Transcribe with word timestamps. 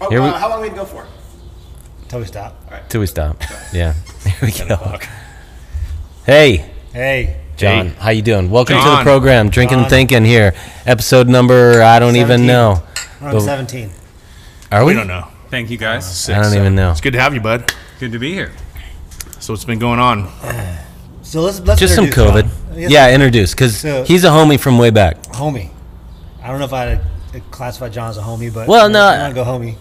Oh, 0.00 0.10
Here 0.10 0.20
we- 0.22 0.28
uh, 0.28 0.32
how 0.38 0.48
long 0.48 0.62
we 0.62 0.68
to 0.68 0.74
go 0.74 0.84
for? 0.84 1.06
Till 2.08 2.20
we 2.20 2.26
stop. 2.26 2.54
Till 2.88 3.00
we 3.00 3.06
stop. 3.06 3.42
Yeah. 3.72 3.94
Here 4.24 4.34
we 4.42 4.52
go. 4.68 4.98
Hey, 6.26 6.70
Hey, 6.92 7.40
John. 7.56 7.88
Hey. 7.88 7.94
How 7.98 8.10
you 8.10 8.22
doing? 8.22 8.50
Welcome 8.50 8.76
to 8.76 8.82
the 8.82 8.88
John. 8.96 9.02
program, 9.04 9.48
Drinking 9.50 9.78
and 9.78 9.84
John. 9.84 9.90
Thinking 9.90 10.24
here. 10.24 10.54
Episode 10.86 11.28
number, 11.28 11.82
I 11.82 11.98
don't 11.98 12.14
even 12.16 12.46
17. 12.46 12.46
know. 12.46 12.82
we're 13.20 13.28
on 13.28 13.34
But- 13.34 13.40
17. 13.40 13.90
Are 14.70 14.84
we? 14.84 14.92
We 14.92 14.98
don't 14.98 15.06
know. 15.08 15.26
Thank 15.50 15.70
you 15.70 15.76
guys. 15.76 16.04
Six, 16.06 16.28
I 16.30 16.34
don't 16.42 16.44
seven. 16.50 16.58
even 16.58 16.74
know. 16.76 16.90
It's 16.92 17.00
good 17.00 17.12
to 17.14 17.20
have 17.20 17.34
you, 17.34 17.40
bud. 17.40 17.72
Good 18.00 18.12
to 18.12 18.18
be 18.18 18.32
here. 18.32 18.52
So 19.40 19.52
what's 19.52 19.64
been 19.64 19.78
going 19.78 19.98
on? 20.00 20.30
So 21.22 21.40
let's 21.40 21.58
let's 21.60 21.80
Just 21.80 21.94
some 21.96 22.04
introduce 22.04 22.30
COVID. 22.32 22.42
John. 22.42 22.78
Yes, 22.78 22.90
Yeah, 22.92 23.12
introduce, 23.14 23.52
because 23.54 23.78
So- 23.78 24.04
he's 24.04 24.24
a 24.24 24.28
homie 24.28 24.60
from 24.60 24.78
way 24.78 24.90
back. 24.90 25.20
homie. 25.32 25.70
I 26.42 26.48
don't 26.48 26.58
know 26.58 26.66
if 26.66 26.72
I'd 26.72 27.00
classify 27.40 27.88
John 27.88 28.10
as 28.10 28.18
a 28.18 28.22
homie, 28.22 28.52
but 28.52 28.68
Well, 28.68 28.88
no, 28.88 29.06
I'm 29.06 29.32
gonna 29.32 29.34
go 29.34 29.44
homie. 29.44 29.76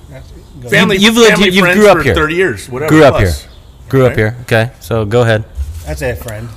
Go 0.62 0.70
Family, 0.70 0.98
you've 0.98 1.16
lived- 1.16 1.36
family 1.38 1.50
you 1.50 1.62
friends 1.62 1.78
grew 1.80 1.90
up 1.90 1.98
for 1.98 2.04
here. 2.04 2.16
30 2.16 2.36
years. 2.36 2.70
Whatever. 2.70 2.90
Grew 2.90 3.04
up 3.04 3.16
plus. 3.16 3.42
here. 3.42 3.52
Grew 3.90 4.06
up 4.06 4.16
here. 4.16 4.36
Okay, 4.44 4.72
so 4.80 5.06
go 5.06 5.22
ahead. 5.22 5.44
I'd 5.88 5.98
say 6.00 6.12
a 6.12 6.16
friend. 6.16 6.48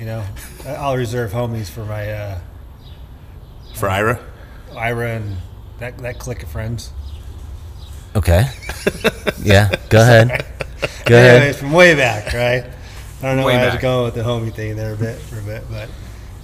You 0.00 0.06
know, 0.06 0.24
I- 0.66 0.74
I'll 0.74 0.96
reserve 0.96 1.32
homies 1.32 1.68
for 1.70 1.84
my 1.84 2.10
uh, 2.10 2.38
For 3.74 3.88
Ira. 3.88 4.18
Ira 4.76 5.10
and 5.16 5.36
that 5.78 5.98
that 5.98 6.18
clique 6.18 6.42
of 6.42 6.48
friends. 6.50 6.90
Okay. 8.16 8.46
yeah, 9.42 9.70
go 9.88 10.00
ahead. 10.02 10.44
Go 11.06 11.16
Anyways, 11.16 11.40
ahead. 11.40 11.56
from 11.56 11.72
way 11.72 11.94
back, 11.94 12.32
right? 12.34 12.64
I 13.22 13.26
don't 13.26 13.36
know 13.36 13.46
Way 13.46 13.56
why 13.56 13.62
I 13.68 13.72
was 13.74 13.80
going 13.82 14.04
with 14.04 14.14
the 14.14 14.22
homie 14.22 14.52
thing 14.52 14.74
there 14.76 14.92
a 14.92 14.96
bit 14.96 15.18
for 15.20 15.38
a 15.38 15.42
bit, 15.42 15.62
but 15.70 15.88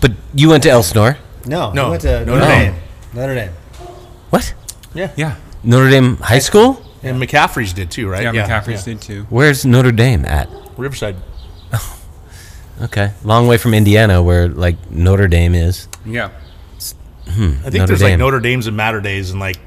But 0.01 0.12
you 0.34 0.48
went 0.48 0.62
to 0.62 0.70
Elsinore. 0.70 1.18
no, 1.46 1.73
No, 1.73 1.84
we 1.87 1.90
went 1.90 2.02
to 2.02 2.24
Notre 2.24 2.27
Notre 2.27 2.46
Dame. 2.46 2.73
Dame. 2.73 2.82
Notre 3.15 3.34
Dame. 3.34 3.52
What? 4.30 4.55
Yeah. 4.95 5.12
Yeah. 5.16 5.37
Notre 5.64 5.91
Dame 5.91 6.16
High 6.18 6.38
School? 6.41 6.82
And 7.02 7.20
McCaffrey's 7.23 7.73
did 7.73 7.91
too, 7.91 8.09
right? 8.09 8.23
Yeah, 8.23 8.32
McCaffrey's 8.32 8.84
did 8.84 9.01
too. 9.01 9.27
Where's 9.30 9.65
Notre 9.65 9.93
Dame 9.93 10.24
at? 10.24 10.48
Riverside. 10.76 11.16
Okay, 12.80 13.12
long 13.24 13.49
way 13.49 13.59
from 13.59 13.74
Indiana, 13.74 14.23
where 14.23 14.46
like 14.46 14.76
Notre 14.88 15.26
Dame 15.26 15.56
is. 15.56 15.88
Yeah. 16.06 16.29
Hmm, 17.29 17.54
I 17.65 17.71
think 17.71 17.74
Notre 17.74 17.87
there's 17.88 17.99
Dame. 18.01 18.10
like 18.10 18.18
Notre 18.21 18.38
Dame's 18.38 18.68
and 18.68 18.76
Mater 18.76 19.01
Deis 19.01 19.32
in 19.32 19.40
like 19.40 19.59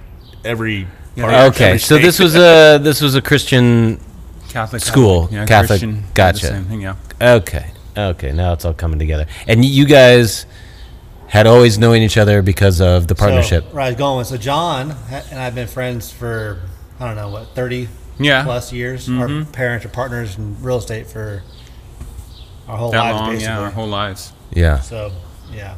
every. 0.45 0.87
Yeah, 1.15 1.23
part 1.25 1.33
of 1.33 1.53
Okay, 1.53 1.65
every 1.65 1.79
so 1.79 1.95
state. 1.97 2.03
this 2.05 2.19
was 2.19 2.35
a 2.37 2.79
this 2.81 3.01
was 3.01 3.15
a 3.15 3.21
Christian. 3.21 3.99
Catholic 4.47 4.81
School, 4.81 5.27
Yeah, 5.31 5.45
Catholic, 5.45 5.81
Christian, 5.81 5.91
did 5.95 6.03
the 6.09 6.13
gotcha. 6.13 6.47
Same 6.47 6.65
thing, 6.65 6.81
yeah. 6.81 6.95
Okay, 7.21 7.71
okay, 7.97 8.31
now 8.31 8.53
it's 8.53 8.63
all 8.63 8.73
coming 8.73 8.97
together. 8.99 9.25
And 9.45 9.63
you 9.65 9.85
guys 9.85 10.45
had 11.31 11.47
always 11.47 11.77
known 11.79 11.95
each 11.97 12.17
other 12.17 12.41
because 12.41 12.81
of 12.81 13.07
the 13.07 13.15
partnership. 13.15 13.63
So, 13.69 13.75
right, 13.75 13.97
going 13.97 14.17
with 14.17 14.27
so 14.27 14.37
John 14.37 14.91
and 15.31 15.39
I've 15.39 15.55
been 15.55 15.67
friends 15.67 16.11
for 16.11 16.61
I 16.99 17.07
don't 17.07 17.15
know 17.15 17.29
what 17.29 17.55
thirty 17.55 17.87
Yeah. 18.19 18.43
plus 18.43 18.71
years. 18.73 19.07
Mm-hmm. 19.07 19.39
Our 19.39 19.45
parents 19.45 19.85
are 19.85 19.89
partners 19.89 20.37
in 20.37 20.61
real 20.61 20.77
estate 20.77 21.07
for 21.07 21.41
our 22.67 22.77
whole 22.77 22.91
That 22.91 23.01
lives, 23.03 23.15
long, 23.15 23.29
basically. 23.31 23.45
yeah, 23.53 23.59
our 23.61 23.71
whole 23.71 23.87
lives. 23.87 24.33
yeah. 24.51 24.79
So 24.81 25.11
yeah. 25.53 25.75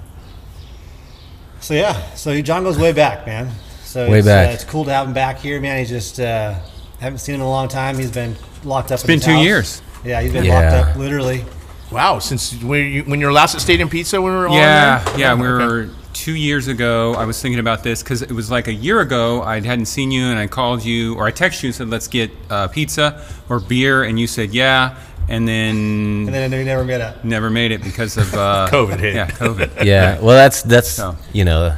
So 1.60 1.74
yeah, 1.76 2.14
so 2.16 2.42
John 2.42 2.64
goes 2.64 2.78
way 2.78 2.92
back, 2.92 3.26
man. 3.26 3.52
So 3.84 4.10
Way 4.10 4.20
it's, 4.20 4.28
back. 4.28 4.50
Uh, 4.50 4.54
it's 4.54 4.64
cool 4.64 4.86
to 4.86 4.92
have 4.92 5.08
him 5.08 5.14
back 5.14 5.38
here, 5.40 5.62
man. 5.62 5.78
He's 5.78 5.90
just 5.90 6.20
uh, 6.20 6.56
haven't 7.00 7.20
seen 7.20 7.36
him 7.36 7.42
in 7.42 7.48
a 7.48 7.50
long 7.50 7.68
time. 7.68 7.98
He's 7.98 8.12
been 8.12 8.36
locked 8.64 8.92
up. 8.92 8.96
It's 8.96 9.04
been 9.04 9.20
two 9.20 9.38
years. 9.38 9.82
Yeah, 10.04 10.20
he's 10.22 10.34
been 10.34 10.44
Yeah. 10.46 10.60
locked 10.60 10.90
up 10.90 10.96
literally. 10.98 11.46
Wow, 11.94 12.20
since 12.20 12.54
when 12.64 12.86
you, 12.92 13.04
when 13.04 13.20
you 13.20 13.28
were 13.28 13.32
last 13.34 13.54
at 13.56 13.62
Stadium 13.62 13.88
Pizza 13.90 14.20
when 14.22 14.34
we 14.34 14.38
were 14.40 14.48
on 14.48 14.54
Yeah, 14.58 15.04
there? 15.04 15.20
yeah. 15.20 15.34
We 15.36 15.48
Okay. 15.48 15.66
were 15.66 15.90
two 16.14 16.34
years 16.36 16.68
ago. 16.68 17.14
I 17.14 17.26
was 17.26 17.40
thinking 17.42 17.60
about 17.60 17.84
this 17.84 18.02
because 18.02 18.22
it 18.22 18.32
was 18.32 18.50
like 18.50 18.68
a 18.68 18.74
year 18.74 19.00
ago. 19.02 19.42
I 19.44 19.60
hadn't 19.62 19.86
seen 19.86 20.10
you, 20.12 20.26
and 20.26 20.40
I 20.40 20.48
called 20.48 20.84
you 20.84 21.16
or 21.16 21.28
I 21.28 21.32
texted 21.32 21.64
you 21.64 21.68
and 21.68 21.76
said, 21.76 21.90
"Let's 21.90 22.08
get 22.08 22.32
uh, 22.50 22.68
pizza 22.68 23.22
or 23.50 23.60
beer," 23.60 24.04
and 24.04 24.20
you 24.20 24.28
said, 24.28 24.54
"Yeah." 24.54 24.96
And 25.30 25.48
then, 25.48 26.26
And 26.28 26.34
then 26.34 26.52
we 26.52 26.64
never 26.66 26.84
met 26.84 27.00
up. 27.00 27.24
never 27.24 27.50
made 27.50 27.72
it 27.72 27.82
because 27.82 28.18
of 28.18 28.34
uh, 28.34 28.68
COVID 28.72 29.00
hit. 29.00 29.16
Yeah, 29.16 29.28
COVID. 29.30 29.84
Yeah, 29.86 30.20
well, 30.20 30.36
that's 30.36 30.64
that's 30.64 30.90
So. 30.90 31.16
you 31.32 31.46
know, 31.46 31.76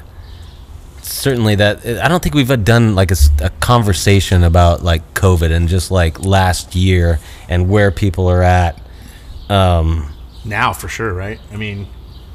certainly 1.01 1.55
that. 1.55 1.85
I 1.85 2.07
don't 2.07 2.23
think 2.23 2.35
we've 2.35 2.63
done 2.63 2.95
like 2.95 3.11
a 3.11 3.49
conversation 3.59 4.43
about 4.43 4.83
like 4.83 5.13
COVID 5.13 5.51
and 5.51 5.67
just 5.69 5.91
like 5.91 6.23
last 6.25 6.73
year 6.75 7.19
and 7.49 7.69
where 7.69 7.91
people 7.91 8.27
are 8.27 8.41
at. 8.43 8.79
Um, 9.49 10.11
Now 10.43 10.73
for 10.73 10.87
sure, 10.87 11.13
right? 11.13 11.39
I 11.51 11.57
mean, 11.57 11.87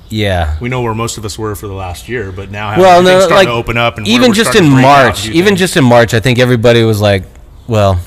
yeah. 0.08 0.56
we 0.60 0.68
know 0.68 0.82
where 0.82 0.94
most 0.94 1.18
of 1.18 1.24
us 1.24 1.38
were 1.38 1.54
for 1.54 1.66
the 1.66 1.74
last 1.74 2.08
year, 2.08 2.32
but 2.32 2.50
now 2.50 2.76
Well, 2.78 2.98
everything's 2.98 3.04
no, 3.22 3.26
starting 3.26 3.36
like 3.36 3.46
to 3.48 3.52
open 3.52 3.76
up, 3.76 3.98
and 3.98 4.06
even 4.08 4.30
we're 4.30 4.34
just 4.34 4.54
in 4.54 4.64
to 4.64 4.70
out 4.76 4.82
March, 4.82 5.28
even 5.28 5.44
things. 5.48 5.58
just 5.60 5.76
in 5.76 5.84
March, 5.84 6.14
I 6.14 6.20
think 6.20 6.38
everybody 6.38 6.82
was 6.84 7.00
like, 7.00 7.24
well. 7.66 8.00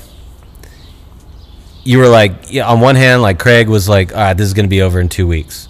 You 1.86 1.98
were 1.98 2.08
like, 2.08 2.50
yeah, 2.50 2.66
on 2.66 2.80
one 2.80 2.96
hand, 2.96 3.20
like 3.20 3.38
Craig 3.38 3.68
was 3.68 3.88
like, 3.90 4.12
all 4.12 4.18
right, 4.18 4.34
this 4.34 4.46
is 4.46 4.54
going 4.54 4.64
to 4.64 4.70
be 4.70 4.80
over 4.80 5.00
in 5.00 5.10
two 5.10 5.26
weeks. 5.26 5.68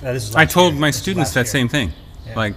Uh, 0.00 0.16
I 0.36 0.44
told 0.46 0.74
year. 0.74 0.80
my 0.80 0.88
This 0.88 0.98
students 0.98 1.32
that 1.34 1.40
year. 1.40 1.46
same 1.46 1.68
thing. 1.68 1.92
Like, 2.36 2.54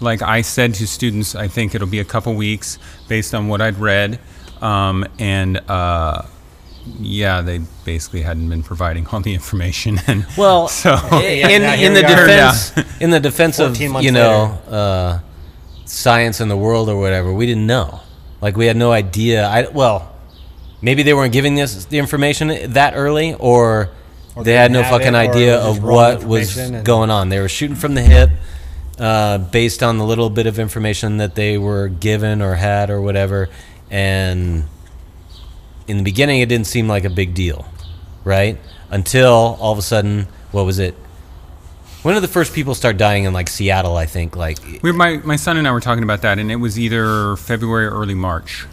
like 0.00 0.22
I 0.22 0.42
said 0.42 0.74
to 0.74 0.86
students, 0.86 1.34
I 1.34 1.48
think 1.48 1.74
it'll 1.74 1.88
be 1.88 1.98
a 1.98 2.04
couple 2.04 2.34
weeks 2.34 2.78
based 3.08 3.34
on 3.34 3.48
what 3.48 3.60
I'd 3.60 3.78
read, 3.78 4.20
um, 4.62 5.04
and 5.18 5.58
uh, 5.68 6.22
yeah, 6.98 7.40
they 7.42 7.60
basically 7.84 8.22
hadn't 8.22 8.48
been 8.48 8.62
providing 8.62 9.06
all 9.06 9.20
the 9.20 9.34
information. 9.34 10.00
And 10.06 10.26
Well, 10.36 10.68
so 10.82 10.98
yeah, 11.12 11.48
in, 11.48 11.62
now 11.62 11.74
in 11.74 11.94
the 11.94 12.00
we 12.00 12.06
are. 12.06 12.26
defense, 12.26 12.72
in 13.00 13.10
the 13.10 13.20
defense 13.20 13.58
of 13.58 13.76
you 13.80 14.12
know 14.12 14.58
uh, 14.68 15.20
science 15.84 16.40
in 16.40 16.48
the 16.48 16.56
world 16.56 16.88
or 16.88 16.98
whatever, 16.98 17.32
we 17.32 17.46
didn't 17.46 17.66
know. 17.66 18.00
Like 18.40 18.56
we 18.56 18.66
had 18.66 18.76
no 18.76 18.92
idea. 18.92 19.46
I 19.46 19.68
well, 19.68 20.14
maybe 20.80 21.02
they 21.02 21.14
weren't 21.14 21.32
giving 21.32 21.60
us 21.60 21.84
the 21.84 21.98
information 21.98 22.72
that 22.72 22.94
early, 22.96 23.34
or, 23.34 23.90
Or 24.34 24.44
they 24.44 24.52
they 24.52 24.56
had 24.56 24.72
no 24.72 24.82
fucking 24.82 25.08
it, 25.08 25.14
or 25.14 25.22
it 25.22 25.30
idea 25.30 25.60
of 25.60 25.82
what 25.82 26.24
was 26.24 26.56
going 26.82 27.10
on. 27.10 27.28
They 27.28 27.40
were 27.40 27.48
shooting 27.48 27.76
from 27.76 27.94
the 27.94 28.02
hip. 28.02 28.30
Uh, 28.98 29.38
based 29.38 29.82
on 29.82 29.96
the 29.96 30.04
little 30.04 30.28
bit 30.28 30.46
of 30.46 30.58
information 30.58 31.16
that 31.16 31.34
they 31.34 31.56
were 31.56 31.88
given 31.88 32.42
or 32.42 32.54
had 32.54 32.90
or 32.90 33.00
whatever, 33.00 33.48
and 33.90 34.64
in 35.90 35.96
the 35.96 36.02
beginning, 36.02 36.40
it 36.40 36.48
didn't 36.48 36.66
seem 36.66 36.88
like 36.88 37.04
a 37.04 37.10
big 37.10 37.34
deal, 37.34 37.66
right? 38.24 38.58
Until 38.90 39.56
all 39.60 39.72
of 39.72 39.78
a 39.78 39.82
sudden, 39.82 40.28
what 40.52 40.64
was 40.64 40.78
it? 40.78 40.94
When 42.02 42.14
did 42.14 42.22
the 42.22 42.28
first 42.28 42.54
people 42.54 42.74
start 42.74 42.96
dying 42.96 43.24
in 43.24 43.32
like 43.32 43.48
Seattle? 43.48 43.96
I 43.96 44.06
think 44.06 44.36
like 44.36 44.58
we, 44.82 44.92
my 44.92 45.18
my 45.18 45.36
son 45.36 45.56
and 45.58 45.68
I 45.68 45.72
were 45.72 45.80
talking 45.80 46.02
about 46.02 46.22
that, 46.22 46.38
and 46.38 46.50
it 46.50 46.56
was 46.56 46.78
either 46.78 47.36
February 47.36 47.86
or 47.86 47.90
early 47.90 48.14
March. 48.14 48.66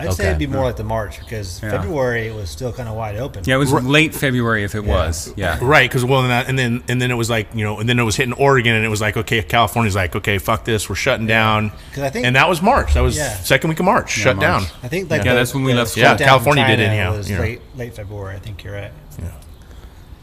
I'd 0.00 0.12
say 0.14 0.26
it'd 0.26 0.38
be 0.38 0.46
more 0.46 0.64
like 0.64 0.76
the 0.76 0.84
March 0.84 1.18
because 1.20 1.60
Yeah. 1.62 1.70
February 1.70 2.26
it 2.28 2.34
was 2.34 2.50
still 2.50 2.72
kind 2.72 2.88
of 2.88 2.94
wide 2.96 3.16
open. 3.16 3.42
Yeah, 3.44 3.54
it 3.56 3.58
was 3.58 3.72
late 3.72 4.14
February 4.14 4.64
if 4.64 4.74
it 4.74 4.84
was. 4.84 5.32
Yeah. 5.36 5.58
Right, 5.60 5.88
because 5.88 6.04
well, 6.04 6.20
and, 6.20 6.30
that, 6.30 6.48
and 6.48 6.58
then 6.58 6.82
and 6.88 7.00
then 7.00 7.10
it 7.10 7.14
was 7.14 7.28
like 7.30 7.48
you 7.54 7.64
know, 7.64 7.78
and 7.78 7.88
then 7.88 7.98
it 7.98 8.02
was 8.04 8.16
hitting 8.16 8.34
Oregon, 8.34 8.74
and 8.74 8.84
it 8.84 8.88
was 8.88 9.00
like 9.00 9.16
okay, 9.16 9.42
California's 9.42 9.94
like 9.96 10.16
okay, 10.16 10.38
fuck 10.38 10.64
this, 10.64 10.88
we're 10.88 10.94
shutting 10.96 11.26
down. 11.26 11.70
'Cause 11.92 12.02
I 12.04 12.10
think- 12.10 12.26
and 12.26 12.36
that 12.36 12.48
was 12.48 12.60
March. 12.62 12.94
That 12.94 13.00
was 13.00 13.16
Yeah. 13.16 13.34
second 13.38 13.68
week 13.70 13.78
of 13.80 13.84
March, 13.86 14.10
shut 14.10 14.36
March. 14.36 14.40
down. 14.42 14.62
I 14.82 14.88
think 14.88 15.10
like 15.10 15.24
Yeah, 15.24 15.32
the- 15.34 15.38
that's 15.40 15.54
when 15.54 15.64
we 15.64 15.74
left. 15.74 15.96
Yeah, 15.96 16.16
California 16.16 16.64
from 16.64 16.70
did 16.76 16.84
China 16.84 16.92
anyhow, 16.92 17.16
Was 17.16 17.30
you 17.30 17.38
late 17.38 17.60
late 17.76 17.94
February. 17.94 18.36
I 18.36 18.38
think 18.38 18.64
you're 18.64 18.74
right. 18.74 18.92
Yeah. 19.18 19.28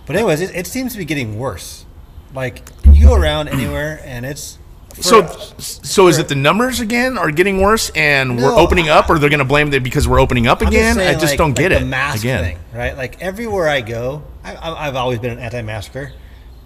But 0.05 0.15
anyways, 0.15 0.41
it, 0.41 0.55
it 0.55 0.67
seems 0.67 0.93
to 0.93 0.97
be 0.97 1.05
getting 1.05 1.37
worse. 1.37 1.85
Like 2.33 2.61
you 2.91 3.07
go 3.07 3.13
around 3.15 3.47
anywhere 3.49 4.01
and 4.05 4.25
it's 4.25 4.57
for- 4.97 5.03
So, 5.03 5.55
so 5.59 6.07
is 6.07 6.17
it 6.17 6.27
the 6.27 6.35
numbers 6.35 6.79
again 6.79 7.17
are 7.17 7.31
getting 7.31 7.61
worse, 7.61 7.89
and 7.95 8.35
we're 8.37 8.43
No, 8.51 8.57
opening 8.57 8.89
up, 8.89 9.09
or 9.09 9.17
they're 9.19 9.29
going 9.29 9.39
to 9.39 9.45
blame 9.45 9.71
it 9.73 9.83
because 9.83 10.07
we're 10.07 10.19
opening 10.19 10.47
up 10.47 10.61
I'm 10.61 10.67
again? 10.67 10.95
saying, 10.95 11.09
I 11.15 11.19
just 11.19 11.31
like- 11.33 11.37
don't 11.37 11.53
get 11.55 11.71
like 11.71 11.81
it. 11.81 11.83
The 11.83 11.89
mask 11.89 12.19
again, 12.19 12.43
thing, 12.43 12.59
right? 12.73 12.95
Like 12.97 13.21
everywhere 13.21 13.67
I 13.69 13.81
go, 13.81 14.23
I, 14.43 14.55
I, 14.55 14.87
I've 14.87 14.95
always 14.95 15.19
been 15.19 15.31
an 15.31 15.39
anti-masker. 15.39 16.13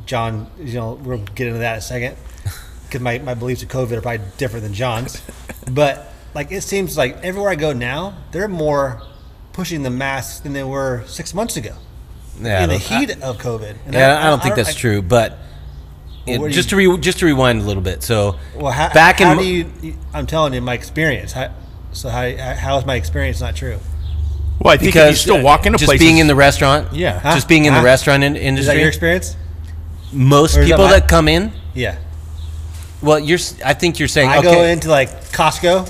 John, 0.05 0.49
you 0.59 0.73
know, 0.73 0.93
we'll 0.93 1.19
get 1.19 1.47
into 1.47 1.59
that 1.59 1.73
in 1.73 1.77
a 1.77 1.81
second 1.81 2.17
because 2.87 3.01
my, 3.01 3.19
my 3.19 3.33
beliefs 3.35 3.61
of 3.63 3.69
COVID 3.69 3.91
are 3.93 4.01
probably 4.01 4.25
different 4.37 4.63
than 4.63 4.73
John's. 4.73 5.21
but 5.71 6.11
like 6.33 6.51
it 6.51 6.61
seems 6.61 6.97
like 6.97 7.17
everywhere 7.23 7.51
I 7.51 7.55
go 7.55 7.71
now, 7.71 8.17
they're 8.31 8.47
more 8.47 9.01
pushing 9.53 9.83
the 9.83 9.89
masks 9.89 10.39
than 10.39 10.53
they 10.53 10.63
were 10.63 11.03
six 11.05 11.33
months 11.33 11.55
ago 11.57 11.75
yeah, 12.41 12.63
in 12.63 12.69
the 12.69 12.75
I- 12.75 12.77
heat 12.79 13.11
of 13.21 13.37
COVID. 13.37 13.75
And 13.85 13.93
yeah, 13.93 14.19
I, 14.19 14.23
don't 14.29 14.41
think 14.41 14.55
that's 14.55 14.69
I- 14.69 14.73
true. 14.73 15.01
But 15.01 15.37
it- 16.25 16.39
just 16.51 16.71
you- 16.71 16.83
to 16.85 16.91
re, 16.93 16.97
just 16.99 17.19
to 17.19 17.25
rewind 17.25 17.61
a 17.61 17.65
little 17.65 17.83
bit. 17.83 18.03
So 18.03 18.35
Well, 18.55 18.71
how, 18.71 18.93
back 18.93 19.19
how 19.19 19.33
in 19.33 19.37
do 19.39 19.43
you? 19.45 19.95
I'm 20.13 20.27
telling 20.27 20.53
you, 20.53 20.61
my 20.61 20.73
experience. 20.73 21.31
How, 21.33 21.49
so 21.93 22.09
how 22.09 22.35
how 22.55 22.77
is 22.77 22.85
my 22.85 22.95
experience 22.95 23.41
not 23.41 23.55
true? 23.55 23.79
well, 24.59 24.73
I 24.73 24.77
think 24.77 24.93
because 24.93 25.11
you 25.11 25.15
still 25.17 25.41
walk 25.43 25.65
into 25.65 25.79
just 25.79 25.87
places, 25.89 26.05
being 26.05 26.19
in 26.19 26.27
the 26.27 26.35
restaurant, 26.35 26.93
Yeah. 26.93 27.19
Huh? 27.19 27.33
just 27.33 27.47
being 27.47 27.65
in 27.65 27.73
Huh? 27.73 27.79
the 27.79 27.85
restaurant 27.85 28.23
in, 28.23 28.35
Is 28.35 28.41
industry. 28.43 28.75
that 28.75 28.79
your 28.79 28.87
experience? 28.89 29.35
most 30.13 30.55
Or 30.55 30.61
is 30.61 30.69
that 30.69 30.73
people 30.75 30.87
that 30.89 31.07
come 31.07 31.27
in, 31.27 31.51
Yeah. 31.73 31.95
well, 33.01 33.17
you're. 33.19 33.39
I 33.65 33.73
think 33.73 33.97
you're 33.97 34.07
saying 34.07 34.29
I 34.29 34.37
okay. 34.37 34.51
go 34.53 34.63
into 34.63 34.89
like 34.89 35.31
Costco, 35.31 35.89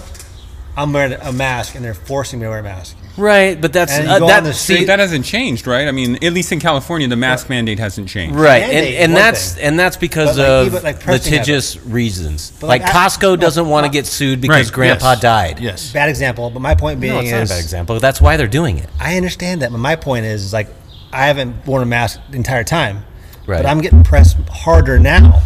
I'm 0.77 0.93
wearing 0.93 1.13
a 1.13 1.33
mask 1.33 1.75
and 1.75 1.83
they're 1.83 1.93
forcing 1.93 2.39
me 2.39 2.45
to 2.45 2.49
wear 2.49 2.59
a 2.59 2.63
mask. 2.63 2.95
Right, 3.17 3.59
but 3.59 3.73
that's 3.73 3.91
And 3.91 4.05
you 4.07 4.09
uh, 4.13 4.19
go 4.19 4.27
that. 4.27 4.37
on 4.37 4.43
the 4.45 4.53
see, 4.53 4.73
street- 4.75 4.85
That 4.85 4.99
hasn't 4.99 5.25
changed, 5.25 5.67
right? 5.67 5.87
I 5.87 5.91
mean, 5.91 6.15
at 6.23 6.31
least 6.33 6.51
in 6.53 6.59
California, 6.59 7.07
the 7.07 7.17
mask 7.17 7.49
mandate 7.49 7.77
hasn't 7.77 8.07
changed. 8.07 8.35
Right, 8.35 8.63
and, 8.63 8.71
Mandate 8.71 8.95
and 8.99 9.13
one 9.13 9.21
that's 9.21 9.51
thing. 9.53 9.63
and 9.65 9.79
that's 9.79 9.97
because 9.97 10.37
But, 10.37 10.41
like, 10.43 10.47
of 10.49 10.67
even, 10.67 10.83
like, 10.83 10.99
Preston 11.01 11.31
litigious 11.33 11.77
reasons. 11.85 12.53
But, 12.59 12.67
like, 12.67 12.83
like, 12.83 12.91
Costco 12.91 13.33
I- 13.33 13.35
doesn't 13.35 13.67
want 13.67 13.83
to 13.83 13.89
no, 13.89 13.93
get 13.93 14.05
sued 14.07 14.39
because 14.39 14.67
Right, 14.67 14.73
Grandpa 14.73 15.11
Yes. 15.11 15.19
died. 15.21 15.59
Yes. 15.59 15.91
Bad 15.91 16.07
example, 16.09 16.49
but 16.49 16.61
my 16.61 16.73
point 16.73 16.99
being 17.01 17.13
No, 17.13 17.19
it's 17.19 17.31
not 17.31 17.39
a 17.39 17.41
is 17.41 17.49
bad 17.49 17.59
example. 17.59 17.99
That's 17.99 18.21
why 18.21 18.37
they're 18.37 18.47
doing 18.47 18.77
it. 18.77 18.87
I 18.99 19.17
understand 19.17 19.61
that, 19.61 19.71
but 19.71 19.79
my 19.79 19.95
point 19.97 20.25
is, 20.25 20.43
is 20.45 20.53
like 20.53 20.67
I 21.13 21.27
haven't 21.27 21.67
worn 21.67 21.83
a 21.83 21.85
mask 21.85 22.19
the 22.29 22.37
entire 22.37 22.63
time, 22.63 23.03
Right. 23.45 23.57
but 23.61 23.65
I'm 23.69 23.81
getting 23.81 24.03
pressed 24.03 24.37
harder 24.49 24.97
now 24.99 25.41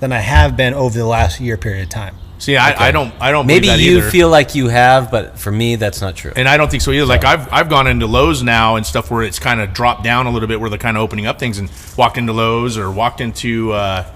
than 0.00 0.12
I 0.12 0.18
have 0.18 0.56
been 0.56 0.74
over 0.74 0.98
the 0.98 1.04
last 1.06 1.38
year 1.40 1.56
period 1.56 1.84
of 1.84 1.88
time. 1.90 2.16
See, 2.40 2.56
I, 2.56 2.88
I 2.88 2.90
don't 2.90 3.12
I 3.20 3.30
don't 3.30 3.46
Maybe 3.46 3.68
you 3.68 3.98
either. 3.98 4.10
feel 4.10 4.30
like 4.30 4.54
you 4.54 4.68
have, 4.68 5.10
but 5.10 5.38
for 5.38 5.52
me, 5.52 5.76
that's 5.76 6.00
not 6.00 6.16
true. 6.16 6.32
and 6.34 6.48
I 6.48 6.56
don't 6.56 6.70
think 6.70 6.82
so 6.82 6.90
either. 6.90 7.04
Like 7.04 7.22
I've 7.24 7.52
I've 7.52 7.68
gone 7.68 7.86
into 7.86 8.06
Lowe's 8.06 8.42
now 8.42 8.76
and 8.76 8.84
stuff 8.86 9.10
where 9.10 9.22
it's 9.22 9.38
kind 9.38 9.60
of 9.60 9.74
dropped 9.74 10.02
down 10.04 10.26
a 10.26 10.30
little 10.30 10.48
bit, 10.48 10.58
where 10.58 10.70
they're 10.70 10.78
kind 10.78 10.96
of 10.96 11.02
opening 11.02 11.26
up 11.26 11.38
things, 11.38 11.58
and 11.58 11.70
walked 11.98 12.16
into 12.16 12.32
Lowe's 12.32 12.78
or 12.78 12.90
walked 12.90 13.20
into 13.20 13.72
uh, 13.72 14.10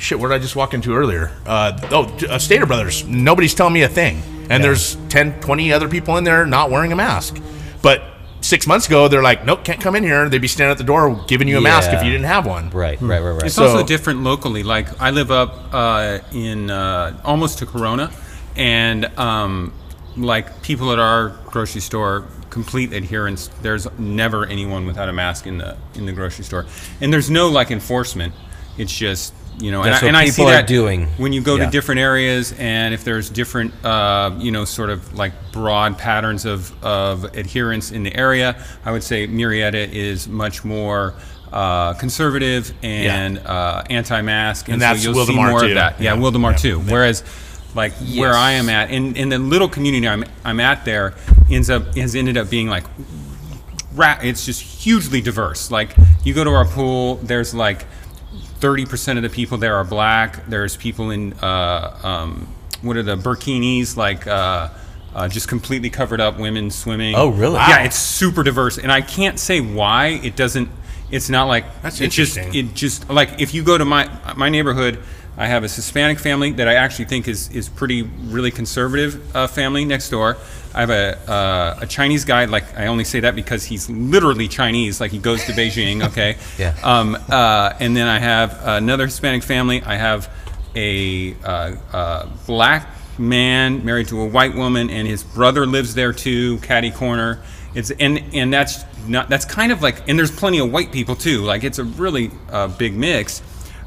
shit. 0.00 0.18
Where 0.18 0.28
did 0.30 0.34
I 0.34 0.38
just 0.40 0.56
walk 0.56 0.74
into 0.74 0.96
earlier? 0.96 1.30
Uh, 1.46 1.78
oh, 1.92 2.26
uh, 2.28 2.38
Stater 2.40 2.66
Brothers. 2.66 3.06
Nobody's 3.06 3.54
telling 3.54 3.72
me 3.72 3.82
a 3.82 3.88
thing, 3.88 4.20
and 4.50 4.64
there's 4.64 4.96
10, 5.08 5.40
20 5.40 5.72
other 5.72 5.88
people 5.88 6.16
in 6.16 6.24
there 6.24 6.44
not 6.44 6.70
wearing 6.72 6.90
a 6.92 6.96
mask. 6.96 7.40
But 7.82 8.02
six 8.40 8.66
months 8.66 8.86
ago, 8.86 9.08
they're 9.08 9.22
like, 9.22 9.44
nope, 9.44 9.64
can't 9.64 9.80
come 9.80 9.94
in 9.96 10.02
here. 10.02 10.28
They'd 10.28 10.38
be 10.40 10.48
standing 10.48 10.72
at 10.72 10.78
the 10.78 10.84
door 10.84 11.24
giving 11.28 11.48
you 11.48 11.58
a 11.58 11.60
mask 11.60 11.90
if 11.92 12.02
you 12.02 12.10
didn't 12.10 12.26
have 12.26 12.46
one. 12.46 12.70
right, 12.70 13.00
right, 13.00 13.20
right, 13.20 13.30
right. 13.32 13.42
It's 13.44 13.54
So- 13.54 13.64
also 13.68 13.84
different 13.86 14.22
locally. 14.22 14.62
Like 14.62 15.00
I 15.00 15.10
live 15.10 15.30
up 15.30 15.72
uh, 15.72 16.18
in 16.32 16.70
uh, 16.70 17.20
almost 17.24 17.58
to 17.58 17.66
Corona, 17.66 18.10
and 18.56 19.04
um, 19.18 19.72
like 20.16 20.62
people 20.62 20.92
at 20.92 20.98
our 20.98 21.30
grocery 21.46 21.80
store, 21.80 22.24
complete 22.50 22.92
adherence. 22.92 23.48
There's 23.62 23.86
never 23.98 24.44
anyone 24.46 24.86
without 24.86 25.08
a 25.08 25.12
mask 25.12 25.46
in 25.46 25.58
the 25.58 25.76
in 25.94 26.06
the 26.06 26.12
grocery 26.12 26.44
store, 26.44 26.66
and 27.00 27.12
there's 27.12 27.30
no 27.30 27.48
like 27.48 27.70
enforcement. 27.70 28.34
It's 28.78 28.96
just 28.96 29.34
you 29.60 29.70
know, 29.70 29.82
That's 29.82 30.02
and, 30.02 30.16
I, 30.16 30.22
and 30.22 30.28
I 30.28 30.30
see 30.32 30.44
that 30.44 30.66
doing. 30.66 31.06
when 31.18 31.32
you 31.32 31.40
go 31.40 31.56
Yeah. 31.56 31.66
to 31.66 31.70
different 31.70 32.00
areas, 32.00 32.52
and 32.58 32.94
if 32.94 33.04
there's 33.04 33.28
different, 33.30 33.72
uh, 33.84 34.32
you 34.38 34.50
know, 34.50 34.64
sort 34.64 34.90
of 34.90 35.14
like 35.14 35.32
broad 35.52 35.98
patterns 35.98 36.44
of, 36.46 36.72
of 36.84 37.24
adherence 37.36 37.90
in 37.92 38.02
the 38.02 38.14
area, 38.16 38.56
I 38.84 38.92
would 38.92 39.02
say 39.02 39.26
Murrieta 39.28 39.74
is 39.92 40.26
much 40.28 40.64
more 40.64 41.14
uh, 41.52 41.94
conservative 41.94 42.72
and 42.82 43.38
uh, 43.38 43.82
anti-mask, 43.90 44.66
and, 44.68 44.74
And 44.74 44.82
that's 44.82 45.02
so 45.02 45.10
you'll 45.12 45.26
see 45.26 45.32
Wildomar 45.34 45.50
more 45.50 45.60
too. 45.60 45.66
of 45.66 45.74
that. 45.74 46.00
Yeah, 46.00 46.14
Yeah. 46.14 46.20
Wildomar 46.20 46.52
Yeah. 46.52 46.56
too. 46.56 46.78
Whereas, 46.80 47.22
like 47.74 47.92
where 48.16 48.34
I 48.34 48.52
am 48.52 48.68
at, 48.68 48.90
in, 48.90 49.14
in 49.16 49.28
the 49.28 49.38
little 49.38 49.68
community 49.68 50.08
I'm, 50.08 50.24
I'm 50.44 50.58
at, 50.58 50.84
there 50.84 51.14
ends 51.50 51.70
up 51.70 51.94
has 51.96 52.14
ended 52.16 52.36
up 52.36 52.50
being 52.50 52.68
like 52.68 52.82
ra- 53.94 54.18
it's 54.22 54.44
just 54.46 54.60
hugely 54.60 55.20
diverse. 55.20 55.70
Like 55.70 55.90
you 56.24 56.34
go 56.34 56.44
to 56.44 56.50
our 56.50 56.64
pool, 56.64 57.16
there's 57.16 57.54
like 57.54 57.84
30% 58.60 59.16
of 59.16 59.22
the 59.22 59.30
people 59.30 59.58
there 59.58 59.76
are 59.76 59.84
black. 59.84 60.46
There's 60.46 60.76
people 60.76 61.10
in 61.10 61.32
uh, 61.34 61.98
um, 62.02 62.48
what 62.82 62.96
are 62.96 63.02
the 63.02 63.16
burkinis 63.16 63.96
like 63.96 64.26
uh, 64.26 64.68
uh, 65.14 65.28
just 65.28 65.48
completely 65.48 65.90
covered 65.90 66.20
up 66.20 66.38
women 66.38 66.70
swimming. 66.70 67.14
Oh, 67.14 67.28
really? 67.28 67.56
Yeah, 67.56 67.84
it's 67.84 67.96
super 67.96 68.42
diverse, 68.42 68.78
and 68.78 68.92
I 68.92 69.00
can't 69.00 69.38
say 69.38 69.60
why 69.60 70.20
it 70.22 70.36
doesn't. 70.36 70.68
It's 71.10 71.28
not 71.28 71.44
like 71.44 71.82
That's 71.82 72.00
it's 72.00 72.14
just 72.14 72.36
interesting. 72.36 72.68
it 72.70 72.74
just 72.74 73.10
like 73.10 73.40
if 73.40 73.52
you 73.52 73.64
go 73.64 73.76
to 73.76 73.84
my 73.84 74.08
my 74.36 74.48
neighborhood. 74.48 74.98
I 75.40 75.46
have 75.46 75.64
a 75.64 75.68
Hispanic 75.68 76.18
family 76.18 76.52
that 76.52 76.68
I 76.68 76.74
actually 76.74 77.06
think 77.06 77.26
is, 77.26 77.48
is 77.50 77.70
pretty 77.70 78.02
really 78.02 78.50
conservative 78.50 79.34
uh, 79.34 79.46
family 79.46 79.86
next 79.86 80.10
door. 80.10 80.36
I 80.74 80.80
have 80.80 80.90
a 80.90 81.18
uh, 81.30 81.78
a 81.80 81.86
Chinese 81.86 82.26
guy 82.26 82.44
like 82.44 82.78
I 82.78 82.88
only 82.88 83.04
say 83.04 83.20
that 83.20 83.34
because 83.34 83.64
he's 83.64 83.88
literally 83.88 84.48
Chinese, 84.48 85.00
like 85.00 85.12
he 85.12 85.18
goes 85.18 85.42
to 85.46 85.52
Beijing. 85.52 86.04
Okay. 86.10 86.36
Yeah. 86.58 86.74
Um, 86.82 87.16
uh, 87.28 87.72
and 87.80 87.96
then 87.96 88.06
I 88.06 88.18
have 88.18 88.58
another 88.62 89.06
Hispanic 89.06 89.42
family. 89.42 89.80
I 89.80 89.94
have 89.94 90.28
a 90.74 91.34
uh, 91.42 91.76
uh, 91.92 92.28
black 92.46 92.88
man 93.18 93.84
married 93.84 94.08
to 94.08 94.20
a 94.20 94.26
white 94.26 94.54
woman, 94.54 94.90
and 94.90 95.08
his 95.08 95.22
brother 95.24 95.66
lives 95.66 95.94
there 95.94 96.12
too, 96.12 96.58
catty 96.58 96.90
corner. 96.90 97.42
It's 97.74 97.90
and 97.92 98.22
and 98.34 98.52
that's 98.52 98.84
not 99.06 99.30
that's 99.30 99.46
kind 99.46 99.72
of 99.72 99.82
like 99.82 100.06
and 100.08 100.18
there's 100.18 100.30
plenty 100.30 100.58
of 100.58 100.70
white 100.70 100.92
people 100.92 101.16
too. 101.16 101.42
Like 101.42 101.64
it's 101.64 101.78
a 101.78 101.84
really 101.84 102.30
uh, 102.50 102.68
big 102.68 102.94
mix. 102.94 103.40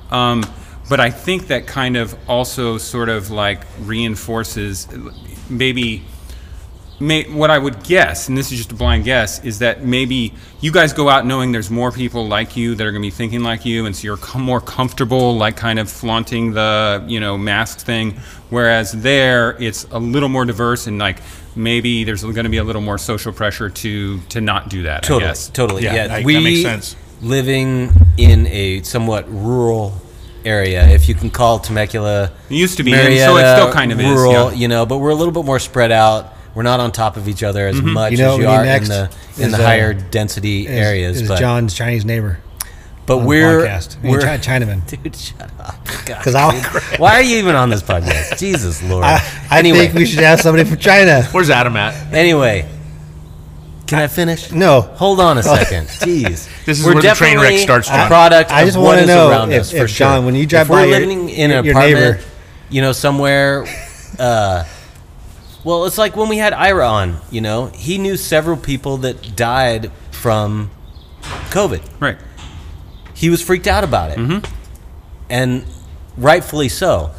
Um, 0.09 0.43
but 0.89 0.99
I 0.99 1.09
think 1.09 1.47
that 1.47 1.65
kind 1.67 1.95
of 1.97 2.15
also 2.29 2.77
sort 2.77 3.09
of 3.09 3.31
like 3.31 3.61
reinforces 3.81 4.87
maybe 5.49 6.03
may, 6.99 7.23
what 7.23 7.49
I 7.49 7.57
would 7.57 7.83
guess, 7.83 8.29
and 8.29 8.37
this 8.37 8.51
is 8.51 8.57
just 8.59 8.71
a 8.71 8.75
blind 8.75 9.03
guess, 9.03 9.43
is 9.43 9.59
that 9.59 9.83
maybe 9.83 10.33
you 10.61 10.71
guys 10.71 10.93
go 10.93 11.09
out 11.09 11.25
knowing 11.25 11.51
there's 11.51 11.69
more 11.71 11.91
people 11.91 12.27
like 12.27 12.55
you 12.55 12.75
that 12.75 12.85
are 12.85 12.91
going 12.91 13.01
to 13.01 13.05
be 13.07 13.11
thinking 13.11 13.41
like 13.43 13.65
you, 13.65 13.85
and 13.85 13.95
so 13.95 14.03
you're 14.03 14.17
com- 14.17 14.41
more 14.43 14.61
comfortable, 14.61 15.35
like 15.35 15.57
kind 15.57 15.79
of 15.79 15.89
flaunting 15.89 16.51
the 16.53 17.03
you 17.07 17.19
know 17.19 17.37
mask 17.37 17.79
thing. 17.79 18.19
Whereas 18.49 18.91
there, 18.91 19.57
it's 19.61 19.85
a 19.91 19.99
little 19.99 20.29
more 20.29 20.45
diverse, 20.45 20.87
and 20.87 20.99
like 20.99 21.19
maybe 21.55 22.03
there's 22.03 22.23
going 22.23 22.35
to 22.43 22.49
be 22.49 22.57
a 22.57 22.63
little 22.63 22.81
more 22.81 22.97
social 22.97 23.33
pressure 23.33 23.69
to 23.69 24.19
to 24.29 24.39
not 24.41 24.69
do 24.69 24.83
that. 24.83 25.03
I 25.03 25.07
Totally, 25.07 25.29
guess. 25.31 25.49
totally. 25.49 25.83
Yeah, 25.83 25.95
Yeah, 25.95 26.07
that- 26.07 26.17
that 26.19 26.25
we 26.25 26.39
makes 26.39 26.61
sense. 26.61 26.95
living 27.21 27.91
in 28.17 28.47
a 28.47 28.81
somewhat 28.83 29.25
rural 29.29 29.99
area, 30.45 30.87
if 30.89 31.07
you 31.09 31.15
can 31.15 31.29
call 31.29 31.59
Temecula. 31.59 32.31
It 32.49 32.55
used 32.55 32.77
to 32.77 32.83
be, 32.83 32.93
and 32.93 33.17
so 33.19 33.37
it 33.37 33.55
still 33.55 33.71
kind 33.71 33.91
of 33.91 33.99
is, 33.99 34.05
rural. 34.05 34.51
yeah. 34.51 34.57
You 34.57 34.67
know, 34.67 34.85
but 34.85 34.97
we're 34.99 35.09
a 35.11 35.15
little 35.15 35.33
bit 35.33 35.45
more 35.45 35.59
spread 35.59 35.91
out. 35.91 36.33
We're 36.55 36.63
not 36.63 36.79
on 36.79 36.91
top 36.91 37.17
of 37.17 37.27
each 37.27 37.41
other 37.41 37.67
as 37.67 37.81
much 37.81 38.11
You 38.11 38.19
know 38.19 38.33
as 38.33 38.37
you 38.39 38.45
what 38.45 38.61
we 38.61 38.69
are 38.69 38.75
in 38.77 38.83
the 38.83 39.11
in 39.39 39.51
the 39.51 39.57
uh, 39.57 39.61
higher 39.63 39.93
density 39.93 40.67
Is- 40.67 40.69
areas. 40.71 41.21
is 41.21 41.27
but 41.27 41.39
John's 41.39 41.73
Chinese 41.73 42.05
neighbor. 42.05 42.39
but 43.07 43.17
on 43.17 43.25
we're 43.25 43.65
podcast. 43.65 43.97
I 43.97 44.01
mean, 44.03 44.11
we're 44.11 44.21
Chi- 44.21 44.37
Chinaman. 44.37 44.85
dude, 45.03 45.15
shut 45.15 45.49
up. 45.59 45.75
Because 46.05 46.35
I, 46.35 46.53
Why 46.97 47.15
are 47.15 47.21
you 47.23 47.37
even 47.37 47.55
on 47.55 47.69
this 47.69 47.81
podcast? 47.81 48.37
Jesus 48.45 48.83
Lord. 48.83 49.03
I, 49.05 49.19
I 49.49 49.59
anyway, 49.59 49.85
think 49.87 49.93
we 49.95 50.05
should 50.05 50.19
ask 50.19 50.43
somebody 50.43 50.67
from 50.69 50.77
China. 50.77 51.23
Where's 51.31 51.49
Adam 51.49 51.75
at? 51.77 52.13
anyway, 52.13 52.69
can 53.93 54.03
I 54.03 54.07
finish? 54.07 54.51
No. 54.51 54.81
Hold 54.81 55.19
on 55.19 55.37
a 55.37 55.43
second. 55.57 55.87
Jeez. 55.87 56.47
This 56.65 56.79
is 56.79 56.85
where 56.85 56.95
the 56.95 57.01
train 57.01 57.37
wreck 57.37 57.51
definitely 57.53 57.57
starts, 57.59 57.89
A 57.89 58.07
product 58.07 58.51
I 58.51 58.61
of 58.61 58.67
just 58.67 58.77
what 58.77 58.85
wanna 58.85 59.01
is 59.01 59.07
know 59.07 59.29
around 59.29 59.51
if- 59.51 59.61
us 59.61 59.71
for 59.71 59.77
if, 59.85 59.89
sure. 59.89 60.07
John, 60.07 60.25
when 60.25 60.35
you 60.35 60.45
drive 60.45 60.67
if 60.67 60.69
we're 60.69 60.77
by 60.77 60.85
your- 60.85 60.99
living 60.99 61.29
in 61.29 61.51
an 61.51 61.63
your 61.65 61.73
apartment, 61.73 62.17
neighbor- 62.17 62.29
you 62.69 62.81
know, 62.81 62.91
somewhere. 62.91 63.65
Uh, 64.19 64.63
well, 65.63 65.85
it's 65.85 65.97
like 65.97 66.15
when 66.15 66.27
we 66.29 66.37
had 66.37 66.53
Ira 66.53 66.87
on. 66.87 67.17
You 67.31 67.41
know, 67.41 67.67
he 67.67 67.97
knew 67.97 68.17
several 68.17 68.57
people 68.57 68.97
that 68.97 69.35
died 69.35 69.91
from 70.11 70.69
COVID. 71.51 71.81
Right. 71.99 72.17
He 73.13 73.29
was 73.29 73.41
freaked 73.41 73.67
out 73.67 73.83
about 73.83 74.11
it, 74.11 74.17
Mm-hmm. 74.17 74.39
and 75.29 75.65
rightfully 76.17 76.67
so. 76.69 77.11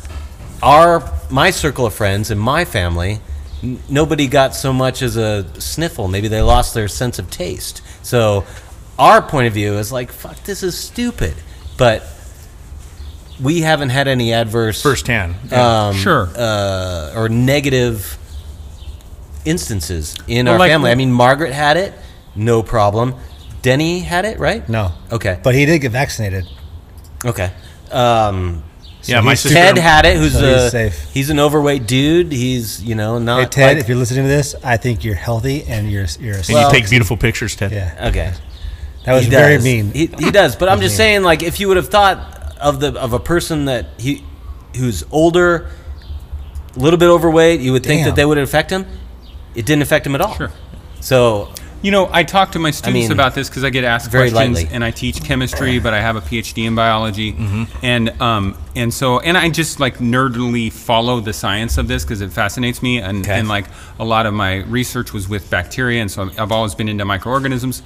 Our 0.62 1.02
my 1.30 1.50
circle 1.50 1.86
of 1.86 1.94
friends 1.94 2.30
and 2.30 2.40
my 2.40 2.64
family, 2.64 3.12
n- 3.12 3.20
nobody 3.88 4.26
got 4.26 4.54
so 4.54 4.72
much 4.72 5.02
as 5.02 5.16
a 5.16 5.44
sniffle. 5.60 6.08
Maybe 6.08 6.28
they 6.28 6.42
lost 6.42 6.74
their 6.74 6.88
sense 6.88 7.18
of 7.18 7.30
taste. 7.30 7.82
So, 8.02 8.44
our 8.98 9.20
point 9.22 9.46
of 9.48 9.52
view 9.54 9.74
is 9.78 9.90
like, 9.92 10.12
"Fuck, 10.12 10.42
this 10.44 10.62
is 10.62 10.76
stupid," 10.78 11.34
but 11.76 12.06
we 13.42 13.62
haven't 13.62 13.88
had 13.90 14.06
any 14.08 14.32
adverse 14.32 14.80
Firsthand. 14.82 15.34
um, 15.52 15.94
Sure. 15.96 16.28
uh, 16.36 17.12
or 17.16 17.28
negative 17.28 18.16
instances 19.44 20.14
in 20.28 20.46
Well, 20.46 20.54
our 20.54 20.58
like- 20.58 20.70
family. 20.70 20.90
I 20.90 20.94
mean, 20.94 21.12
Margaret 21.12 21.52
had 21.52 21.76
it, 21.76 21.92
no 22.34 22.62
problem. 22.62 23.14
Denny 23.62 24.00
had 24.00 24.24
it, 24.24 24.38
right? 24.38 24.66
No. 24.68 24.92
Okay. 25.10 25.38
But 25.42 25.54
he 25.54 25.64
did 25.66 25.80
get 25.80 25.92
vaccinated. 25.92 26.46
Okay. 27.24 27.50
Um, 27.90 28.62
yeah, 29.08 29.20
my 29.20 29.34
sister. 29.34 29.56
Ted 29.56 29.78
had 29.78 30.04
it. 30.06 30.16
Who's 30.16 30.32
So 30.32 30.44
a 30.44 30.62
he's 30.62 30.70
safe. 30.70 31.10
he's 31.12 31.30
an 31.30 31.38
overweight 31.40 31.86
dude. 31.86 32.32
He's 32.32 32.82
you 32.82 32.94
know 32.94 33.18
not 33.18 33.40
Hey, 33.40 33.46
Ted, 33.46 33.76
like- 33.76 33.82
if 33.82 33.88
you're 33.88 33.98
listening 33.98 34.24
to 34.24 34.28
this, 34.28 34.54
I 34.64 34.76
think 34.76 35.04
you're 35.04 35.14
healthy 35.14 35.64
and 35.64 35.90
you're 35.90 36.06
you're 36.20 36.34
a 36.36 36.38
and 36.38 36.48
Well- 36.50 36.68
you 36.72 36.78
take 36.80 36.88
beautiful 36.90 37.16
pictures, 37.16 37.54
Ted. 37.56 37.72
Yeah. 37.72 38.08
okay. 38.08 38.32
That 39.04 39.12
was 39.14 39.24
He 39.24 39.30
very 39.30 39.56
does. 39.56 39.64
mean. 39.64 39.92
He, 39.92 40.06
he 40.06 40.30
does, 40.30 40.56
but 40.56 40.68
I'm 40.70 40.80
just 40.80 40.92
mean. 40.92 40.96
saying, 40.96 41.22
like, 41.24 41.42
if 41.42 41.60
you 41.60 41.68
would 41.68 41.76
have 41.76 41.88
thought 41.90 42.56
of 42.58 42.80
the 42.80 42.92
of 42.98 43.12
a 43.12 43.20
person 43.20 43.66
that 43.66 43.86
he 43.98 44.24
who's 44.76 45.04
older, 45.10 45.68
a 46.74 46.78
little 46.78 46.98
bit 46.98 47.08
overweight, 47.08 47.60
you 47.60 47.72
would 47.72 47.84
think 47.84 48.00
Damn. 48.00 48.06
that 48.10 48.16
they 48.16 48.24
would 48.24 48.38
affect 48.38 48.70
him. 48.70 48.86
It 49.54 49.66
didn't 49.66 49.82
affect 49.82 50.06
him 50.06 50.14
at 50.14 50.20
all. 50.22 50.34
Sure. 50.34 50.50
So 51.00 51.50
You 51.84 51.90
know, 51.90 52.08
I 52.10 52.22
talk 52.24 52.52
to 52.52 52.58
my 52.58 52.70
students 52.70 53.10
mean, 53.10 53.12
about 53.12 53.34
this 53.34 53.50
because 53.50 53.62
I 53.62 53.68
get 53.68 53.84
asked 53.84 54.10
very 54.10 54.30
questions, 54.30 54.56
lightly. 54.62 54.74
and 54.74 54.82
I 54.82 54.90
teach 54.90 55.22
chemistry, 55.22 55.78
but 55.80 55.92
I 55.92 56.00
have 56.00 56.16
a 56.16 56.22
PhD 56.22 56.64
in 56.66 56.74
biology, 56.74 57.32
Mm-hmm. 57.34 57.64
and 57.84 58.22
um, 58.22 58.56
and 58.74 58.92
so 58.92 59.20
and 59.20 59.36
I 59.36 59.50
just 59.50 59.80
like 59.80 59.98
nerdily 59.98 60.72
follow 60.72 61.20
the 61.20 61.34
science 61.34 61.76
of 61.76 61.86
this 61.86 62.02
because 62.02 62.22
it 62.22 62.32
fascinates 62.32 62.82
me, 62.82 63.00
and 63.00 63.18
Okay. 63.20 63.38
and 63.38 63.48
like 63.48 63.66
a 63.98 64.04
lot 64.04 64.24
of 64.24 64.32
my 64.32 64.62
research 64.62 65.12
was 65.12 65.28
with 65.28 65.50
bacteria, 65.50 66.00
and 66.00 66.10
so 66.10 66.30
I've 66.38 66.52
always 66.52 66.74
been 66.74 66.88
into 66.88 67.04
microorganisms. 67.04 67.82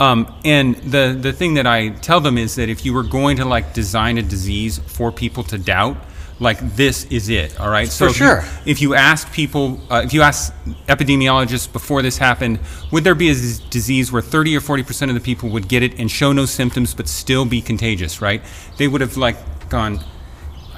Um, 0.00 0.26
and 0.44 0.74
the 0.76 1.16
the 1.26 1.32
thing 1.32 1.54
that 1.54 1.68
I 1.68 1.90
tell 1.90 2.20
them 2.20 2.36
is 2.36 2.56
that 2.56 2.68
if 2.68 2.84
you 2.84 2.92
were 2.92 3.04
going 3.04 3.36
to 3.36 3.44
like 3.44 3.74
design 3.74 4.18
a 4.18 4.22
disease 4.22 4.80
for 4.86 5.12
people 5.12 5.44
to 5.44 5.56
doubt, 5.56 5.96
like 6.40 6.58
this 6.76 7.04
is 7.04 7.28
it. 7.28 7.60
All 7.60 7.70
right. 7.70 7.86
So 7.88 8.06
For 8.06 8.10
if 8.10 8.18
you- 8.20 8.26
sure. 8.26 8.44
if 8.66 8.82
you 8.82 8.94
ask 8.94 9.30
people, 9.32 9.78
uh, 9.90 10.02
if 10.04 10.12
you 10.12 10.22
ask 10.22 10.52
epidemiologists 10.88 11.70
before 11.72 12.02
this 12.02 12.18
happened, 12.18 12.58
would 12.90 13.04
there 13.04 13.14
be 13.14 13.30
a 13.30 13.34
disease 13.70 14.10
where 14.10 14.22
30 14.22 14.56
or 14.56 14.60
40 14.60 14.82
percent 14.82 15.10
of 15.10 15.14
the 15.14 15.20
people 15.20 15.48
would 15.50 15.68
get 15.68 15.82
it 15.82 15.98
and 15.98 16.10
show 16.10 16.32
no 16.32 16.46
symptoms 16.46 16.94
but 16.94 17.06
still 17.08 17.44
be 17.44 17.60
contagious? 17.60 18.20
Right? 18.22 18.42
They 18.78 18.88
would 18.88 19.00
have 19.02 19.16
like 19.16 19.36
gone. 19.68 20.00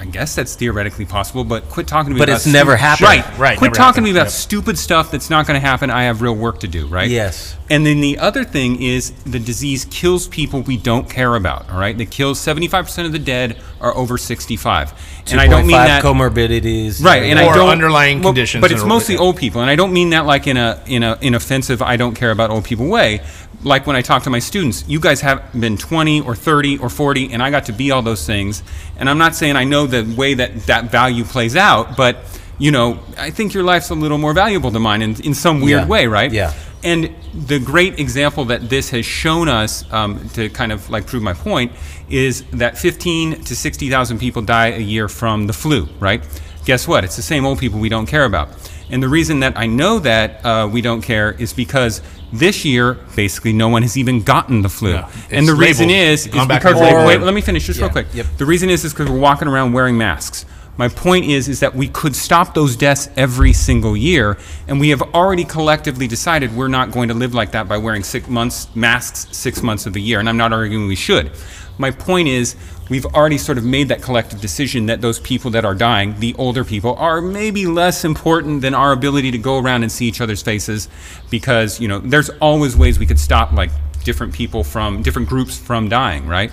I 0.03 0.05
guess 0.05 0.35
that's 0.35 0.53
theoretically 0.53 1.05
possible, 1.05 1.45
but 1.45 1.69
quit 1.69 1.87
talking 1.87 2.09
to 2.09 2.13
me 2.15 2.19
But 2.19 2.27
about 2.27 2.35
it's 2.35 2.45
never 2.45 2.75
happened. 2.75 3.07
Right, 3.07 3.37
Right, 3.37 3.57
Quit 3.57 3.73
talking 3.73 4.03
to 4.03 4.05
me 4.05 4.11
about 4.11 4.25
Yep. 4.25 4.31
stupid 4.31 4.77
stuff 4.77 5.09
that's 5.11 5.29
not 5.29 5.47
going 5.47 5.57
to 5.59 5.65
happen. 5.65 5.89
I 5.89 6.03
have 6.03 6.21
real 6.21 6.35
work 6.35 6.59
to 6.59 6.67
do, 6.67 6.87
right? 6.87 7.09
Yes. 7.09 7.55
And 7.69 7.85
then 7.85 8.01
the 8.01 8.19
other 8.19 8.43
thing 8.43 8.81
is 8.81 9.11
the 9.25 9.39
disease 9.39 9.85
kills 9.89 10.27
people 10.27 10.61
we 10.61 10.75
don't 10.75 11.09
care 11.09 11.35
about, 11.35 11.71
all 11.71 11.79
right? 11.79 11.99
It 11.99 12.11
kills 12.11 12.37
75% 12.37 13.05
of 13.05 13.13
the 13.13 13.19
dead 13.19 13.55
are 13.79 13.95
over 13.95 14.17
65. 14.17 14.93
And 15.31 15.39
I 15.39 15.47
don't 15.47 15.65
mean 15.65 15.77
that 15.77 16.03
comorbidities. 16.03 17.01
Right, 17.01 17.23
and 17.23 17.39
I 17.39 17.45
Or 17.45 17.53
don't 17.53 17.69
underlying 17.69 18.19
well, 18.19 18.33
conditions 18.33 18.61
But 18.61 18.73
it's 18.73 18.83
mostly 18.83 19.15
old 19.15 19.37
people, 19.37 19.61
and 19.61 19.69
I 19.69 19.77
don't 19.77 19.93
mean 19.93 20.09
that 20.09 20.25
like 20.25 20.47
in 20.47 20.57
a 20.57 20.81
in 20.85 21.03
a 21.03 21.17
in 21.21 21.33
offensive. 21.33 21.81
I 21.81 21.95
don't 21.95 22.13
care 22.13 22.31
about 22.31 22.49
old 22.49 22.65
people 22.65 22.87
way. 22.87 23.21
Like 23.63 23.87
when 23.87 23.95
I 23.95 24.01
talk 24.01 24.23
to 24.23 24.29
my 24.29 24.39
students, 24.39 24.83
you 24.87 24.99
guys 24.99 25.21
have 25.21 25.41
been 25.59 25.77
20 25.77 26.21
or 26.21 26.35
30 26.35 26.79
or 26.79 26.89
40, 26.89 27.31
and 27.33 27.41
I 27.41 27.49
got 27.49 27.65
to 27.65 27.71
be 27.73 27.91
all 27.91 28.01
those 28.01 28.25
things. 28.25 28.63
And 28.97 29.09
I'm 29.09 29.17
not 29.17 29.35
saying 29.35 29.55
I 29.55 29.63
know 29.63 29.87
the 29.87 30.03
way 30.15 30.33
that 30.35 30.65
that 30.67 30.91
value 30.91 31.23
plays 31.23 31.55
out, 31.55 31.95
but 31.97 32.17
you 32.59 32.71
know, 32.71 32.99
I 33.17 33.29
think 33.31 33.53
your 33.53 33.63
life's 33.63 33.89
a 33.89 33.95
little 33.95 34.17
more 34.17 34.33
valuable 34.33 34.71
to 34.71 34.79
mine 34.79 35.01
in 35.01 35.15
in 35.21 35.33
some 35.33 35.59
weird 35.61 35.81
Yeah. 35.83 35.87
way, 35.87 36.07
right? 36.07 36.31
Yeah. 36.31 36.53
And 36.83 37.15
the 37.33 37.59
great 37.59 37.97
example 37.99 38.45
that 38.45 38.69
this 38.69 38.89
has 38.89 39.05
shown 39.05 39.47
us 39.47 39.85
um, 39.93 40.27
to 40.33 40.49
kind 40.49 40.71
of 40.73 40.89
like 40.89 41.07
prove 41.07 41.23
my 41.23 41.33
point 41.33 41.71
is 42.09 42.43
that 42.51 42.77
15 42.77 43.43
to 43.45 43.55
60,000 43.55 44.19
people 44.19 44.41
die 44.41 44.67
a 44.67 44.79
year 44.79 45.07
from 45.07 45.47
the 45.47 45.53
flu, 45.53 45.87
right? 46.01 46.21
Guess 46.65 46.85
what? 46.87 47.05
It's 47.05 47.15
the 47.15 47.21
same 47.21 47.45
old 47.45 47.57
people 47.59 47.79
we 47.79 47.87
don't 47.89 48.05
care 48.05 48.25
about. 48.25 48.49
And 48.89 49.01
the 49.01 49.07
reason 49.07 49.39
that 49.39 49.57
I 49.57 49.65
know 49.65 49.99
that 49.99 50.45
uh, 50.45 50.67
we 50.71 50.81
don't 50.81 51.01
care 51.01 51.31
is 51.31 51.53
because 51.53 52.01
this 52.33 52.65
year, 52.65 52.95
basically, 53.15 53.53
no 53.53 53.69
one 53.69 53.83
has 53.83 53.95
even 53.95 54.23
gotten 54.23 54.63
the 54.63 54.69
flu. 54.69 54.93
Yeah. 54.93 55.09
and 55.29 55.47
the 55.47 55.53
reason 55.53 55.89
is, 55.89 56.25
is 56.27 56.47
because 56.47 56.81
and 56.81 57.07
wait, 57.07 57.21
let 57.21 57.33
me 57.33 57.41
finish 57.41 57.67
just 57.67 57.79
real 57.79 57.89
quick. 57.89 58.07
Yep. 58.13 58.25
The 58.37 58.45
reason 58.45 58.69
is 58.69 58.83
is 58.83 58.93
because 58.93 59.09
we're 59.09 59.19
walking 59.19 59.47
around 59.47 59.73
wearing 59.73 59.97
masks. 59.97 60.45
My 60.75 60.87
point 60.87 61.25
is 61.25 61.47
is 61.47 61.59
that 61.59 61.75
we 61.75 61.87
could 61.87 62.15
stop 62.15 62.55
those 62.55 62.75
deaths 62.75 63.07
every 63.15 63.53
single 63.53 63.95
year, 63.95 64.37
and 64.67 64.79
we 64.79 64.89
have 64.89 65.03
already 65.13 65.43
collectively 65.43 66.07
decided 66.07 66.55
we're 66.55 66.67
not 66.67 66.91
going 66.91 67.09
to 67.09 67.13
live 67.13 67.35
like 67.35 67.51
that 67.51 67.67
by 67.67 67.77
wearing 67.77 68.03
six 68.03 68.27
months 68.27 68.75
masks 68.75 69.27
six 69.37 69.61
months 69.61 69.85
of 69.85 69.93
the 69.93 70.01
year. 70.01 70.19
And 70.19 70.27
I'm 70.27 70.37
not 70.37 70.51
arguing 70.51 70.87
we 70.87 70.95
should. 70.95 71.31
My 71.77 71.91
point 71.91 72.27
is 72.27 72.55
we've 72.89 73.05
already 73.05 73.37
sort 73.37 73.57
of 73.57 73.63
made 73.63 73.87
that 73.87 74.01
collective 74.01 74.39
decision 74.41 74.85
that 74.87 75.01
those 75.01 75.19
people 75.19 75.51
that 75.51 75.65
are 75.65 75.75
dying, 75.75 76.19
the 76.19 76.35
older 76.37 76.63
people, 76.63 76.95
are 76.95 77.21
maybe 77.21 77.65
less 77.65 78.05
important 78.05 78.61
than 78.61 78.73
our 78.73 78.91
ability 78.91 79.31
to 79.31 79.37
go 79.37 79.59
around 79.59 79.83
and 79.83 79.91
see 79.91 80.05
each 80.05 80.21
other's 80.21 80.41
faces, 80.41 80.89
because 81.29 81.79
you 81.79 81.87
know 81.87 81.99
there's 81.99 82.29
always 82.41 82.77
ways 82.77 82.99
we 82.99 83.05
could 83.05 83.19
stop 83.19 83.51
like 83.51 83.71
different 84.03 84.33
people 84.33 84.63
from 84.63 85.01
different 85.01 85.29
groups 85.29 85.57
from 85.57 85.89
dying, 85.89 86.27
right? 86.27 86.51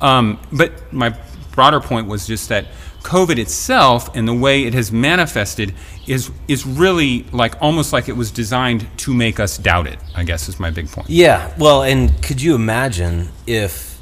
Um, 0.00 0.38
but 0.52 0.92
my 0.92 1.16
broader 1.52 1.80
point 1.80 2.08
was 2.08 2.26
just 2.26 2.48
that 2.48 2.66
COVID 3.02 3.38
itself 3.38 4.14
and 4.16 4.26
the 4.26 4.34
way 4.34 4.64
it 4.64 4.72
has 4.74 4.90
manifested 4.90 5.74
is 6.06 6.30
is 6.48 6.64
really 6.66 7.24
like 7.32 7.54
almost 7.60 7.92
like 7.92 8.08
it 8.08 8.16
was 8.16 8.30
designed 8.30 8.86
to 8.98 9.12
make 9.12 9.38
us 9.38 9.58
doubt 9.58 9.86
it. 9.86 9.98
I 10.14 10.24
guess 10.24 10.48
is 10.48 10.58
my 10.58 10.70
big 10.70 10.88
point. 10.88 11.10
Yeah. 11.10 11.52
Well, 11.58 11.82
and 11.82 12.22
could 12.22 12.40
you 12.40 12.54
imagine 12.54 13.28
if 13.46 13.93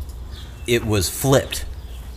it 0.67 0.85
was 0.85 1.09
flipped? 1.09 1.65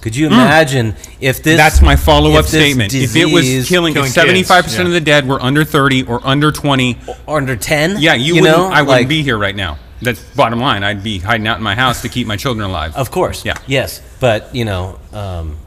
Could 0.02 0.16
you 0.16 0.28
imagine 0.28 0.96
if 1.20 1.42
this? 1.42 1.54
Hmm. 1.56 1.58
That's 1.58 1.82
my 1.82 1.96
follow-up 1.96 2.46
if 2.46 2.52
this 2.52 2.62
statement. 2.62 2.94
If 2.94 3.16
it 3.16 3.26
was 3.26 3.44
disease- 3.44 3.68
killing, 3.68 3.94
Killing 3.96 4.10
if 4.10 4.16
75% 4.16 4.86
of 4.86 4.92
the 4.92 5.02
dead 5.02 5.28
were 5.28 5.42
under 5.42 5.64
thirty 5.64 6.04
or 6.04 6.22
under 6.24 6.52
twenty, 6.52 7.00
or 7.26 7.38
under 7.38 7.56
ten, 7.56 7.96
yeah, 8.00 8.14
you, 8.14 8.36
wouldn't. 8.36 8.56
know, 8.56 8.66
I 8.68 8.82
wouldn't 8.84 8.88
like, 8.88 9.08
be 9.08 9.24
here 9.24 9.38
right 9.38 9.56
now. 9.56 9.80
That's 10.04 10.22
bottom 10.36 10.60
line. 10.60 10.84
I'd 10.84 11.02
be 11.04 11.18
hiding 11.18 11.48
out 11.48 11.58
in 11.58 11.64
my 11.64 11.74
house 11.74 12.04
to 12.04 12.10
keep 12.10 12.28
my 12.28 12.36
children 12.38 12.70
alive. 12.70 12.96
Of 12.96 13.10
course. 13.10 13.44
Yeah. 13.46 13.56
Yes, 13.66 14.02
but 14.20 14.54
you 14.54 14.64
know, 14.66 15.00
um, 15.12 15.58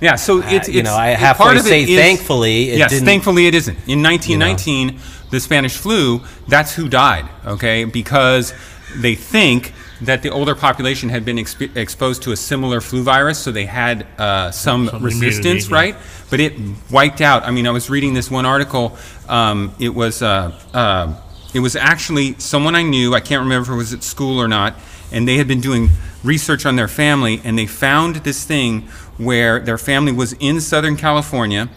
Yeah, 0.00 0.14
so 0.14 0.40
it's, 0.44 0.68
you 0.68 0.84
know, 0.84 0.94
I 0.94 1.10
it- 1.10 1.18
halfway 1.18 1.44
part 1.44 1.56
of 1.56 1.66
it 1.66 1.68
say 1.68 1.82
is- 1.82 1.98
thankfully 1.98 2.70
it 2.70 2.78
yes, 2.78 2.90
didn't- 2.90 3.06
thankfully 3.06 3.48
it 3.48 3.54
isn't. 3.56 3.78
In 3.88 4.00
1919, 4.00 5.00
the 5.30 5.40
Spanish 5.40 5.76
flu, 5.76 6.20
that's 6.46 6.74
who 6.74 6.88
died. 6.88 7.24
Okay, 7.44 7.82
because 7.84 8.54
they 8.94 9.16
think 9.16 9.72
that 10.02 10.22
the 10.22 10.30
older 10.30 10.54
population 10.54 11.08
had 11.08 11.24
been 11.24 11.36
exp- 11.36 11.76
exposed 11.76 12.22
to 12.22 12.32
a 12.32 12.36
similar 12.36 12.80
flu 12.80 13.02
virus, 13.02 13.38
so 13.38 13.50
they 13.50 13.66
had 13.66 14.06
uh, 14.18 14.50
some, 14.50 14.88
Some 14.88 15.02
resistance, 15.02 15.66
immunity, 15.66 15.68
yeah. 15.70 15.74
right? 15.74 15.96
But 16.30 16.40
it 16.40 16.52
wiped 16.90 17.20
out. 17.20 17.42
I 17.44 17.50
mean, 17.50 17.66
I 17.66 17.70
was 17.70 17.90
reading 17.90 18.14
this 18.14 18.30
one 18.30 18.46
article. 18.46 18.96
Um, 19.28 19.74
it 19.78 19.88
was 19.88 20.22
uh, 20.22 20.52
uh, 20.72 21.14
it 21.54 21.60
was 21.60 21.74
actually 21.76 22.34
someone 22.38 22.74
I 22.74 22.82
knew. 22.82 23.14
I 23.14 23.20
can't 23.20 23.40
remember 23.40 23.70
if 23.70 23.74
it 23.74 23.78
was 23.78 23.92
at 23.92 24.02
school 24.02 24.38
or 24.38 24.48
not. 24.48 24.74
And 25.10 25.26
they 25.26 25.38
had 25.38 25.48
been 25.48 25.62
doing 25.62 25.88
research 26.22 26.66
on 26.66 26.76
their 26.76 26.88
family, 26.88 27.40
and 27.42 27.58
they 27.58 27.66
found 27.66 28.16
this 28.16 28.44
thing 28.44 28.82
where 29.16 29.58
their 29.58 29.78
family 29.78 30.12
was 30.12 30.34
in 30.34 30.60
Southern 30.60 30.96
California, 30.96 31.70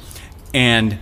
and 0.53 0.99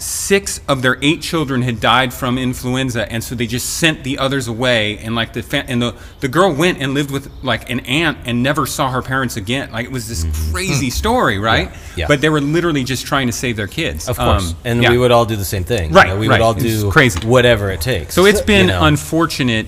six 0.00 0.60
of 0.68 0.82
their 0.82 0.98
eight 1.02 1.22
children 1.22 1.62
had 1.62 1.80
died 1.80 2.12
from 2.14 2.38
influenza, 2.38 3.10
and 3.12 3.22
so 3.22 3.34
they 3.34 3.46
just 3.46 3.78
sent 3.78 4.02
the 4.04 4.18
others 4.18 4.48
away. 4.48 4.98
And 4.98 5.14
like 5.14 5.32
the 5.32 5.42
fa- 5.42 5.64
and 5.68 5.80
the 5.82 5.94
the 6.20 6.28
girl 6.28 6.52
went 6.52 6.80
and 6.80 6.94
lived 6.94 7.10
with 7.10 7.30
like 7.42 7.70
an 7.70 7.80
aunt 7.80 8.18
and 8.24 8.42
never 8.42 8.66
saw 8.66 8.90
her 8.90 9.02
parents 9.02 9.36
again. 9.36 9.70
Like 9.72 9.86
it 9.86 9.92
was 9.92 10.08
this 10.08 10.24
crazy 10.50 10.90
story, 10.90 11.38
right? 11.38 11.68
Mm-hmm. 11.68 12.00
Yeah. 12.00 12.06
But 12.08 12.20
they 12.20 12.28
were 12.28 12.40
literally 12.40 12.84
just 12.84 13.06
trying 13.06 13.26
to 13.26 13.32
save 13.32 13.56
their 13.56 13.66
kids. 13.66 14.08
of 14.08 14.16
course, 14.18 14.50
Um, 14.52 14.56
and 14.64 14.82
yeah. 14.82 14.90
we 14.90 14.98
would 14.98 15.10
all 15.12 15.24
do 15.26 15.36
the 15.36 15.44
same 15.44 15.64
thing. 15.64 15.90
you 15.90 15.96
Right, 15.96 16.08
know, 16.08 16.18
we 16.18 16.28
right. 16.28 16.40
would 16.40 16.44
all 16.44 16.52
It's 16.52 16.62
do 16.62 16.90
crazy. 16.90 17.20
whatever 17.26 17.70
it 17.70 17.80
takes. 17.80 18.14
So 18.14 18.24
it's 18.26 18.40
been 18.40 18.66
you 18.66 18.72
know. 18.72 18.84
unfortunate, 18.84 19.66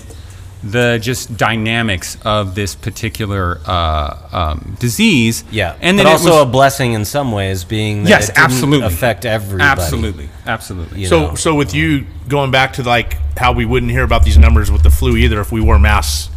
the 0.63 0.97
just 1.01 1.35
dynamics 1.35 2.17
of 2.23 2.55
this 2.55 2.73
particular 2.73 3.59
uh, 3.65 4.17
um, 4.31 4.77
disease. 4.79 5.43
Yeah, 5.51 5.75
and 5.81 5.99
then 5.99 6.07
it 6.07 6.09
also 6.09 6.31
was- 6.31 6.41
a 6.43 6.45
blessing 6.45 6.93
in 6.93 7.05
some 7.05 7.31
ways, 7.31 7.63
being 7.63 8.03
that 8.03 8.09
yes, 8.09 8.29
it 8.29 8.35
didn't 8.35 8.45
absolutely 8.45 8.87
affect 8.87 9.25
everybody. 9.25 9.63
Absolutely, 9.63 10.29
absolutely. 10.45 11.05
So, 11.05 11.27
know. 11.27 11.35
so 11.35 11.55
with 11.55 11.73
you 11.73 12.05
going 12.27 12.51
back 12.51 12.73
to 12.73 12.83
like 12.83 13.17
how 13.37 13.51
we 13.51 13.65
wouldn't 13.65 13.91
hear 13.91 14.03
about 14.03 14.23
these 14.23 14.37
numbers 14.37 14.71
with 14.71 14.83
the 14.83 14.89
flu 14.89 15.17
either 15.17 15.41
if 15.41 15.51
we 15.51 15.59
wore 15.59 15.79
masks 15.79 16.29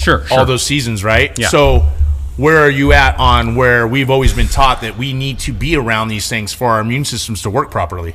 Sure, 0.00 0.26
sure. 0.26 0.38
all 0.38 0.46
those 0.46 0.62
seasons, 0.62 1.04
right? 1.04 1.38
Yeah. 1.38 1.48
So, 1.48 1.80
where 2.36 2.58
are 2.58 2.70
you 2.70 2.92
at 2.92 3.18
on 3.18 3.54
where 3.54 3.86
we've 3.86 4.08
always 4.08 4.32
been 4.32 4.48
taught 4.48 4.80
that 4.80 4.96
we 4.96 5.12
need 5.12 5.38
to 5.40 5.52
be 5.52 5.76
around 5.76 6.08
these 6.08 6.28
things 6.28 6.54
for 6.54 6.68
our 6.68 6.80
immune 6.80 7.04
systems 7.04 7.42
to 7.42 7.50
work 7.50 7.70
properly? 7.70 8.14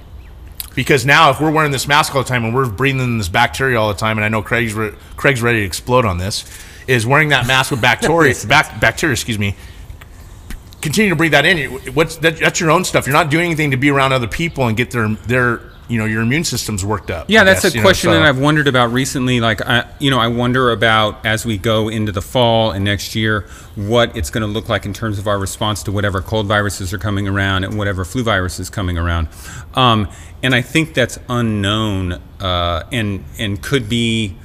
Because 0.75 1.05
now, 1.05 1.29
if 1.29 1.39
we're 1.39 1.51
wearing 1.51 1.71
this 1.71 1.87
mask 1.87 2.13
all 2.13 2.21
the 2.21 2.27
time 2.27 2.43
and 2.43 2.53
we're 2.53 2.69
breathing 2.69 2.99
in 3.01 3.17
this 3.17 3.29
bacteria 3.29 3.79
all 3.79 3.87
the 3.87 3.97
time, 3.97 4.17
and 4.17 4.25
I 4.25 4.29
know 4.29 4.41
Craig's 4.41 4.73
re- 4.73 4.93
Craig's 5.15 5.41
ready 5.41 5.61
to 5.61 5.65
explode 5.65 6.05
on 6.05 6.17
this, 6.17 6.43
is 6.85 7.07
wearing 7.07 7.29
that 7.29 7.47
mask 7.47 7.71
with 7.71 7.81
bacteria, 7.81 8.35
bac- 8.47 8.79
bacteria, 8.79 9.13
excuse 9.13 9.39
me. 9.39 9.55
Continue 10.81 11.09
to 11.09 11.15
breathe 11.15 11.31
that 11.31 11.45
in. 11.45 11.71
What's 11.93 12.17
that, 12.17 12.37
that's 12.37 12.59
your 12.59 12.69
own 12.71 12.83
stuff. 12.83 13.07
You're 13.07 13.13
not 13.13 13.31
doing 13.31 13.45
anything 13.45 13.71
to 13.71 13.77
be 13.77 13.89
around 13.89 14.11
other 14.11 14.27
people 14.27 14.67
and 14.67 14.77
get 14.77 14.91
their 14.91 15.07
their 15.09 15.61
you 15.87 15.97
know 15.99 16.05
your 16.05 16.21
immune 16.21 16.43
systems 16.43 16.83
worked 16.83 17.11
up. 17.11 17.29
Yeah, 17.29 17.41
I 17.41 17.43
that's 17.43 17.63
guess, 17.63 17.73
a 17.73 17.75
you 17.75 17.81
know, 17.81 17.87
question 17.87 18.09
so- 18.09 18.13
that 18.13 18.23
I've 18.23 18.39
wondered 18.39 18.67
about 18.67 18.91
recently. 18.91 19.39
Like, 19.39 19.61
I, 19.65 19.85
you 19.99 20.09
know, 20.11 20.19
I 20.19 20.27
wonder 20.27 20.71
about 20.71 21.25
as 21.25 21.45
we 21.45 21.57
go 21.57 21.89
into 21.89 22.11
the 22.11 22.21
fall 22.21 22.71
and 22.71 22.83
next 22.83 23.15
year, 23.15 23.41
what 23.75 24.15
it's 24.17 24.29
going 24.29 24.41
to 24.41 24.47
look 24.47 24.69
like 24.69 24.85
in 24.85 24.93
terms 24.93 25.19
of 25.19 25.27
our 25.27 25.37
response 25.37 25.83
to 25.83 25.91
whatever 25.91 26.21
cold 26.21 26.47
viruses 26.47 26.93
are 26.93 26.97
coming 26.97 27.27
around 27.27 27.63
and 27.63 27.77
whatever 27.77 28.03
flu 28.05 28.23
virus 28.23 28.59
is 28.59 28.69
coming 28.69 28.97
around. 28.97 29.27
Um, 29.73 30.09
and 30.41 30.55
I 30.55 30.61
think 30.61 30.93
that's 30.93 31.19
unknown 31.29 32.21
uh, 32.39 32.83
and 32.91 33.23
and 33.37 33.61
could 33.61 33.87
be, 33.89 34.35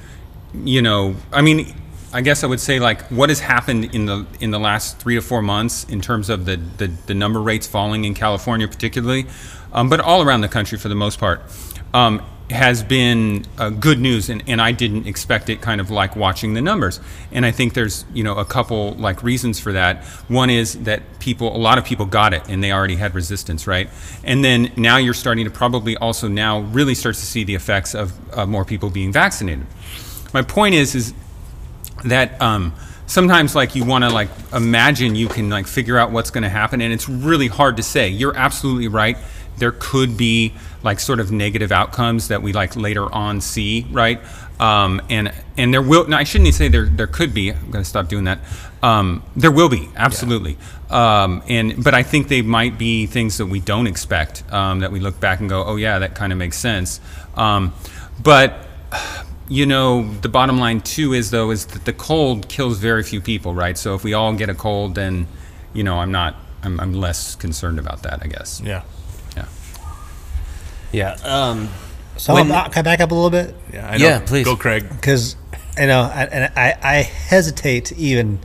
you 0.53 0.81
know, 0.81 1.15
I 1.31 1.41
mean. 1.41 1.75
I 2.13 2.19
guess 2.19 2.43
I 2.43 2.47
would 2.47 2.59
say 2.59 2.77
like 2.77 3.03
what 3.03 3.29
has 3.29 3.39
happened 3.39 3.95
in 3.95 4.05
the 4.05 4.25
in 4.41 4.51
the 4.51 4.59
last 4.59 4.99
three 4.99 5.15
to 5.15 5.21
four 5.21 5.41
months 5.41 5.85
in 5.85 6.01
terms 6.01 6.29
of 6.29 6.43
the 6.43 6.57
the, 6.75 6.87
the 7.05 7.13
number 7.13 7.41
rates 7.41 7.67
falling 7.67 8.03
in 8.03 8.13
California 8.13 8.67
particularly, 8.67 9.27
um, 9.73 9.89
but 9.89 9.99
all 9.99 10.21
around 10.21 10.41
the 10.41 10.47
country 10.47 10.77
for 10.77 10.89
the 10.89 10.95
most 10.95 11.19
part, 11.19 11.41
um, 11.93 12.21
has 12.51 12.83
been 12.83 13.45
uh, 13.57 13.69
good 13.69 13.99
news, 13.99 14.29
and, 14.29 14.43
and 14.45 14.61
I 14.61 14.71
didn't 14.71 15.07
expect 15.07 15.49
it. 15.49 15.61
Kind 15.61 15.81
of 15.81 15.89
like 15.89 16.15
watching 16.15 16.53
the 16.53 16.61
numbers, 16.61 16.99
and 17.31 17.45
I 17.45 17.51
think 17.51 17.73
there's 17.73 18.05
you 18.13 18.23
know 18.23 18.35
a 18.35 18.45
couple 18.45 18.93
like 18.93 19.23
reasons 19.23 19.59
for 19.59 19.71
that. 19.71 20.03
One 20.27 20.49
is 20.49 20.83
that 20.83 21.19
people, 21.19 21.55
a 21.55 21.57
lot 21.57 21.77
of 21.77 21.85
people 21.85 22.05
got 22.05 22.33
it, 22.33 22.43
and 22.49 22.63
they 22.63 22.71
already 22.71 22.95
had 22.95 23.15
resistance, 23.15 23.67
right? 23.67 23.89
And 24.23 24.43
then 24.43 24.71
now 24.75 24.97
you're 24.97 25.13
starting 25.13 25.45
to 25.45 25.51
probably 25.51 25.97
also 25.97 26.27
now 26.27 26.59
really 26.59 26.95
start 26.95 27.15
to 27.15 27.25
see 27.25 27.43
the 27.43 27.55
effects 27.55 27.95
of 27.95 28.13
uh, 28.37 28.45
more 28.45 28.65
people 28.65 28.89
being 28.89 29.11
vaccinated. 29.11 29.65
My 30.33 30.41
point 30.41 30.75
is 30.75 30.95
is 30.95 31.13
that 32.03 32.41
um, 32.41 32.73
sometimes 33.05 33.55
like 33.55 33.75
you 33.75 33.85
want 33.85 34.03
to 34.03 34.09
like 34.09 34.29
imagine 34.53 35.15
you 35.15 35.27
can 35.27 35.49
like 35.49 35.67
figure 35.67 35.97
out 35.97 36.11
what's 36.11 36.31
going 36.31 36.43
to 36.43 36.49
happen 36.49 36.81
and 36.81 36.93
it's 36.93 37.09
really 37.09 37.47
hard 37.47 37.77
to 37.77 37.83
say 37.83 38.07
you're 38.07 38.35
absolutely 38.35 38.87
right 38.87 39.17
there 39.61 39.71
could 39.71 40.17
be 40.17 40.53
like 40.81 40.99
sort 40.99 41.19
of 41.19 41.31
negative 41.31 41.71
outcomes 41.71 42.29
that 42.29 42.41
we 42.41 42.51
like 42.51 42.75
later 42.75 43.09
on 43.13 43.39
see, 43.39 43.85
right? 43.91 44.19
Um, 44.59 45.01
and 45.07 45.31
and 45.55 45.71
there 45.71 45.83
will. 45.83 46.07
No, 46.07 46.17
I 46.17 46.23
shouldn't 46.23 46.53
say 46.55 46.67
there. 46.67 46.87
There 46.87 47.07
could 47.07 47.33
be. 47.33 47.51
I'm 47.51 47.69
going 47.71 47.83
to 47.83 47.89
stop 47.89 48.09
doing 48.09 48.25
that. 48.25 48.39
Um, 48.81 49.23
there 49.35 49.51
will 49.51 49.69
be 49.69 49.87
absolutely. 49.95 50.57
Um, 50.89 51.43
and 51.47 51.81
but 51.81 51.93
I 51.93 52.01
think 52.01 52.27
they 52.27 52.41
might 52.41 52.79
be 52.79 53.05
things 53.05 53.37
that 53.37 53.45
we 53.45 53.59
don't 53.59 53.85
expect. 53.85 54.43
Um, 54.51 54.79
that 54.79 54.91
we 54.91 54.99
look 54.99 55.19
back 55.19 55.39
and 55.39 55.47
go, 55.47 55.63
oh 55.63 55.75
yeah, 55.75 55.99
that 55.99 56.15
kind 56.15 56.33
of 56.33 56.39
makes 56.39 56.57
sense. 56.57 56.99
Um, 57.35 57.73
but 58.21 58.65
you 59.47 59.67
know, 59.67 60.11
the 60.21 60.29
bottom 60.29 60.57
line 60.57 60.81
too 60.81 61.13
is 61.13 61.29
though 61.29 61.51
is 61.51 61.67
that 61.67 61.85
the 61.85 61.93
cold 61.93 62.49
kills 62.49 62.79
very 62.79 63.03
few 63.03 63.21
people, 63.21 63.53
right? 63.53 63.77
So 63.77 63.93
if 63.93 64.03
we 64.03 64.13
all 64.15 64.33
get 64.33 64.49
a 64.49 64.55
cold, 64.55 64.95
then 64.95 65.27
you 65.71 65.83
know, 65.83 65.99
I'm 65.99 66.11
not. 66.11 66.35
I'm, 66.63 66.79
I'm 66.79 66.93
less 66.93 67.35
concerned 67.35 67.79
about 67.79 68.03
that, 68.03 68.21
I 68.21 68.27
guess. 68.27 68.61
Yeah. 68.63 68.69
Yeah. 68.69 68.83
Yeah. 70.91 71.13
Um, 71.23 71.69
So 72.17 72.33
When- 72.33 72.51
I'm, 72.51 72.69
can 72.71 72.79
I 72.79 72.81
back 72.83 72.99
up 72.99 73.11
a 73.11 73.15
little 73.15 73.29
bit? 73.29 73.55
Yeah. 73.73 73.87
I 73.89 73.97
know. 73.97 74.05
Yeah, 74.05 74.19
please. 74.19 74.45
Go, 74.45 74.55
Craig. 74.55 74.87
because 74.89 75.35
you 75.79 75.87
know, 75.87 76.01
I, 76.01 76.23
and 76.25 76.51
I, 76.55 76.75
I 76.83 76.95
hesitate 77.01 77.85
to 77.85 77.97
even 77.97 78.39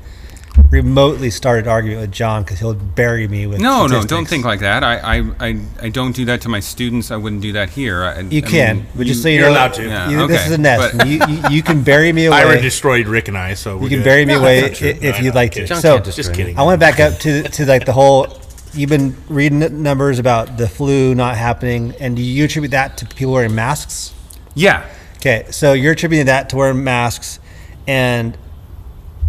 remotely 0.71 1.31
start 1.31 1.59
an 1.65 1.69
argument 1.69 2.01
with 2.01 2.13
John 2.13 2.43
because 2.43 2.59
he'll 2.59 2.75
bury 2.75 3.29
me 3.29 3.47
with 3.47 3.61
No, 3.61 3.83
no, 3.83 3.87
statistics. 3.89 4.11
don't 4.11 4.29
think 4.29 4.45
like 4.47 4.61
that. 4.61 4.83
I, 4.83 4.97
I, 5.19 5.31
I, 5.41 5.61
I 5.83 5.89
don't 5.91 6.13
do 6.17 6.25
that 6.27 6.41
to 6.43 6.49
my 6.49 6.61
students. 6.61 7.11
I 7.11 7.17
wouldn't 7.17 7.43
do 7.43 7.53
that 7.53 7.69
here. 7.71 8.03
I, 8.05 8.21
You 8.21 8.39
I 8.39 8.49
can, 8.49 8.77
mean, 8.79 8.87
but 8.97 9.07
just 9.07 9.23
so 9.23 9.29
you 9.29 9.37
you're 9.41 9.47
know, 9.49 9.53
allowed 9.53 9.75
to. 9.75 9.85
Yeah, 9.87 10.11
you- 10.11 10.27
this 10.27 10.47
is 10.47 10.53
a 10.53 10.59
nest. 10.59 10.97
but- 10.97 11.07
you, 11.07 11.21
you, 11.29 11.43
you 11.51 11.63
can 11.63 11.83
bury 11.83 12.13
me 12.13 12.25
away. 12.27 12.39
Ira 12.39 12.61
destroyed 12.63 13.07
Rick 13.07 13.29
and 13.29 13.37
I, 13.37 13.55
so 13.55 13.77
we're 13.77 13.83
you 13.85 13.89
can 13.91 13.99
good. 13.99 14.05
bury 14.05 14.25
me 14.25 14.33
No, 14.35 14.41
away 14.43 14.61
that's 14.63 14.73
not 14.73 14.79
true. 14.79 14.89
if, 14.89 15.03
No, 15.03 15.09
if 15.11 15.23
you'd 15.23 15.35
like 15.35 15.53
to. 15.53 15.67
John 15.67 15.81
So 15.83 15.95
can't 16.01 16.15
Just 16.15 16.33
kidding. 16.33 16.59
I 16.59 16.63
want 16.63 16.81
to 16.81 16.85
back 16.87 17.01
up 17.01 17.19
to 17.21 17.43
to 17.43 17.67
like 17.67 17.85
the 17.85 17.93
whole. 17.93 18.27
You've 18.75 18.91
been 18.91 19.17
reading 19.29 19.83
numbers 19.83 20.19
about 20.19 20.59
the 20.59 20.69
flu 20.69 21.15
not 21.15 21.37
happening, 21.37 21.95
and 21.99 22.15
do 22.17 22.23
you 22.23 22.45
attribute 22.45 22.73
that 22.73 22.99
to 22.99 23.07
people 23.07 23.33
wearing 23.33 23.55
masks? 23.55 24.13
Yeah, 24.55 24.85
Okay, 25.19 25.47
so 25.51 25.73
you're 25.73 25.93
attributing 25.93 26.27
that 26.27 26.51
to 26.51 26.57
wearing 26.57 26.85
masks, 26.85 27.41
and 27.89 28.37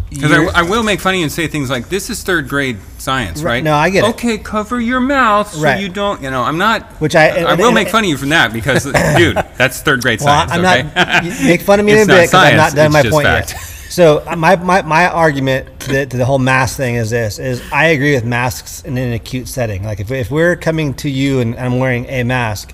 because 0.09 0.31
I, 0.31 0.43
I 0.59 0.61
will 0.61 0.83
make 0.83 0.99
fun 0.99 1.13
of 1.13 1.17
you 1.17 1.23
and 1.23 1.31
say 1.31 1.47
things 1.47 1.69
like, 1.69 1.89
"This 1.89 2.09
is 2.09 2.23
third 2.23 2.47
grade 2.49 2.77
science, 2.97 3.41
Right, 3.41 3.53
right?" 3.53 3.63
no, 3.63 3.73
I 3.73 3.89
get 3.89 4.03
it. 4.03 4.09
Okay, 4.11 4.37
cover 4.37 4.79
your 4.79 4.99
mouth 4.99 5.53
so 5.53 5.61
Right. 5.61 5.79
you 5.81 5.89
don't. 5.89 6.21
You 6.21 6.29
know, 6.29 6.43
I'm 6.43 6.57
not. 6.57 6.83
Which 7.01 7.15
I- 7.15 7.29
I 7.41 7.53
will 7.55 7.67
and- 7.67 7.75
make 7.75 7.89
fun 7.89 8.03
of 8.03 8.09
you 8.09 8.17
from 8.17 8.29
that 8.29 8.53
because, 8.53 8.83
dude, 9.17 9.35
that's 9.57 9.81
third 9.81 10.01
grade 10.01 10.19
Well, 10.21 10.27
science. 10.47 10.51
I'm 10.51 10.63
okay? 10.65 10.83
not. 10.95 11.23
make 11.43 11.61
fun 11.61 11.79
of 11.79 11.85
me 11.85 11.91
in 11.99 11.99
a 11.99 12.05
bit 12.05 12.21
because 12.29 12.33
I'm 12.33 12.57
not 12.57 12.73
done 12.75 12.93
it's 12.95 13.05
my 13.05 13.09
point 13.09 13.25
fact. 13.27 13.53
yet. 13.53 13.73
So 13.89 14.23
uh, 14.27 14.35
my, 14.35 14.55
my, 14.57 14.81
my 14.81 15.07
argument 15.07 15.79
to 15.81 15.91
the, 15.91 16.05
to 16.05 16.17
the 16.17 16.25
whole 16.25 16.39
mask 16.39 16.77
thing 16.77 16.95
is 16.95 17.09
this: 17.09 17.39
is 17.39 17.61
I 17.71 17.87
agree 17.87 18.13
with 18.13 18.25
masks 18.25 18.83
in 18.83 18.97
an 18.97 19.13
acute 19.13 19.47
setting. 19.47 19.83
Like 19.83 19.99
if, 19.99 20.11
if 20.11 20.29
we're 20.29 20.55
coming 20.55 20.93
to 20.95 21.09
you 21.09 21.39
and 21.39 21.55
I'm 21.55 21.79
wearing 21.79 22.05
a 22.07 22.23
mask, 22.23 22.73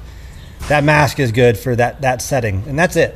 that 0.68 0.84
mask 0.84 1.20
is 1.20 1.32
good 1.32 1.58
for 1.58 1.76
that 1.76 2.02
that 2.02 2.22
setting, 2.22 2.64
and 2.68 2.78
that's 2.78 2.96
it. 2.96 3.16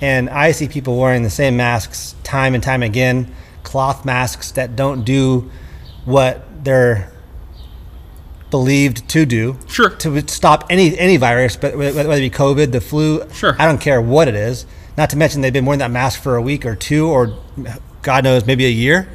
And 0.00 0.30
I 0.30 0.52
see 0.52 0.66
people 0.66 0.98
wearing 0.98 1.22
the 1.22 1.30
same 1.30 1.56
masks 1.56 2.14
time 2.22 2.54
and 2.54 2.62
time 2.62 2.82
again, 2.82 3.34
cloth 3.62 4.04
masks 4.04 4.52
that 4.52 4.74
don't 4.74 5.04
do 5.04 5.50
what 6.06 6.64
they're 6.64 7.12
believed 8.50 9.08
to 9.10 9.26
do. 9.26 9.58
Sure. 9.68 9.90
To 9.90 10.26
stop 10.28 10.66
any 10.70 10.98
any 10.98 11.16
virus, 11.18 11.56
but 11.56 11.76
whether 11.76 11.96
whether 11.96 12.22
it 12.22 12.30
be 12.30 12.30
COVID, 12.30 12.72
the 12.72 12.80
flu. 12.80 13.28
Sure. 13.32 13.54
I 13.58 13.66
don't 13.66 13.80
care 13.80 14.00
what 14.00 14.26
it 14.26 14.34
is. 14.34 14.66
Not 14.96 15.10
to 15.10 15.16
mention 15.16 15.40
they've 15.40 15.52
been 15.52 15.64
wearing 15.66 15.78
that 15.80 15.90
mask 15.90 16.20
for 16.22 16.36
a 16.36 16.42
week 16.42 16.66
or 16.66 16.74
two, 16.76 17.08
or 17.08 17.38
God 18.02 18.24
knows, 18.24 18.44
maybe 18.46 18.66
a 18.66 18.70
year. 18.70 19.08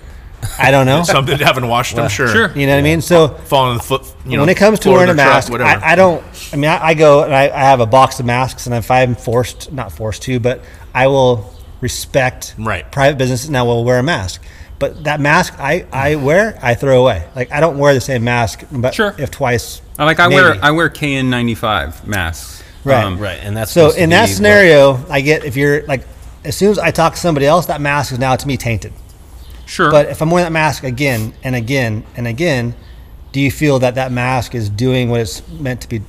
I 0.59 0.69
don't 0.71 0.85
know. 0.85 1.03
Something 1.05 1.37
that 1.37 1.45
haven't 1.45 1.67
washed 1.67 1.95
them, 1.95 2.07
sure. 2.09 2.27
sure. 2.27 2.51
you 2.57 2.67
know 2.67 2.73
what 2.73 2.79
I 2.79 2.83
mean? 2.83 3.01
So 3.01 3.29
Falling 3.29 3.71
on 3.71 3.77
the 3.77 3.83
foot, 3.83 4.13
you 4.25 4.33
know. 4.37 4.41
when 4.41 4.49
it 4.49 4.57
comes 4.57 4.79
to 4.81 4.89
wearing 4.91 5.09
a 5.09 5.13
their 5.13 5.25
truck, 5.25 5.35
mask, 5.35 5.51
whatever. 5.51 5.83
I, 5.83 5.91
I 5.93 5.95
don't. 5.95 6.23
I 6.53 6.55
mean, 6.55 6.69
I, 6.69 6.87
I 6.87 6.93
go 6.93 7.23
and 7.23 7.33
I, 7.33 7.45
I 7.45 7.59
have 7.61 7.79
a 7.79 7.85
box 7.85 8.19
of 8.19 8.25
masks, 8.25 8.65
and 8.67 8.75
if 8.75 8.91
I'm 8.91 9.15
forced, 9.15 9.71
not 9.71 9.91
forced 9.91 10.21
to, 10.23 10.39
but 10.39 10.61
I 10.93 11.07
will 11.07 11.51
respect 11.81 12.55
Right. 12.57 12.89
private 12.91 13.17
businesses, 13.17 13.47
and 13.47 13.57
I 13.57 13.63
will 13.63 13.83
wear 13.83 13.99
a 13.99 14.03
mask. 14.03 14.43
But 14.77 15.05
that 15.05 15.19
mask 15.21 15.55
I, 15.57 15.85
I 15.91 16.15
wear, 16.15 16.59
I 16.61 16.75
throw 16.75 17.01
away. 17.01 17.27
Like 17.35 17.51
I 17.51 17.59
don't 17.59 17.77
wear 17.77 17.93
the 17.93 18.01
same 18.01 18.23
mask, 18.23 18.63
but 18.71 18.93
Sure. 18.93 19.15
if 19.17 19.31
twice. 19.31 19.81
I 19.97 20.03
like 20.05 20.19
I 20.19 20.27
wear. 20.27 20.57
I 20.61 20.71
wear 20.71 20.89
KN95 20.89 22.05
masks. 22.05 22.61
Right. 22.85 23.03
Um, 23.03 23.17
right, 23.17 23.39
and 23.41 23.57
that's 23.57 23.71
So 23.71 23.89
in 23.91 24.09
that 24.11 24.25
be 24.25 24.29
what- 24.31 24.35
scenario, 24.35 25.05
I 25.09 25.21
get 25.21 25.43
if 25.43 25.55
you're 25.57 25.81
like, 25.87 26.03
as 26.43 26.55
soon 26.55 26.69
as 26.71 26.77
I 26.79 26.91
talk 26.91 27.15
to 27.15 27.19
somebody 27.19 27.45
else, 27.47 27.65
that 27.65 27.81
mask 27.81 28.11
is 28.13 28.19
now 28.19 28.35
to 28.35 28.47
me 28.47 28.55
tainted. 28.57 28.93
Sure. 29.65 29.89
But 29.89 30.07
if 30.09 30.21
I'm 30.21 30.29
wearing 30.29 30.45
that 30.45 30.51
mask 30.51 30.83
again 30.83 31.33
and 31.43 31.55
again 31.55 32.03
and 32.15 32.27
again, 32.27 32.75
do 33.31 33.41
you 33.41 33.49
feel 33.51 33.79
that 33.79 33.95
that 33.95 34.11
mask 34.11 34.53
is 34.53 34.69
doing 34.69 35.09
what 35.09 35.19
it's 35.21 35.41
meant 35.49 35.81
to 35.81 35.89
be 35.89 36.01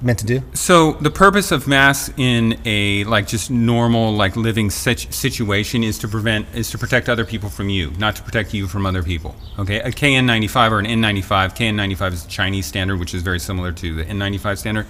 meant 0.00 0.20
to 0.20 0.24
do? 0.24 0.42
So 0.54 0.92
the 0.92 1.10
purpose 1.10 1.50
of 1.50 1.66
masks 1.66 2.14
in 2.16 2.58
a 2.64 3.02
like 3.04 3.26
just 3.26 3.50
normal 3.50 4.14
like 4.14 4.36
living 4.36 4.70
situ- 4.70 5.10
situation 5.10 5.82
is 5.82 5.98
to 5.98 6.08
prevent 6.08 6.46
is 6.54 6.70
to 6.70 6.78
protect 6.78 7.08
other 7.08 7.24
people 7.24 7.50
from 7.50 7.68
you, 7.68 7.90
not 7.98 8.14
to 8.16 8.22
protect 8.22 8.54
you 8.54 8.68
from 8.68 8.86
other 8.86 9.02
people. 9.02 9.34
Okay, 9.58 9.80
a 9.80 9.90
KN95 9.90 10.70
or 10.70 10.78
an 10.78 10.86
N95. 10.86 11.56
KN95 11.56 12.12
is 12.12 12.22
the 12.22 12.30
Chinese 12.30 12.66
standard, 12.66 13.00
which 13.00 13.12
is 13.12 13.22
very 13.22 13.40
similar 13.40 13.72
to 13.72 13.94
the 13.96 14.04
N95 14.04 14.56
standard. 14.58 14.86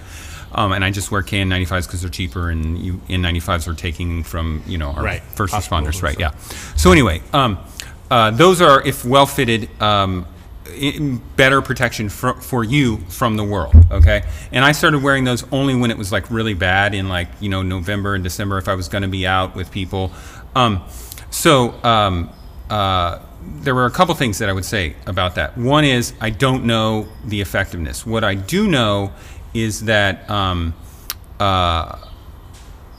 Um, 0.53 0.71
and 0.73 0.83
I 0.83 0.91
just 0.91 1.11
wear 1.11 1.21
KN95s 1.21 1.87
because 1.87 2.01
they're 2.01 2.09
cheaper, 2.09 2.49
and 2.49 2.77
you, 2.77 2.97
N95s 3.09 3.67
are 3.67 3.73
taking 3.73 4.23
from 4.23 4.63
you 4.67 4.77
know 4.77 4.89
our 4.91 5.03
Right. 5.03 5.21
first 5.35 5.53
Hospitals 5.53 5.95
responders, 5.95 6.03
right? 6.03 6.19
Yeah. 6.19 6.31
So 6.75 6.91
anyway, 6.91 7.21
um, 7.33 7.57
uh, 8.09 8.31
those 8.31 8.61
are 8.61 8.81
if 8.85 9.05
well 9.05 9.25
fitted. 9.25 9.69
Um, 9.81 10.25
better 11.35 11.61
protection 11.61 12.07
for, 12.07 12.33
for 12.35 12.63
you 12.63 12.97
from 13.09 13.35
the 13.35 13.43
world 13.43 13.73
okay 13.91 14.23
and 14.53 14.63
i 14.63 14.71
started 14.71 15.03
wearing 15.03 15.25
those 15.25 15.43
only 15.51 15.75
when 15.75 15.91
it 15.91 15.97
was 15.97 16.13
like 16.13 16.29
really 16.31 16.53
bad 16.53 16.93
in 16.93 17.09
like 17.09 17.27
you 17.41 17.49
know 17.49 17.61
november 17.61 18.15
and 18.15 18.23
december 18.23 18.57
if 18.57 18.69
i 18.69 18.73
was 18.73 18.87
going 18.87 19.01
to 19.01 19.07
be 19.09 19.27
out 19.27 19.53
with 19.53 19.69
people 19.69 20.13
um, 20.55 20.81
so 21.29 21.71
um, 21.83 22.29
uh, 22.69 23.19
there 23.41 23.75
were 23.75 23.85
a 23.85 23.91
couple 23.91 24.15
things 24.15 24.37
that 24.37 24.47
i 24.47 24.53
would 24.53 24.63
say 24.63 24.95
about 25.07 25.35
that 25.35 25.57
one 25.57 25.83
is 25.83 26.13
i 26.21 26.29
don't 26.29 26.63
know 26.63 27.05
the 27.25 27.41
effectiveness 27.41 28.05
what 28.05 28.23
i 28.23 28.33
do 28.33 28.65
know 28.65 29.11
is 29.53 29.85
that 29.85 30.29
um, 30.29 30.73
uh, 31.39 31.97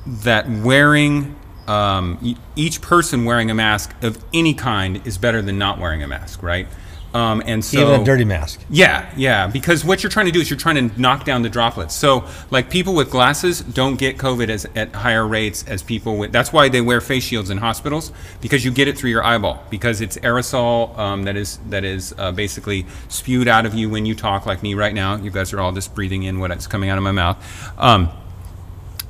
that 0.06 0.48
wearing 0.48 1.36
um, 1.66 2.36
each 2.56 2.80
person 2.80 3.24
wearing 3.24 3.50
a 3.50 3.54
mask 3.54 3.94
of 4.02 4.22
any 4.34 4.54
kind 4.54 5.06
is 5.06 5.16
better 5.18 5.40
than 5.40 5.58
not 5.58 5.78
wearing 5.78 6.02
a 6.02 6.06
mask, 6.06 6.42
right? 6.42 6.66
Um, 7.14 7.42
and 7.44 7.62
so 7.62 7.80
Even 7.80 8.00
a 8.00 8.04
dirty 8.04 8.24
mask. 8.24 8.62
yeah, 8.70 9.12
yeah, 9.16 9.46
because 9.46 9.84
what 9.84 10.02
you're 10.02 10.10
trying 10.10 10.26
to 10.26 10.32
do 10.32 10.40
is 10.40 10.48
you're 10.48 10.58
trying 10.58 10.88
to 10.88 11.00
knock 11.00 11.24
down 11.24 11.42
the 11.42 11.50
droplets. 11.50 11.94
So, 11.94 12.24
like 12.50 12.70
people 12.70 12.94
with 12.94 13.10
glasses 13.10 13.60
don't 13.60 13.96
get 13.96 14.16
COVID 14.16 14.48
as, 14.48 14.66
at 14.74 14.94
higher 14.94 15.26
rates 15.26 15.62
as 15.68 15.82
people 15.82 16.16
with. 16.16 16.32
That's 16.32 16.52
why 16.54 16.70
they 16.70 16.80
wear 16.80 17.02
face 17.02 17.24
shields 17.24 17.50
in 17.50 17.58
hospitals 17.58 18.12
because 18.40 18.64
you 18.64 18.70
get 18.70 18.88
it 18.88 18.96
through 18.96 19.10
your 19.10 19.22
eyeball 19.22 19.62
because 19.68 20.00
it's 20.00 20.16
aerosol 20.18 20.96
um, 20.98 21.24
that 21.24 21.36
is 21.36 21.58
that 21.68 21.84
is 21.84 22.14
uh, 22.16 22.32
basically 22.32 22.86
spewed 23.08 23.46
out 23.46 23.66
of 23.66 23.74
you 23.74 23.90
when 23.90 24.06
you 24.06 24.14
talk, 24.14 24.46
like 24.46 24.62
me 24.62 24.72
right 24.72 24.94
now. 24.94 25.16
You 25.16 25.30
guys 25.30 25.52
are 25.52 25.60
all 25.60 25.72
just 25.72 25.94
breathing 25.94 26.22
in 26.22 26.40
what's 26.40 26.66
coming 26.66 26.88
out 26.88 26.96
of 26.96 27.04
my 27.04 27.12
mouth. 27.12 27.36
Um, 27.78 28.08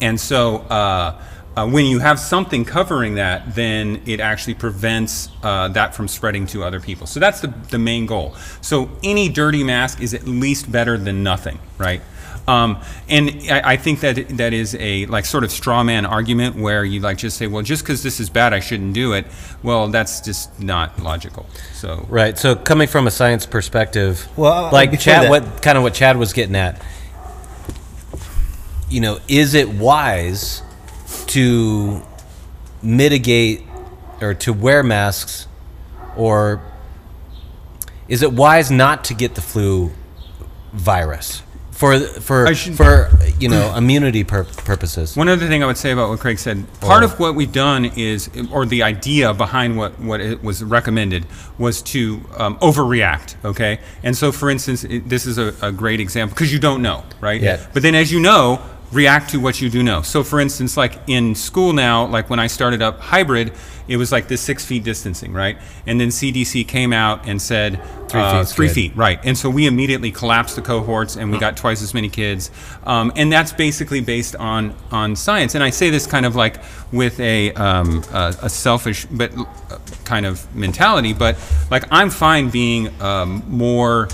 and 0.00 0.20
so, 0.20 0.56
uh, 0.56 1.22
uh, 1.56 1.68
when 1.68 1.84
you 1.84 1.98
have 1.98 2.18
something 2.18 2.64
covering 2.64 3.16
that, 3.16 3.54
then 3.54 4.00
it 4.06 4.20
actually 4.20 4.54
prevents 4.54 5.28
uh, 5.42 5.68
that 5.68 5.94
from 5.94 6.08
spreading 6.08 6.46
to 6.46 6.64
other 6.64 6.80
people. 6.80 7.06
So 7.06 7.20
that's 7.20 7.40
the, 7.40 7.48
the 7.70 7.78
main 7.78 8.06
goal. 8.06 8.34
So 8.60 8.90
any 9.02 9.28
dirty 9.28 9.62
mask 9.62 10.00
is 10.00 10.14
at 10.14 10.24
least 10.26 10.72
better 10.72 10.96
than 10.96 11.22
nothing, 11.22 11.58
right? 11.78 12.00
Um, 12.48 12.80
and 13.08 13.30
I, 13.50 13.72
I 13.72 13.76
think 13.76 14.00
that 14.00 14.28
that 14.30 14.52
is 14.52 14.74
a 14.80 15.06
like 15.06 15.26
sort 15.26 15.44
of 15.44 15.52
straw 15.52 15.84
man 15.84 16.04
argument 16.04 16.56
where 16.56 16.84
you 16.84 17.00
like 17.00 17.18
just 17.18 17.36
say, 17.36 17.46
well, 17.46 17.62
just 17.62 17.84
because 17.84 18.02
this 18.02 18.18
is 18.18 18.30
bad, 18.30 18.52
I 18.52 18.58
shouldn't 18.60 18.94
do 18.94 19.12
it. 19.12 19.26
Well, 19.62 19.88
that's 19.88 20.20
just 20.20 20.58
not 20.58 20.98
logical. 21.00 21.46
So 21.74 22.04
Right. 22.08 22.36
So 22.36 22.56
coming 22.56 22.88
from 22.88 23.06
a 23.06 23.12
science 23.12 23.46
perspective, 23.46 24.26
Well, 24.36 24.52
uh, 24.66 24.72
like 24.72 24.98
Chad, 24.98 25.24
that- 25.24 25.30
what 25.30 25.62
kind 25.62 25.76
of 25.78 25.84
what 25.84 25.94
Chad 25.94 26.16
was 26.16 26.32
getting 26.32 26.56
at, 26.56 26.82
you 28.88 29.00
know, 29.00 29.20
is 29.28 29.54
it 29.54 29.68
wise 29.68 30.62
to 31.28 32.02
mitigate 32.82 33.62
or 34.20 34.34
to 34.34 34.52
wear 34.52 34.82
masks, 34.82 35.46
or 36.16 36.62
is 38.08 38.22
it 38.22 38.32
wise 38.32 38.70
not 38.70 39.04
to 39.04 39.14
get 39.14 39.34
the 39.34 39.40
flu 39.40 39.90
virus 40.72 41.42
for 41.70 41.98
for 41.98 42.54
should- 42.54 42.76
for 42.76 43.10
you 43.40 43.48
know 43.48 43.74
immunity 43.76 44.22
pur- 44.24 44.44
purposes? 44.44 45.16
One 45.16 45.28
other 45.28 45.48
thing 45.48 45.62
I 45.62 45.66
would 45.66 45.76
say 45.76 45.90
about 45.90 46.08
what 46.10 46.20
Craig 46.20 46.38
said, 46.38 46.64
part 46.80 47.02
of 47.02 47.18
what 47.18 47.34
we've 47.34 47.50
done 47.52 47.86
is, 47.96 48.30
or 48.52 48.64
the 48.66 48.82
idea 48.82 49.32
behind 49.34 49.76
what, 49.76 49.98
what 49.98 50.20
it 50.20 50.42
was 50.44 50.62
recommended 50.62 51.26
was 51.58 51.82
to 51.82 52.20
um, 52.36 52.56
overreact, 52.58 53.34
okay? 53.44 53.80
And 54.02 54.16
so, 54.16 54.30
for 54.32 54.50
instance, 54.50 54.84
it, 54.84 55.08
this 55.08 55.26
is 55.26 55.38
a, 55.38 55.54
a 55.62 55.72
great 55.72 55.98
example 56.00 56.34
because 56.34 56.52
you 56.52 56.58
don't 56.60 56.82
know, 56.82 57.04
right? 57.20 57.40
Yeah. 57.40 57.66
But 57.72 57.82
then, 57.82 57.94
as 57.94 58.12
you 58.12 58.20
know, 58.20 58.60
react 58.92 59.30
to 59.30 59.40
what 59.40 59.60
you 59.60 59.70
do 59.70 59.82
know. 59.82 60.02
So, 60.02 60.22
for 60.22 60.38
instance, 60.38 60.76
like 60.76 60.98
in 61.06 61.34
school 61.34 61.72
now, 61.72 62.06
like 62.06 62.30
when 62.30 62.38
I 62.38 62.46
started 62.46 62.82
up 62.82 63.00
hybrid, 63.00 63.52
it 63.88 63.96
was 63.96 64.12
like 64.12 64.28
this 64.28 64.40
six 64.40 64.64
feet 64.64 64.84
distancing, 64.84 65.32
right? 65.32 65.58
And 65.86 66.00
then 66.00 66.08
CDC 66.08 66.68
came 66.68 66.92
out 66.92 67.26
and 67.26 67.40
said 67.40 67.82
Three 68.08 68.20
uh, 68.20 68.44
three 68.44 68.68
feet, 68.68 68.94
right? 68.94 69.18
And 69.24 69.38
so 69.38 69.48
we 69.48 69.66
immediately 69.66 70.10
collapsed 70.10 70.56
the 70.56 70.62
cohorts, 70.62 71.16
and 71.16 71.32
we 71.32 71.38
got 71.38 71.56
twice 71.56 71.82
as 71.82 71.94
many 71.94 72.10
kids. 72.10 72.50
Um, 72.84 73.10
and 73.16 73.32
that's 73.32 73.54
basically 73.54 74.02
based 74.02 74.36
on 74.36 74.74
on 74.90 75.16
science. 75.16 75.54
And 75.54 75.64
I 75.64 75.70
say 75.70 75.88
this 75.88 76.06
kind 76.06 76.26
of 76.26 76.36
like 76.36 76.62
with 76.92 77.18
a 77.20 77.54
um, 77.54 78.02
a, 78.12 78.34
a 78.42 78.50
selfish 78.50 79.06
but 79.06 79.32
uh, 79.34 79.78
kind 80.04 80.26
of 80.26 80.54
mentality, 80.54 81.14
but 81.14 81.38
like 81.70 81.84
I'm 81.90 82.10
fine 82.10 82.50
being 82.50 82.90
um, 83.00 83.42
more 83.48 84.08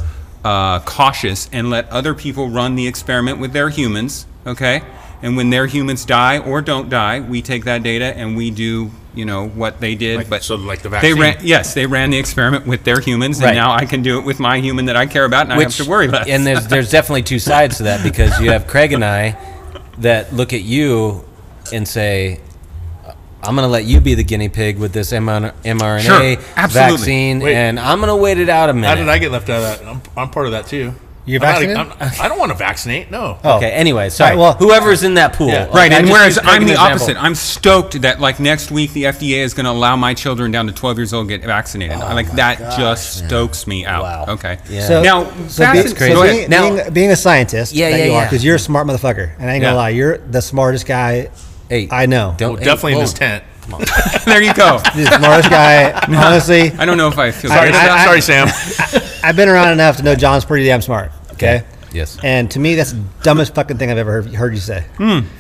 uh, 0.45 0.79
cautious 0.81 1.51
and 1.53 1.69
let 1.69 1.89
other 1.91 2.15
people 2.15 2.49
run 2.49 2.77
the 2.77 2.87
experiment 2.87 3.41
with 3.41 3.53
their 3.53 3.69
humans, 3.69 4.27
okay? 4.47 4.83
And 5.23 5.37
when 5.37 5.51
their 5.51 5.67
humans 5.67 6.05
die 6.05 6.39
or 6.39 6.63
don't 6.63 6.89
die, 6.89 7.19
we 7.21 7.43
take 7.43 7.65
that 7.65 7.83
data 7.83 8.17
and 8.17 8.37
we 8.37 8.51
do, 8.53 8.93
you 9.15 9.25
know, 9.25 9.49
what 9.49 9.81
they 9.81 9.97
did. 9.97 10.17
Like- 10.19 10.31
but 10.31 10.45
so 10.45 10.55
like 10.55 10.83
the 10.83 10.91
they 10.91 11.13
vaccine. 11.13 11.21
ran, 11.21 11.37
yes, 11.43 11.75
they 11.75 11.87
ran 11.87 12.11
the 12.11 12.19
experiment 12.19 12.67
with 12.69 12.85
their 12.85 13.01
humans, 13.01 13.41
and 13.43 13.57
now 13.57 13.73
I 13.73 13.85
can 13.85 14.03
do 14.03 14.19
it 14.21 14.25
with 14.25 14.39
my 14.39 14.59
human 14.61 14.85
that 14.87 14.97
I 14.97 15.07
care 15.07 15.25
about, 15.25 15.45
and 15.51 15.53
I 15.55 15.61
have 15.63 15.75
to 15.77 15.89
worry 15.91 16.07
less. 16.07 16.29
And 16.29 16.47
there's 16.47 16.69
there's 16.69 16.91
definitely 16.99 17.23
two 17.25 17.41
sides 17.41 17.79
to 17.79 17.83
that 17.85 18.05
because 18.05 18.39
you 18.41 18.51
have 18.53 18.67
Craig 18.69 18.93
and 18.93 19.05
I 19.05 19.37
that 19.99 20.33
look 20.33 20.53
at 20.53 20.63
you 20.63 21.25
and 21.73 21.87
say, 21.89 22.39
"I'm 23.43 23.57
going 23.57 23.67
to 23.67 23.73
let 23.73 23.85
you 23.87 24.01
be 24.01 24.15
the 24.15 24.23
guinea 24.23 24.49
pig 24.49 24.79
with 24.79 24.93
this 24.93 25.11
mRNA 25.13 26.01
Sure, 26.01 26.45
absolutely. 26.57 26.97
vaccine, 26.97 27.41
Wait. 27.41 27.57
and 27.57 27.81
I'm 27.81 27.99
going 27.99 28.09
to 28.09 28.15
wait 28.17 28.39
it 28.39 28.49
out 28.49 28.71
a 28.71 28.73
minute." 28.73 28.87
How 28.87 28.95
did 28.95 29.09
I 29.09 29.19
get 29.19 29.33
left 29.33 29.49
out 29.51 29.65
of 29.65 29.81
that? 29.81 29.85
I'm, 29.89 30.03
I'm 30.17 30.31
part 30.31 30.47
of 30.47 30.53
that 30.53 30.69
too. 30.69 30.95
You're 31.29 31.45
I'm 31.45 31.49
not- 31.75 31.89
vaccinated? 31.89 32.03
I'm- 32.03 32.13
I 32.25 32.29
don't 32.29 32.39
want 32.39 32.51
to 32.53 32.59
vaccinate. 32.59 33.11
No. 33.11 33.39
Oh. 33.45 33.57
Okay. 33.59 33.71
Anyway, 33.71 34.09
sorry. 34.09 34.31
All 34.33 34.37
right, 34.37 34.59
well- 34.61 34.69
whoever's 34.71 35.03
in 35.05 35.15
that 35.15 35.35
pool, 35.35 35.49
Yeah. 35.49 35.65
Like, 35.67 35.75
Right, 35.75 35.93
I 35.93 35.97
and 35.99 36.09
whereas 36.11 36.39
I'm 36.39 36.45
the 36.45 36.51
an 36.55 36.63
example. 36.71 36.85
opposite. 36.95 37.17
I'm 37.23 37.35
stoked 37.35 38.01
that 38.03 38.21
like 38.21 38.41
next 38.41 38.71
week 38.71 38.93
the 38.95 39.05
FDA 39.05 39.41
is 39.43 39.55
going 39.55 39.65
to 39.67 39.71
allow 39.71 39.95
my 39.97 40.15
children 40.15 40.51
down 40.51 40.67
to 40.67 40.73
12 40.73 40.99
years 40.99 41.13
old 41.13 41.29
to 41.29 41.37
get 41.39 41.47
vaccinated. 41.47 41.97
I 41.99 42.15
like 42.15 42.31
that 42.33 42.59
just 42.77 43.25
stokes 43.27 43.67
me 43.67 43.85
out. 43.87 44.03
Wow. 44.03 44.25
Okay. 44.31 44.59
Yeah. 44.71 44.87
So 44.87 45.03
now, 45.03 45.25
so, 45.49 45.63
vaccine- 45.65 45.93
be, 45.93 45.95
crazy. 45.97 46.15
so 46.15 46.23
being. 46.23 46.51
Now- 46.51 46.71
being, 46.75 46.93
being 46.93 47.11
a 47.11 47.17
scientist, 47.17 47.73
Yeah, 47.75 47.91
that 47.91 47.99
yeah, 47.99 48.05
you 48.07 48.13
yeah. 48.13 48.25
because 48.25 48.45
you're 48.45 48.57
a 48.57 48.59
smart 48.59 48.87
motherfucker, 48.87 49.31
and 49.39 49.51
I 49.51 49.55
ain't 49.55 49.63
gonna 49.63 49.75
Yeah. 49.75 49.81
lie, 49.81 49.89
you're 49.91 50.19
the 50.19 50.41
smartest 50.43 50.87
guy 50.87 51.29
Hey, 51.69 51.87
I 51.91 52.07
know. 52.07 52.35
Don't 52.39 52.53
Well, 52.55 52.59
hey, 52.61 52.65
definitely 52.65 52.93
in 52.95 53.01
this 53.01 53.13
tent. 53.13 53.45
there 54.25 54.41
you 54.41 54.55
go. 54.55 54.79
the 54.97 55.05
smartest 55.19 55.51
guy. 55.51 55.93
Honestly, 56.09 56.73
I 56.79 56.87
don't 56.87 56.97
know 56.97 57.09
if 57.09 57.19
I 57.19 57.31
feel 57.31 57.51
Sorry, 57.51 57.71
great 57.71 57.75
I- 57.79 58.05
Sorry, 58.07 58.21
Sam. 58.23 58.49
I've 59.23 59.37
been 59.37 59.51
around 59.51 59.73
enough 59.73 59.99
to 59.99 60.03
know 60.03 60.15
John's 60.15 60.47
pretty 60.47 60.65
damn 60.65 60.81
smart. 60.81 61.13
Okay. 61.39 61.65
Yes. 61.93 62.19
And 62.23 62.51
to 62.51 62.59
me, 62.59 62.75
that's 62.75 62.93
the 62.93 63.03
dumbest 63.23 63.55
fucking 63.55 63.79
thing 63.79 63.91
I've 63.91 63.97
ever 63.99 64.13
heard, 64.23 64.35
heard 64.35 64.53
you 64.53 64.61
say. 64.61 64.85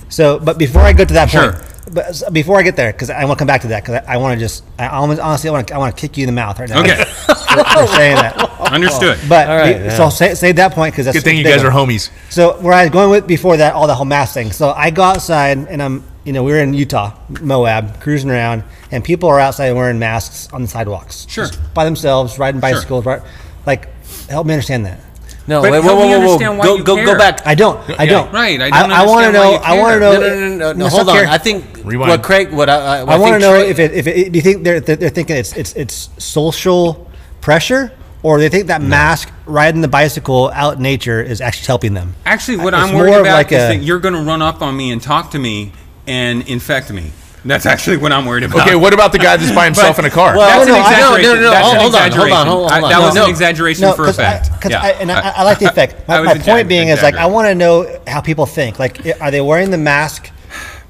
So, 0.08 0.38
but 0.38 0.56
before 0.58 0.80
I 0.82 0.92
go 0.94 1.04
to 1.04 1.14
that 1.14 1.28
Hmm. 1.30 1.36
Sure. 1.36 1.52
point, 1.52 1.64
but 1.92 2.22
before 2.32 2.58
I 2.58 2.62
get 2.62 2.76
there, 2.76 2.92
because 2.92 3.10
I 3.10 3.24
want 3.24 3.38
to 3.38 3.40
come 3.40 3.46
back 3.46 3.62
to 3.62 3.68
that, 3.68 3.82
because 3.82 4.02
I, 4.06 4.14
I 4.14 4.16
want 4.18 4.38
to 4.38 4.40
just, 4.44 4.62
I 4.78 4.88
almost, 4.88 5.20
honestly, 5.20 5.48
I 5.50 5.52
want 5.52 5.68
to, 5.68 5.74
I 5.74 5.78
want 5.78 5.94
to 5.96 6.00
kick 6.00 6.16
you 6.16 6.22
in 6.24 6.26
the 6.26 6.32
mouth 6.32 6.58
right 6.58 6.68
now. 6.68 6.80
Okay. 6.80 7.04
for, 7.04 7.34
for 7.64 7.86
saying 7.88 8.16
that. 8.16 8.36
Understood. 8.72 9.18
But 9.28 9.48
All 9.48 9.56
right, 9.56 9.76
be- 9.78 9.84
yeah. 9.84 9.96
so 9.96 10.08
say, 10.10 10.34
say 10.34 10.52
that 10.52 10.72
point 10.72 10.92
because 10.94 11.06
that's 11.06 11.16
Good 11.16 11.24
thing 11.24 11.36
you 11.38 11.44
big 11.44 11.54
guys 11.54 11.64
are 11.64 11.70
homies. 11.70 12.10
So 12.30 12.60
where 12.60 12.72
I 12.74 12.84
was 12.84 12.90
going 12.92 13.10
with 13.10 13.26
before 13.26 13.56
that, 13.58 13.74
all 13.74 13.86
the 13.86 13.94
whole 13.94 14.04
mask 14.06 14.34
thing. 14.34 14.52
So 14.52 14.70
I 14.70 14.90
go 14.90 15.02
outside 15.02 15.56
and 15.58 15.82
I'm, 15.82 16.04
you 16.24 16.32
know, 16.34 16.44
we 16.44 16.52
were 16.52 16.58
in 16.60 16.74
Utah, 16.74 17.14
Moab, 17.40 18.00
cruising 18.00 18.30
around, 18.30 18.64
and 18.90 19.02
people 19.02 19.28
are 19.30 19.40
outside 19.40 19.72
wearing 19.72 19.98
masks 19.98 20.48
on 20.52 20.60
the 20.62 20.68
sidewalks, 20.68 21.26
Sure. 21.28 21.48
by 21.74 21.84
themselves, 21.86 22.38
riding 22.38 22.60
bicycles. 22.60 23.06
Right, 23.06 23.22
like, 23.64 23.88
help 24.28 24.46
me 24.46 24.52
understand 24.52 24.84
that. 24.86 25.00
No, 25.48 25.62
But 25.62 25.72
wait, 25.72 25.78
whoa, 25.78 25.82
help 25.82 25.98
whoa, 25.98 26.04
me 26.06 26.12
whoa, 26.12 26.18
whoa. 26.18 26.32
understand 26.34 26.62
Go, 26.62 26.82
go, 26.82 26.96
care. 26.96 27.06
go 27.06 27.18
back. 27.18 27.46
I 27.46 27.54
don't. 27.54 27.80
I 27.98 28.04
don't. 28.06 28.30
Right, 28.32 28.60
I 28.60 28.66
I, 28.66 28.70
don't 28.82 28.92
I 28.92 29.06
want 29.06 29.24
to 29.26 29.32
know. 29.32 29.52
I 29.54 29.78
want 29.78 29.94
to 29.94 30.00
know. 30.00 30.12
No, 30.12 30.20
no, 30.20 30.28
no, 30.28 30.56
no, 30.56 30.72
no. 30.74 30.84
let's 30.84 30.94
Hold 30.96 31.08
on. 31.08 31.16
care. 31.16 31.26
I 31.26 31.38
think 31.38 31.64
Rewind. 31.84 32.10
what 32.10 32.22
Craig, 32.22 32.52
what 32.52 32.68
I, 32.68 32.98
I, 32.98 32.98
I 33.00 33.16
want 33.18 33.32
to 33.32 33.38
know 33.38 33.58
Trey- 33.58 33.70
if 33.70 33.78
it, 33.78 33.92
if 33.94 34.06
it, 34.06 34.30
do 34.32 34.36
you 34.38 34.42
think 34.42 34.62
they're 34.62 34.78
they're 34.80 35.08
thinking 35.08 35.36
it's 35.36 35.56
it's 35.56 35.72
it's 35.74 36.10
social 36.22 37.10
pressure, 37.40 37.90
or 38.22 38.38
they 38.38 38.50
think 38.50 38.66
that 38.66 38.82
mask 38.82 39.32
riding 39.46 39.80
the 39.80 39.88
bicycle 39.88 40.50
out 40.54 40.76
in 40.76 40.82
nature 40.82 41.22
is 41.22 41.40
actually 41.40 41.66
helping 41.66 41.94
them? 41.94 42.14
Actually, 42.26 42.58
what 42.58 42.74
It's 42.74 42.82
I'm 42.82 42.94
worried 42.94 43.14
about 43.20 43.32
like 43.32 43.50
is 43.52 43.62
a- 43.62 43.68
that 43.68 43.82
you're 43.82 44.00
going 44.00 44.14
to 44.14 44.22
run 44.22 44.42
up 44.42 44.60
on 44.60 44.76
me 44.76 44.90
and 44.92 45.00
talk 45.00 45.30
to 45.30 45.38
me 45.38 45.72
and 46.06 46.46
infect 46.46 46.92
me. 46.92 47.10
That's 47.44 47.66
actually 47.66 47.96
what 47.98 48.12
I'm 48.12 48.26
worried 48.26 48.42
about. 48.44 48.66
Okay, 48.66 48.74
what 48.76 48.92
about 48.92 49.12
the 49.12 49.18
guy 49.18 49.36
that's 49.36 49.52
by 49.54 49.64
himself 49.66 49.98
in 49.98 50.04
a 50.04 50.10
car? 50.10 50.36
Well, 50.36 50.48
That's 50.48 50.68
no, 50.68 50.74
an 50.74 50.80
no, 50.82 50.86
I- 50.86 51.22
no, 51.22 51.34
no, 51.34 51.40
no, 51.40 51.50
That's 51.50 51.64
hold- 51.64 51.74
an 51.76 51.80
hold 51.80 51.94
on, 51.94 52.10
hold 52.12 52.32
on, 52.32 52.46
hold 52.46 52.72
on, 52.72 52.84
I- 52.84 52.88
That 52.88 52.98
on. 52.98 53.02
was 53.06 53.14
No. 53.14 53.24
an 53.24 53.30
exaggeration 53.30 53.82
No, 53.82 53.92
for 53.92 54.02
a 54.02 54.06
because 54.06 54.16
fact. 54.16 54.50
I, 54.52 54.56
'cause 54.58 54.70
Yeah. 54.72 54.80
I, 54.82 54.88
and 54.90 55.12
I, 55.12 55.28
I 55.36 55.42
like 55.44 55.58
the 55.60 55.66
effect. 55.70 56.08
My, 56.08 56.20
my 56.22 56.38
point 56.38 56.68
being 56.68 56.88
is 56.88 57.02
like 57.02 57.14
I 57.14 57.26
want 57.26 57.46
to 57.48 57.54
know 57.54 58.00
how 58.06 58.20
people 58.20 58.44
think. 58.46 58.78
Like, 58.78 59.00
are 59.20 59.30
they 59.30 59.40
wearing 59.40 59.70
the 59.70 59.78
mask 59.78 60.30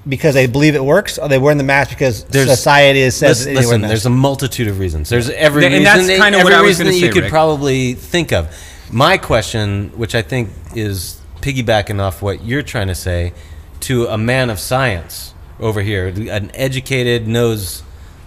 because 0.08 0.34
they 0.34 0.46
believe 0.46 0.74
it 0.74 0.82
works? 0.84 1.18
Or 1.18 1.24
are 1.24 1.28
they 1.28 1.38
wearing 1.38 1.58
the 1.58 1.64
mask 1.64 1.90
because 1.90 2.24
There's- 2.24 2.48
society 2.48 3.02
has 3.02 3.14
says 3.14 3.40
Listen, 3.40 3.54
they 3.54 3.60
listen 3.60 3.80
the 3.82 3.88
there's 3.88 4.06
a 4.06 4.10
multitude 4.10 4.68
of 4.68 4.78
reasons. 4.78 5.10
There's 5.10 5.28
every 5.30 5.66
And 5.66 5.74
reason, 5.74 5.84
that's 5.84 6.06
kinda 6.08 6.38
every 6.38 6.44
what 6.44 6.52
I 6.54 6.60
was 6.62 6.68
reason 6.80 6.84
gonna 6.86 6.94
that 6.94 7.00
say, 7.00 7.06
you 7.06 7.12
could 7.12 7.22
Rick. 7.24 7.30
probably 7.30 7.92
think 7.94 8.32
of. 8.32 8.48
My 8.90 9.18
question, 9.18 9.92
which 9.96 10.14
I 10.14 10.22
think 10.22 10.48
is 10.74 11.18
piggybacking 11.42 12.00
off 12.00 12.22
what 12.22 12.42
you're 12.42 12.62
trying 12.62 12.86
to 12.88 12.94
say, 12.94 13.34
to 13.80 14.06
a 14.06 14.16
man 14.16 14.48
of 14.50 14.58
science 14.58 15.34
over 15.60 15.82
here, 15.82 16.06
an 16.08 16.50
educated 16.54 17.26
knows 17.26 17.82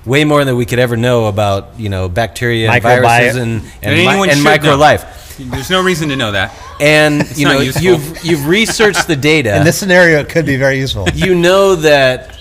way 0.05 0.23
more 0.23 0.43
than 0.43 0.55
we 0.55 0.65
could 0.65 0.79
ever 0.79 0.97
know 0.97 1.27
about 1.27 1.79
you 1.79 1.89
know 1.89 2.09
bacteria, 2.09 2.69
and 2.71 2.83
Microbiome. 2.83 3.01
viruses, 3.01 3.41
and 3.41 3.61
and, 3.81 3.95
mi- 3.95 4.29
and 4.29 4.43
micro 4.43 4.75
life. 4.75 5.37
There's 5.37 5.69
no 5.69 5.81
reason 5.83 6.09
to 6.09 6.15
know 6.15 6.31
that. 6.33 6.53
And 6.79 7.25
you 7.37 7.45
know 7.45 7.59
useful. 7.59 7.83
you've 7.83 8.25
you've 8.25 8.47
researched 8.47 9.07
the 9.07 9.15
data. 9.15 9.55
In 9.57 9.63
this 9.63 9.77
scenario, 9.77 10.19
it 10.19 10.29
could 10.29 10.45
be 10.45 10.57
very 10.57 10.77
useful. 10.79 11.07
you 11.13 11.35
know 11.35 11.75
that 11.75 12.37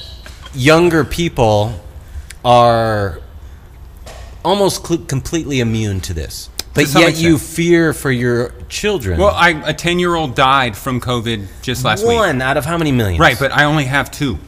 younger 0.54 1.04
people 1.04 1.78
are 2.44 3.20
almost 4.44 4.86
cl- 4.86 5.04
completely 5.04 5.60
immune 5.60 6.00
to 6.00 6.14
this, 6.14 6.48
but 6.74 6.86
some 6.86 7.02
yet 7.02 7.16
you 7.16 7.38
fear 7.38 7.92
for 7.92 8.10
your 8.10 8.54
children. 8.68 9.20
Well, 9.20 9.34
I, 9.34 9.50
a 9.50 9.74
10 9.74 9.98
year 9.98 10.14
old 10.14 10.34
died 10.34 10.76
from 10.76 11.00
COVID 11.00 11.46
just 11.62 11.84
last 11.84 12.06
week. 12.06 12.16
one 12.16 12.40
out 12.42 12.56
of 12.56 12.64
how 12.64 12.78
many 12.78 12.92
millions? 12.92 13.20
Right, 13.20 13.38
but 13.38 13.52
I 13.52 13.64
only 13.64 13.84
have 13.84 14.10
two. 14.10 14.38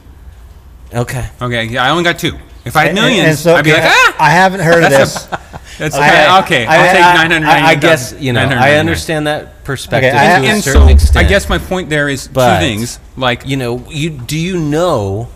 Okay. 0.95 1.29
Okay, 1.41 1.65
yeah, 1.65 1.83
I 1.85 1.89
only 1.89 2.03
got 2.03 2.19
two. 2.19 2.37
If 2.65 2.75
I 2.77 2.81
had 2.83 2.89
And- 2.91 2.99
and- 2.99 3.07
millions, 3.07 3.27
and 3.29 3.37
so, 3.39 3.55
I'd 3.55 3.65
be 3.65 3.73
like, 3.73 3.83
ah! 3.83 4.15
I 4.19 4.29
haven't 4.31 4.61
heard 4.61 4.83
of 4.83 4.89
this. 4.89 5.23
That's 5.77 5.95
Okay. 5.95 6.05
okay. 6.05 6.37
okay, 6.43 6.65
I'll 6.67 6.93
take 6.93 7.03
I, 7.03 7.27
999. 7.27 7.49
I, 7.49 7.67
I 7.69 7.75
guess 7.75 8.13
you 8.19 8.31
know. 8.31 8.41
I 8.41 8.75
understand 8.75 9.27
that 9.27 9.63
perspective 9.63 10.13
Okay, 10.13 10.17
I- 10.35 10.39
to 10.39 10.45
a 10.45 10.49
And 10.49 10.63
certain 10.63 10.81
so, 10.87 10.93
extent. 10.93 11.17
I 11.25 11.27
guess 11.27 11.49
my 11.49 11.57
point 11.57 11.89
there 11.89 12.07
is 12.07 12.27
But, 12.27 12.59
two 12.59 12.65
things. 12.65 12.99
Like, 13.17 13.45
you 13.47 13.57
know, 13.57 13.83
you 13.89 14.11
do 14.11 14.37
you 14.37 14.57
know 14.59 15.29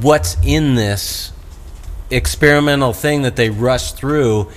what's 0.00 0.36
in 0.44 0.74
this 0.74 1.32
experimental 2.10 2.92
thing 2.92 3.22
that 3.22 3.36
they 3.36 3.50
rush 3.50 3.92
through? 3.92 4.50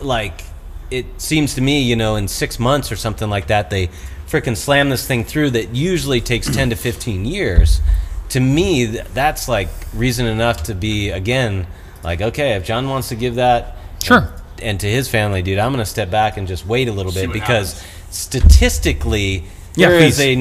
Like, 0.00 0.42
it 0.90 1.06
seems 1.20 1.54
to 1.54 1.60
me, 1.60 1.82
you 1.82 1.96
know, 1.96 2.16
in 2.16 2.28
six 2.28 2.58
months 2.58 2.92
or 2.92 2.96
something 2.96 3.28
like 3.28 3.48
that, 3.48 3.70
they 3.70 3.88
freaking 4.28 4.56
slam 4.56 4.90
this 4.90 5.06
thing 5.06 5.24
through 5.24 5.50
that 5.50 5.74
usually 5.74 6.20
takes 6.20 6.48
ten 6.48 6.70
to 6.70 6.76
fifteen 6.76 7.24
years. 7.24 7.80
To 8.30 8.40
me, 8.40 8.84
that's 8.86 9.48
like 9.48 9.68
reason 9.94 10.26
enough 10.26 10.64
to 10.64 10.74
be 10.74 11.10
again 11.10 11.66
like, 12.04 12.20
okay, 12.20 12.52
if 12.54 12.64
John 12.64 12.88
wants 12.88 13.08
to 13.08 13.14
give 13.16 13.36
that, 13.36 13.76
Sure. 14.02 14.18
and, 14.18 14.28
and 14.62 14.80
to 14.80 14.86
his 14.88 15.08
family, 15.08 15.42
dude, 15.42 15.58
I'm 15.58 15.72
going 15.72 15.84
to 15.84 15.90
step 15.90 16.10
back 16.10 16.36
and 16.36 16.46
just 16.46 16.66
wait 16.66 16.88
a 16.88 16.92
little 16.92 17.12
bit 17.12 17.26
what 17.28 17.34
because 17.34 17.82
statistically, 18.10 19.44
Yeah, 19.76 19.88
there 19.90 20.00
is 20.00 20.16
please. 20.16 20.36
a 20.36 20.40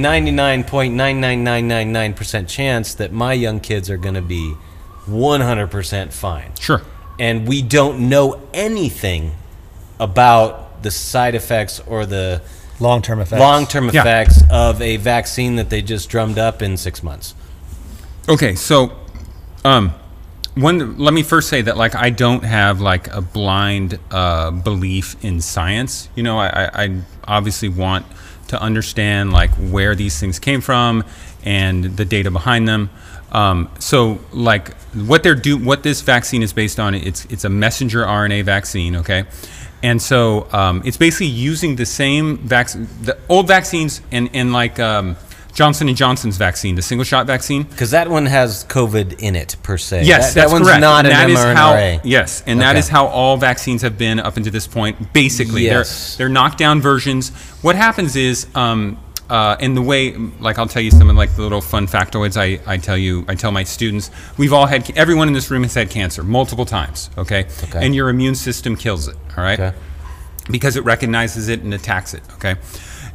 99.99999% 1.25 2.47
chance 2.47 2.93
that 2.95 3.11
my 3.11 3.33
young 3.33 3.59
kids 3.59 3.89
are 3.89 3.97
going 3.97 4.15
to 4.15 4.21
be 4.21 4.53
100% 5.07 6.13
fine. 6.13 6.51
sure. 6.59 6.81
And 7.19 7.47
we 7.47 7.63
don't 7.63 8.09
know 8.09 8.39
anything 8.53 9.31
about 9.99 10.83
the 10.83 10.91
side 10.91 11.33
effects 11.33 11.81
or 11.87 12.05
the 12.05 12.43
Long 12.79 13.01
term 13.01 13.19
effects. 13.19 13.39
long 13.39 13.65
term 13.65 13.89
Yeah. 13.91 14.01
effects 14.01 14.43
of 14.51 14.79
a 14.83 14.97
vaccine 14.97 15.55
that 15.55 15.71
they 15.71 15.81
just 15.81 16.09
drummed 16.09 16.37
up 16.37 16.61
in 16.61 16.77
six 16.77 17.01
months. 17.01 17.33
Okay, 18.29 18.55
so 18.55 18.91
um, 19.63 19.93
one. 20.55 20.97
Let 20.97 21.13
me 21.13 21.23
first 21.23 21.47
say 21.47 21.61
that 21.61 21.77
like 21.77 21.95
I 21.95 22.09
don't 22.09 22.43
have 22.43 22.81
like 22.81 23.07
a 23.07 23.21
blind 23.21 23.99
uh, 24.11 24.51
belief 24.51 25.15
in 25.23 25.39
science. 25.39 26.09
You 26.13 26.23
know, 26.23 26.37
I, 26.37 26.69
I, 26.73 27.01
obviously 27.25 27.69
want 27.69 28.05
to 28.49 28.61
understand 28.61 29.31
like 29.31 29.51
where 29.51 29.95
these 29.95 30.19
things 30.19 30.39
came 30.39 30.59
from 30.59 31.05
and 31.43 31.85
the 31.95 32.03
data 32.03 32.29
behind 32.29 32.67
them. 32.67 32.89
Um, 33.31 33.69
so 33.79 34.19
like 34.33 34.75
what 34.91 35.23
they're 35.23 35.35
do 35.35 35.57
what 35.57 35.83
this 35.83 36.01
vaccine 36.01 36.43
is 36.43 36.51
based 36.51 36.81
on 36.81 36.95
it's 36.95 37.23
it's 37.25 37.45
a 37.45 37.49
messenger 37.49 38.03
RNA 38.03 38.43
vaccine. 38.43 38.97
Okay. 38.97 39.23
And 39.83 40.01
so 40.01 40.47
um, 40.51 40.81
it's 40.83 40.97
basically 40.97 41.27
using 41.27 41.75
the 41.75 41.85
same 41.85 42.39
vaccine, 42.39 42.87
the 43.03 43.17
old 43.29 43.47
vaccines, 43.47 44.01
and, 44.11 44.29
and 44.33 44.51
like 44.51 44.79
um, 44.79 45.15
Johnson 45.57 45.87
and 45.87 45.97
Johnson's 45.97 46.37
vaccine, 46.37 46.75
the 46.75 46.83
single 46.83 47.03
shot 47.03 47.25
vaccine. 47.25 47.63
Because 47.63 47.89
that 47.89 48.07
one 48.07 48.27
has 48.27 48.63
COVID 48.65 49.23
in 49.23 49.35
it, 49.35 49.55
per 49.63 49.75
se. 49.75 50.03
Yes, 50.03 50.35
that, 50.35 50.41
that's 50.41 50.51
that 50.51 50.55
one's 50.55 50.67
correct. 50.67 50.81
not 50.81 51.05
and 51.07 51.07
an 51.07 51.13
that 51.13 51.29
is 51.31 51.39
mRNA. 51.39 51.55
how 51.55 52.01
yes, 52.03 52.43
and 52.45 52.61
that 52.61 52.71
Okay. 52.73 52.79
is 52.79 52.87
how 52.89 53.07
all 53.07 53.37
vaccines 53.37 53.81
have 53.81 53.97
been 53.97 54.19
up 54.19 54.37
until 54.37 54.51
this 54.53 54.67
point. 54.67 55.13
Basically, 55.13 55.63
Yes. 55.63 56.15
they're 56.15 56.27
they're 56.27 56.33
knockdown 56.33 56.79
versions. 56.79 57.31
What 57.63 57.75
happens 57.75 58.15
is 58.15 58.45
um, 58.53 58.99
uh, 59.31 59.57
and 59.59 59.75
the 59.75 59.81
way, 59.81 60.13
like 60.39 60.59
I'll 60.59 60.67
tell 60.67 60.83
you 60.83 60.91
some 60.91 61.09
of 61.09 61.15
like 61.15 61.35
the 61.35 61.41
little 61.41 61.59
fun 61.61 61.87
factoids 61.87 62.37
I, 62.37 62.61
I 62.71 62.77
tell 62.77 62.95
you, 62.97 63.25
I 63.27 63.33
tell 63.33 63.51
my 63.51 63.63
students, 63.63 64.11
we've 64.37 64.53
all 64.53 64.67
had, 64.67 64.95
everyone 64.95 65.27
in 65.27 65.33
this 65.33 65.49
room 65.49 65.63
has 65.63 65.73
had 65.73 65.89
cancer 65.89 66.23
multiple 66.23 66.65
times, 66.65 67.09
okay? 67.17 67.47
Okay. 67.63 67.83
And 67.83 67.95
your 67.95 68.09
immune 68.09 68.35
system 68.35 68.75
kills 68.77 69.07
it, 69.07 69.15
all 69.35 69.43
right? 69.43 69.59
Okay. 69.59 69.75
because 70.51 70.77
it 70.77 70.83
recognizes 70.85 71.49
it 71.49 71.61
and 71.63 71.73
attacks 71.73 72.13
it. 72.13 72.21
Okay, 72.35 72.55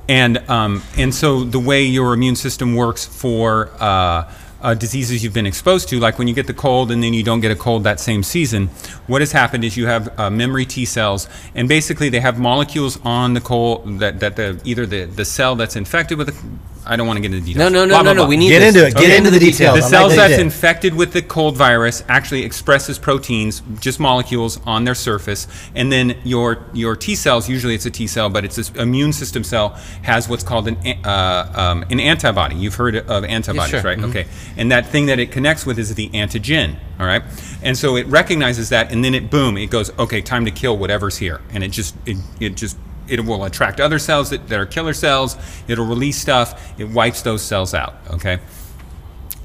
and 0.08 0.38
um, 0.50 0.82
and 0.96 1.14
so 1.14 1.44
the 1.44 1.60
way 1.60 1.84
your 1.84 2.12
immune 2.14 2.36
system 2.36 2.74
works 2.74 3.04
for 3.04 3.70
uh, 3.78 4.32
uh, 4.60 4.74
diseases 4.74 5.24
you've 5.24 5.34
been 5.34 5.46
exposed 5.46 5.88
to, 5.88 5.98
like 5.98 6.18
when 6.18 6.28
you 6.28 6.34
get 6.34 6.46
the 6.46 6.54
cold 6.54 6.90
and 6.92 7.02
then 7.02 7.12
you 7.12 7.22
don't 7.22 7.40
get 7.40 7.50
a 7.50 7.56
cold 7.56 7.84
that 7.84 7.98
same 7.98 8.22
season, 8.22 8.68
what 9.06 9.20
has 9.20 9.32
happened 9.32 9.64
is 9.64 9.76
you 9.76 9.86
have 9.86 10.18
uh, 10.18 10.30
memory 10.30 10.64
T 10.64 10.84
cells, 10.84 11.28
and 11.54 11.68
basically 11.68 12.08
they 12.08 12.20
have 12.20 12.38
molecules 12.38 12.98
on 13.04 13.34
the 13.34 13.40
cold 13.40 13.98
that 14.00 14.20
that 14.20 14.36
the 14.36 14.60
either 14.64 14.86
the 14.86 15.04
the 15.04 15.24
cell 15.24 15.56
that's 15.56 15.76
infected 15.76 16.18
with 16.18 16.28
the 16.28 16.71
I 16.84 16.96
don't 16.96 17.06
want 17.06 17.16
to 17.16 17.20
get 17.20 17.32
into 17.32 17.46
details. 17.46 17.58
No, 17.58 17.68
no, 17.68 17.84
no, 17.84 17.88
Blah, 17.94 17.98
no, 17.98 18.02
blah, 18.02 18.12
no. 18.14 18.20
blah. 18.22 18.28
We 18.28 18.36
need 18.36 18.48
Get 18.48 18.58
this. 18.60 18.74
into 18.74 18.86
it. 18.86 18.94
Get 18.94 19.04
Okay. 19.04 19.16
into 19.16 19.30
the 19.30 19.38
details. 19.38 19.74
The 19.74 19.80
I 19.80 19.80
like 19.82 19.90
cells 19.90 20.16
that 20.16 20.28
that's 20.28 20.38
you 20.38 20.44
infected 20.44 20.94
with 20.94 21.12
the 21.12 21.22
cold 21.22 21.56
virus 21.56 22.02
actually 22.08 22.42
expresses 22.44 22.98
proteins, 22.98 23.62
just 23.80 24.00
molecules 24.00 24.58
on 24.66 24.84
their 24.84 24.94
surface, 24.94 25.46
and 25.74 25.92
then 25.92 26.16
your 26.24 26.64
your 26.72 26.96
T 26.96 27.14
cells, 27.14 27.48
usually 27.48 27.74
it's 27.74 27.86
a 27.86 27.90
T 27.90 28.06
cell, 28.06 28.28
but 28.30 28.44
it's 28.44 28.56
this 28.56 28.70
immune 28.70 29.12
system 29.12 29.44
cell, 29.44 29.78
has 30.02 30.28
what's 30.28 30.42
called 30.42 30.68
an 30.68 30.76
a- 30.84 30.98
uh, 31.08 31.52
um, 31.54 31.84
an 31.90 32.00
antibody. 32.00 32.56
You've 32.56 32.74
heard 32.74 32.96
of 32.96 33.24
antibodies, 33.24 33.70
sure. 33.70 33.82
right? 33.82 33.98
Okay, 34.02 34.26
and 34.56 34.70
that 34.72 34.86
thing 34.86 35.06
that 35.06 35.18
it 35.18 35.30
connects 35.30 35.64
with 35.64 35.78
is 35.78 35.94
the 35.94 36.08
antigen. 36.10 36.76
All 37.00 37.06
right, 37.06 37.22
and 37.62 37.76
so 37.76 37.96
it 37.96 38.06
recognizes 38.06 38.68
that, 38.68 38.92
and 38.92 39.04
then 39.04 39.14
it 39.14 39.30
boom, 39.30 39.56
it 39.56 39.70
goes, 39.70 39.90
okay, 39.98 40.20
time 40.20 40.44
to 40.44 40.50
kill 40.50 40.76
whatever's 40.76 41.16
here, 41.18 41.40
and 41.52 41.62
it 41.64 41.68
just 41.70 41.94
it, 42.06 42.16
it 42.40 42.54
just 42.56 42.76
it 43.08 43.24
will 43.24 43.44
attract 43.44 43.80
other 43.80 43.98
cells 43.98 44.30
that, 44.30 44.48
that 44.48 44.58
are 44.58 44.66
killer 44.66 44.94
cells. 44.94 45.36
It'll 45.68 45.86
release 45.86 46.18
stuff. 46.18 46.78
It 46.78 46.88
wipes 46.88 47.22
those 47.22 47.42
cells 47.42 47.74
out. 47.74 47.94
Okay. 48.10 48.38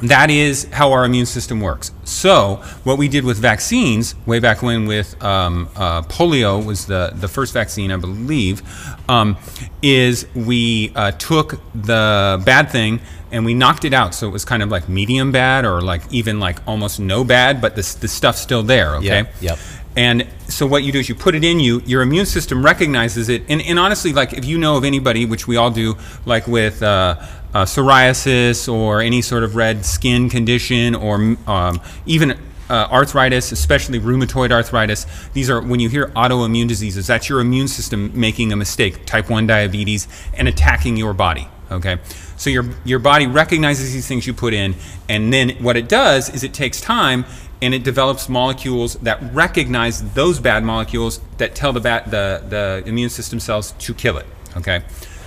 That 0.01 0.29
is 0.29 0.65
how 0.65 0.91
our 0.91 1.05
immune 1.05 1.25
system 1.25 1.59
works. 1.59 1.91
So, 2.03 2.57
what 2.83 2.99
we 2.99 3.07
did 3.07 3.25
with 3.25 3.39
vaccines 3.39 4.13
way 4.27 4.37
back 4.39 4.61
when 4.61 4.85
with 4.85 5.21
um, 5.23 5.69
uh, 5.75 6.03
polio 6.03 6.63
was 6.63 6.85
the, 6.85 7.13
the 7.15 7.27
first 7.27 7.51
vaccine, 7.51 7.91
I 7.91 7.97
believe, 7.97 8.61
um, 9.09 9.37
is 9.81 10.27
we 10.35 10.91
uh, 10.95 11.11
took 11.11 11.59
the 11.73 12.39
bad 12.45 12.69
thing 12.69 13.01
and 13.31 13.43
we 13.43 13.55
knocked 13.55 13.85
it 13.85 13.93
out. 13.93 14.13
So 14.13 14.27
it 14.27 14.31
was 14.31 14.45
kind 14.45 14.61
of 14.61 14.69
like 14.69 14.87
medium 14.87 15.31
bad 15.31 15.65
or 15.65 15.81
like 15.81 16.01
even 16.11 16.39
like 16.39 16.59
almost 16.67 16.99
no 16.99 17.23
bad, 17.23 17.59
but 17.59 17.75
the, 17.75 17.97
the 17.99 18.07
stuff's 18.07 18.39
still 18.39 18.61
there. 18.61 18.97
Okay. 18.97 19.05
Yep, 19.07 19.33
yep. 19.41 19.59
And 19.97 20.27
so 20.47 20.67
what 20.67 20.83
you 20.83 20.91
do 20.91 20.99
is 20.99 21.09
you 21.09 21.15
put 21.15 21.33
it 21.33 21.43
in 21.43 21.59
you, 21.59 21.81
your 21.87 22.03
immune 22.03 22.27
system 22.27 22.63
recognizes 22.63 23.29
it. 23.29 23.41
And, 23.49 23.63
and 23.63 23.79
honestly, 23.79 24.13
like 24.13 24.31
if 24.31 24.45
you 24.45 24.59
know 24.59 24.77
of 24.77 24.83
anybody, 24.83 25.25
which 25.25 25.47
we 25.47 25.57
all 25.57 25.71
do, 25.71 25.97
like 26.23 26.47
with 26.47 26.83
uh, 26.83 27.15
uh, 27.53 27.65
psoriasis 27.65 28.71
or 28.71 29.01
any 29.01 29.23
sort 29.23 29.43
of 29.43 29.55
red 29.55 29.83
skin 29.83 30.29
condition 30.29 30.93
or 30.93 31.35
um, 31.47 31.81
even 32.05 32.39
uh, 32.69 32.87
arthritis, 32.91 33.51
especially 33.51 33.99
rheumatoid 33.99 34.51
arthritis, 34.51 35.07
these 35.33 35.49
are 35.49 35.61
when 35.61 35.79
you 35.79 35.89
hear 35.89 36.09
autoimmune 36.09 36.67
diseases, 36.67 37.07
that's 37.07 37.27
your 37.27 37.39
immune 37.39 37.67
system 37.67 38.11
making 38.13 38.51
a 38.51 38.55
mistake, 38.55 39.03
type 39.07 39.31
1 39.31 39.47
diabetes, 39.47 40.07
and 40.35 40.47
attacking 40.47 40.95
your 40.95 41.13
body. 41.13 41.47
Okay, 41.69 41.97
so 42.37 42.49
your 42.49 42.63
your 42.85 42.99
body 42.99 43.27
recognizes 43.27 43.91
these 43.91 44.07
things 44.07 44.25
you 44.25 44.33
put 44.33 44.53
in, 44.53 44.75
and 45.09 45.33
then 45.33 45.49
what 45.61 45.75
it 45.75 45.89
does 45.89 46.33
is 46.33 46.45
it 46.45 46.53
takes 46.53 46.79
time 46.79 47.25
and 47.61 47.73
it 47.73 47.83
develops 47.83 48.29
molecules 48.29 48.95
that 48.95 49.19
recognize 49.33 50.13
those 50.13 50.39
bad 50.39 50.63
molecules 50.63 51.19
that 51.37 51.55
tell 51.55 51.73
the 51.73 51.79
bat, 51.79 52.11
the 52.11 52.43
the 52.47 52.83
immune 52.85 53.09
system 53.09 53.39
cells 53.39 53.73
to 53.79 53.93
kill 53.93 54.17
it. 54.17 54.25
Okay, 54.55 54.83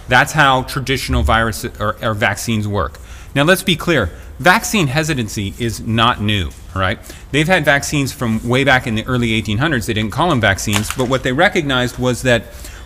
that's 0.09 0.33
how 0.33 0.63
traditional 0.63 1.23
viruses 1.23 1.79
or, 1.81 1.97
or 2.03 2.15
vaccines 2.15 2.67
work. 2.67 2.99
Now 3.35 3.45
let's 3.45 3.63
be 3.63 3.77
clear. 3.77 4.11
Vaccine 4.39 4.87
hesitancy 4.87 5.55
is 5.59 5.81
not 5.81 6.21
new, 6.21 6.51
right? 6.75 6.99
They've 7.31 7.47
had 7.47 7.65
vaccines 7.65 8.11
from 8.11 8.47
way 8.49 8.65
back 8.65 8.87
in 8.87 8.95
the 8.95 9.05
early 9.07 9.41
1800s. 9.41 9.87
They 9.87 9.93
didn't 9.93 10.13
call 10.13 10.31
them 10.31 10.41
vaccines, 10.41 10.91
but 10.97 11.09
what 11.09 11.23
they 11.23 11.33
recognized 11.33 11.99
was 11.99 12.23
that 12.23 12.45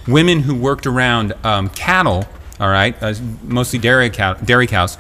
women 0.09 0.41
who 0.41 0.55
worked 0.55 0.87
around 0.87 1.33
um, 1.45 1.71
cattle, 1.71 2.27
all 2.59 2.69
right, 2.69 3.01
uh, 3.03 3.15
mostly 3.43 3.79
dairy, 3.79 4.11
cow, 4.11 4.35
dairy 4.35 4.67
cows, 4.67 4.99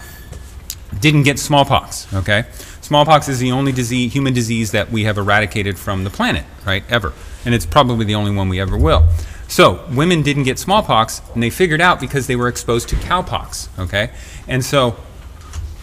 didn't 1.01 1.25
get 1.25 1.39
smallpox. 1.39 2.13
Okay, 2.15 2.45
smallpox 2.85 3.29
is 3.29 3.39
the 3.39 3.51
only 3.53 3.73
disease, 3.73 4.13
human 4.13 4.35
disease 4.35 4.71
that 4.73 4.91
we 4.93 5.05
have 5.05 5.19
eradicated 5.19 5.79
from 5.79 6.05
the 6.05 6.11
planet, 6.11 6.45
right? 6.67 6.85
Ever, 6.91 7.13
and 7.45 7.55
it's 7.55 7.67
probably 7.67 8.05
the 8.05 8.15
only 8.15 8.31
one 8.31 8.49
we 8.49 8.61
ever 8.61 8.77
will. 8.77 9.09
So 9.49 9.85
women 9.93 10.23
didn't 10.23 10.45
get 10.45 10.59
smallpox, 10.59 11.21
and 11.35 11.43
they 11.43 11.51
figured 11.51 11.81
out 11.81 12.01
because 12.01 12.27
they 12.27 12.37
were 12.37 12.49
exposed 12.49 12.89
to 12.91 12.97
cowpox. 12.97 13.69
Okay, 13.79 14.11
and 14.47 14.65
so 14.65 14.97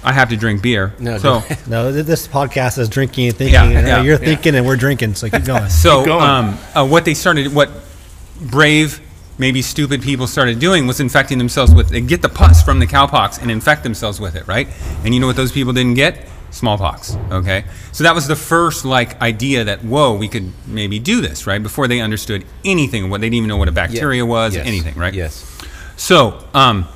I 0.03 0.13
have 0.13 0.29
to 0.29 0.37
drink 0.37 0.61
beer. 0.61 0.93
No, 0.99 1.17
so. 1.17 1.43
No, 1.67 1.91
this 1.91 2.27
podcast 2.27 2.77
is 2.77 2.89
drinking 2.89 3.27
and 3.27 3.35
thinking. 3.37 3.53
Yeah, 3.53 3.63
and 3.63 3.87
yeah, 3.87 4.01
you're 4.01 4.19
yeah. 4.19 4.25
thinking 4.25 4.55
and 4.55 4.65
we're 4.65 4.75
drinking, 4.77 5.15
so 5.15 5.29
keep 5.29 5.45
going. 5.45 5.69
So, 5.69 5.99
Keep 5.99 6.07
going. 6.07 6.23
um, 6.23 6.57
uh, 6.75 6.87
what 6.87 7.05
they 7.05 7.13
started, 7.13 7.53
what 7.53 7.69
brave, 8.41 8.99
maybe 9.37 9.61
stupid 9.61 10.01
people 10.01 10.27
started 10.27 10.59
doing 10.59 10.87
was 10.87 10.99
infecting 10.99 11.37
themselves 11.37 11.73
with, 11.73 11.89
they 11.89 12.01
get 12.01 12.21
the 12.21 12.29
pus 12.29 12.63
from 12.63 12.79
the 12.79 12.87
cowpox 12.87 13.41
and 13.41 13.51
infect 13.51 13.83
themselves 13.83 14.19
with 14.19 14.35
it, 14.35 14.47
right? 14.47 14.67
And 15.05 15.13
you 15.13 15.19
know 15.19 15.27
what 15.27 15.35
those 15.35 15.51
people 15.51 15.71
didn't 15.73 15.93
get? 15.95 16.27
Smallpox, 16.51 17.17
okay? 17.31 17.63
So 17.93 18.03
that 18.03 18.13
was 18.13 18.27
the 18.27 18.35
first, 18.35 18.85
like, 18.85 19.19
idea 19.21 19.63
that, 19.63 19.83
whoa, 19.83 20.13
we 20.15 20.27
could 20.27 20.51
maybe 20.67 20.99
do 20.99 21.21
this, 21.21 21.47
right? 21.47 21.61
Before 21.63 21.87
they 21.87 22.01
understood 22.01 22.45
anything, 22.65 23.09
what 23.09 23.21
they 23.21 23.27
didn't 23.27 23.35
even 23.35 23.47
know 23.47 23.57
what 23.57 23.69
a 23.69 23.71
bacteria 23.71 24.25
was, 24.25 24.55
Yes. 24.55 24.67
anything, 24.67 24.95
right? 24.95 25.13
Yes. 25.13 25.45
So, 25.95 26.43
um, 26.53 26.87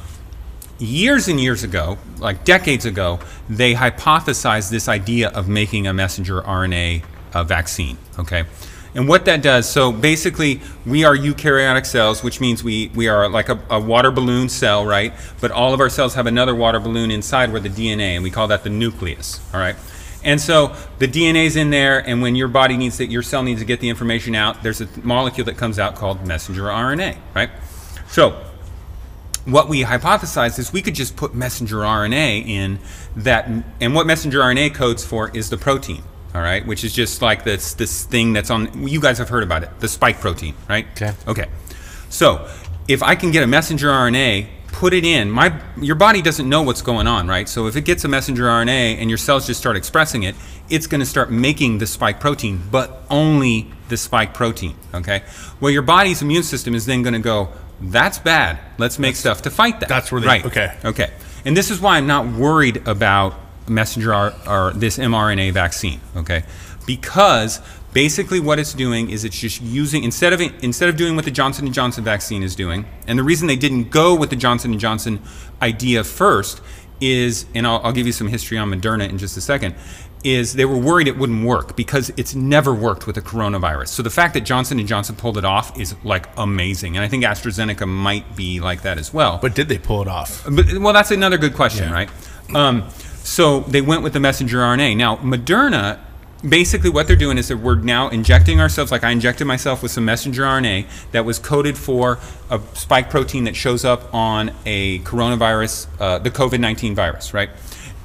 years 0.78 1.28
and 1.28 1.40
years 1.40 1.64
ago, 1.64 1.98
like 2.20 2.44
decades 2.44 2.86
ago, 2.86 3.20
they 3.50 3.74
hypothesized 3.74 4.70
this 4.70 4.88
idea 4.90 5.30
of 5.30 5.48
making 5.48 5.88
a 5.88 5.94
messenger 5.94 6.42
RNA 6.42 7.04
uh, 7.34 7.44
vaccine. 7.44 7.98
Okay. 8.20 8.44
And 8.96 9.10
what 9.10 9.26
that 9.26 9.42
does, 9.42 9.70
so 9.70 9.92
basically, 9.92 10.62
we 10.86 11.04
are 11.04 11.16
eukaryotic 11.16 11.86
cells, 11.86 12.24
which 12.24 12.40
means 12.40 12.64
we, 12.64 12.90
we 12.96 13.10
are 13.10 13.28
like 13.28 13.50
a, 13.50 13.60
a 13.70 13.78
water 13.78 14.10
balloon 14.10 14.48
cell, 14.48 14.86
right? 14.86 15.12
But 15.42 15.52
all 15.52 15.74
of 15.74 15.82
our 15.82 15.90
cells 15.90 16.16
have 16.16 16.28
another 16.28 16.56
water 16.56 16.80
balloon 16.80 17.12
inside 17.12 17.52
where 17.52 17.60
the 17.60 17.70
DNA, 17.70 18.16
and 18.16 18.24
we 18.24 18.32
call 18.32 18.48
that 18.48 18.64
the 18.64 18.70
nucleus, 18.70 19.42
all 19.54 19.60
right? 19.60 19.76
And 20.24 20.40
so 20.40 20.74
the 20.98 21.10
DNA 21.10 21.46
is 21.46 21.58
in 21.58 21.72
there, 21.72 22.00
and 22.00 22.22
when 22.22 22.36
your 22.36 22.48
body 22.48 22.78
needs 22.78 22.96
to, 22.98 23.06
your 23.06 23.22
cell 23.22 23.44
needs 23.44 23.60
to 23.60 23.66
get 23.66 23.82
the 23.82 23.90
information 23.90 24.34
out, 24.34 24.64
there's 24.64 24.80
a 24.80 24.88
molecule 25.04 25.46
that 25.46 25.58
comes 25.58 25.78
out 25.78 25.96
called 25.96 26.26
messenger 26.26 26.64
RNA, 26.64 27.18
right? 27.36 27.50
So 28.08 28.42
what 29.44 29.68
we 29.68 29.84
hypothesized 29.84 30.58
is 30.58 30.72
we 30.72 30.82
could 30.82 30.96
just 30.96 31.18
put 31.18 31.36
messenger 31.36 31.78
RNA 31.78 32.48
in 32.48 32.80
that, 33.18 33.48
and 33.82 33.94
what 33.94 34.08
messenger 34.08 34.40
RNA 34.40 34.74
codes 34.74 35.06
for 35.06 35.30
is 35.36 35.50
the 35.50 35.58
protein, 35.58 36.02
all 36.36 36.42
right, 36.42 36.66
which 36.68 36.84
is 36.84 36.94
just 36.94 37.22
like 37.22 37.44
this 37.44 37.74
this 37.74 38.04
thing 38.04 38.34
that's 38.34 38.50
on. 38.50 38.88
You 38.88 39.00
guys 39.00 39.18
have 39.20 39.30
heard 39.30 39.44
about 39.44 39.64
it, 39.64 39.70
the 39.80 39.88
spike 39.88 40.20
protein, 40.20 40.54
right? 40.70 40.86
Okay. 40.92 41.14
Okay. 41.28 41.46
So 42.10 42.48
if 42.88 43.02
I 43.02 43.16
can 43.16 43.32
get 43.32 43.44
a 43.44 43.48
messenger 43.48 43.88
RNA, 43.88 44.48
put 44.68 44.94
it 44.94 45.06
in, 45.06 45.32
my 45.32 45.60
your 45.82 45.96
body 45.96 46.22
doesn't 46.22 46.48
know 46.48 46.62
what's 46.62 46.82
going 46.82 47.08
on, 47.08 47.28
right? 47.28 47.48
So 47.48 47.68
if 47.68 47.76
it 47.76 47.86
gets 47.86 48.04
a 48.04 48.08
messenger 48.08 48.44
RNA 48.44 48.98
and 49.00 49.10
your 49.10 49.18
cells 49.18 49.48
just 49.48 49.60
start 49.60 49.76
expressing 49.78 50.24
it, 50.24 50.36
it's 50.70 50.88
going 50.88 51.00
to 51.00 51.06
start 51.06 51.32
making 51.32 51.78
the 51.78 51.88
spike 51.88 52.20
protein, 52.20 52.62
but 52.70 53.04
only 53.10 53.72
the 53.90 53.98
spike 53.98 54.34
protein. 54.34 54.76
Okay. 54.94 55.24
Well, 55.62 55.72
your 55.72 55.84
body's 55.84 56.22
immune 56.22 56.44
system 56.44 56.76
is 56.76 56.86
then 56.86 57.02
going 57.02 57.14
to 57.14 57.20
go. 57.20 57.50
That's 57.82 58.20
bad. 58.20 58.60
Let's 58.78 59.00
make 59.00 59.16
stuff 59.16 59.42
to 59.44 59.50
fight 59.52 59.80
that. 59.82 59.90
that's 59.90 60.12
where 60.12 60.22
they- 60.22 60.28
right. 60.28 60.46
okay. 60.46 60.78
Okay. 60.84 61.12
And 61.46 61.56
this 61.56 61.70
is 61.70 61.80
why 61.80 61.98
I'm 61.98 62.08
not 62.08 62.26
worried 62.28 62.88
about 62.88 63.36
messenger 63.68 64.14
R, 64.14 64.34
or 64.48 64.74
this 64.74 64.98
mRNA 64.98 65.54
vaccine. 65.54 66.00
Okay. 66.16 66.44
Because 66.86 67.62
basically 67.94 68.40
what 68.40 68.60
it's 68.60 68.74
doing 68.74 69.10
is 69.10 69.24
it's 69.24 69.40
just 69.40 69.62
using 69.62 70.04
instead 70.04 70.34
of 70.34 70.42
instead 70.64 70.90
of 70.90 70.98
doing 70.98 71.16
what 71.16 71.26
the 71.26 71.32
Johnson 71.32 71.66
and 71.66 71.74
Johnson 71.74 72.04
vaccine 72.04 72.44
is 72.44 72.56
doing, 72.56 72.86
and 73.08 73.18
the 73.18 73.24
reason 73.24 73.48
they 73.48 73.56
didn't 73.56 73.90
go 73.90 74.16
with 74.16 74.30
the 74.30 74.36
Johnson 74.36 74.72
and 74.72 74.80
Johnson 74.80 75.22
idea 75.62 76.04
first 76.04 76.62
is, 77.02 77.46
and 77.56 77.66
I'll, 77.68 77.82
I'll 77.84 77.92
give 77.92 78.06
you 78.06 78.14
some 78.14 78.28
history 78.28 78.58
on 78.58 78.72
Moderna 78.72 79.10
in 79.10 79.18
just 79.18 79.36
a 79.38 79.42
second. 79.42 79.76
Is 80.24 80.54
they 80.54 80.66
were 80.66 80.78
worried 80.78 81.08
it 81.08 81.20
wouldn't 81.20 81.46
work 81.46 81.76
because 81.76 82.12
it's 82.18 82.34
never 82.34 82.74
worked 82.74 83.06
with 83.06 83.16
a 83.16 83.22
coronavirus. 83.22 83.90
So 83.90 84.02
the 84.02 84.10
fact 84.10 84.34
that 84.34 84.42
Johnson 84.42 84.80
and 84.80 84.88
Johnson 84.88 85.16
pulled 85.16 85.38
it 85.38 85.46
off 85.46 85.80
is 85.80 85.94
like 86.04 86.28
amazing, 86.36 86.98
and 86.98 87.06
I 87.06 87.08
think 87.08 87.24
AstraZeneca 87.24 87.88
might 87.88 88.36
be 88.36 88.60
like 88.60 88.82
that 88.82 88.98
as 88.98 89.14
well. 89.14 89.38
But 89.40 89.54
did 89.54 89.70
they 89.70 89.78
pull 89.78 90.02
it 90.02 90.08
off? 90.08 90.44
But, 90.50 90.80
well, 90.80 90.94
that's 90.94 91.12
another 91.12 91.38
good 91.38 91.54
question, 91.54 91.90
Yeah. 91.90 91.94
right? 91.94 92.10
Um, 92.56 92.90
so 93.26 93.62
they 93.62 93.82
went 93.82 94.04
with 94.04 94.14
the 94.14 94.20
messenger 94.20 94.60
RNA. 94.60 94.96
Now, 94.98 95.16
Moderna, 95.18 96.00
basically 96.48 96.92
what 96.92 97.08
they're 97.08 97.16
doing 97.16 97.40
is 97.40 97.48
that 97.48 97.58
we're 97.58 97.76
now 97.76 98.08
injecting 98.10 98.62
ourselves, 98.62 98.92
like 98.92 99.04
I 99.04 99.10
injected 99.10 99.48
myself 99.48 99.82
with 99.82 99.92
some 99.92 100.06
messenger 100.06 100.44
RNA 100.44 100.86
that 101.12 101.26
was 101.26 101.40
coded 101.40 101.76
for 101.76 102.20
a 102.52 102.62
spike 102.76 103.10
protein 103.10 103.46
that 103.46 103.56
shows 103.56 103.84
up 103.84 104.14
on 104.14 104.52
a 104.68 105.00
coronavirus, 105.00 105.88
uh, 106.00 106.20
the 106.20 106.30
COVID 106.30 106.60
19 106.60 106.94
virus, 106.94 107.34
right? 107.34 107.50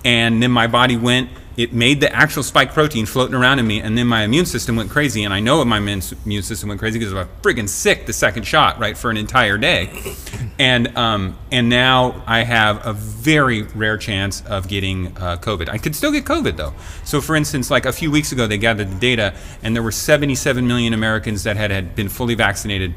And 0.07 0.43
then 0.43 0.51
my 0.51 0.67
body 0.67 0.97
went, 0.97 1.29
it 1.61 1.75
made 1.75 2.01
the 2.01 2.11
actual 2.11 2.42
spike 2.42 2.73
protein 2.73 3.05
floating 3.05 3.35
around 3.35 3.59
in 3.59 3.66
me, 3.66 3.83
and 3.83 3.96
then 3.99 4.07
my 4.07 4.25
immune 4.25 4.46
system 4.46 4.77
went 4.77 4.88
crazy. 4.88 5.25
And 5.25 5.35
I 5.35 5.40
know 5.40 5.62
my 5.62 5.77
immune 5.77 6.01
system 6.01 6.70
went 6.70 6.81
crazy 6.81 6.99
because 6.99 7.12
I 7.12 7.18
was 7.18 7.29
friggin' 7.42 7.68
sick 7.68 8.07
the 8.07 8.14
second 8.14 8.44
shot, 8.44 8.79
right, 8.79 8.96
for 8.96 9.11
an 9.11 9.18
entire 9.18 9.59
day. 9.59 9.90
And 10.59 10.96
um, 10.96 11.37
and 11.53 11.68
now 11.68 12.23
I 12.27 12.44
have 12.44 12.87
a 12.87 12.94
very 12.94 13.62
rare 13.62 13.99
chance 13.99 14.42
of 14.46 14.68
getting 14.68 15.09
uh, 15.18 15.37
COVID. 15.37 15.68
I 15.68 15.77
could 15.77 15.94
still 15.94 16.12
get 16.12 16.25
COVID 16.25 16.57
though. 16.57 16.73
So, 17.05 17.20
for 17.20 17.37
instance, 17.37 17.70
like 17.70 17.85
a 17.85 17.92
few 17.92 18.11
weeks 18.11 18.33
ago, 18.33 18.46
they 18.46 18.59
gathered 18.59 18.90
the 18.90 18.99
data, 18.99 19.35
and 19.62 19.77
there 19.77 19.83
were 19.83 19.92
77 19.92 20.66
million 20.66 20.94
Americans 20.94 21.44
that 21.44 21.59
had, 21.59 21.70
had 21.70 21.94
been 21.94 22.09
fully 22.09 22.35
vaccinated 22.35 22.94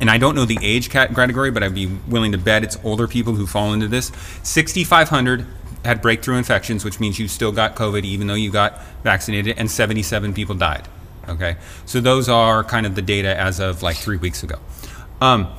and 0.00 0.10
I 0.10 0.18
don't 0.18 0.34
know 0.34 0.44
the 0.44 0.58
age 0.60 0.90
category, 0.90 1.52
but 1.52 1.62
I'd 1.62 1.74
be 1.74 1.86
willing 1.86 2.32
to 2.32 2.38
bet 2.38 2.64
it's 2.64 2.76
older 2.82 3.06
people 3.06 3.34
who 3.36 3.46
fall 3.46 3.72
into 3.72 3.86
this. 3.86 4.10
6,500 4.42 5.46
had 5.84 6.00
breakthrough 6.00 6.36
infections, 6.36 6.84
which 6.84 7.00
means 7.00 7.18
you 7.18 7.28
still 7.28 7.52
got 7.52 7.74
COVID 7.76 8.04
even 8.04 8.26
though 8.26 8.34
you 8.34 8.50
got 8.50 8.80
vaccinated, 9.02 9.58
and 9.58 9.70
77 9.70 10.32
people 10.34 10.54
died. 10.54 10.88
Okay, 11.28 11.56
so 11.86 12.00
those 12.00 12.28
are 12.28 12.64
kind 12.64 12.84
of 12.84 12.94
the 12.94 13.02
data 13.02 13.38
as 13.38 13.60
of 13.60 13.82
like 13.82 13.96
three 13.96 14.16
weeks 14.16 14.42
ago. 14.42 14.56
Um, 15.20 15.52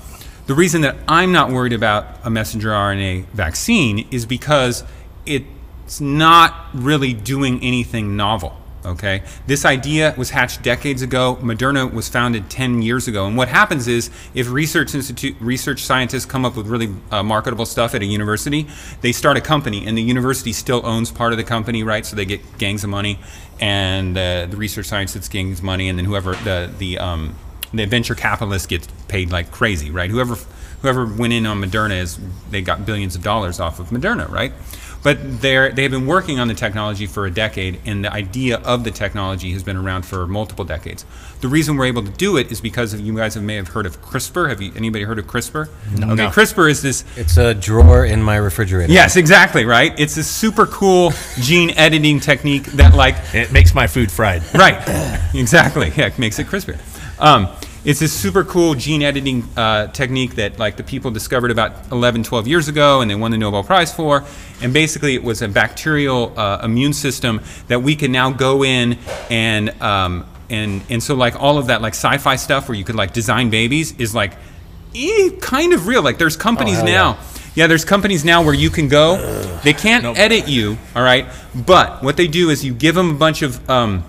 the 0.46 0.54
reason 0.54 0.82
that 0.82 0.98
I'm 1.08 1.32
not 1.32 1.52
worried 1.52 1.72
about 1.72 2.18
a 2.26 2.30
messenger 2.30 2.70
RNA 2.70 3.28
vaccine 3.28 4.08
is 4.12 4.26
because 4.26 4.84
it's 5.26 6.02
not 6.02 6.68
really 6.74 7.14
doing 7.14 7.64
anything 7.64 8.18
novel. 8.18 8.58
Okay, 8.86 9.24
this 9.48 9.64
idea 9.64 10.14
was 10.18 10.32
hatched 10.32 10.62
decades 10.62 11.02
ago. 11.02 11.38
Moderna 11.42 11.92
was 11.92 12.10
founded 12.10 12.50
10 12.50 12.82
years 12.82 13.08
ago. 13.08 13.26
And 13.26 13.38
what 13.38 13.48
happens 13.48 13.88
is, 13.88 14.10
if 14.34 14.50
research 14.52 14.94
institute 14.94 15.38
research 15.40 15.84
scientists 15.84 16.26
come 16.26 16.44
up 16.44 16.58
with 16.58 16.68
really 16.68 16.94
uh, 17.10 17.24
marketable 17.24 17.66
stuff 17.66 17.96
at 17.96 18.02
a 18.02 18.06
university, 18.06 18.68
they 19.00 19.14
start 19.14 19.38
a 19.38 19.42
company, 19.42 19.88
and 19.88 19.98
the 19.98 20.02
university 20.02 20.52
still 20.52 20.86
owns 20.86 21.12
part 21.12 21.32
of 21.32 21.38
the 21.38 21.46
company, 21.46 21.82
right? 21.84 22.06
So 22.06 22.18
they 22.18 22.26
get 22.26 22.58
gangs 22.58 22.84
of 22.84 22.90
money, 22.90 23.20
and 23.62 24.18
uh, 24.18 24.48
the 24.48 24.58
research 24.58 24.88
scientists 24.88 25.30
gangs 25.30 25.62
money, 25.62 25.88
and 25.88 25.98
then 25.98 26.04
whoever 26.04 26.34
the 26.36 26.70
the 26.78 27.00
um, 27.00 27.36
the 27.74 27.86
venture 27.86 28.16
capitalist 28.16 28.68
gets 28.68 28.88
paid 29.08 29.32
like 29.32 29.50
crazy, 29.52 29.92
right? 29.92 30.10
Whoever 30.10 30.36
whoever 30.82 31.06
went 31.06 31.32
in 31.32 31.46
on 31.46 31.62
Moderna 31.62 32.02
is 32.02 32.20
they 32.52 32.62
got 32.62 32.86
billions 32.86 33.16
of 33.16 33.24
dollars 33.24 33.62
off 33.62 33.80
of 33.80 33.90
Moderna, 33.90 34.30
right? 34.30 34.52
But 35.04 35.42
they're, 35.42 35.72
they 35.72 35.82
have 35.84 35.92
been 35.92 36.08
working 36.08 36.40
on 36.40 36.48
the 36.48 36.54
technology 36.54 37.08
for 37.08 37.26
a 37.26 37.32
decade, 37.32 37.80
and 37.86 38.06
the 38.06 38.12
idea 38.12 38.58
of 38.60 38.84
the 38.86 38.92
technology 38.92 39.52
has 39.52 39.62
been 39.62 39.76
around 39.76 40.04
for 40.06 40.26
multiple 40.26 40.64
decades. 40.64 41.06
The 41.42 41.50
reason 41.50 41.76
we're 41.76 41.88
able 41.88 42.04
to 42.04 42.12
do 42.12 42.38
it 42.38 42.52
is 42.54 42.62
because 42.62 42.94
of 42.94 43.02
you 43.02 43.14
guys 43.16 43.34
have, 43.34 43.44
may 43.44 43.56
have 43.56 43.68
heard 43.68 43.86
of 43.86 44.02
CRISPR. 44.02 44.48
Have 44.50 44.62
you 44.62 44.72
anybody 44.78 45.04
heard 45.04 45.20
of 45.20 45.28
CRISPR? 45.28 45.68
No. 46.00 46.08
Okay, 46.08 46.16
No. 46.16 46.30
CRISPR 46.30 46.70
is 46.72 46.82
this 46.82 47.04
It's 47.18 47.36
a 47.36 47.54
drawer 47.54 48.06
in 48.06 48.24
my 48.24 48.38
refrigerator. 48.38 48.94
Yes, 48.94 49.18
exactly, 49.18 49.66
right? 49.66 49.94
It's 50.00 50.16
a 50.16 50.24
super 50.24 50.66
cool 50.68 51.12
gene 51.42 51.72
editing 51.72 52.22
technique 52.22 52.64
that 52.74 52.94
like 52.96 53.16
It 53.34 53.52
makes 53.52 53.76
my 53.76 53.88
food 53.88 54.10
fried. 54.10 54.42
right, 54.56 54.80
exactly. 55.36 55.92
Yeah, 55.98 56.08
it 56.08 56.18
makes 56.18 56.40
it 56.40 56.48
crispier. 56.48 56.80
Um, 57.20 57.50
it's 57.86 58.00
this 58.00 58.14
super 58.14 58.44
cool 58.44 58.76
gene 58.76 59.02
editing 59.02 59.44
uh, 59.58 59.88
technique 59.88 60.36
that 60.36 60.58
like 60.58 60.78
the 60.78 60.84
people 60.84 61.12
discovered 61.12 61.52
about 61.52 61.92
11, 61.92 62.24
12 62.24 62.48
years 62.48 62.68
ago, 62.68 63.02
and 63.02 63.12
they 63.12 63.16
won 63.16 63.32
the 63.32 63.38
Nobel 63.38 63.64
Prize 63.64 63.94
for. 63.94 64.24
And 64.62 64.74
basically, 64.74 65.16
it 65.16 65.24
was 65.24 65.42
a 65.42 65.50
bacterial 65.50 66.38
uh, 66.40 66.62
immune 66.64 66.94
system 66.94 67.42
that 67.68 67.82
we 67.82 67.96
can 67.96 68.12
now 68.12 68.32
go 68.32 68.64
in 68.64 68.98
and 69.30 69.70
um, 69.82 70.26
and 70.50 70.82
and 70.90 71.04
so 71.04 71.16
like 71.16 71.36
all 71.42 71.58
of 71.58 71.68
that 71.68 71.82
like 71.82 71.94
sci-fi 71.94 72.36
stuff 72.38 72.70
where 72.70 72.78
you 72.78 72.86
could 72.86 72.96
like 72.96 73.14
design 73.14 73.50
babies 73.50 73.98
is 74.00 74.16
like 74.16 74.34
eh, 74.96 75.32
kind 75.42 75.74
of 75.74 75.88
real. 75.88 76.02
Like 76.02 76.18
there's 76.18 76.38
companies 76.38 76.78
hell 76.78 76.86
now. 76.86 77.18
Yeah, 77.56 77.68
there's 77.68 77.86
companies 77.86 78.26
now 78.26 78.44
where 78.44 78.54
you 78.54 78.70
can 78.70 78.88
go. 78.88 79.18
They 79.64 79.74
can't 79.74 80.18
edit 80.18 80.48
you, 80.48 80.78
all 80.96 81.04
right. 81.04 81.28
But 81.54 82.02
what 82.02 82.18
they 82.18 82.28
do 82.28 82.50
is 82.50 82.66
you 82.66 82.74
give 82.74 82.96
them 82.96 83.12
a 83.12 83.14
bunch 83.14 83.44
of 83.44 83.70
um, 83.70 84.04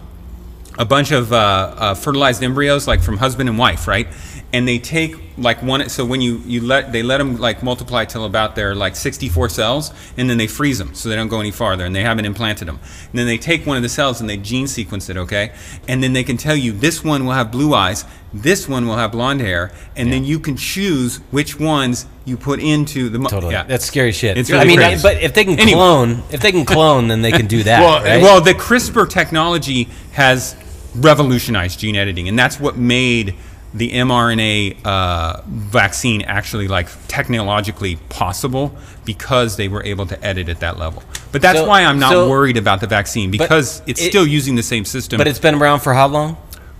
a 0.79 0.85
bunch 0.85 1.13
of 1.13 1.33
uh, 1.33 1.37
uh, 1.37 1.95
fertilized 1.95 2.43
embryos, 2.43 2.87
like 2.89 3.01
from 3.01 3.17
husband 3.19 3.49
and 3.49 3.59
wife, 3.59 3.87
right? 3.87 4.09
And 4.53 4.69
they 4.69 4.79
take 4.79 5.17
like 5.37 5.63
one. 5.65 5.89
So 5.89 6.05
when 6.05 6.21
you 6.21 6.41
you 6.47 6.61
let 6.61 6.93
they 6.93 7.03
let 7.03 7.19
them 7.19 7.39
like 7.39 7.63
multiply 7.65 8.05
till 8.05 8.25
about 8.25 8.55
their 8.55 8.75
like 8.75 8.95
64 8.95 9.49
cells, 9.49 9.93
and 10.17 10.31
then 10.31 10.39
they 10.39 10.47
freeze 10.47 10.79
them 10.79 10.95
so 10.95 11.09
they 11.09 11.17
don't 11.17 11.27
go 11.29 11.41
any 11.41 11.51
farther, 11.51 11.85
and 11.85 11.95
they 11.95 12.03
haven't 12.03 12.25
implanted 12.25 12.69
them. 12.69 12.79
And 13.11 13.19
then 13.19 13.27
they 13.27 13.37
take 13.39 13.67
one 13.67 13.77
of 13.77 13.83
the 13.83 13.89
cells 13.89 14.21
and 14.21 14.31
they 14.31 14.37
gene 14.37 14.69
sequence 14.69 15.09
it, 15.09 15.17
okay? 15.17 15.53
And 15.89 16.03
then 16.03 16.13
they 16.13 16.23
can 16.23 16.37
tell 16.37 16.55
you 16.55 16.71
this 16.71 17.03
one 17.03 17.25
will 17.25 17.33
have 17.33 17.51
blue 17.51 17.75
eyes, 17.75 18.05
this 18.33 18.69
one 18.69 18.87
will 18.87 18.97
have 18.97 19.11
blonde 19.11 19.41
hair, 19.41 19.73
and 19.97 20.13
then 20.13 20.25
you 20.25 20.39
can 20.39 20.57
choose 20.57 21.17
which 21.33 21.59
ones 21.59 22.07
you 22.25 22.37
put 22.37 22.61
into 22.61 23.09
the. 23.09 23.19
mo- 23.19 23.29
Totally. 23.29 23.55
Yeah. 23.55 23.65
That's 23.65 23.85
scary 23.85 24.13
shit. 24.13 24.39
It's 24.39 24.51
really 24.51 24.63
I 24.63 24.67
mean, 24.67 24.79
crazy. 24.79 25.03
but 25.03 25.21
if 25.21 25.35
they 25.35 25.45
can 25.45 25.59
Anyway. 25.59 25.79
clone, 25.79 26.23
if 26.31 26.41
they 26.41 26.53
can 26.53 26.65
clone, 26.65 27.09
then 27.09 27.23
they 27.23 27.33
can 27.33 27.47
do 27.49 27.63
that. 27.65 27.81
Well, 27.81 28.05
right? 28.05 28.23
well, 28.23 28.41
the 28.41 28.55
CRISPR 28.55 29.09
technology 29.11 29.89
has 30.13 30.55
revolutionized 30.95 31.79
gene 31.79 31.97
editing, 31.97 32.29
and 32.29 32.39
that's 32.39 32.59
what 32.61 32.77
made 32.77 33.35
the 33.73 33.91
mRNA 33.91 34.77
uh, 34.87 35.41
vaccine 35.49 36.23
actually 36.23 36.69
like 36.69 36.89
technologically 37.09 37.97
possible 38.09 38.73
because 39.05 39.57
they 39.57 39.67
were 39.67 39.83
able 39.85 40.07
to 40.07 40.25
edit 40.25 40.49
at 40.49 40.61
that 40.61 40.79
level. 40.79 41.03
But 41.33 41.43
that's 41.43 41.59
So- 41.59 41.67
why 41.67 41.83
I'm 41.85 41.99
not 41.99 42.13
so- 42.13 42.31
worried 42.31 42.57
about 42.57 42.81
the 42.81 42.87
vaccine 42.87 43.33
because 43.33 43.83
it's 43.87 44.01
it- 44.01 44.09
still 44.11 44.27
using 44.27 44.55
the 44.55 44.63
same 44.63 44.85
system. 44.85 45.19
but 45.19 45.27
it's 45.27 45.41
been 45.41 45.57
around 45.57 45.81
for 45.81 45.93
how 45.95 46.07
long? 46.07 46.37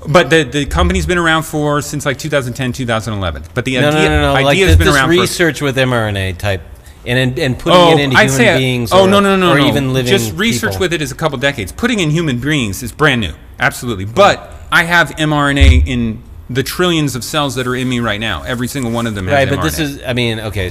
but 0.07 0.29
the, 0.29 0.43
the 0.45 0.67
company's 0.67 1.07
been 1.07 1.17
around 1.17 1.45
for 1.45 1.81
since 1.81 2.05
like 2.05 2.19
2010, 2.19 2.73
2011. 2.75 3.43
But 3.55 3.65
the 3.65 3.81
No, 3.81 3.89
idea, 3.89 4.03
no, 4.03 4.09
no, 4.09 4.21
no. 4.21 4.35
idea 4.35 4.45
Like 4.45 4.59
has 4.59 4.77
been 4.77 4.89
around 4.89 5.09
for 5.09 5.21
research 5.21 5.63
with 5.63 5.77
mRNA 5.79 6.37
type, 6.37 6.61
and 7.07 7.39
and, 7.39 7.59
putting 7.59 7.79
Oh, 7.79 7.93
it 7.93 8.01
into 8.01 8.17
I'd 8.17 8.31
human 8.31 8.59
beings. 8.59 8.93
oh 8.93 9.05
or, 9.05 9.09
no 9.09 9.21
no 9.21 9.37
no 9.37 9.53
or 9.53 9.59
no! 9.59 9.67
even 9.67 9.93
living 9.93 10.11
Just 10.11 10.35
research 10.35 10.73
people. 10.73 10.81
with 10.85 10.93
it 10.93 11.03
is 11.03 11.13
a 11.13 11.15
couple 11.15 11.39
decades. 11.39 11.73
Putting 11.73 12.01
in 12.01 12.11
human 12.11 12.41
beings 12.41 12.83
is 12.83 12.93
brand 12.93 13.21
new, 13.21 13.35
absolutely. 13.59 14.05
But 14.07 14.53
I 14.73 14.85
have 14.85 15.11
mRNA 15.11 15.87
in 15.87 16.23
the 16.51 16.63
trillions 16.63 17.15
of 17.17 17.25
cells 17.25 17.55
that 17.55 17.67
are 17.67 17.75
in 17.77 17.89
me 17.89 18.01
right 18.01 18.21
now. 18.21 18.43
Every 18.43 18.69
single 18.69 18.91
one 18.93 19.07
of 19.07 19.15
them 19.15 19.27
has 19.29 19.35
Right, 19.35 19.49
mRNA. 19.49 19.57
but 19.57 19.63
this 19.63 19.79
is, 19.79 20.03
I 20.07 20.13
mean, 20.13 20.41
okay. 20.41 20.71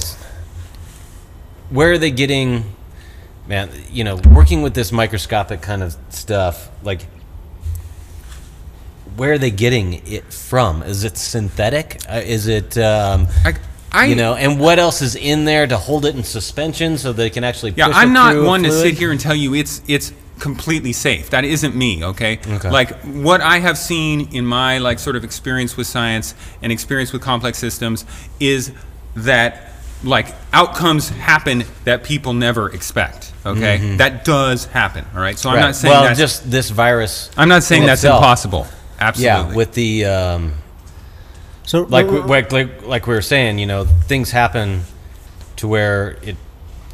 Where 1.70 1.92
are 1.92 1.98
they 1.98 2.10
getting, 2.10 2.64
man? 3.48 3.70
You 3.90 4.04
know, 4.04 4.16
working 4.16 4.62
with 4.62 4.74
this 4.74 4.92
microscopic 4.92 5.62
kind 5.62 5.82
of 5.82 5.96
stuff, 6.10 6.70
like, 6.82 7.06
where 9.16 9.32
are 9.32 9.38
they 9.38 9.50
getting 9.50 9.94
it 10.06 10.32
from? 10.32 10.82
Is 10.82 11.04
it 11.04 11.16
synthetic? 11.16 12.00
Uh, 12.08 12.20
is 12.24 12.46
it, 12.48 12.76
um, 12.78 13.26
I, 13.44 13.54
I, 13.94 14.04
you 14.06 14.16
know, 14.16 14.34
and 14.34 14.58
what 14.60 14.78
else 14.78 15.00
is 15.02 15.14
in 15.16 15.44
there 15.44 15.66
to 15.66 15.76
hold 15.76 16.04
it 16.04 16.14
in 16.16 16.24
suspension 16.24 16.98
so 16.98 17.12
they 17.12 17.30
can 17.30 17.44
actually? 17.44 17.72
Yeah, 17.76 17.88
I'm 17.88 18.10
it 18.10 18.12
not 18.12 18.44
one 18.44 18.62
to 18.64 18.72
sit 18.72 18.94
here 18.98 19.10
and 19.10 19.20
tell 19.20 19.34
you 19.34 19.54
it's 19.54 19.80
it's 19.88 20.12
completely 20.40 20.92
safe. 20.92 21.30
That 21.30 21.44
isn't 21.44 21.76
me, 21.76 22.04
okay? 22.04 22.40
Okay. 22.46 22.68
Like 22.70 22.90
what 23.02 23.40
I 23.40 23.58
have 23.60 23.78
seen 23.78 24.34
in 24.34 24.44
my 24.44 24.78
like 24.78 24.98
sort 24.98 25.16
of 25.16 25.24
experience 25.24 25.76
with 25.76 25.86
science 25.86 26.34
and 26.60 26.72
experience 26.72 27.12
with 27.12 27.22
complex 27.22 27.58
systems 27.58 28.04
is 28.40 28.72
that 29.16 29.70
like 30.02 30.34
outcomes 30.52 31.08
happen 31.08 31.64
that 31.84 32.02
people 32.04 32.34
never 32.34 32.68
expect. 32.70 33.32
Okay, 33.46 33.96
that 33.96 34.24
does 34.24 34.64
happen. 34.66 35.04
All 35.14 35.20
right, 35.20 35.38
so 35.38 35.50
I'm 35.50 35.56
Mm-hmm. 35.56 35.66
Not 35.66 35.76
saying 35.76 35.94
that. 35.94 36.00
well, 36.02 36.14
just 36.14 36.50
this 36.50 36.68
virus. 36.70 37.30
I'm 37.36 37.48
not 37.48 37.62
saying 37.62 37.86
that's 37.86 38.00
itself. 38.02 38.18
impossible. 38.20 38.66
Absolutely. 38.98 39.50
Yeah, 39.50 39.54
with 39.54 39.72
the 39.74 40.04
um, 40.06 40.52
So 41.66 41.82
like, 41.82 42.06
r- 42.06 42.20
r- 42.20 42.26
like 42.26 42.52
like 42.52 42.82
like 42.86 43.06
we 43.06 43.14
were 43.14 43.22
saying, 43.22 43.58
you 43.58 43.66
know, 43.66 43.84
things 43.84 44.30
happen 44.30 44.82
to 45.56 45.68
where 45.68 46.18
it 46.22 46.36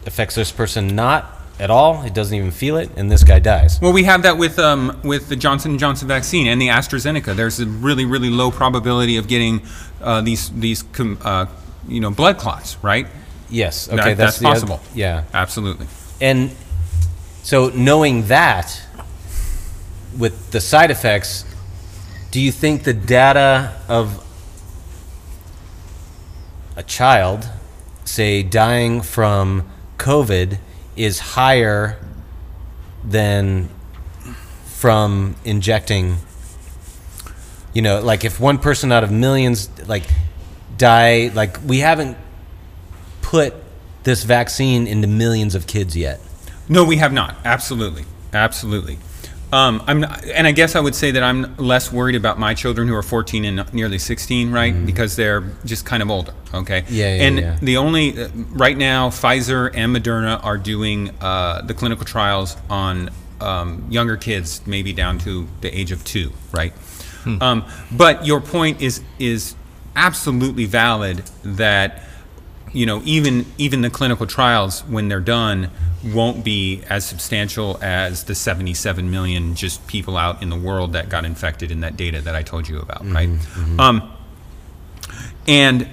affects 0.06 0.34
this 0.34 0.52
person 0.52 0.94
not 0.94 1.36
at 1.58 1.70
all. 1.70 2.02
It 2.04 2.14
doesn't 2.14 2.36
even 2.36 2.50
feel 2.52 2.76
it, 2.76 2.90
and 2.96 3.10
this 3.10 3.24
guy 3.24 3.38
dies. 3.38 3.80
Well, 3.80 3.92
we 3.92 4.04
have 4.04 4.22
that 4.22 4.38
with 4.38 4.58
um, 4.58 5.00
with 5.02 5.28
the 5.28 5.36
Johnson 5.36 5.72
and 5.72 5.80
Johnson 5.80 6.08
vaccine 6.08 6.46
and 6.46 6.60
the 6.60 6.68
AstraZeneca. 6.68 7.34
There's 7.34 7.58
a 7.60 7.66
really 7.66 8.04
really 8.04 8.30
low 8.30 8.50
probability 8.50 9.16
of 9.16 9.26
getting 9.28 9.62
uh, 10.00 10.20
these 10.20 10.50
these 10.50 10.82
com- 10.84 11.18
uh, 11.22 11.46
you 11.88 12.00
know 12.00 12.10
blood 12.10 12.38
clots, 12.38 12.76
right? 12.82 13.06
Yes. 13.48 13.88
Okay, 13.88 13.96
That- 13.96 14.16
that's, 14.16 14.38
that's 14.38 14.38
the 14.38 14.46
oth- 14.46 14.52
possible. 14.54 14.80
yeah, 14.94 15.24
Absolutely. 15.34 15.86
and 16.20 16.52
so 17.42 17.70
knowing 17.70 18.26
that 18.28 18.80
with 20.16 20.50
the 20.52 20.60
side 20.60 20.90
effects, 20.90 21.44
do 22.30 22.40
you 22.40 22.52
think 22.52 22.84
the 22.84 22.92
data 22.92 23.74
of 23.88 24.24
a 26.80 26.82
child, 26.82 27.46
say, 28.06 28.42
dying 28.42 29.02
from 29.02 29.70
COVID, 29.98 30.58
is 30.96 31.18
higher 31.20 31.98
than 33.04 33.68
from 34.64 35.36
injecting? 35.44 36.16
You 37.74 37.82
know, 37.82 38.00
like 38.00 38.24
if 38.24 38.40
one 38.40 38.58
person 38.58 38.90
out 38.92 39.04
of 39.04 39.12
millions 39.12 39.68
like 39.86 40.04
die, 40.78 41.30
like 41.34 41.58
we 41.64 41.80
haven't 41.80 42.16
put 43.20 43.54
this 44.02 44.24
vaccine 44.24 44.86
into 44.86 45.06
millions 45.06 45.54
of 45.54 45.66
kids 45.66 45.94
yet. 45.94 46.18
No, 46.66 46.84
we 46.84 46.96
have 46.96 47.12
not. 47.12 47.36
Absolutely, 47.44 48.06
absolutely. 48.32 48.98
Um, 49.52 49.82
I'm, 49.86 50.00
not, 50.00 50.24
and 50.26 50.46
I 50.46 50.52
guess 50.52 50.76
I 50.76 50.80
would 50.80 50.94
say 50.94 51.10
that 51.10 51.22
I'm 51.22 51.56
less 51.56 51.92
worried 51.92 52.14
about 52.14 52.38
my 52.38 52.54
children 52.54 52.86
who 52.86 52.94
are 52.94 53.02
14 53.02 53.44
and 53.44 53.74
nearly 53.74 53.98
16, 53.98 54.52
right? 54.52 54.86
Because 54.86 55.16
they're 55.16 55.42
just 55.64 55.84
kind 55.84 56.02
of 56.02 56.10
older. 56.10 56.32
Okay. 56.54 56.84
Yeah, 56.88 57.14
yeah, 57.14 57.22
And 57.24 57.38
yeah. 57.38 57.58
the 57.60 57.76
only 57.76 58.16
uh, 58.22 58.28
right 58.50 58.76
now, 58.76 59.10
Pfizer 59.10 59.70
and 59.74 59.94
Moderna 59.94 60.42
are 60.44 60.56
doing 60.56 61.10
uh, 61.20 61.62
the 61.62 61.74
clinical 61.74 62.04
trials 62.04 62.56
on 62.68 63.10
um, 63.40 63.86
younger 63.90 64.16
kids, 64.16 64.64
maybe 64.66 64.92
down 64.92 65.18
to 65.20 65.48
the 65.62 65.76
age 65.76 65.92
of 65.92 66.04
two, 66.04 66.32
right? 66.52 66.72
Um, 67.42 67.66
but 67.92 68.24
your 68.26 68.40
point 68.40 68.80
is 68.80 69.02
is 69.18 69.54
absolutely 69.94 70.64
valid 70.64 71.18
that 71.44 72.02
you 72.72 72.86
know 72.86 73.02
even 73.04 73.46
even 73.58 73.80
the 73.80 73.90
clinical 73.90 74.26
trials 74.26 74.80
when 74.84 75.08
they're 75.08 75.20
done 75.20 75.70
won't 76.04 76.44
be 76.44 76.82
as 76.88 77.04
substantial 77.04 77.78
as 77.82 78.24
the 78.24 78.34
77 78.34 79.10
million 79.10 79.54
just 79.54 79.86
people 79.86 80.16
out 80.16 80.42
in 80.42 80.48
the 80.48 80.56
world 80.56 80.94
that 80.94 81.08
got 81.08 81.24
infected 81.24 81.70
in 81.70 81.80
that 81.80 81.96
data 81.96 82.22
that 82.22 82.34
I 82.34 82.42
told 82.42 82.68
you 82.68 82.78
about, 82.78 83.04
right? 83.06 83.28
Um, 83.78 84.10
and 85.46 85.88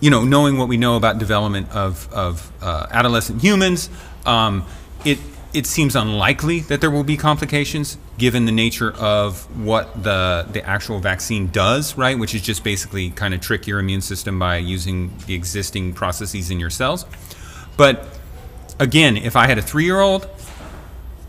you 0.00 0.10
know, 0.10 0.24
knowing 0.24 0.56
what 0.56 0.68
we 0.68 0.76
know 0.76 0.96
about 0.96 1.18
development 1.18 1.70
of, 1.72 2.12
of 2.12 2.52
uh, 2.62 2.86
adolescent 2.90 3.42
humans, 3.42 3.90
um, 4.26 4.64
it 5.04 5.18
it 5.58 5.66
seems 5.66 5.96
unlikely 5.96 6.60
that 6.60 6.80
there 6.80 6.90
will 6.90 7.02
be 7.02 7.16
complications 7.16 7.98
given 8.16 8.44
the 8.44 8.52
nature 8.52 8.92
of 8.92 9.42
what 9.66 10.04
the 10.04 10.46
the 10.52 10.64
actual 10.64 11.00
vaccine 11.00 11.48
does, 11.48 11.96
right? 11.98 12.16
Which 12.16 12.32
is 12.32 12.42
just 12.42 12.62
basically 12.62 13.10
kind 13.10 13.34
of 13.34 13.40
trick 13.40 13.66
your 13.66 13.80
immune 13.80 14.00
system 14.00 14.38
by 14.38 14.58
using 14.58 15.12
the 15.26 15.34
existing 15.34 15.94
processes 15.94 16.52
in 16.52 16.60
your 16.60 16.70
cells. 16.70 17.04
But 17.76 18.06
again, 18.78 19.16
if 19.16 19.34
I 19.34 19.48
had 19.48 19.58
a 19.58 19.62
three 19.62 19.84
year 19.84 19.98
old 19.98 20.30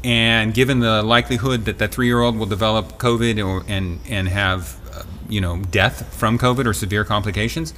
and 0.03 0.53
given 0.53 0.79
the 0.79 1.01
likelihood 1.01 1.65
that 1.65 1.79
that 1.79 1.91
three-year-old 1.91 2.37
will 2.37 2.45
develop 2.45 2.99
COVID 2.99 3.43
or 3.43 3.65
and 3.67 3.99
and 4.07 4.29
have 4.29 4.77
uh, 4.93 5.03
you 5.27 5.41
know 5.41 5.57
death 5.57 6.13
from 6.13 6.37
COVID 6.37 6.67
or 6.67 6.73
severe 6.73 7.03
complications, 7.03 7.73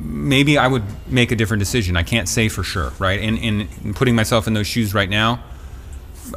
maybe 0.00 0.58
I 0.58 0.66
would 0.66 0.82
make 1.06 1.30
a 1.30 1.36
different 1.36 1.60
decision. 1.60 1.96
I 1.96 2.02
can't 2.02 2.28
say 2.28 2.48
for 2.48 2.62
sure, 2.62 2.92
right? 2.98 3.20
And 3.20 3.38
in 3.38 3.94
putting 3.94 4.16
myself 4.16 4.46
in 4.46 4.54
those 4.54 4.66
shoes 4.66 4.92
right 4.92 5.08
now, 5.08 5.42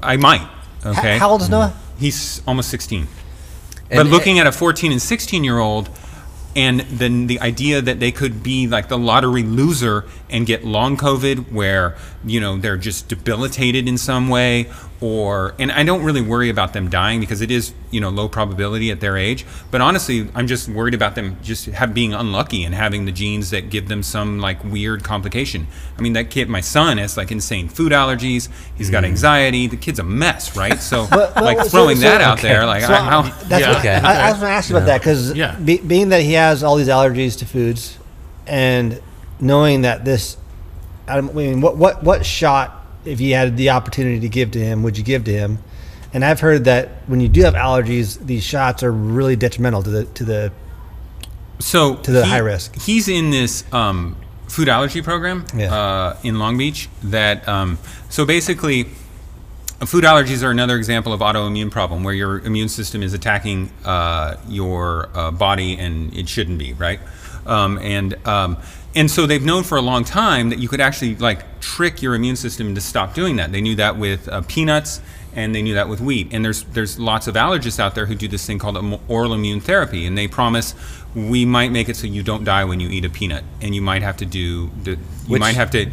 I 0.01 0.17
might. 0.17 0.47
Okay. 0.86 1.17
How 1.17 1.29
old 1.29 1.41
is 1.41 1.49
Noah? 1.49 1.73
He's 1.97 2.41
almost 2.47 2.69
16. 2.69 3.07
And- 3.89 3.99
but 3.99 4.07
looking 4.07 4.39
at 4.39 4.47
a 4.47 4.51
14 4.51 4.91
and 4.91 5.01
16 5.01 5.43
year 5.43 5.59
old, 5.59 5.89
and 6.55 6.81
then 6.81 7.27
the 7.27 7.39
idea 7.41 7.81
that 7.81 7.99
they 7.99 8.11
could 8.11 8.43
be 8.43 8.67
like 8.67 8.88
the 8.88 8.97
lottery 8.97 9.43
loser 9.43 10.05
and 10.29 10.45
get 10.45 10.63
long 10.63 10.97
COVID, 10.97 11.51
where 11.51 11.95
you 12.25 12.39
know 12.39 12.57
they're 12.57 12.77
just 12.77 13.07
debilitated 13.07 13.88
in 13.88 13.97
some 13.97 14.29
way, 14.29 14.67
or 15.01 15.53
and 15.59 15.71
I 15.71 15.83
don't 15.83 16.03
really 16.03 16.21
worry 16.21 16.49
about 16.49 16.73
them 16.73 16.89
dying 16.89 17.19
because 17.19 17.41
it 17.41 17.51
is 17.51 17.73
you 17.91 17.99
know 17.99 18.09
low 18.09 18.27
probability 18.27 18.91
at 18.91 18.99
their 18.99 19.17
age. 19.17 19.45
But 19.71 19.81
honestly, 19.81 20.29
I'm 20.33 20.47
just 20.47 20.69
worried 20.69 20.93
about 20.93 21.15
them 21.15 21.37
just 21.43 21.65
have, 21.65 21.93
being 21.93 22.13
unlucky 22.13 22.63
and 22.63 22.73
having 22.73 23.05
the 23.05 23.11
genes 23.11 23.49
that 23.51 23.69
give 23.69 23.87
them 23.87 24.03
some 24.03 24.39
like 24.39 24.63
weird 24.63 25.03
complication. 25.03 25.67
I 25.97 26.01
mean, 26.01 26.13
that 26.13 26.29
kid, 26.29 26.49
my 26.49 26.61
son, 26.61 26.97
has 26.97 27.17
like 27.17 27.31
insane 27.31 27.69
food 27.69 27.91
allergies. 27.91 28.49
He's 28.75 28.89
got 28.89 29.03
mm. 29.03 29.07
anxiety. 29.07 29.67
The 29.67 29.77
kid's 29.77 29.99
a 29.99 30.03
mess, 30.03 30.55
right? 30.55 30.79
So 30.79 31.07
Well, 31.11 31.31
well, 31.35 31.43
like 31.43 31.67
throwing 31.67 31.97
so- 31.97 32.03
that 32.03 32.21
out 32.21 32.39
okay. 32.39 32.49
there, 32.49 32.65
like 32.65 32.83
So, 32.83 32.93
I, 32.93 32.97
how, 32.97 33.21
That's 33.21 33.61
Yeah. 33.61 33.69
what, 33.69 33.79
Okay. 33.79 33.95
I, 33.95 34.27
I 34.27 34.31
was 34.31 34.39
going 34.39 34.49
to 34.49 34.55
ask 34.55 34.69
you 34.69 34.77
about 34.77 34.85
that 34.85 35.01
because 35.01 35.33
Yeah. 35.33 35.55
be, 35.59 35.77
being 35.77 36.09
that 36.09 36.21
he 36.21 36.33
has 36.33 36.63
all 36.63 36.75
these 36.75 36.87
allergies 36.87 37.37
to 37.39 37.45
foods, 37.45 37.97
and 38.47 39.01
knowing 39.39 39.81
that 39.81 40.05
this, 40.05 40.37
I 41.07 41.21
mean, 41.21 41.61
what 41.61 41.77
what 41.77 42.03
what 42.03 42.25
shot, 42.25 42.82
if 43.06 43.20
you 43.22 43.34
had 43.36 43.58
the 43.58 43.70
opportunity 43.72 44.20
to 44.22 44.30
give 44.30 44.51
to 44.51 44.60
him, 44.60 44.84
would 44.84 44.97
you 44.97 45.04
give 45.04 45.24
to 45.26 45.32
him? 45.32 45.60
And 46.14 46.24
I've 46.24 46.39
heard 46.39 46.66
that 46.66 46.89
when 47.08 47.20
you 47.20 47.28
do 47.28 47.41
have 47.41 47.56
allergies, 47.56 48.24
these 48.24 48.43
shots 48.43 48.84
are 48.84 48.91
really 48.91 49.36
detrimental 49.36 49.82
to 49.84 49.89
the 49.89 50.06
to 50.06 50.24
the. 50.24 50.51
so 51.60 51.95
to 51.95 52.12
the 52.12 52.26
high 52.26 52.38
risk. 52.38 52.76
He's 52.80 53.08
in 53.08 53.32
this 53.32 53.64
um, 53.74 54.16
food 54.47 54.70
allergy 54.70 55.01
program 55.01 55.45
Yeah. 55.56 55.74
uh, 55.74 56.18
in 56.24 56.38
Long 56.38 56.58
Beach. 56.58 56.88
That 57.04 57.47
um, 57.47 57.80
so 58.10 58.26
basically, 58.26 58.84
food 59.86 60.04
allergies 60.04 60.43
are 60.43 60.51
another 60.51 60.78
example 60.78 61.14
of 61.14 61.20
autoimmune 61.22 61.72
problem 61.72 62.04
where 62.04 62.14
your 62.14 62.39
immune 62.39 62.70
system 62.70 63.01
is 63.01 63.14
attacking 63.16 63.72
uh, 63.84 64.38
your 64.47 65.10
uh, 65.16 65.32
body 65.32 65.78
and 65.78 66.16
it 66.16 66.30
shouldn't 66.30 66.60
be 66.60 66.74
right. 66.74 66.99
Um, 67.47 67.78
and 67.80 68.16
um, 68.28 68.58
and 68.95 69.09
so 69.09 69.25
they've 69.25 69.43
known 69.43 69.63
for 69.63 69.77
a 69.77 69.81
long 69.81 70.03
time 70.03 70.49
that 70.49 70.59
you 70.59 70.67
could 70.67 70.81
actually 70.81 71.15
like 71.15 71.59
trick 71.59 72.01
your 72.01 72.15
immune 72.15 72.35
system 72.35 72.75
to 72.75 72.81
stop 72.81 73.13
doing 73.13 73.37
that. 73.37 73.51
They 73.51 73.61
knew 73.61 73.75
that 73.75 73.97
with 73.97 74.27
uh, 74.29 74.41
peanuts 74.47 75.01
and 75.35 75.53
they 75.53 75.61
knew 75.61 75.73
that 75.75 75.89
with 75.89 75.99
wheat. 75.99 76.29
And 76.31 76.43
there's 76.45 76.63
there's 76.63 76.99
lots 76.99 77.27
of 77.27 77.35
allergists 77.35 77.79
out 77.79 77.95
there 77.95 78.05
who 78.05 78.15
do 78.15 78.27
this 78.27 78.45
thing 78.45 78.59
called 78.59 78.77
oral 79.07 79.33
immune 79.33 79.59
therapy, 79.59 80.05
and 80.05 80.17
they 80.17 80.27
promise 80.27 80.75
we 81.15 81.45
might 81.45 81.71
make 81.71 81.89
it 81.89 81.95
so 81.95 82.07
you 82.07 82.23
don't 82.23 82.43
die 82.43 82.65
when 82.65 82.79
you 82.79 82.89
eat 82.89 83.05
a 83.05 83.09
peanut, 83.09 83.43
and 83.61 83.75
you 83.75 83.81
might 83.81 84.01
have 84.01 84.17
to 84.17 84.25
do 84.25 84.69
the, 84.83 84.91
you 84.91 84.97
Which- 85.27 85.39
might 85.39 85.55
have 85.55 85.71
to 85.71 85.89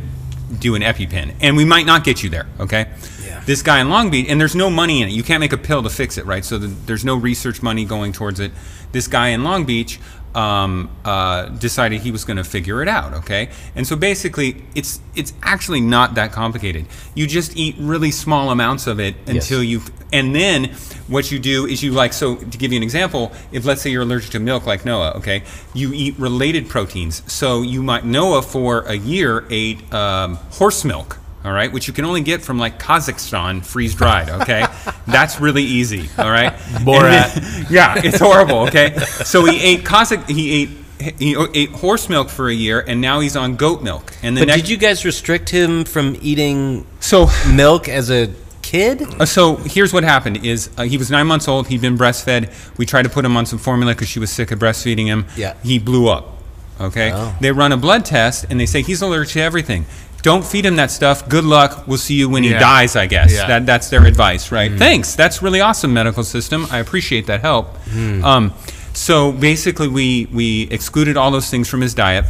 do 0.58 0.74
an 0.74 0.82
EpiPen, 0.82 1.34
and 1.40 1.56
we 1.56 1.64
might 1.64 1.86
not 1.86 2.02
get 2.02 2.22
you 2.24 2.28
there. 2.30 2.46
Okay. 2.58 2.88
Yeah. 3.24 3.40
This 3.46 3.62
guy 3.62 3.80
in 3.80 3.88
Long 3.88 4.10
Beach, 4.10 4.26
and 4.28 4.40
there's 4.40 4.56
no 4.56 4.68
money 4.68 5.00
in 5.00 5.08
it. 5.08 5.12
You 5.12 5.22
can't 5.22 5.40
make 5.40 5.52
a 5.52 5.58
pill 5.58 5.82
to 5.84 5.90
fix 5.90 6.18
it, 6.18 6.26
right? 6.26 6.44
So 6.44 6.58
the, 6.58 6.66
there's 6.66 7.04
no 7.04 7.14
research 7.14 7.62
money 7.62 7.84
going 7.84 8.12
towards 8.12 8.40
it. 8.40 8.50
This 8.90 9.06
guy 9.06 9.28
in 9.28 9.44
Long 9.44 9.64
Beach 9.64 10.00
um, 10.34 10.90
uh, 11.04 11.46
decided 11.46 12.00
he 12.02 12.10
was 12.10 12.24
going 12.24 12.36
to 12.36 12.44
figure 12.44 12.82
it 12.82 12.88
out. 12.88 13.14
Okay, 13.14 13.50
and 13.74 13.86
so 13.86 13.96
basically, 13.96 14.62
it's 14.74 15.00
it's 15.14 15.32
actually 15.42 15.80
not 15.80 16.14
that 16.14 16.32
complicated. 16.32 16.86
You 17.14 17.26
just 17.26 17.56
eat 17.56 17.76
really 17.78 18.10
small 18.10 18.50
amounts 18.50 18.86
of 18.86 19.00
it 19.00 19.16
until 19.26 19.62
you, 19.62 19.82
and 20.12 20.34
then 20.34 20.66
what 21.08 21.30
you 21.30 21.38
do 21.38 21.66
is 21.66 21.82
you 21.82 21.92
like. 21.92 22.12
So 22.12 22.36
to 22.36 22.58
give 22.58 22.72
you 22.72 22.76
an 22.76 22.82
example, 22.82 23.32
if 23.52 23.64
let's 23.64 23.82
say 23.82 23.90
you're 23.90 24.02
allergic 24.02 24.30
to 24.32 24.40
milk, 24.40 24.66
like 24.66 24.84
Noah, 24.84 25.12
okay, 25.16 25.42
you 25.74 25.92
eat 25.92 26.18
related 26.18 26.68
proteins. 26.68 27.22
So 27.30 27.62
you 27.62 27.82
might 27.82 28.04
Noah 28.04 28.42
for 28.42 28.82
a 28.82 28.94
year 28.94 29.46
ate 29.50 29.92
um, 29.92 30.36
horse 30.52 30.84
milk 30.84 31.18
all 31.44 31.52
right, 31.52 31.72
which 31.72 31.86
you 31.88 31.94
can 31.94 32.04
only 32.04 32.20
get 32.20 32.42
from 32.42 32.58
like 32.58 32.78
Kazakhstan 32.78 33.64
freeze 33.64 33.94
dried, 33.94 34.28
okay? 34.42 34.66
That's 35.06 35.40
really 35.40 35.62
easy, 35.64 36.08
all 36.18 36.30
right? 36.30 36.52
And 36.52 36.84
then- 36.86 37.66
yeah, 37.70 37.94
it's 38.04 38.18
horrible, 38.18 38.60
okay? 38.68 38.96
So 39.24 39.44
he 39.46 39.60
ate 39.60 39.84
Kazakh, 39.84 40.28
he 40.28 40.62
ate 40.62 40.70
he 41.18 41.34
ate 41.54 41.70
horse 41.70 42.10
milk 42.10 42.28
for 42.28 42.50
a 42.50 42.54
year 42.54 42.84
and 42.86 43.00
now 43.00 43.20
he's 43.20 43.34
on 43.34 43.56
goat 43.56 43.82
milk. 43.82 44.12
And 44.22 44.36
the 44.36 44.42
But 44.42 44.48
next 44.48 44.60
did 44.62 44.68
you 44.70 44.76
guys 44.76 45.02
restrict 45.06 45.48
him 45.48 45.84
from 45.84 46.14
eating 46.20 46.86
So 47.00 47.28
milk 47.50 47.88
as 47.88 48.10
a 48.10 48.34
kid? 48.60 49.02
Uh, 49.18 49.24
so 49.24 49.56
here's 49.56 49.94
what 49.94 50.04
happened: 50.04 50.44
is 50.44 50.68
uh, 50.76 50.82
he 50.82 50.98
was 50.98 51.10
nine 51.10 51.26
months 51.26 51.48
old. 51.48 51.68
He'd 51.68 51.80
been 51.80 51.96
breastfed. 51.96 52.52
We 52.76 52.84
tried 52.84 53.04
to 53.04 53.08
put 53.08 53.24
him 53.24 53.34
on 53.38 53.46
some 53.46 53.58
formula 53.58 53.94
because 53.94 54.08
she 54.08 54.18
was 54.18 54.30
sick 54.30 54.50
of 54.50 54.58
breastfeeding 54.58 55.06
him. 55.06 55.24
Yeah. 55.38 55.54
He 55.62 55.78
blew 55.78 56.08
up. 56.08 56.36
Okay. 56.78 57.12
Oh. 57.14 57.34
They 57.40 57.50
run 57.52 57.72
a 57.72 57.76
blood 57.78 58.04
test 58.04 58.44
and 58.50 58.60
they 58.60 58.66
say 58.66 58.82
he's 58.82 59.00
allergic 59.00 59.32
to 59.34 59.40
everything. 59.40 59.86
Don't 60.22 60.44
feed 60.44 60.66
him 60.66 60.76
that 60.76 60.90
stuff. 60.90 61.28
Good 61.28 61.44
luck. 61.44 61.84
We'll 61.86 61.98
see 61.98 62.14
you 62.14 62.28
when 62.28 62.42
he 62.42 62.50
Yeah. 62.50 62.58
dies. 62.58 62.96
I 62.96 63.06
guess 63.06 63.32
Yeah. 63.32 63.46
that 63.46 63.66
that's 63.66 63.88
their 63.88 64.04
advice, 64.04 64.52
right? 64.52 64.70
Thanks. 64.76 65.14
That's 65.14 65.40
really 65.42 65.60
awesome, 65.60 65.92
medical 65.94 66.24
system. 66.24 66.66
I 66.70 66.78
appreciate 66.78 67.26
that 67.26 67.40
help. 67.40 67.76
Um, 68.22 68.52
so 68.92 69.32
basically, 69.32 69.88
we 69.88 70.28
we 70.32 70.68
excluded 70.70 71.16
all 71.16 71.30
those 71.30 71.48
things 71.48 71.68
from 71.68 71.80
his 71.80 71.94
diet. 71.94 72.24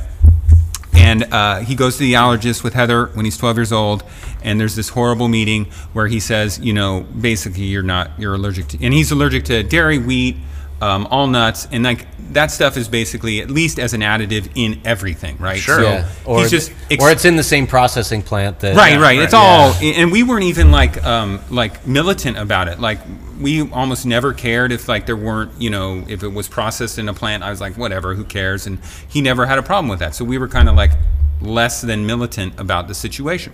And 0.93 1.25
uh, 1.33 1.61
he 1.61 1.75
goes 1.77 1.95
to 1.95 2.01
the 2.01 2.15
allergist 2.15 2.63
with 2.65 2.75
Heather 2.75 3.11
when 3.15 3.25
he's 3.25 3.37
12 3.37 3.57
years 3.57 3.73
old, 3.73 4.03
and 4.43 4.61
there's 4.61 4.75
this 4.75 4.89
horrible 4.91 5.29
meeting 5.29 5.67
where 5.93 6.09
he 6.09 6.19
says, 6.21 6.59
you 6.61 6.73
know, 6.73 7.07
basically 7.21 7.63
you're 7.63 7.83
not, 7.85 8.11
you're 8.19 8.35
allergic 8.35 8.69
to, 8.69 8.85
and 8.85 8.93
he's 8.93 9.11
allergic 9.13 9.45
to 9.45 9.63
dairy, 9.63 9.99
wheat, 9.99 10.37
um, 10.81 11.07
all 11.11 11.27
nuts, 11.27 11.69
and 11.73 11.85
like 11.85 12.07
that 12.33 12.51
stuff 12.51 12.77
is 12.77 12.89
basically 12.89 13.41
at 13.41 13.51
least 13.51 13.79
as 13.79 13.93
an 13.93 14.01
additive 14.01 14.51
in 14.55 14.81
everything, 14.85 15.37
right? 15.39 15.59
Sure. 15.59 15.81
So 15.81 15.83
yeah. 15.83 16.09
Or, 16.25 16.41
he's 16.41 16.51
just 16.51 16.73
ex- 16.91 17.03
or 17.03 17.11
it's 17.11 17.25
in 17.25 17.37
the 17.37 17.43
same 17.43 17.67
processing 17.67 18.23
plant 18.23 18.61
that. 18.61 18.77
right, 18.77 18.95
right. 18.95 19.01
right, 19.01 19.19
It's 19.19 19.35
all, 19.35 19.73
and 19.83 20.11
we 20.11 20.23
weren't 20.23 20.45
even 20.45 20.71
like 20.71 21.03
um, 21.05 21.41
like 21.51 21.87
militant 21.87 22.39
about 22.39 22.69
it. 22.69 22.81
Like 22.81 23.01
we 23.41 23.69
almost 23.71 24.07
never 24.07 24.33
cared 24.33 24.73
if 24.73 24.89
like 24.89 25.07
there 25.07 25.17
weren't, 25.17 25.53
you 25.61 25.71
know, 25.71 26.05
if 26.09 26.23
it 26.23 26.29
was 26.29 26.49
processed 26.49 26.99
in 26.99 27.09
a 27.09 27.15
plant. 27.15 27.43
I 27.43 27.51
was 27.51 27.61
like, 27.61 27.77
whatever, 27.77 28.15
who 28.15 28.25
cares? 28.25 28.67
And 28.67 28.79
he 29.09 29.21
never 29.21 29.47
had 29.47 29.59
a 29.59 29.63
problem 29.63 29.89
with 29.89 29.99
that. 29.99 30.15
So 30.15 30.25
we 30.25 30.39
were 30.39 30.49
kind 30.49 30.69
of 30.69 30.77
like 30.77 30.93
less 31.41 31.81
than 31.81 32.07
militant 32.07 32.59
about 32.59 32.89
the 32.89 32.95
situation. 32.95 33.53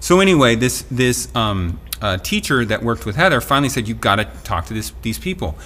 So 0.00 0.20
anyway, 0.20 0.54
this 0.54 0.84
this 0.90 1.34
um, 1.34 1.80
uh, 2.00 2.18
teacher 2.18 2.64
that 2.66 2.82
worked 2.82 3.06
with 3.06 3.16
Heather 3.16 3.40
finally 3.40 3.68
said, 3.68 3.88
"You've 3.88 4.00
got 4.00 4.16
to 4.16 4.24
talk 4.44 4.66
to 4.66 4.74
this, 4.74 4.92
these 5.02 5.18
people." 5.18 5.56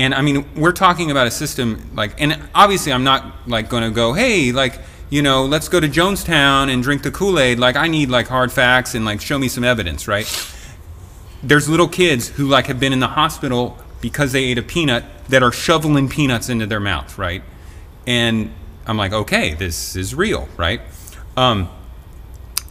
And 0.00 0.14
I 0.14 0.22
mean, 0.22 0.46
we're 0.56 0.72
talking 0.72 1.10
about 1.10 1.26
a 1.26 1.30
system 1.30 1.90
like, 1.94 2.18
and 2.18 2.40
obviously, 2.54 2.90
I'm 2.90 3.04
not 3.04 3.46
like 3.46 3.68
going 3.68 3.82
to 3.82 3.90
go, 3.90 4.14
"Hey, 4.14 4.50
like." 4.50 4.78
You 5.12 5.22
know, 5.22 5.44
let's 5.44 5.66
go 5.66 5.80
to 5.80 5.88
Jonestown 5.88 6.72
and 6.72 6.84
drink 6.84 7.02
the 7.02 7.10
Kool 7.10 7.40
Aid. 7.40 7.58
Like, 7.58 7.74
I 7.74 7.88
need 7.88 8.10
like 8.10 8.28
hard 8.28 8.52
facts 8.52 8.94
and 8.94 9.04
like 9.04 9.20
show 9.20 9.40
me 9.40 9.48
some 9.48 9.64
evidence, 9.64 10.06
right? 10.06 10.24
There's 11.42 11.68
little 11.68 11.88
kids 11.88 12.28
who 12.28 12.46
like 12.46 12.66
have 12.66 12.78
been 12.78 12.92
in 12.92 13.00
the 13.00 13.08
hospital 13.08 13.76
because 14.00 14.30
they 14.30 14.44
ate 14.44 14.58
a 14.58 14.62
peanut 14.62 15.02
that 15.28 15.42
are 15.42 15.50
shoveling 15.50 16.08
peanuts 16.08 16.48
into 16.48 16.64
their 16.64 16.78
mouth, 16.78 17.18
right? 17.18 17.42
And 18.06 18.52
I'm 18.86 18.96
like, 18.96 19.12
okay, 19.12 19.54
this 19.54 19.96
is 19.96 20.14
real, 20.14 20.48
right? 20.56 20.80
Um, 21.36 21.68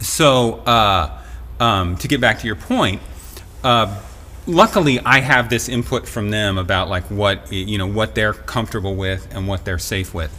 so 0.00 0.60
uh, 0.60 1.20
um, 1.60 1.98
to 1.98 2.08
get 2.08 2.22
back 2.22 2.38
to 2.38 2.46
your 2.46 2.56
point, 2.56 3.02
uh, 3.62 4.00
luckily 4.46 5.00
I 5.00 5.20
have 5.20 5.48
this 5.50 5.68
input 5.68 6.08
from 6.08 6.30
them 6.30 6.58
about 6.58 6.88
like 6.88 7.04
what 7.10 7.50
you 7.52 7.78
know 7.78 7.86
what 7.86 8.14
they're 8.14 8.32
comfortable 8.34 8.94
with 8.96 9.26
and 9.34 9.46
what 9.48 9.64
they're 9.64 9.78
safe 9.78 10.14
with. 10.14 10.32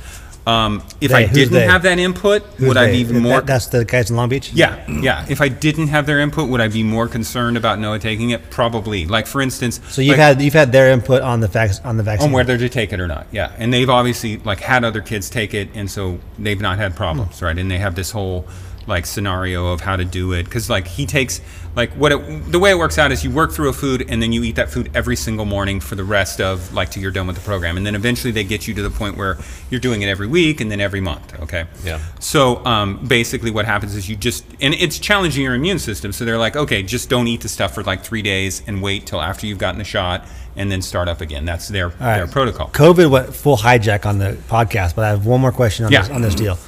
Um, 0.47 0.84
if 0.99 1.12
They, 1.12 1.26
I 1.26 1.28
didn't 1.28 1.54
they? 1.54 1.68
have 1.68 1.84
that 1.84 1.99
input, 1.99 2.41
Who's 2.58 2.70
would 2.70 2.78
I 2.78 2.89
be 2.91 2.97
even 2.97 3.18
That- 3.18 3.22
more? 3.22 3.41
that's 3.41 3.68
the 3.68 3.86
guys 3.86 4.10
in 4.10 4.16
Long 4.16 4.28
Beach. 4.28 4.52
Yeah, 4.52 4.76
yeah. 4.89 5.24
If 5.30 5.39
I 5.39 5.49
didn't 5.49 5.89
have 5.89 6.08
their 6.08 6.18
input, 6.20 6.49
would 6.49 6.60
I 6.60 6.68
be 6.68 6.82
more 6.82 7.08
concerned 7.08 7.58
about 7.58 7.78
Noah 7.78 7.99
taking 7.99 8.32
it? 8.32 8.49
Probably. 8.49 9.06
Like 9.06 9.28
for 9.28 9.39
instance, 9.39 9.80
So 9.89 10.02
you've 10.02 10.18
like, 10.18 10.20
had 10.20 10.41
you've 10.41 10.56
had 10.56 10.72
their 10.72 10.89
input 10.91 11.22
on 11.22 11.41
the 11.41 11.47
vac- 11.47 11.86
on 11.86 11.97
the 11.97 12.04
vaccine. 12.04 12.30
on 12.30 12.34
whether 12.34 12.58
to 12.58 12.70
take 12.70 12.91
it 12.91 12.99
or 12.99 13.08
not. 13.08 13.28
Yeah, 13.32 13.52
and 13.60 13.72
they've 13.72 13.89
obviously 13.89 14.38
like 14.38 14.62
had 14.62 14.84
other 14.84 15.02
kids 15.02 15.30
take 15.30 15.54
it, 15.54 15.70
and 15.76 15.89
so 15.91 16.18
they've 16.39 16.60
not 16.60 16.80
had 16.80 16.95
problems, 16.95 17.39
right? 17.43 17.56
And 17.56 17.70
they 17.70 17.78
have 17.78 17.93
this 17.93 18.10
whole 18.10 18.47
like 18.88 19.05
scenario 19.05 19.67
of 19.67 19.82
how 19.82 19.95
to 19.95 20.05
do 20.05 20.34
it 20.34 20.43
because 20.43 20.69
like 20.69 20.88
he 20.88 21.05
takes 21.05 21.41
like 21.75 21.91
what 21.93 22.11
it, 22.11 22.51
the 22.51 22.59
way 22.59 22.71
it 22.71 22.77
works 22.77 22.97
out 22.97 23.11
is 23.11 23.23
you 23.23 23.32
work 23.32 23.51
through 23.51 23.69
a 23.69 23.73
food 23.73 24.05
and 24.09 24.21
then 24.21 24.34
you 24.34 24.43
eat 24.43 24.55
that 24.55 24.69
food 24.69 24.91
every 24.93 25.15
single 25.15 25.45
morning 25.45 25.79
for 25.79 25.95
the 25.95 26.03
rest 26.03 26.41
of 26.41 26.73
like 26.73 26.89
till 26.89 27.01
you're 27.01 27.11
done 27.11 27.27
with 27.27 27.36
the 27.36 27.41
program, 27.41 27.77
and 27.77 27.86
then 27.86 27.95
eventually 27.95 28.32
they 28.32 28.43
get 28.43 28.67
you 28.67 28.73
to 28.73 28.82
the 28.82 28.89
point 28.89 29.15
where 29.17 29.38
you're 29.69 29.79
doing 29.79 30.01
it 30.01 30.07
every 30.07 30.27
week 30.27 30.59
and 30.59 30.69
then 30.69 30.82
every 30.82 31.01
month. 31.01 31.39
Okay. 31.39 31.65
Yeah. 31.84 31.99
So 32.19 32.63
um, 32.65 33.05
basically, 33.07 33.51
what 33.51 33.65
happens 33.65 33.95
is 33.95 34.09
you 34.09 34.15
just 34.15 34.45
and 34.59 34.73
it's 34.73 34.99
challenging 34.99 35.43
your 35.43 35.55
immune 35.55 35.79
system. 35.79 36.11
So 36.11 36.25
they're 36.25 36.38
like, 36.38 36.55
okay, 36.55 36.84
just 36.84 37.09
don't 37.09 37.27
eat 37.27 37.41
the 37.41 37.49
stuff 37.49 37.73
for 37.73 37.84
like 37.84 38.03
three 38.03 38.21
days 38.21 38.61
and 38.67 38.82
wait 38.82 39.05
till 39.05 39.21
after 39.21 39.47
you've 39.47 39.59
gotten 39.59 39.79
the 39.79 39.86
shot 39.86 40.25
and 40.56 40.72
then 40.72 40.82
start 40.82 41.08
up 41.08 41.22
again. 41.22 41.45
That's 41.45 41.68
their 41.68 41.86
All 41.88 41.91
right. 41.99 42.18
their 42.18 42.28
protocol. 42.28 42.70
COVID 42.70 43.10
went 43.10 43.34
full 43.36 43.58
hijack 43.58 44.06
on 44.06 44.18
the 44.18 44.34
podcast, 44.49 44.95
but 44.95 45.06
I 45.06 45.10
have 45.10 45.26
one 45.26 45.41
more 45.41 45.52
question 45.52 45.86
on 45.86 45.91
Yeah. 45.91 46.02
this 46.02 46.10
on 46.12 46.22
this 46.22 46.36
deal. 46.36 46.58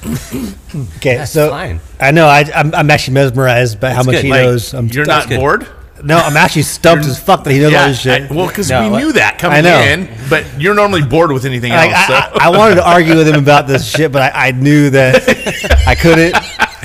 Okay, 0.96 1.18
That's 1.18 1.30
so 1.30 1.50
fine. 1.50 1.80
I 2.00 2.10
know 2.10 2.26
I, 2.26 2.44
I'm, 2.54 2.74
I'm 2.74 2.90
actually 2.90 3.14
mesmerized 3.14 3.78
by 3.78 3.90
how 3.90 4.02
much 4.02 4.16
good. 4.16 4.24
he 4.24 4.30
Like, 4.30 4.42
knows. 4.42 4.74
I'm 4.74 4.88
You're 4.88 5.04
stumped. 5.04 5.30
not 5.30 5.38
bored? 5.38 5.66
No, 6.02 6.16
I'm 6.18 6.36
actually 6.36 6.62
stumped 6.62 7.04
as 7.06 7.18
fuck 7.22 7.44
that 7.44 7.52
he 7.52 7.60
knows 7.60 7.72
all 7.74 7.86
this 7.88 8.00
shit. 8.00 8.30
I- 8.30 8.34
well, 8.34 8.48
because 8.48 8.68
No, 8.68 8.82
we 8.82 8.90
what- 8.90 8.98
knew 8.98 9.12
that 9.12 9.34
I 9.34 9.38
coming 9.38 9.62
know. 9.62 9.78
in, 9.80 10.08
but 10.28 10.44
you're 10.60 10.74
normally 10.74 11.02
bored 11.02 11.30
with 11.30 11.44
anything 11.44 11.70
Like, 11.72 11.92
else. 11.92 12.06
So. 12.08 12.14
I, 12.14 12.18
I, 12.18 12.46
I 12.46 12.48
wanted 12.58 12.74
to 12.76 12.86
argue 12.88 13.14
with 13.16 13.28
him 13.28 13.36
about 13.40 13.68
this 13.68 13.88
shit, 13.94 14.10
but 14.10 14.20
I, 14.34 14.48
I 14.48 14.50
knew 14.50 14.90
that 14.90 15.22
I 15.86 15.94
couldn't. 15.94 16.34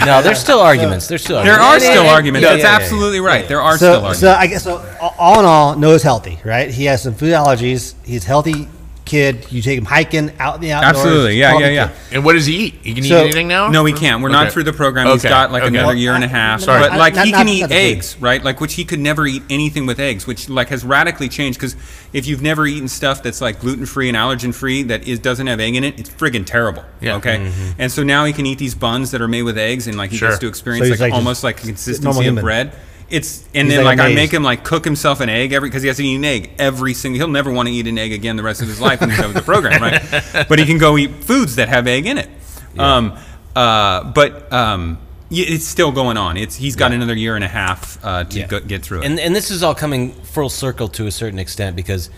No, 0.06 0.22
there's 0.22 0.40
still 0.40 0.60
arguments. 0.60 1.08
There's 1.08 1.24
still 1.24 1.44
There 1.44 1.54
arguments. 1.60 1.86
are 1.86 1.92
still 1.92 2.08
arguments. 2.08 2.44
Yeah, 2.46 2.52
That's 2.54 2.64
yeah, 2.64 2.70
yeah, 2.72 2.78
yeah. 2.78 2.84
absolutely 2.84 3.20
right. 3.20 3.48
There 3.48 3.62
are 3.62 3.78
still 3.78 3.88
So, 3.94 3.96
arguments. 3.96 4.20
so 4.20 4.32
I 4.34 4.48
guess 4.48 4.64
so. 4.64 4.96
All 5.18 5.40
in 5.40 5.46
all, 5.46 5.76
Noah's 5.76 6.04
healthy, 6.04 6.40
right? 6.46 6.70
He 6.70 6.86
has 6.86 7.04
some 7.04 7.14
food 7.14 7.34
allergies. 7.34 7.94
He's 8.04 8.24
healthy 8.24 8.68
kid. 9.10 9.46
You 9.52 9.62
take 9.62 9.78
him 9.78 9.86
hiking 9.86 10.32
out 10.40 10.56
in 10.56 10.62
the 10.62 10.72
outdoors. 10.72 10.96
Absolutely. 10.98 11.38
Yeah, 11.40 11.58
yeah, 11.58 11.68
yeah. 11.70 11.88
kid. 11.88 11.96
and 12.16 12.26
what 12.26 12.34
does 12.34 12.46
he 12.46 12.56
eat? 12.56 12.76
He 12.84 12.94
can 12.94 13.04
So- 13.04 13.18
eat 13.18 13.24
anything 13.24 13.48
now? 13.48 13.70
no, 13.70 13.84
he 13.86 13.94
can't. 13.94 14.22
We're 14.22 14.30
not 14.30 14.52
through 14.52 14.64
the 14.64 14.74
program. 14.74 15.08
He's 15.08 15.26
Okay, 15.26 15.30
got 15.30 15.52
like 15.52 15.64
okay. 15.64 15.76
another 15.78 15.96
year 15.96 16.14
and 16.14 16.24
a 16.24 16.28
half. 16.28 16.62
Sorry. 16.62 16.82
But 16.88 16.98
like 16.98 17.16
Not- 17.16 17.26
he 17.26 17.32
not- 17.32 17.38
can 17.40 17.46
not 17.48 17.54
eat 17.56 17.62
the 17.64 17.68
food. 17.70 17.74
eggs, 17.76 18.16
right? 18.20 18.44
Like 18.44 18.62
which 18.62 18.76
he 18.76 18.86
could 18.86 19.00
never 19.00 19.26
eat 19.28 19.44
anything 19.50 19.86
with 19.86 20.00
eggs, 20.00 20.28
which 20.28 20.48
like 20.50 20.70
has 20.70 20.86
radically 20.86 21.28
changed. 21.30 21.60
Because 21.60 21.76
if 22.14 22.28
you've 22.28 22.42
never 22.42 22.66
eaten 22.68 22.88
stuff 22.88 23.24
that's 23.24 23.42
like 23.42 23.60
gluten 23.60 23.86
free 23.86 24.08
and 24.10 24.18
allergen 24.18 24.54
free 24.54 24.84
that 24.84 25.08
is 25.08 25.20
doesn't 25.20 25.48
have 25.48 25.60
egg 25.60 25.76
in 25.76 25.84
it, 25.84 26.00
it's 26.00 26.10
friggin' 26.10 26.46
terrible. 26.46 26.84
Yeah. 27.02 27.16
Okay. 27.16 27.38
Mm-hmm. 27.38 27.72
And 27.80 27.92
so 27.92 28.04
now 28.04 28.26
he 28.26 28.34
can 28.34 28.46
eat 28.46 28.58
these 28.60 28.76
buns 28.76 29.12
that 29.12 29.22
are 29.22 29.28
made 29.28 29.44
with 29.44 29.58
eggs, 29.58 29.88
and 29.88 29.98
like 29.98 30.12
he 30.12 30.18
Sure. 30.18 30.30
gets 30.30 30.40
to 30.40 30.48
experience 30.48 30.86
So 30.86 30.92
like, 30.92 30.98
he's 30.98 31.02
like 31.02 31.14
almost 31.14 31.38
just 31.38 31.44
like 31.44 31.56
a 31.58 31.60
normal 31.62 31.68
consistency 31.76 32.20
of 32.20 32.24
human. 32.26 32.44
bread. 32.44 32.72
It's 33.10 33.44
and 33.56 33.68
He's 33.68 33.76
then 33.78 33.86
like 33.86 33.98
like, 33.98 34.12
I 34.12 34.14
make 34.14 34.32
him 34.32 34.44
like 34.44 34.64
cook 34.64 34.86
himself 34.86 35.20
an 35.20 35.30
egg 35.30 35.52
every 35.52 35.70
because 35.70 35.82
he 35.82 35.88
has 35.88 35.98
to 35.98 36.04
eat 36.06 36.16
an 36.16 36.26
egg 36.26 36.52
every 36.60 36.94
single. 36.94 37.18
He'll 37.18 37.28
never 37.28 37.52
want 37.52 37.68
to 37.68 37.74
eat 37.74 37.88
an 37.88 37.98
egg 37.98 38.12
again 38.14 38.36
the 38.36 38.44
rest 38.44 38.62
of 38.62 38.68
his 38.68 38.80
life 38.80 39.02
when 39.02 39.10
he's 39.10 39.20
with 39.20 39.34
the 39.34 39.42
program, 39.42 39.82
right? 39.82 40.46
But 40.50 40.60
he 40.60 40.66
can 40.66 40.78
go 40.78 40.98
eat 40.98 41.12
foods 41.24 41.56
that 41.56 41.70
have 41.70 41.88
egg 41.88 42.06
in 42.06 42.18
it. 42.18 42.30
Um, 42.78 43.18
uh, 43.56 44.04
but 44.12 44.52
um, 44.54 45.00
it's 45.32 45.66
still 45.66 45.92
going 45.92 46.18
on. 46.18 46.38
It's 46.38 46.56
he's 46.56 46.76
got 46.76 46.92
another 46.92 47.16
year 47.16 47.36
and 47.36 47.44
a 47.44 47.48
half 47.48 47.98
uh, 48.04 48.24
to 48.26 48.40
Yeah. 48.40 48.48
go, 48.48 48.60
get 48.60 48.84
through 48.84 49.02
it. 49.02 49.06
And 49.06 49.20
and 49.20 49.36
this 49.36 49.50
is 49.52 49.64
all 49.64 49.76
coming 49.76 50.12
full 50.12 50.50
circle 50.50 50.88
to 50.90 51.08
a 51.08 51.12
certain 51.12 51.40
extent 51.40 51.76
because, 51.76 52.10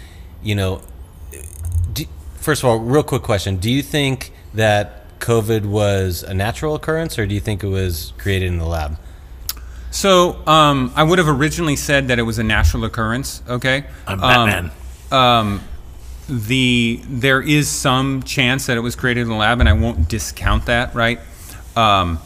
you 0.44 0.56
know, 0.56 0.82
do, 1.94 2.06
first 2.36 2.64
of 2.64 2.70
all, 2.70 2.80
real 2.80 3.04
quick 3.04 3.22
question: 3.24 3.58
Do 3.58 3.72
you 3.72 3.82
think 3.82 4.34
that 4.54 5.20
COVID 5.20 5.66
was 5.66 6.24
a 6.24 6.34
natural 6.34 6.76
occurrence, 6.76 7.18
or 7.18 7.26
do 7.26 7.34
you 7.34 7.40
think 7.42 7.64
it 7.64 7.68
was 7.70 8.14
created 8.18 8.48
in 8.48 8.58
the 8.58 8.66
lab? 8.66 8.98
So 9.92 10.40
um, 10.48 10.92
I 10.96 11.04
would 11.04 11.20
have 11.20 11.28
originally 11.28 11.76
said 11.76 12.08
that 12.08 12.18
it 12.18 12.24
was 12.24 12.40
a 12.40 12.44
natural 12.44 12.86
occurrence. 12.86 13.44
Okay, 13.48 13.84
I'm 14.08 14.24
Um, 14.24 14.48
Batman. 14.50 14.72
um, 15.12 15.62
the 16.30 17.02
there 17.10 17.42
is 17.42 17.68
some 17.68 18.24
chance 18.24 18.68
that 18.68 18.78
it 18.78 18.82
was 18.82 18.96
created 18.96 19.22
in 19.22 19.28
the 19.30 19.36
lab, 19.36 19.60
and 19.60 19.68
I 19.68 19.74
won't 19.74 20.08
discount 20.08 20.66
that. 20.68 20.96
Right. 20.96 21.20
Um, 21.76 22.20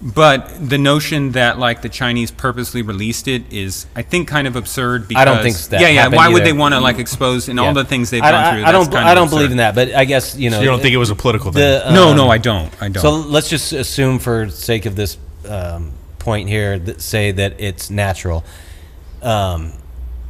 but 0.00 0.52
the 0.60 0.78
notion 0.78 1.32
that 1.32 1.58
like 1.58 1.82
the 1.82 1.88
Chinese 1.88 2.30
purposely 2.30 2.82
released 2.82 3.26
it 3.26 3.52
is, 3.52 3.86
I 3.96 4.02
think, 4.02 4.28
kind 4.28 4.46
of 4.46 4.54
absurd. 4.54 5.08
Because 5.08 5.22
I 5.22 5.24
don't 5.24 5.42
think 5.42 5.56
that 5.70 5.80
Yeah, 5.80 5.88
yeah. 5.88 6.02
happened 6.02 6.16
Why 6.18 6.28
would 6.28 6.44
they 6.44 6.52
want 6.52 6.74
to 6.74 6.80
like 6.80 6.98
expose 6.98 7.48
and 7.48 7.58
all 7.58 7.72
the 7.74 7.84
things 7.84 8.10
they've 8.10 8.22
I, 8.22 8.30
gone 8.30 8.54
through? 8.54 8.64
I 8.64 8.72
don't. 8.72 8.92
kind 8.92 9.08
I 9.08 9.14
don't 9.14 9.24
absurd. 9.24 9.36
believe 9.36 9.50
in 9.50 9.56
that, 9.56 9.74
but 9.74 9.94
I 9.94 10.04
guess 10.04 10.36
you 10.36 10.50
know. 10.50 10.60
you 10.60 10.66
don't 10.66 10.80
think 10.80 10.94
it 10.94 10.98
was 10.98 11.10
a 11.10 11.16
political 11.16 11.50
thing? 11.52 11.62
the, 11.62 11.90
No, 11.92 12.10
um, 12.10 12.16
no, 12.16 12.28
I 12.28 12.38
don't. 12.38 12.70
I 12.82 12.90
don't. 12.90 13.02
So 13.02 13.10
let's 13.12 13.48
just 13.48 13.72
assume, 13.72 14.18
for 14.20 14.48
sake 14.50 14.86
of 14.86 14.94
this 14.94 15.16
um, 15.48 15.92
point 16.18 16.48
here, 16.48 16.78
that 16.78 17.00
say 17.00 17.32
that 17.32 17.60
it's 17.60 17.90
natural. 17.90 18.44
Um, 19.22 19.72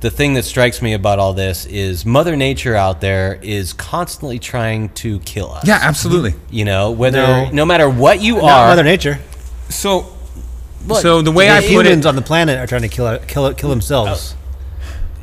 the 0.01 0.11
thing 0.11 0.34
that 0.34 0.45
strikes 0.45 0.80
me 0.80 0.93
about 0.95 1.18
all 1.18 1.32
this 1.32 1.66
is 1.66 2.07
Mother 2.07 2.36
Nature 2.36 2.76
out 2.76 3.01
there 3.01 3.39
is 3.43 3.72
constantly 3.72 4.39
trying 4.39 4.91
to 4.91 5.18
kill 5.20 5.51
us. 5.53 5.66
yeah, 5.66 5.78
absolutely. 5.82 6.34
You 6.51 6.64
know, 6.64 6.93
whether 6.93 7.20
No. 7.20 7.51
no, 7.51 7.64
matter 7.66 7.91
what 7.91 8.20
you 8.20 8.36
Not 8.36 8.45
are, 8.45 8.68
Mother 8.68 8.84
Nature. 8.84 9.18
So, 9.68 10.07
Look, 10.86 11.03
so 11.03 11.20
the 11.20 11.32
way 11.32 11.49
The 11.49 11.55
I 11.55 11.61
put 11.61 11.68
humans 11.70 12.07
it, 12.07 12.09
on 12.09 12.14
the 12.16 12.22
planet 12.22 12.59
are 12.59 12.66
trying 12.66 12.82
to 12.82 12.89
kill 12.89 13.18
kill 13.26 13.53
kill 13.55 13.70
themselves. 13.70 14.36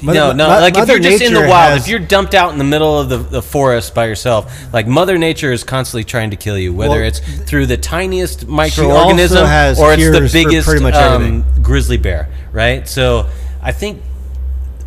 Mother- 0.01 0.19
no, 0.19 0.31
no. 0.33 0.47
Like 0.47 0.77
if 0.77 0.87
you're 0.89 0.99
just 0.99 1.21
in 1.21 1.33
the 1.33 1.41
wild, 1.41 1.73
has- 1.73 1.83
if 1.83 1.87
you're 1.89 1.99
dumped 1.99 2.33
out 2.33 2.51
in 2.51 2.57
the 2.57 2.63
middle 2.63 2.99
of 2.99 3.09
the, 3.09 3.17
the 3.17 3.41
forest 3.41 3.95
by 3.95 4.05
yourself, 4.07 4.53
like 4.73 4.87
Mother 4.87 5.17
Nature 5.17 5.51
is 5.51 5.63
constantly 5.63 6.03
trying 6.03 6.31
to 6.31 6.35
kill 6.35 6.57
you, 6.57 6.73
whether 6.73 6.99
Well, 6.99 7.07
it's 7.07 7.19
through 7.19 7.67
the 7.67 7.77
tiniest 7.77 8.45
microorganism 8.47 9.41
or 9.79 9.93
it's 9.93 10.01
the 10.11 10.19
biggest 10.33 10.67
um, 11.15 11.43
grizzly 11.63 11.97
bear, 11.97 12.29
right? 12.51 12.87
So 12.87 13.27
I 13.61 13.71
think 13.71 14.01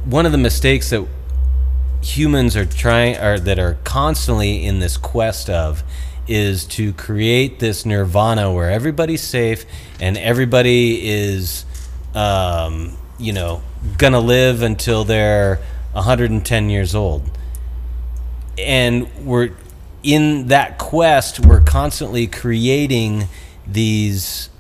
one 0.05 0.27
of 0.27 0.33
the 0.33 0.39
mistakes 0.39 0.91
that 0.91 1.07
humans 2.03 2.57
are 2.57 2.65
trying 2.67 3.17
or 3.17 3.39
that 3.41 3.59
are 3.59 3.77
constantly 3.85 4.65
in 4.65 4.79
this 4.79 4.97
quest 4.97 5.51
of 5.51 5.83
is 6.29 6.65
to 6.67 6.93
create 6.93 7.59
this 7.59 7.85
nirvana 7.87 8.53
where 8.53 8.71
everybody's 8.71 9.23
safe 9.23 9.65
and 10.01 10.17
everybody 10.19 11.09
is 11.09 11.65
um, 12.15 12.97
you 13.19 13.33
know 13.33 13.63
gonna 13.97 14.21
live 14.21 14.63
until 14.63 15.05
they're 15.05 15.61
110 15.93 16.71
years 16.71 16.95
old 16.95 17.29
and 18.59 19.09
we're 19.25 19.51
in 20.03 20.49
that 20.49 20.79
quest 20.79 21.41
we're 21.41 21.61
constantly 21.61 22.27
creating 22.27 23.27
these 23.67 24.51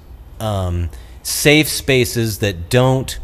um, 0.40 0.88
safe 1.22 1.68
spaces 1.68 2.38
that 2.38 2.70
don't 2.70 3.18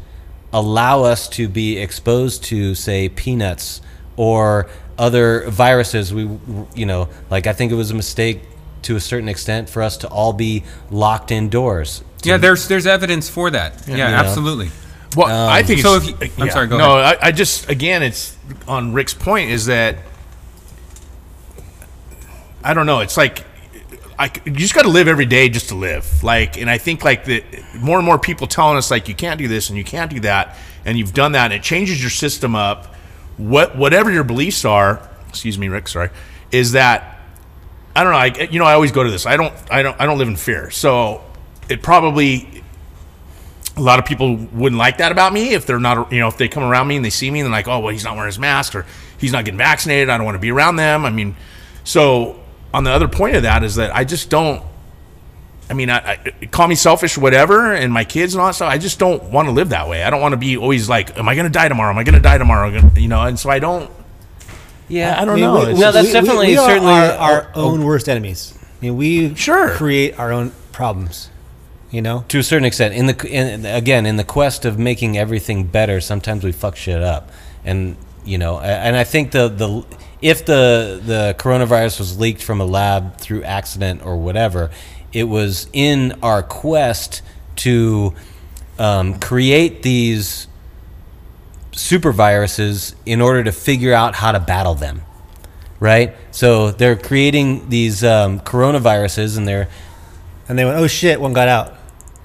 allow 0.52 1.02
us 1.02 1.28
to 1.28 1.48
be 1.48 1.78
exposed 1.78 2.44
to 2.44 2.74
say 2.74 3.08
peanuts 3.08 3.80
or 4.16 4.68
other 4.96 5.48
viruses 5.50 6.14
we 6.14 6.22
you 6.74 6.86
know 6.86 7.08
like 7.30 7.46
i 7.46 7.52
think 7.52 7.72
it 7.72 7.74
was 7.74 7.90
a 7.90 7.94
mistake 7.94 8.42
to 8.82 8.94
a 8.96 9.00
certain 9.00 9.28
extent 9.28 9.68
for 9.68 9.82
us 9.82 9.96
to 9.96 10.08
all 10.08 10.32
be 10.32 10.62
locked 10.90 11.30
indoors 11.32 12.04
yeah, 12.24 12.38
there's 12.38 12.68
there's 12.68 12.86
evidence 12.86 13.28
for 13.28 13.50
that. 13.50 13.86
Yeah, 13.86 14.06
absolutely. 14.06 14.66
know. 14.66 14.72
Absolutely. 15.16 15.32
Well, 15.32 15.46
um, 15.48 15.52
I 15.52 15.62
think 15.62 15.80
so 15.80 15.96
it's, 15.96 16.08
if 16.08 16.20
you- 16.38 16.42
I'm 16.42 16.46
yeah. 16.48 16.52
sorry, 16.52 16.66
go 16.66 16.78
no, 16.78 16.96
I, 16.96 17.16
I 17.20 17.32
just 17.32 17.68
again, 17.70 18.02
it's 18.02 18.36
on 18.68 18.92
Rick's 18.92 19.14
point 19.14 19.50
is 19.50 19.66
that 19.66 19.96
I 22.62 22.74
don't 22.74 22.86
know. 22.86 23.00
It's 23.00 23.16
like 23.16 23.44
I, 24.18 24.30
you 24.44 24.52
just 24.52 24.74
got 24.74 24.82
to 24.82 24.88
live 24.88 25.08
every 25.08 25.26
day 25.26 25.48
just 25.48 25.68
to 25.68 25.74
live. 25.74 26.22
Like, 26.22 26.56
and 26.56 26.70
I 26.70 26.78
think 26.78 27.04
like 27.04 27.24
the 27.24 27.44
more 27.78 27.98
and 27.98 28.06
more 28.06 28.18
people 28.18 28.46
telling 28.46 28.76
us 28.76 28.90
like 28.90 29.08
you 29.08 29.14
can't 29.14 29.38
do 29.38 29.48
this 29.48 29.68
and 29.68 29.76
you 29.76 29.84
can't 29.84 30.10
do 30.10 30.20
that, 30.20 30.56
and 30.84 30.96
you've 30.98 31.14
done 31.14 31.32
that, 31.32 31.46
and 31.46 31.54
it 31.54 31.62
changes 31.62 32.00
your 32.00 32.10
system 32.10 32.54
up. 32.54 32.94
What 33.36 33.76
whatever 33.76 34.10
your 34.10 34.24
beliefs 34.24 34.64
are, 34.64 35.08
excuse 35.28 35.58
me, 35.58 35.68
Rick, 35.68 35.88
sorry, 35.88 36.10
is 36.52 36.72
that 36.72 37.20
I 37.94 38.04
don't 38.04 38.12
know. 38.12 38.18
I 38.18 38.48
you 38.50 38.58
know 38.58 38.64
I 38.66 38.74
always 38.74 38.92
go 38.92 39.02
to 39.02 39.10
this. 39.10 39.26
I 39.26 39.36
don't 39.36 39.54
I 39.70 39.82
don't 39.82 40.00
I 40.00 40.06
don't 40.06 40.18
live 40.18 40.28
in 40.28 40.36
fear, 40.36 40.70
so 40.70 41.22
it 41.68 41.82
probably 41.82 42.62
a 43.76 43.80
lot 43.80 43.98
of 43.98 44.04
people 44.04 44.36
wouldn't 44.52 44.78
like 44.78 44.98
that 44.98 45.10
about 45.12 45.32
me 45.32 45.52
if 45.54 45.66
they're 45.66 45.80
not, 45.80 46.12
you 46.12 46.20
know, 46.20 46.28
if 46.28 46.36
they 46.38 46.48
come 46.48 46.62
around 46.62 46.86
me 46.86 46.96
and 46.96 47.04
they 47.04 47.10
see 47.10 47.30
me 47.30 47.40
and 47.40 47.46
they're 47.46 47.52
like, 47.52 47.66
oh, 47.68 47.80
well, 47.80 47.92
he's 47.92 48.04
not 48.04 48.14
wearing 48.14 48.28
his 48.28 48.38
mask 48.38 48.74
or 48.76 48.86
he's 49.18 49.32
not 49.32 49.44
getting 49.44 49.58
vaccinated. 49.58 50.08
I 50.10 50.16
don't 50.16 50.24
want 50.24 50.36
to 50.36 50.40
be 50.40 50.50
around 50.52 50.76
them. 50.76 51.04
I 51.04 51.10
mean, 51.10 51.34
so 51.82 52.40
on 52.72 52.84
the 52.84 52.90
other 52.92 53.08
point 53.08 53.34
of 53.36 53.42
that 53.42 53.64
is 53.64 53.74
that 53.76 53.94
I 53.94 54.04
just 54.04 54.30
don't. 54.30 54.62
I 55.68 55.72
mean, 55.72 55.88
I, 55.88 55.96
I 56.42 56.46
call 56.46 56.68
me 56.68 56.74
selfish, 56.74 57.16
whatever, 57.16 57.72
and 57.72 57.90
my 57.92 58.04
kids 58.04 58.34
and 58.34 58.40
all 58.42 58.48
that 58.48 58.52
stuff. 58.54 58.70
I 58.70 58.76
just 58.78 58.98
don't 58.98 59.22
want 59.24 59.46
to 59.48 59.52
live 59.52 59.70
that 59.70 59.88
way. 59.88 60.02
I 60.04 60.10
don't 60.10 60.20
want 60.20 60.32
to 60.32 60.36
be 60.36 60.56
always 60.58 60.88
like, 60.90 61.16
"Am 61.18 61.26
I 61.28 61.34
going 61.34 61.46
to 61.46 61.50
die 61.52 61.68
tomorrow? 61.68 61.90
Am 61.90 61.96
I 61.98 62.04
going 62.04 62.14
to 62.16 62.20
die 62.20 62.36
tomorrow?" 62.36 62.68
You 62.94 63.08
know, 63.08 63.22
and 63.22 63.38
so 63.38 63.48
I 63.48 63.60
don't. 63.60 63.90
yeah 64.88 65.14
I- 65.16 65.22
I 65.22 65.24
don't 65.24 65.30
I 65.30 65.34
mean, 65.36 65.40
know. 65.44 65.54
we- 65.64 65.70
It's 65.72 65.80
No, 65.80 65.90
that's 65.90 66.06
we- 66.08 66.12
definitely 66.12 66.46
we 66.48 66.58
are 66.58 66.68
certainly 66.68 66.92
our, 66.92 67.10
our 67.12 67.40
a- 67.54 67.56
own 67.56 67.82
worst 67.84 68.10
enemies. 68.10 68.52
I 68.82 68.84
mean, 68.84 68.96
we 68.98 69.34
Sure. 69.36 69.70
create 69.70 70.18
our 70.18 70.32
own 70.32 70.52
problems. 70.72 71.30
You 71.94 72.02
know, 72.02 72.24
to 72.28 72.38
a 72.40 72.42
certain 72.42 72.64
extent. 72.64 72.94
In 72.94 73.06
the 73.06 73.28
in, 73.28 73.64
again 73.64 74.04
in 74.04 74.16
the 74.16 74.24
quest 74.24 74.64
of 74.64 74.78
making 74.78 75.16
everything 75.16 75.64
better 75.64 76.00
sometimes 76.00 76.42
we 76.42 76.50
fuck 76.50 76.76
shit 76.76 77.02
up. 77.02 77.30
And 77.64 77.96
you 78.26 78.38
know 78.38 78.58
and 78.58 78.96
i 78.96 79.04
think 79.04 79.32
the 79.32 79.48
the 79.48 79.84
if 80.22 80.46
the 80.46 81.02
the 81.04 81.36
coronavirus 81.38 81.98
was 81.98 82.18
leaked 82.18 82.42
from 82.42 82.58
a 82.58 82.64
lab 82.64 83.18
through 83.18 83.42
accident 83.42 84.02
or 84.06 84.16
whatever, 84.16 84.70
it 85.12 85.24
was 85.24 85.68
in 85.74 86.18
our 86.22 86.42
quest 86.42 87.20
to 87.56 88.14
um, 88.78 89.20
create 89.20 89.82
these 89.82 90.48
super 91.72 92.10
viruses 92.10 92.96
in 93.04 93.20
order 93.20 93.44
to 93.44 93.52
figure 93.52 93.92
out 93.92 94.14
how 94.14 94.32
to 94.32 94.40
battle 94.40 94.74
them, 94.74 95.02
right? 95.78 96.16
So 96.30 96.70
they're 96.70 96.96
creating 96.96 97.68
these 97.68 98.02
um, 98.02 98.40
coronaviruses, 98.40 99.36
and 99.36 99.46
they're 99.46 99.68
And 100.48 100.58
they 100.58 100.64
went, 100.64 100.78
oh 100.78 100.86
shit, 100.86 101.20
one 101.20 101.34
got 101.34 101.48
out, 101.48 101.76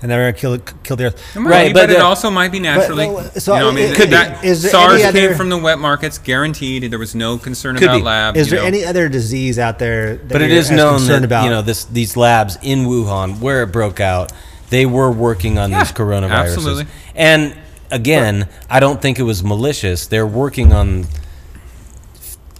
and 0.01 0.09
they're 0.09 0.31
gonna 0.31 0.33
kill 0.33 0.57
kill 0.83 0.95
the 0.95 1.05
earth. 1.07 1.35
It 1.35 1.39
might 1.39 1.49
Right, 1.49 1.73
but 1.73 1.81
but, 1.87 1.89
it 1.91 1.97
the- 1.97 2.03
also 2.05 2.29
might 2.29 2.51
be 2.51 2.59
naturally. 2.59 3.07
no, 3.07 3.21
so 3.37 3.53
you 3.53 3.59
know, 3.59 3.69
I 3.69 3.73
mean, 3.73 3.91
it 3.91 3.95
could 3.95 4.05
be. 4.09 4.15
that 4.15 4.43
Is 4.45 4.61
there 4.61 4.71
SARS 4.71 5.01
any 5.01 5.11
came 5.13 5.25
other- 5.25 5.35
from 5.35 5.49
the 5.49 5.57
wet 5.57 5.79
markets, 5.79 6.17
guaranteed. 6.17 6.89
There 6.91 6.99
was 6.99 7.15
no 7.15 7.37
concern 7.37 7.75
Could 7.75 7.83
about 7.89 7.97
be. 7.97 8.03
lab. 8.03 8.37
Is 8.37 8.49
there 8.49 8.59
know. 8.61 8.65
any 8.65 8.85
other 8.85 9.09
disease 9.09 9.59
out 9.59 9.79
there? 9.79 10.15
That 10.15 10.27
but 10.29 10.41
it 10.41 10.51
is 10.51 10.69
you're 10.69 10.77
known 10.77 11.05
that 11.07 11.23
about? 11.23 11.43
you 11.43 11.49
know 11.49 11.61
this 11.61 11.83
these 11.85 12.15
labs 12.15 12.57
in 12.61 12.85
Wuhan 12.85 13.39
where 13.39 13.63
it 13.63 13.67
broke 13.67 13.99
out, 13.99 14.31
they 14.69 14.85
were 14.85 15.11
working 15.11 15.57
on 15.57 15.71
Yeah, 15.71 15.79
these 15.83 15.91
coronaviruses. 15.91 16.29
absolutely. 16.55 16.85
And 17.15 17.53
again, 17.91 18.47
I 18.69 18.79
don't 18.79 19.01
think 19.01 19.19
it 19.19 19.23
was 19.23 19.43
malicious. 19.43 20.05
They're 20.07 20.27
working 20.27 20.71
on 20.71 21.07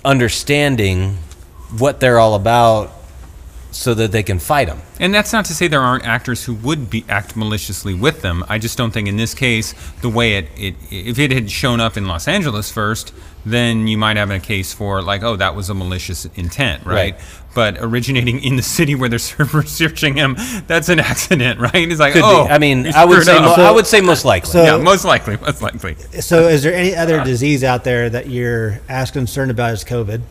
understanding 0.04 1.18
what 1.78 2.00
they're 2.00 2.20
all 2.20 2.34
about 2.36 2.92
so 3.72 3.93
that 3.93 4.11
they 4.11 4.24
can 4.24 4.39
fight 4.39 4.67
them. 4.67 4.82
And 4.99 5.13
that's 5.13 5.32
not 5.32 5.45
to 5.45 5.53
say 5.53 5.67
there 5.67 5.82
aren't 5.82 6.05
actors 6.05 6.45
who 6.45 6.55
would 6.55 6.89
be 6.89 7.05
act 7.07 7.36
maliciously 7.36 7.93
with 7.93 8.22
them. 8.22 8.43
I 8.49 8.57
just 8.57 8.78
don't 8.78 8.91
think 8.91 9.07
in 9.07 9.17
this 9.17 9.34
case 9.34 9.74
the 10.01 10.09
way 10.09 10.34
it, 10.36 10.47
it 10.57 10.76
if 10.89 11.20
it 11.20 11.32
had 11.32 11.51
shown 11.51 11.80
up 11.80 11.95
in 11.95 12.07
Los 12.07 12.28
Angeles 12.28 12.72
first, 12.72 13.13
then 13.45 13.88
you 13.88 13.97
might 13.97 14.17
have 14.17 14.32
a 14.32 14.39
case 14.39 14.74
for 14.74 15.01
like, 15.01 15.24
oh, 15.24 15.36
that 15.36 15.55
was 15.55 15.70
a 15.70 15.74
malicious 15.74 16.26
intent, 16.36 16.86
right? 16.86 17.13
Right. 17.13 17.22
But 17.55 17.78
originating 17.80 18.43
in 18.43 18.55
the 18.57 18.61
city 18.61 18.95
where 18.95 19.09
they're 19.09 19.20
searching 19.65 20.15
him, 20.15 20.36
that's 20.67 20.89
an 20.89 20.99
accident, 20.99 21.59
right? 21.74 21.74
It's 21.76 21.99
like, 21.99 22.13
Could 22.13 22.24
oh, 22.24 22.45
be. 22.45 22.51
I 22.51 22.57
mean, 22.57 22.88
I 22.95 23.05
would 23.05 23.24
say 23.24 23.38
up. 23.38 23.57
mo- 23.57 23.63
I 23.63 23.72
would 23.72 23.88
say 23.88 24.01
most 24.01 24.26
likely. 24.26 24.51
So- 24.51 24.63
yeah, 24.63 24.78
most 24.78 25.05
likely, 25.05 25.38
most 25.38 25.61
likely. 25.61 25.95
So, 26.22 26.47
is 26.47 26.63
there 26.63 26.74
any 26.74 26.95
other 26.95 27.24
disease 27.24 27.63
out 27.63 27.84
there 27.84 28.09
that 28.09 28.30
you're 28.30 28.80
as 28.89 29.11
concerned 29.11 29.51
about 29.51 29.72
as 29.72 29.84
COVID? 29.84 30.22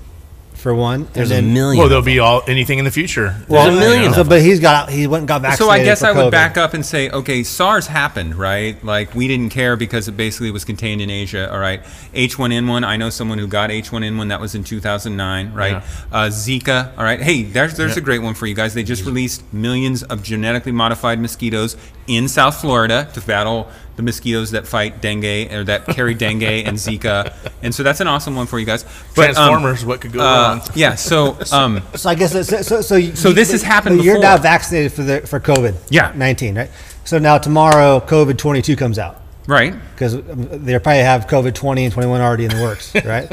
For 0.59 0.75
one, 0.75 1.07
There's 1.13 1.31
and 1.31 1.47
a 1.47 1.49
million. 1.49 1.79
Well, 1.79 1.87
of 1.87 1.91
there'll 1.91 2.05
be 2.05 2.19
all 2.19 2.43
anything 2.49 2.81
in 2.81 2.85
the 2.85 2.91
future. 2.91 3.37
There's 3.49 3.77
a 3.77 3.79
million 3.79 4.13
So, 4.13 4.23
of 4.23 4.29
but 4.29 4.43
he's 4.43 4.59
got 4.59 4.91
he 4.91 5.07
went 5.07 5.23
and 5.23 5.29
got 5.29 5.43
vaccinated. 5.43 5.67
So 5.67 5.71
I 5.71 5.85
guess 5.85 6.01
for 6.01 6.07
I 6.07 6.13
would 6.13 6.33
back 6.33 6.57
up 6.57 6.75
and 6.75 6.85
say, 6.85 7.09
okay, 7.11 7.45
SARS 7.45 7.87
happened, 7.87 8.35
right? 8.35 8.83
Like 8.85 9.15
we 9.15 9.29
didn't 9.29 9.51
care 9.51 9.77
because 9.77 10.09
it 10.09 10.17
basically 10.17 10.51
was 10.51 10.65
contained 10.65 11.01
in 11.01 11.11
Asia. 11.11 11.49
All 11.53 11.61
right, 11.61 11.81
H1N1. 12.13 12.85
I 12.85 12.97
know 12.97 13.09
someone 13.09 13.39
who 13.39 13.47
got 13.47 13.71
H1N1. 13.71 14.31
That 14.31 14.41
was 14.41 14.57
in 14.57 14.65
2009, 14.65 15.53
right? 15.55 15.71
Yeah. 15.71 15.83
Uh, 16.11 16.27
Zika. 16.27 16.97
All 16.99 17.05
right. 17.05 17.21
Hey, 17.23 17.45
there's 17.45 17.77
there's 17.77 17.97
a 17.97 18.01
great 18.01 18.23
one 18.23 18.35
for 18.35 18.47
you 18.47 18.55
guys. 18.55 18.75
They 18.75 18.83
just 18.83 19.05
released 19.05 19.45
millions 19.53 20.03
of 20.03 20.25
genetically 20.25 20.73
modified 20.73 21.21
mosquitoes 21.21 21.77
in 22.09 22.27
South 22.27 22.61
Florida 22.61 23.09
to 23.15 23.21
battle 23.21 23.71
the 23.99 24.03
mosquitoes 24.05 24.53
that 24.53 24.65
fight 24.65 25.01
dengue 25.03 25.53
or 25.53 25.65
that 25.65 25.85
carry 25.87 26.15
dengue 26.15 26.45
and 26.45 26.77
Zika. 26.87 27.35
And 27.65 27.75
so 27.75 27.83
that's 27.83 27.99
an 27.99 28.07
awesome 28.07 28.37
one 28.37 28.47
for 28.47 28.61
you 28.61 28.65
guys. 28.65 28.85
But, 29.17 29.31
um, 29.31 29.35
Transformers, 29.35 29.85
what 29.85 30.01
could 30.01 30.13
go 30.13 30.21
uh, 30.21 30.23
wrong? 30.55 30.63
Yeah. 30.75 30.95
So. 30.95 31.37
Um, 31.53 31.83
So 31.97 32.11
I 32.11 32.15
guess 32.15 32.33
so. 32.33 32.43
So, 32.63 32.81
so, 32.83 32.95
you- 32.95 33.17
So 33.17 33.33
this 33.33 33.51
has 33.51 33.63
happened 33.63 34.05
You're 34.05 34.21
now 34.21 34.37
vaccinated 34.37 34.93
for 34.93 35.03
the 35.03 35.23
for 35.23 35.41
COVID. 35.41 35.75
Yeah. 35.91 36.13
nineteen, 36.15 36.57
right? 36.57 36.71
So 37.05 37.19
now 37.19 37.39
tomorrow, 37.39 37.99
COVID 38.01 38.39
twenty 38.39 38.63
two 38.63 38.77
comes 38.77 38.99
out 38.99 39.21
right. 39.49 39.75
because 39.95 40.15
they 40.23 40.79
probably 40.79 41.03
have 41.03 41.27
COVID 41.27 41.55
twenty 41.55 41.85
and 41.85 41.93
twenty 41.93 42.09
one 42.09 42.21
already 42.21 42.45
in 42.45 42.51
the 42.51 42.63
works, 42.63 42.95
right? 42.95 43.27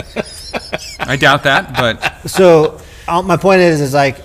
I 1.07 1.17
doubt 1.17 1.43
that, 1.43 1.75
but. 1.77 2.27
so 2.27 2.79
uh, 3.07 3.21
my 3.21 3.37
point 3.37 3.61
is, 3.61 3.81
is 3.81 3.93
like 3.93 4.17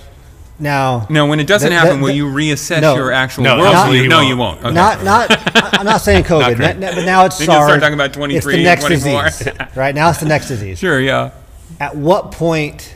now. 0.60 1.06
No, 1.10 1.26
when 1.26 1.40
it 1.40 1.46
doesn't 1.46 1.70
The- 1.70 1.74
happen, 1.76 1.96
the- 1.96 2.02
will 2.02 2.08
the- 2.08 2.14
you 2.14 2.26
reassess 2.26 2.80
no. 2.82 2.94
your 2.94 3.12
actual 3.12 3.44
No, 3.44 3.56
worldview? 3.56 3.72
absolutely 3.74 4.08
No, 4.08 4.20
you 4.20 4.28
you 4.28 4.36
won't. 4.36 4.62
won't. 4.62 4.66
Okay. 4.66 4.74
Not, 4.74 5.04
not. 5.04 5.30
I- 5.56 5.70
I'm 5.78 5.86
not 5.86 6.00
saying 6.02 6.24
COVID, 6.24 6.56
great. 6.56 6.70
n- 6.76 6.84
n- 6.84 6.94
but 6.94 7.04
now 7.04 7.24
it's 7.24 7.38
Then 7.38 7.46
you'll 7.48 7.54
SARS. 7.56 7.68
start 7.68 7.80
talking 7.80 7.94
about 7.94 8.16
It's 8.30 8.46
the 8.46 8.62
next 8.62 8.84
24. 8.84 9.22
disease, 9.24 9.48
right? 9.76 9.94
Now 9.94 10.10
it's 10.10 10.20
the 10.20 10.26
next 10.26 10.48
disease. 10.48 10.78
sure, 10.80 11.00
yeah. 11.00 11.30
At 11.78 11.96
what 11.96 12.32
point 12.32 12.94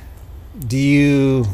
do 0.66 0.76
you? 0.76 1.46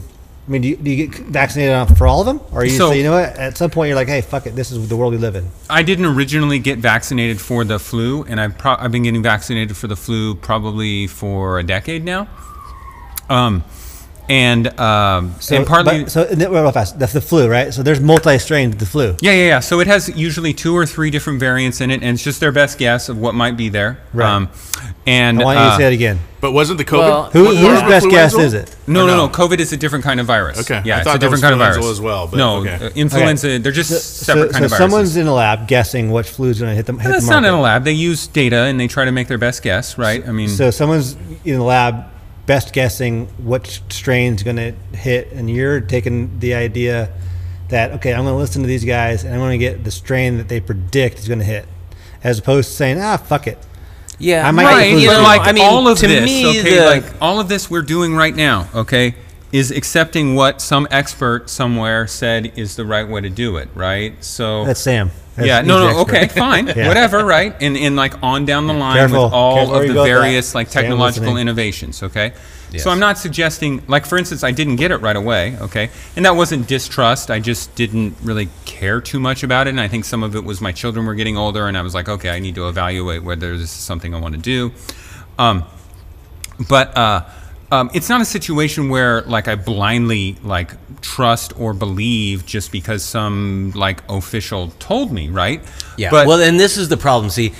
I 0.48 0.50
mean, 0.52 0.62
do 0.62 0.68
you, 0.68 0.76
do 0.76 0.90
you 0.90 1.06
get 1.06 1.20
vaccinated 1.26 1.96
for 1.96 2.08
all 2.08 2.20
of 2.20 2.26
them, 2.26 2.40
or 2.50 2.64
you 2.64 2.70
So- 2.70 2.90
say, 2.90 2.98
you 2.98 3.04
know 3.04 3.12
what? 3.12 3.36
At 3.36 3.56
some 3.56 3.70
point, 3.70 3.86
you're 3.88 3.94
like, 3.96 4.08
hey, 4.08 4.20
fuck 4.20 4.46
it, 4.48 4.56
this 4.56 4.72
is 4.72 4.88
the 4.88 4.96
world 4.96 5.12
we 5.12 5.18
live 5.18 5.36
in. 5.36 5.48
I 5.68 5.84
didn't 5.84 6.06
originally 6.06 6.58
get 6.58 6.78
vaccinated 6.78 7.40
for 7.40 7.62
the 7.62 7.78
flu, 7.78 8.24
and 8.24 8.40
I've, 8.40 8.58
pro- 8.58 8.74
I've 8.74 8.90
been 8.90 9.04
getting 9.04 9.22
vaccinated 9.22 9.76
for 9.76 9.86
the 9.86 9.94
flu 9.94 10.34
probably 10.34 11.06
for 11.06 11.60
a 11.60 11.62
decade 11.62 12.04
now. 12.04 12.26
Um, 13.28 13.62
and 14.30 14.78
um, 14.78 15.34
So, 15.40 15.56
and 15.56 15.66
partly, 15.66 16.04
but, 16.04 16.12
so 16.12 16.24
real 16.28 16.70
fast, 16.70 16.98
that's 17.00 17.12
the 17.12 17.20
flu, 17.20 17.48
right? 17.48 17.74
So 17.74 17.82
there's 17.82 18.00
multi-strain 18.00 18.70
of 18.70 18.78
the 18.78 18.86
flu. 18.86 19.16
yeah, 19.20 19.32
yeah, 19.32 19.46
yeah. 19.46 19.60
So 19.60 19.80
it 19.80 19.88
has 19.88 20.08
usually 20.08 20.52
two 20.52 20.74
or 20.76 20.86
three 20.86 21.10
different 21.10 21.40
variants 21.40 21.80
in 21.80 21.90
it, 21.90 22.02
and 22.02 22.14
it's 22.14 22.22
just 22.22 22.38
their 22.38 22.52
best 22.52 22.78
guess 22.78 23.08
of 23.08 23.18
what 23.18 23.34
might 23.34 23.56
be 23.56 23.68
there. 23.68 23.98
Right. 24.14 24.48
and 25.04 25.40
I 25.40 25.44
want 25.44 25.58
you 25.58 25.64
uh, 25.64 25.70
to 25.70 25.76
say 25.82 25.92
it 25.92 25.94
again. 25.94 26.20
But 26.40 26.52
wasn't 26.52 26.78
the 26.78 26.84
COVID? 26.84 26.98
Well, 26.98 27.30
Who, 27.32 27.44
What- 27.46 27.56
whose 27.56 27.80
best 27.82 28.08
guess 28.08 28.34
is 28.34 28.54
it? 28.54 28.74
No, 28.86 29.04
no, 29.06 29.16
no? 29.16 29.26
no. 29.26 29.32
COVID 29.32 29.58
is 29.58 29.72
a 29.72 29.76
different 29.76 30.04
kind 30.04 30.20
of 30.20 30.26
virus. 30.26 30.60
Okay. 30.60 30.80
Yeah, 30.84 30.96
I 30.96 30.98
it's 30.98 31.06
thought 31.06 31.16
a 31.16 31.18
different 31.18 31.42
kind 31.42 31.52
of 31.52 31.58
virus 31.58 31.84
as 31.84 32.00
well, 32.00 32.28
but 32.28 32.36
no, 32.36 32.58
okay. 32.58 32.86
uh, 32.86 32.90
influenza. 32.94 33.58
They're 33.58 33.72
just 33.72 33.90
separate 34.20 34.52
so, 34.52 34.52
kind 34.52 34.54
so 34.54 34.64
of 34.64 34.70
viruses. 34.70 34.78
someone's 34.78 35.16
in 35.16 35.26
a 35.26 35.34
lab 35.34 35.66
guessing 35.66 36.12
which 36.12 36.30
flu 36.30 36.48
is 36.50 36.60
going 36.60 36.70
to 36.70 36.76
hit 36.76 36.86
them. 36.86 36.98
Hit 37.00 37.10
That's 37.10 37.26
the 37.26 37.32
not 37.32 37.44
in 37.44 37.52
a 37.52 37.60
lab. 37.60 37.84
They 37.84 37.92
use 37.92 38.26
data 38.28 38.62
and 38.64 38.78
they 38.78 38.86
try 38.86 39.04
to 39.04 39.12
make 39.12 39.26
their 39.28 39.38
best 39.38 39.62
guess, 39.62 39.98
right? 39.98 40.26
I 40.26 40.30
mean, 40.32 40.48
So 40.48 40.70
someone's 40.70 41.16
in 41.44 41.58
the 41.58 41.62
lab 41.64 42.09
best 42.50 42.72
guessing 42.72 43.26
which 43.46 43.80
strain's 43.90 44.42
going 44.42 44.56
to 44.56 44.72
hit, 44.96 45.30
and 45.30 45.48
you're 45.48 45.80
taking 45.80 46.40
the 46.40 46.52
idea 46.52 47.08
that 47.68 47.92
okay, 47.92 48.12
I'm 48.12 48.24
going 48.24 48.34
to 48.34 48.38
listen 48.38 48.62
to 48.62 48.66
these 48.66 48.84
guys 48.84 49.22
and 49.22 49.32
I'm 49.32 49.38
going 49.38 49.56
to 49.56 49.64
get 49.64 49.84
the 49.84 49.92
strain 49.92 50.36
that 50.38 50.48
they 50.48 50.58
predict 50.58 51.20
is 51.20 51.28
going 51.28 51.38
to 51.38 51.44
hit, 51.44 51.64
as 52.24 52.40
opposed 52.40 52.70
to 52.70 52.74
saying 52.74 53.00
ah 53.00 53.18
fuck 53.18 53.46
it. 53.46 53.56
Yeah, 54.18 54.48
I 54.48 54.50
might 54.50 54.64
right, 54.64 54.98
you 54.98 55.06
know, 55.06 55.22
like 55.22 55.42
I 55.42 55.52
mean, 55.52 55.62
all 55.64 55.86
of 55.86 55.98
to 55.98 56.08
this, 56.08 56.24
me, 56.24 56.58
okay, 56.58 56.78
the- 56.78 56.86
like 56.86 57.04
all 57.22 57.38
of 57.38 57.48
this 57.48 57.70
we're 57.70 57.82
doing 57.82 58.16
right 58.16 58.34
now, 58.34 58.68
okay, 58.74 59.14
is 59.52 59.70
accepting 59.70 60.34
what 60.34 60.60
some 60.60 60.88
expert 60.90 61.48
somewhere 61.48 62.08
said 62.08 62.58
is 62.58 62.74
the 62.74 62.84
right 62.84 63.08
way 63.08 63.20
to 63.20 63.30
do 63.30 63.58
it, 63.58 63.68
right? 63.76 64.12
So 64.24 64.64
That's 64.64 64.80
Sam. 64.80 65.12
That's- 65.36 65.46
yeah, 65.46 65.60
no, 65.62 65.78
no, 65.78 66.00
expert. 66.00 66.16
okay, 66.16 66.28
fine, 66.40 66.66
Yeah. 66.68 66.88
whatever, 66.88 67.24
right? 67.24 67.54
And 67.60 67.76
and 67.76 67.96
like 67.96 68.20
on 68.22 68.44
down 68.44 68.66
the 68.66 68.72
line 68.74 68.96
Careful. 68.96 69.24
with 69.24 69.32
all 69.32 69.56
Careful 69.56 69.74
of 69.76 69.82
the 69.88 69.94
go 69.94 70.02
that. 70.02 70.08
various 70.08 70.54
like 70.54 70.68
Sam 70.68 70.82
technological 70.82 71.28
listening. 71.28 71.40
innovations, 71.42 72.02
okay. 72.02 72.32
Yes. 72.72 72.84
So 72.84 72.90
I'm 72.90 73.00
not 73.00 73.18
suggesting, 73.18 73.82
like 73.88 74.06
for 74.06 74.16
instance, 74.16 74.44
I 74.44 74.52
didn't 74.52 74.76
get 74.76 74.92
it 74.92 74.98
right 74.98 75.16
away, 75.16 75.56
okay, 75.60 75.90
and 76.14 76.24
that 76.24 76.36
wasn't 76.36 76.68
distrust. 76.68 77.28
I 77.30 77.40
just 77.40 77.74
didn't 77.74 78.16
really 78.22 78.48
care 78.64 79.00
too 79.00 79.18
much 79.18 79.42
about 79.42 79.66
it, 79.66 79.70
and 79.70 79.80
I 79.80 79.88
think 79.88 80.04
some 80.04 80.22
of 80.22 80.36
it 80.36 80.44
was 80.44 80.60
my 80.60 80.70
children 80.70 81.04
were 81.04 81.16
getting 81.16 81.36
older, 81.36 81.66
and 81.66 81.76
I 81.76 81.82
was 81.82 81.94
like, 81.94 82.08
okay, 82.08 82.30
I 82.30 82.38
need 82.38 82.54
to 82.54 82.68
evaluate 82.68 83.24
whether 83.24 83.52
this 83.56 83.64
is 83.64 83.70
something 83.70 84.14
I 84.14 84.20
want 84.20 84.34
to 84.36 84.40
do. 84.40 84.70
Um, 85.36 85.64
but 86.68 86.96
uh, 86.96 87.24
um, 87.72 87.90
it's 87.94 88.08
not 88.08 88.20
a 88.20 88.24
situation 88.24 88.88
where 88.88 89.22
like 89.22 89.46
I 89.46 89.54
blindly 89.54 90.36
like 90.42 90.72
trust 91.00 91.58
or 91.58 91.72
believe 91.72 92.44
just 92.44 92.72
because 92.72 93.04
some 93.04 93.72
like 93.74 94.02
official 94.08 94.68
told 94.78 95.12
me, 95.12 95.28
right? 95.28 95.62
Yeah. 95.96 96.10
But 96.10 96.26
well, 96.26 96.40
and 96.40 96.58
this 96.58 96.76
is 96.76 96.88
the 96.88 96.96
problem. 96.96 97.30
See, 97.30 97.52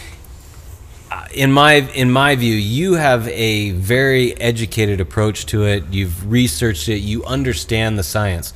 uh, 1.11 1.26
in 1.32 1.52
my 1.52 1.74
in 1.74 2.11
my 2.11 2.34
view, 2.34 2.54
you 2.54 2.94
have 2.94 3.28
a 3.28 3.70
very 3.72 4.38
educated 4.40 5.00
approach 5.00 5.46
to 5.46 5.64
it. 5.64 5.84
You've 5.90 6.30
researched 6.30 6.88
it. 6.88 6.98
You 6.98 7.24
understand 7.24 7.98
the 7.98 8.04
science. 8.04 8.52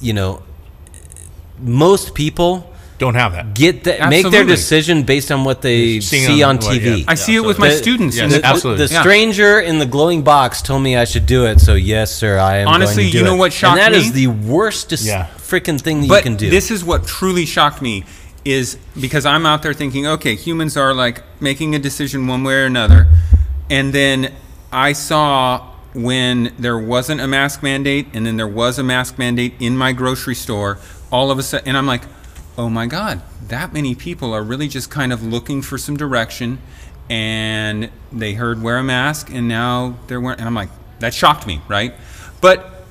You 0.00 0.14
know, 0.14 0.42
most 1.60 2.14
people 2.14 2.71
Don't 3.02 3.16
have 3.16 3.32
that. 3.32 3.52
get 3.54 3.82
that 3.82 4.08
make 4.08 4.30
their 4.30 4.44
decision 4.44 5.02
based 5.02 5.32
on 5.32 5.42
what 5.42 5.60
they 5.60 5.98
Seeing 5.98 6.24
see 6.24 6.42
on 6.44 6.50
on 6.50 6.56
what- 6.64 6.72
TV. 6.76 6.98
yeah. 7.00 7.04
I 7.08 7.16
see 7.16 7.34
it 7.34 7.44
with 7.44 7.58
my 7.58 7.70
The- 7.70 7.76
students. 7.76 8.16
yes, 8.16 8.30
the, 8.32 8.46
absolutely. 8.46 8.86
the 8.86 8.92
Yeah. 8.94 9.00
stranger 9.00 9.58
in 9.58 9.80
the 9.80 9.86
glowing 9.86 10.22
box 10.22 10.62
told 10.62 10.84
me 10.84 10.96
I 10.96 11.04
should 11.04 11.26
do 11.26 11.44
it, 11.46 11.60
so 11.60 11.74
yes, 11.74 12.14
sir, 12.14 12.38
I 12.38 12.58
am. 12.58 12.68
Honestly, 12.68 13.02
going 13.02 13.06
to 13.06 13.12
do 13.12 13.18
you 13.18 13.24
know 13.24 13.34
it. 13.34 13.38
what 13.38 13.52
shocked 13.52 13.80
and 13.80 13.92
that 13.94 13.98
me? 14.00 14.06
is 14.06 14.12
the 14.12 14.28
worst 14.28 14.88
dis- 14.90 15.04
Yeah. 15.04 15.26
freaking 15.36 15.80
thing 15.80 16.02
that 16.02 16.08
but 16.08 16.16
you 16.18 16.22
can 16.22 16.36
do. 16.36 16.48
this 16.48 16.70
is 16.70 16.84
what 16.84 17.04
truly 17.04 17.44
shocked 17.44 17.82
me 17.82 18.04
is 18.44 18.76
because 19.00 19.26
I'm 19.26 19.46
out 19.46 19.62
there 19.64 19.74
thinking, 19.74 20.06
okay, 20.06 20.36
humans 20.36 20.76
are 20.76 20.94
like 20.94 21.22
making 21.40 21.74
a 21.74 21.80
decision 21.80 22.28
one 22.28 22.44
way 22.44 22.54
or 22.54 22.66
another, 22.66 23.08
and 23.68 23.92
then 23.92 24.30
I 24.72 24.92
saw 24.92 25.62
when 25.92 26.52
there 26.56 26.78
wasn't 26.78 27.20
a 27.20 27.26
mask 27.26 27.64
mandate, 27.64 28.06
and 28.14 28.24
then 28.26 28.36
there 28.36 28.46
was 28.62 28.78
a 28.78 28.84
mask 28.84 29.18
mandate 29.18 29.54
in 29.58 29.76
my 29.76 29.90
grocery 29.92 30.36
store. 30.36 30.78
All 31.10 31.32
of 31.32 31.38
a 31.40 31.42
sudden, 31.42 31.66
and 31.68 31.76
I'm 31.76 31.86
like, 31.86 32.02
oh 32.58 32.68
my 32.68 32.86
god, 32.86 33.22
that 33.48 33.72
many 33.72 33.94
people 33.94 34.32
are 34.32 34.42
really 34.42 34.68
just 34.68 34.90
kind 34.90 35.12
of 35.12 35.22
looking 35.22 35.62
for 35.62 35.78
some 35.78 35.96
direction, 35.96 36.58
and 37.08 37.90
they 38.10 38.34
heard 38.34 38.62
wear 38.62 38.78
a 38.78 38.82
mask, 38.82 39.30
and 39.30 39.48
now 39.48 39.96
they're 40.06 40.20
wearing, 40.20 40.38
and 40.38 40.48
I'm 40.48 40.54
like, 40.54 40.70
that 41.00 41.14
shocked 41.14 41.46
me, 41.46 41.60
right? 41.68 41.94
But 42.40 42.84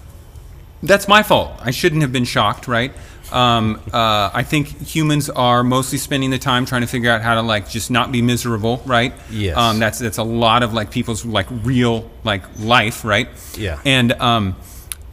that's 0.84 1.07
my 1.07 1.24
fault. 1.24 1.53
I 1.62 1.72
shouldn't 1.72 2.01
have 2.01 2.12
been 2.12 2.26
shocked, 2.26 2.68
right? 2.68 2.93
Um, 3.32 3.82
uh, 3.93 4.30
I 4.34 4.43
think 4.43 4.68
humans 4.82 5.30
are 5.30 5.64
mostly 5.64 5.97
spending 5.97 6.32
the 6.32 6.38
time 6.38 6.66
trying 6.66 6.82
to 6.82 6.88
figure 6.88 7.09
out 7.09 7.22
how 7.22 7.36
to 7.36 7.41
like 7.41 7.70
just 7.70 7.89
not 7.89 8.12
be 8.12 8.22
miserable, 8.22 8.82
right? 8.86 9.14
Yes. 9.30 9.55
Um, 9.55 9.80
that's 9.80 9.99
that's 9.99 10.18
a 10.18 10.24
lot 10.24 10.64
of 10.64 10.74
like 10.74 10.91
people's 10.91 11.26
like 11.26 11.47
real 11.49 12.09
like 12.24 12.43
life, 12.59 13.05
right? 13.05 13.30
Yeah. 13.57 13.80
And 13.86 14.12
um, 14.14 14.55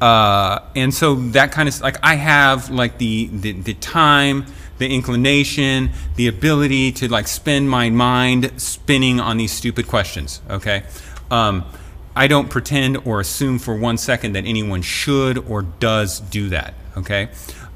uh, 0.01 0.61
and 0.77 0.95
so 0.95 1.15
that 1.15 1.53
kind 1.53 1.69
of 1.69 1.81
like 1.81 1.97
I 2.03 2.15
have 2.15 2.71
like 2.71 2.99
the 2.99 3.27
the, 3.27 3.53
the 3.53 3.75
time, 3.75 4.47
the 4.79 4.93
inclination, 4.95 5.91
the 6.17 6.29
ability 6.29 6.93
to 6.93 7.09
like 7.09 7.27
spend 7.27 7.69
my 7.69 7.91
mind 7.91 8.53
spinning 8.57 9.21
on 9.21 9.37
these 9.37 9.53
stupid 9.53 9.89
questions. 9.89 10.41
Okay. 10.49 10.85
Um, 11.31 11.65
I 12.15 12.27
don't 12.27 12.49
pretend 12.51 12.97
or 13.07 13.21
assume 13.21 13.59
for 13.59 13.77
one 13.77 13.97
second 13.97 14.33
that 14.33 14.45
anyone 14.45 14.83
should 14.83 15.39
or 15.39 15.63
does 15.63 16.21
do 16.21 16.49
that. 16.49 16.75
Okay. 16.97 17.29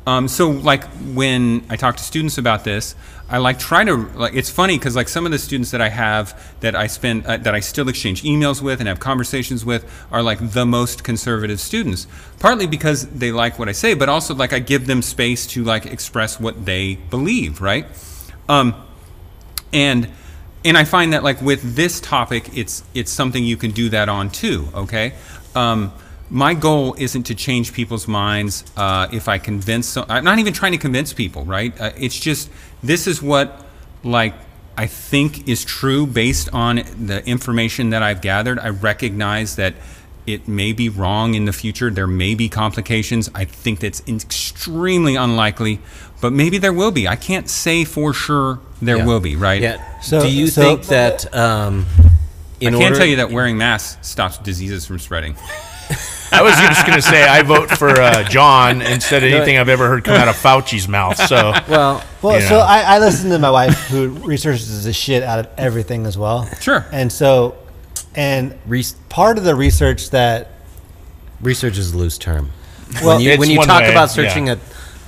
Um, 0.06 0.26
so 0.26 0.50
like 0.50 0.84
when 1.14 1.64
I 1.70 1.76
talk 1.76 1.96
to 1.96 2.02
students 2.02 2.38
about 2.38 2.64
this, 2.64 2.96
I 3.32 3.38
like 3.38 3.58
try 3.58 3.82
to 3.82 3.96
like 3.96 4.34
it's 4.34 4.50
funny 4.50 4.76
because 4.76 4.94
like 4.94 5.08
some 5.08 5.24
of 5.24 5.32
the 5.32 5.38
students 5.38 5.70
that 5.70 5.80
I 5.80 5.88
have 5.88 6.38
that 6.60 6.76
I 6.76 6.86
spend 6.86 7.24
uh, 7.24 7.38
that 7.38 7.54
I 7.54 7.60
still 7.60 7.88
exchange 7.88 8.22
emails 8.24 8.60
with 8.60 8.78
and 8.78 8.88
have 8.88 9.00
conversations 9.00 9.64
with 9.64 9.90
are 10.12 10.22
like 10.22 10.52
the 10.52 10.66
most 10.66 11.02
conservative 11.02 11.58
students. 11.58 12.06
Partly 12.40 12.66
because 12.66 13.06
they 13.08 13.32
like 13.32 13.58
what 13.58 13.70
I 13.70 13.72
say, 13.72 13.94
but 13.94 14.10
also 14.10 14.34
like 14.34 14.52
I 14.52 14.58
give 14.58 14.86
them 14.86 15.00
space 15.00 15.46
to 15.48 15.64
like 15.64 15.86
express 15.86 16.38
what 16.38 16.66
they 16.66 16.96
believe, 17.08 17.62
right? 17.62 17.86
Um, 18.50 18.74
and 19.72 20.10
and 20.62 20.76
I 20.76 20.84
find 20.84 21.14
that 21.14 21.24
like 21.24 21.40
with 21.40 21.74
this 21.74 22.00
topic, 22.00 22.50
it's 22.54 22.84
it's 22.92 23.10
something 23.10 23.42
you 23.42 23.56
can 23.56 23.70
do 23.70 23.88
that 23.88 24.10
on 24.10 24.28
too. 24.28 24.68
Okay, 24.74 25.14
um, 25.54 25.90
my 26.28 26.52
goal 26.52 26.94
isn't 26.98 27.24
to 27.24 27.34
change 27.34 27.72
people's 27.72 28.06
minds. 28.06 28.64
Uh, 28.76 29.08
if 29.10 29.26
I 29.26 29.38
convince, 29.38 29.86
some, 29.86 30.04
I'm 30.10 30.22
not 30.22 30.38
even 30.38 30.52
trying 30.52 30.72
to 30.72 30.78
convince 30.78 31.14
people. 31.14 31.44
Right? 31.44 31.78
Uh, 31.80 31.92
it's 31.96 32.18
just 32.18 32.50
this 32.82 33.06
is 33.06 33.22
what 33.22 33.64
like 34.04 34.34
I 34.76 34.86
think 34.86 35.48
is 35.48 35.64
true 35.64 36.06
based 36.06 36.48
on 36.52 36.76
the 37.06 37.22
information 37.26 37.90
that 37.90 38.02
I've 38.02 38.20
gathered. 38.22 38.58
I 38.58 38.68
recognize 38.70 39.56
that 39.56 39.74
it 40.26 40.46
may 40.48 40.72
be 40.72 40.88
wrong 40.88 41.34
in 41.34 41.44
the 41.44 41.52
future. 41.52 41.90
There 41.90 42.06
may 42.06 42.34
be 42.34 42.48
complications. 42.48 43.28
I 43.34 43.44
think 43.44 43.80
that's 43.80 44.02
extremely 44.08 45.16
unlikely, 45.16 45.80
but 46.20 46.32
maybe 46.32 46.58
there 46.58 46.72
will 46.72 46.90
be. 46.92 47.06
I 47.08 47.16
can't 47.16 47.48
say 47.50 47.84
for 47.84 48.14
sure 48.14 48.60
there 48.80 48.98
Yeah. 48.98 49.04
will 49.06 49.20
be, 49.20 49.34
right? 49.36 49.60
Yeah. 49.60 50.00
So- 50.00 50.22
Do 50.22 50.28
you 50.28 50.46
so- 50.46 50.62
think 50.62 50.86
that 50.86 51.34
um, 51.34 51.86
in 52.60 52.68
I 52.74 52.78
can't 52.78 52.84
order, 52.92 52.96
tell 52.98 53.06
you 53.06 53.16
that 53.16 53.30
wearing 53.32 53.58
masks 53.58 54.08
stops 54.08 54.38
diseases 54.38 54.86
from 54.86 54.98
spreading. 55.00 55.34
I 56.32 56.42
was 56.42 56.54
just 56.56 56.86
going 56.86 56.96
to 56.98 57.02
say 57.02 57.22
I 57.26 57.42
vote 57.42 57.70
for 57.70 57.90
uh, 57.90 58.24
John 58.24 58.82
instead 58.82 59.22
of 59.22 59.32
anything 59.32 59.58
I've 59.58 59.68
ever 59.68 59.88
heard 59.88 60.04
come 60.04 60.14
out 60.16 60.28
of 60.28 60.36
Fauci's 60.36 60.88
mouth. 60.88 61.16
So 61.28 61.52
Well, 61.68 62.02
Well, 62.22 62.40
you 62.40 62.46
so 62.46 62.54
know. 62.56 62.60
I, 62.60 62.96
I 62.96 62.98
listen 62.98 63.30
to 63.30 63.38
my 63.38 63.50
wife 63.50 63.74
who 63.88 64.08
researches 64.08 64.84
the 64.84 64.92
shit 64.92 65.22
out 65.22 65.38
of 65.40 65.48
everything 65.58 66.06
as 66.06 66.16
well. 66.16 66.46
Sure. 66.60 66.86
And 66.92 67.12
so, 67.12 67.56
and 68.14 68.58
Res- 68.66 68.94
part 69.08 69.38
of 69.38 69.44
the 69.44 69.54
research 69.54 70.10
that 70.10 70.48
research 71.40 71.76
is 71.78 71.92
a 71.92 71.96
loose 71.98 72.18
term. 72.18 72.50
Well, 73.02 73.16
when 73.16 73.20
you, 73.20 73.30
it's 73.30 73.38
when 73.40 73.50
you 73.50 73.58
one 73.58 73.66
talk 73.66 73.82
way, 73.82 73.90
about 73.90 74.10
searching 74.10 74.46
yeah. 74.48 74.54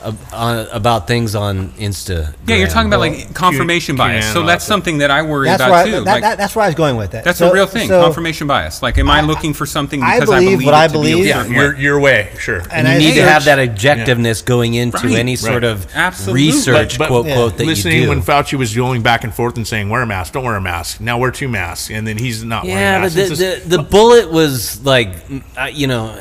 A, 0.04 0.08
a, 0.32 0.36
on, 0.36 0.66
about 0.72 1.06
things 1.06 1.34
on 1.34 1.70
Insta, 1.72 2.34
Yeah, 2.46 2.56
you're 2.56 2.68
talking 2.68 2.88
about 2.88 3.00
like 3.00 3.34
confirmation 3.34 3.96
bias. 3.96 4.32
So 4.32 4.44
that's 4.44 4.64
something 4.64 4.98
that 4.98 5.10
I 5.10 5.22
worry 5.22 5.46
that's 5.48 5.60
about 5.62 5.70
where 5.70 5.80
I, 5.80 5.84
too. 5.84 5.90
that, 5.92 6.04
like, 6.04 6.22
that, 6.22 6.38
that's 6.38 6.54
where 6.54 6.64
I 6.64 6.68
was 6.68 6.74
going 6.74 6.96
with 6.96 7.14
it. 7.14 7.24
that's 7.24 7.38
So- 7.38 7.50
a 7.50 7.52
real 7.54 7.66
thing. 7.66 7.88
so- 7.88 8.02
confirmation 8.02 8.46
bias. 8.46 8.82
Like, 8.82 8.98
am 8.98 9.10
I 9.10 9.20
looking 9.22 9.54
for 9.54 9.66
something 9.66 10.02
I 10.02 10.18
because 10.20 10.30
I 10.30 10.40
believe 10.40 10.58
believe, 10.58 10.66
what 10.66 10.74
it 10.74 10.76
I 10.78 10.86
to 10.88 10.92
be 10.92 10.98
a 10.98 11.00
believe. 11.00 11.26
yeah, 11.26 11.42
certain 11.42 11.52
your 11.54 11.72
way? 11.74 11.80
your 11.80 12.00
way, 12.00 12.32
sure. 12.38 12.62
And 12.70 12.86
you 12.86 12.94
I 12.94 12.98
need 12.98 13.14
to 13.14 13.20
search- 13.20 13.28
have 13.30 13.44
that 13.46 13.58
objectiveness 13.58 14.44
going 14.44 14.74
into 14.74 14.98
Right, 15.06 15.16
any 15.16 15.36
sort 15.36 15.62
right. 15.62 15.64
of 15.64 15.86
Absolutely. 15.94 16.46
research, 16.46 16.98
But- 16.98 17.04
but 17.04 17.08
quote, 17.08 17.26
Yeah. 17.26 17.34
quote, 17.34 17.56
that 17.58 17.66
Listening 17.66 17.96
you 17.96 18.02
do. 18.04 18.08
when 18.10 18.22
Fauci 18.22 18.54
was 18.58 18.74
going 18.74 19.02
back 19.02 19.24
and 19.24 19.34
forth 19.34 19.56
and 19.56 19.66
saying, 19.66 19.88
"Wear 19.88 20.02
a 20.02 20.06
mask, 20.06 20.32
don't 20.32 20.44
wear 20.44 20.56
a 20.56 20.60
mask." 20.60 21.00
Now 21.00 21.18
wear 21.18 21.30
two 21.30 21.48
masks, 21.48 21.90
and 21.90 22.06
then 22.06 22.18
he's 22.18 22.44
not 22.44 22.64
wearing 22.64 22.78
yeah, 22.78 22.98
but 22.98 23.02
masks. 23.02 23.14
the, 23.14 23.20
It's 23.22 23.38
just- 23.40 23.68
the, 23.70 23.76
the 23.78 23.82
bullet 23.82 24.30
was 24.30 24.80
like, 24.84 25.28
mm, 25.28 25.42
uh, 25.56 25.64
you 25.72 25.86
know, 25.86 26.14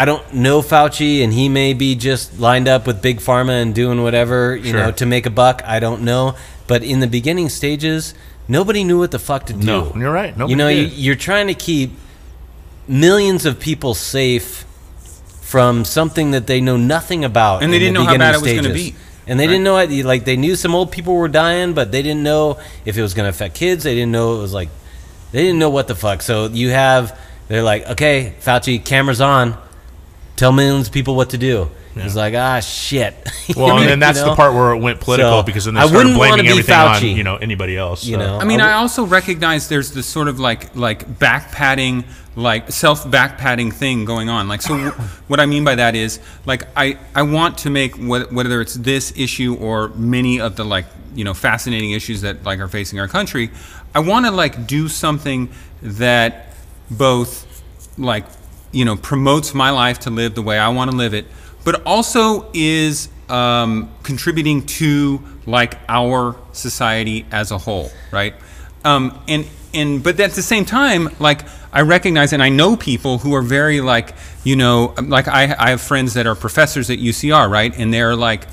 I 0.00 0.04
don't 0.04 0.32
know 0.32 0.62
Fauci, 0.62 1.24
and 1.24 1.32
he 1.32 1.48
may 1.48 1.74
be 1.74 1.96
just 1.96 2.38
lined 2.38 2.68
up 2.68 2.86
with 2.86 3.02
big 3.02 3.18
pharma 3.18 3.60
and 3.62 3.74
doing 3.74 4.00
whatever, 4.02 4.54
you 4.54 4.70
Sure. 4.70 4.80
know, 4.80 4.90
to 4.92 5.06
make 5.06 5.26
a 5.26 5.30
buck. 5.30 5.60
I 5.66 5.80
don't 5.80 6.02
know. 6.02 6.36
But 6.68 6.84
in 6.84 7.00
the 7.00 7.08
beginning 7.08 7.48
stages, 7.48 8.14
nobody 8.46 8.84
knew 8.84 8.98
what 8.98 9.10
the 9.10 9.18
fuck 9.18 9.46
to 9.46 9.52
do. 9.52 9.66
No, 9.66 9.92
you're 9.96 10.12
right. 10.12 10.36
Nobody 10.38 10.52
you 10.52 10.56
know, 10.56 10.68
did. 10.68 10.92
you're 10.92 11.16
trying 11.16 11.48
to 11.48 11.54
keep 11.54 11.90
millions 12.86 13.44
of 13.44 13.58
people 13.58 13.92
safe 13.94 14.64
from 15.40 15.84
something 15.84 16.30
that 16.30 16.46
they 16.46 16.60
know 16.60 16.76
nothing 16.76 17.24
about, 17.24 17.62
And 17.64 17.72
they 17.72 17.78
didn't 17.80 17.94
know 17.94 18.04
how 18.04 18.16
bad 18.18 18.34
it 18.36 18.40
was 18.40 18.52
gonna 18.52 18.72
be. 18.72 18.94
And 19.26 19.38
they 19.40 19.46
Right. 19.46 19.52
didn't 19.52 19.64
know 19.64 19.78
it. 19.78 19.90
Like 20.04 20.24
they 20.24 20.36
knew 20.36 20.54
some 20.56 20.74
old 20.74 20.90
people 20.92 21.14
were 21.14 21.28
dying, 21.28 21.72
but 21.72 21.90
they 21.90 22.02
didn't 22.02 22.22
know 22.22 22.58
if 22.84 22.96
it 22.96 23.02
was 23.02 23.14
going 23.14 23.24
to 23.24 23.30
affect 23.30 23.54
kids. 23.54 23.84
They 23.84 23.94
didn't 23.94 24.12
know 24.12 24.36
it 24.36 24.40
was 24.40 24.52
like 24.54 24.68
they 25.32 25.42
didn't 25.42 25.58
know 25.58 25.68
what 25.68 25.86
the 25.88 25.94
fuck. 25.94 26.22
So 26.22 26.46
you 26.46 26.70
have 26.70 27.18
they're 27.48 27.62
like, 27.62 27.88
okay, 27.90 28.34
Fauci, 28.44 28.82
cameras 28.82 29.20
on, 29.20 29.54
tell 30.38 30.52
millions 30.52 30.86
of 30.88 30.92
people 30.94 31.14
what 31.16 31.30
to 31.30 31.38
do. 31.38 31.70
It's 31.96 32.14
like 32.14 32.34
ah 32.34 32.60
shit. 32.60 33.12
well, 33.56 33.76
and 33.76 33.80
then 33.88 33.98
You 33.98 34.00
that's 34.00 34.20
know? 34.20 34.30
the 34.30 34.36
part 34.36 34.54
where 34.54 34.72
it 34.72 34.78
went 34.78 35.00
political 35.00 35.40
So, 35.40 35.42
because 35.42 35.64
then 35.64 35.74
they 35.74 35.80
I 35.80 35.86
started 35.86 35.96
wouldn't 35.98 36.16
blaming 36.16 36.46
everything 36.46 36.74
Fauci. 36.76 37.10
on 37.10 37.16
you 37.16 37.24
know 37.24 37.36
anybody 37.36 37.76
else. 37.76 38.04
You 38.04 38.16
know. 38.16 38.38
I 38.38 38.44
mean, 38.44 38.60
I 38.60 38.70
I 38.70 38.72
also 38.74 39.04
recognize 39.04 39.68
there's 39.68 39.90
this 39.92 40.06
sort 40.06 40.28
of 40.28 40.38
like 40.38 40.76
like 40.76 41.18
back 41.18 41.50
patting, 41.50 42.04
like 42.36 42.70
self 42.70 43.10
back 43.10 43.36
patting 43.36 43.72
thing 43.72 44.04
going 44.04 44.28
on. 44.28 44.46
Like, 44.46 44.62
so 44.62 44.76
w- 44.76 44.90
what 45.26 45.40
I 45.40 45.46
mean 45.46 45.64
by 45.64 45.74
that 45.74 45.96
is 45.96 46.20
like 46.46 46.68
I 46.76 46.98
I 47.16 47.22
want 47.22 47.58
to 47.58 47.70
make 47.70 47.96
wh- 47.96 48.30
whether 48.32 48.60
it's 48.60 48.74
this 48.74 49.12
issue 49.16 49.56
or 49.58 49.88
many 49.88 50.40
of 50.40 50.54
the 50.54 50.64
like 50.64 50.86
you 51.16 51.24
know 51.24 51.34
fascinating 51.34 51.90
issues 51.90 52.20
that 52.20 52.44
like 52.44 52.60
are 52.60 52.68
facing 52.68 53.00
our 53.00 53.08
country, 53.08 53.50
I 53.92 53.98
want 54.00 54.24
to 54.26 54.30
like 54.30 54.68
do 54.68 54.86
something 54.88 55.48
that 55.82 56.54
both 56.92 57.44
like 57.98 58.24
you 58.72 58.84
know 58.84 58.96
promotes 58.96 59.54
my 59.54 59.70
life 59.70 59.98
to 60.00 60.10
live 60.10 60.34
the 60.34 60.42
way 60.42 60.58
I 60.58 60.68
want 60.68 60.90
to 60.90 60.96
live 60.96 61.14
it, 61.14 61.26
but 61.64 61.82
also 61.86 62.50
is 62.54 63.08
um, 63.28 63.90
contributing 64.02 64.64
to 64.66 65.20
like 65.46 65.78
our 65.88 66.36
society 66.52 67.26
as 67.32 67.50
a 67.50 67.58
whole, 67.58 67.90
right? 68.12 68.34
Um, 68.84 69.18
and 69.28 69.46
and 69.74 70.02
but 70.02 70.18
at 70.20 70.32
the 70.32 70.42
same 70.42 70.64
time, 70.64 71.08
like 71.18 71.42
I 71.72 71.82
recognize 71.82 72.32
and 72.32 72.42
I 72.42 72.48
know 72.48 72.76
people 72.76 73.18
who 73.18 73.34
are 73.34 73.42
very 73.42 73.80
like 73.80 74.14
you 74.44 74.56
know 74.56 74.94
like 75.02 75.28
I 75.28 75.54
I 75.58 75.70
have 75.70 75.80
friends 75.80 76.14
that 76.14 76.26
are 76.26 76.34
professors 76.34 76.90
at 76.90 76.98
UCR, 76.98 77.50
right? 77.50 77.76
And 77.76 77.92
they're 77.92 78.16
like. 78.16 78.46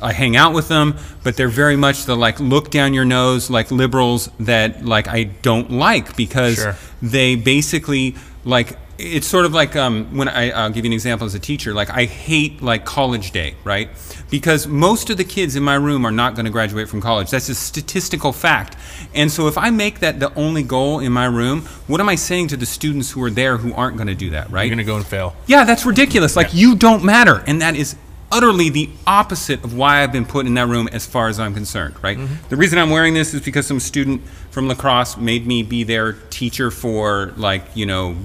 I 0.00 0.12
hang 0.12 0.36
out 0.36 0.52
with 0.54 0.68
them, 0.68 0.94
but 1.24 1.36
they're 1.36 1.48
very 1.48 1.74
much 1.74 2.04
the 2.04 2.14
like 2.14 2.38
look 2.38 2.70
down 2.70 2.94
your 2.94 3.04
nose 3.04 3.50
like 3.50 3.72
liberals 3.72 4.30
that 4.38 4.84
like 4.84 5.08
I 5.08 5.24
don't 5.24 5.72
like 5.72 6.14
because 6.14 6.54
Sure. 6.54 6.76
they 7.02 7.34
basically 7.34 8.14
like 8.44 8.78
it's 8.98 9.28
sort 9.28 9.46
of 9.46 9.54
like 9.54 9.76
um, 9.76 10.16
when 10.16 10.28
I, 10.28 10.50
I'll 10.50 10.70
give 10.70 10.84
you 10.84 10.88
an 10.88 10.92
example 10.92 11.24
as 11.24 11.34
a 11.34 11.38
teacher. 11.38 11.72
Like 11.72 11.90
I 11.90 12.04
hate 12.04 12.60
like 12.60 12.84
college 12.84 13.30
day, 13.30 13.54
right? 13.62 13.90
Because 14.28 14.66
most 14.66 15.08
of 15.08 15.16
the 15.16 15.24
kids 15.24 15.54
in 15.54 15.62
my 15.62 15.76
room 15.76 16.04
are 16.04 16.10
not 16.10 16.34
going 16.34 16.46
to 16.46 16.50
graduate 16.50 16.88
from 16.88 17.00
college. 17.00 17.30
That's 17.30 17.48
a 17.48 17.54
statistical 17.54 18.32
fact. 18.32 18.76
And 19.14 19.30
so 19.30 19.46
if 19.46 19.56
I 19.56 19.70
make 19.70 20.00
that 20.00 20.18
the 20.18 20.34
only 20.34 20.64
goal 20.64 20.98
in 20.98 21.12
my 21.12 21.26
room, 21.26 21.62
what 21.86 22.00
am 22.00 22.08
I 22.08 22.16
saying 22.16 22.48
to 22.48 22.56
the 22.56 22.66
students 22.66 23.12
who 23.12 23.22
are 23.22 23.30
there 23.30 23.56
who 23.56 23.72
aren't 23.72 23.96
going 23.96 24.08
to 24.08 24.16
do 24.16 24.30
that, 24.30 24.50
right? 24.50 24.64
You're 24.64 24.74
gonna 24.74 24.84
go 24.84 24.96
and 24.96 25.06
fail. 25.06 25.36
Yeah, 25.46 25.64
that's 25.64 25.86
ridiculous. 25.86 26.34
Like 26.34 26.52
you 26.52 26.74
don't 26.74 27.04
matter, 27.04 27.44
and 27.46 27.62
that 27.62 27.76
is 27.76 27.94
utterly 28.30 28.68
the 28.68 28.90
opposite 29.06 29.62
of 29.64 29.74
why 29.74 30.02
I've 30.02 30.12
been 30.12 30.26
put 30.26 30.44
in 30.44 30.54
that 30.54 30.66
room 30.66 30.88
as 30.92 31.06
far 31.06 31.28
as 31.28 31.40
I'm 31.40 31.54
concerned, 31.54 31.94
right? 32.02 32.18
The 32.50 32.56
reason 32.56 32.78
I'm 32.78 32.90
wearing 32.90 33.14
this 33.14 33.32
is 33.32 33.40
because 33.40 33.66
some 33.66 33.80
student 33.80 34.22
from 34.50 34.68
lacrosse 34.68 35.16
made 35.16 35.46
me 35.46 35.62
be 35.62 35.82
their 35.84 36.12
teacher 36.12 36.70
for 36.70 37.32
like, 37.36 37.64
you 37.74 37.86
know, 37.86 38.16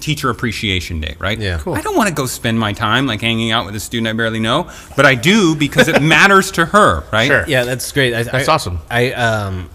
teacher 0.00 0.30
appreciation 0.30 1.00
day, 1.00 1.16
right? 1.18 1.38
Yeah. 1.38 1.58
Cool. 1.58 1.74
I 1.74 1.80
don't 1.80 1.96
want 1.96 2.08
to 2.08 2.14
go 2.14 2.26
spend 2.26 2.58
my 2.58 2.72
time 2.72 3.06
like 3.06 3.20
hanging 3.20 3.50
out 3.52 3.66
with 3.66 3.74
a 3.76 3.80
student 3.80 4.08
I 4.08 4.12
barely 4.12 4.40
know, 4.40 4.70
but 4.96 5.06
I 5.06 5.14
do 5.14 5.54
because 5.54 5.88
it 5.88 6.02
matters 6.14 6.50
to 6.52 6.66
her, 6.66 7.04
right? 7.12 7.26
Sure. 7.26 7.44
Yeah, 7.48 7.64
that's 7.64 7.90
great. 7.92 8.14
I, 8.14 8.22
That's 8.24 8.48
I- 8.48 8.52
awesome. 8.52 8.78
I 8.90 9.12
um, 9.12 9.70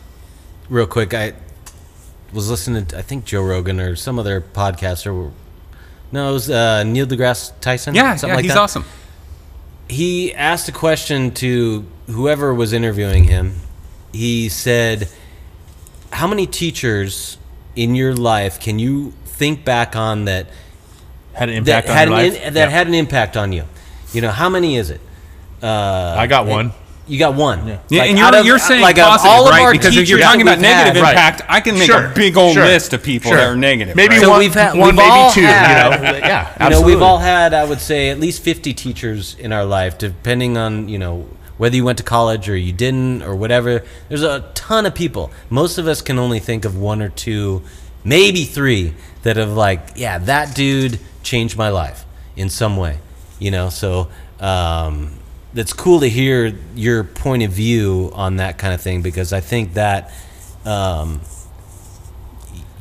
real 0.69 0.87
quick, 0.87 1.13
I 1.13 1.33
was 2.33 2.49
listening 2.49 2.85
to 2.87 2.97
I 2.97 3.01
think 3.01 3.25
Joe 3.25 3.43
Rogan 3.43 3.79
or 3.79 3.95
some 3.95 4.19
other 4.19 4.41
podcaster. 4.41 5.31
No, 6.11 6.29
it 6.29 6.33
was 6.33 6.49
uh, 6.49 6.83
Neil 6.83 7.05
deGrasse 7.05 7.53
Tyson. 7.61 7.95
Yeah, 7.95 8.15
something 8.15 8.29
yeah, 8.29 8.35
like 8.35 8.43
he's 8.45 8.53
that. 8.53 8.59
awesome. 8.59 8.85
He 9.87 10.33
asked 10.33 10.69
a 10.69 10.71
question 10.73 11.31
to 11.35 11.85
whoever 12.07 12.53
was 12.53 12.73
interviewing 12.73 13.25
him. 13.25 13.55
He 14.13 14.49
said, 14.49 15.09
"How 16.11 16.27
many 16.27 16.47
teachers 16.47 17.37
in 17.75 17.95
your 17.95 18.13
life 18.13 18.59
can 18.59 18.79
you 18.79 19.13
think 19.41 19.65
back 19.65 19.95
on 19.95 20.25
that 20.25 20.45
Had 21.33 21.49
an 21.49 21.63
that 21.63 21.85
impact 21.85 21.89
on 21.89 21.95
had 21.97 22.07
your 22.09 22.17
an 22.19 22.23
life. 22.33 22.43
in, 22.45 22.53
that 22.53 22.69
Yeah. 22.69 22.77
had 22.77 22.87
an 22.87 22.93
impact 22.93 23.35
on 23.37 23.51
you? 23.51 23.63
You 24.13 24.21
know, 24.21 24.29
how 24.29 24.49
many 24.49 24.77
is 24.77 24.91
it?" 24.91 25.01
Uh, 25.63 26.13
I 26.15 26.27
got 26.27 26.45
one. 26.45 26.73
You 27.07 27.17
got 27.17 27.33
one. 27.33 27.67
Yeah, 27.67 27.77
Like, 27.99 28.09
and 28.11 28.19
you're, 28.19 28.35
of- 28.39 28.45
you're 28.45 28.59
saying 28.59 28.81
like, 28.83 28.95
positive, 28.97 29.31
all 29.31 29.45
of 29.47 29.51
right? 29.51 29.63
our 29.63 29.71
Because 29.71 29.97
if 29.97 30.07
you're 30.07 30.19
talking 30.19 30.43
about 30.43 30.59
we've 30.59 30.67
had- 30.67 30.83
negative 30.85 31.01
Right. 31.01 31.11
impact, 31.13 31.41
I 31.49 31.59
can 31.59 31.73
make 31.77 31.87
Sure, 31.89 32.05
a 32.05 32.13
big 32.13 32.37
old 32.37 32.53
sure, 32.53 32.63
list 32.63 32.93
of 32.93 33.01
people 33.03 33.31
sure. 33.31 33.37
that 33.39 33.47
are 33.49 33.55
negative. 33.55 33.95
Maybe 33.95 34.15
right? 34.15 34.21
So 34.23 34.29
one, 34.29 34.39
we've 34.39 34.53
had, 34.53 34.75
one 34.75 34.89
we've 34.89 34.95
maybe 34.95 35.33
two. 35.33 35.41
had, 35.41 35.95
you 35.95 36.01
know, 36.03 36.11
yeah, 36.19 36.19
You 36.19 36.27
know, 36.29 36.47
absolutely. 36.59 36.93
we've 36.93 37.01
all 37.01 37.17
had, 37.17 37.53
I 37.55 37.63
would 37.65 37.81
say, 37.81 38.09
at 38.11 38.19
least 38.19 38.43
50 38.43 38.73
teachers 38.73 39.35
in 39.39 39.51
our 39.51 39.65
life, 39.65 39.97
depending 39.97 40.57
on, 40.57 40.87
you 40.87 40.99
know, 40.99 41.25
whether 41.57 41.75
you 41.75 41.83
went 41.83 41.97
to 41.97 42.03
college 42.03 42.47
or 42.47 42.55
you 42.55 42.71
didn't 42.71 43.23
or 43.23 43.35
whatever. 43.35 43.83
There's 44.07 44.23
a 44.23 44.45
ton 44.53 44.85
of 44.85 44.93
people. 44.95 45.31
Most 45.49 45.77
of 45.79 45.87
us 45.87 46.01
can 46.01 46.17
only 46.17 46.39
think 46.39 46.63
of 46.65 46.77
one 46.77 47.01
or 47.01 47.09
two, 47.09 47.61
maybe 48.05 48.45
three, 48.45 48.93
that 49.23 49.37
have, 49.37 49.51
like, 49.51 49.81
yeah, 49.95 50.17
that 50.19 50.55
dude 50.55 50.99
changed 51.23 51.57
my 51.57 51.69
life 51.69 52.05
in 52.35 52.49
some 52.49 52.77
way, 52.77 52.99
you 53.39 53.51
know? 53.51 53.69
So, 53.69 54.09
um, 54.39 55.11
it's 55.53 55.73
cool 55.73 55.99
to 55.99 56.09
hear 56.09 56.55
your 56.75 57.03
point 57.03 57.43
of 57.43 57.51
view 57.51 58.11
on 58.13 58.37
that 58.37 58.57
kind 58.57 58.73
of 58.73 58.81
thing 58.81 59.01
because 59.01 59.33
I 59.33 59.41
think 59.41 59.73
that 59.73 60.11
um, 60.65 61.21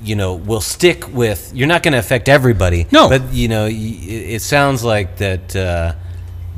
you 0.03 0.14
know 0.14 0.34
will 0.34 0.61
stick 0.61 1.12
with 1.12 1.51
you're 1.55 1.68
not 1.68 1.82
going 1.82 1.93
to 1.93 1.99
affect 1.99 2.28
everybody 2.28 2.86
No. 2.91 3.09
but 3.09 3.32
you 3.32 3.49
know 3.49 3.66
it, 3.66 3.72
it 3.74 4.43
sounds 4.43 4.82
like 4.82 5.16
that 5.18 5.55
uh 5.55 5.95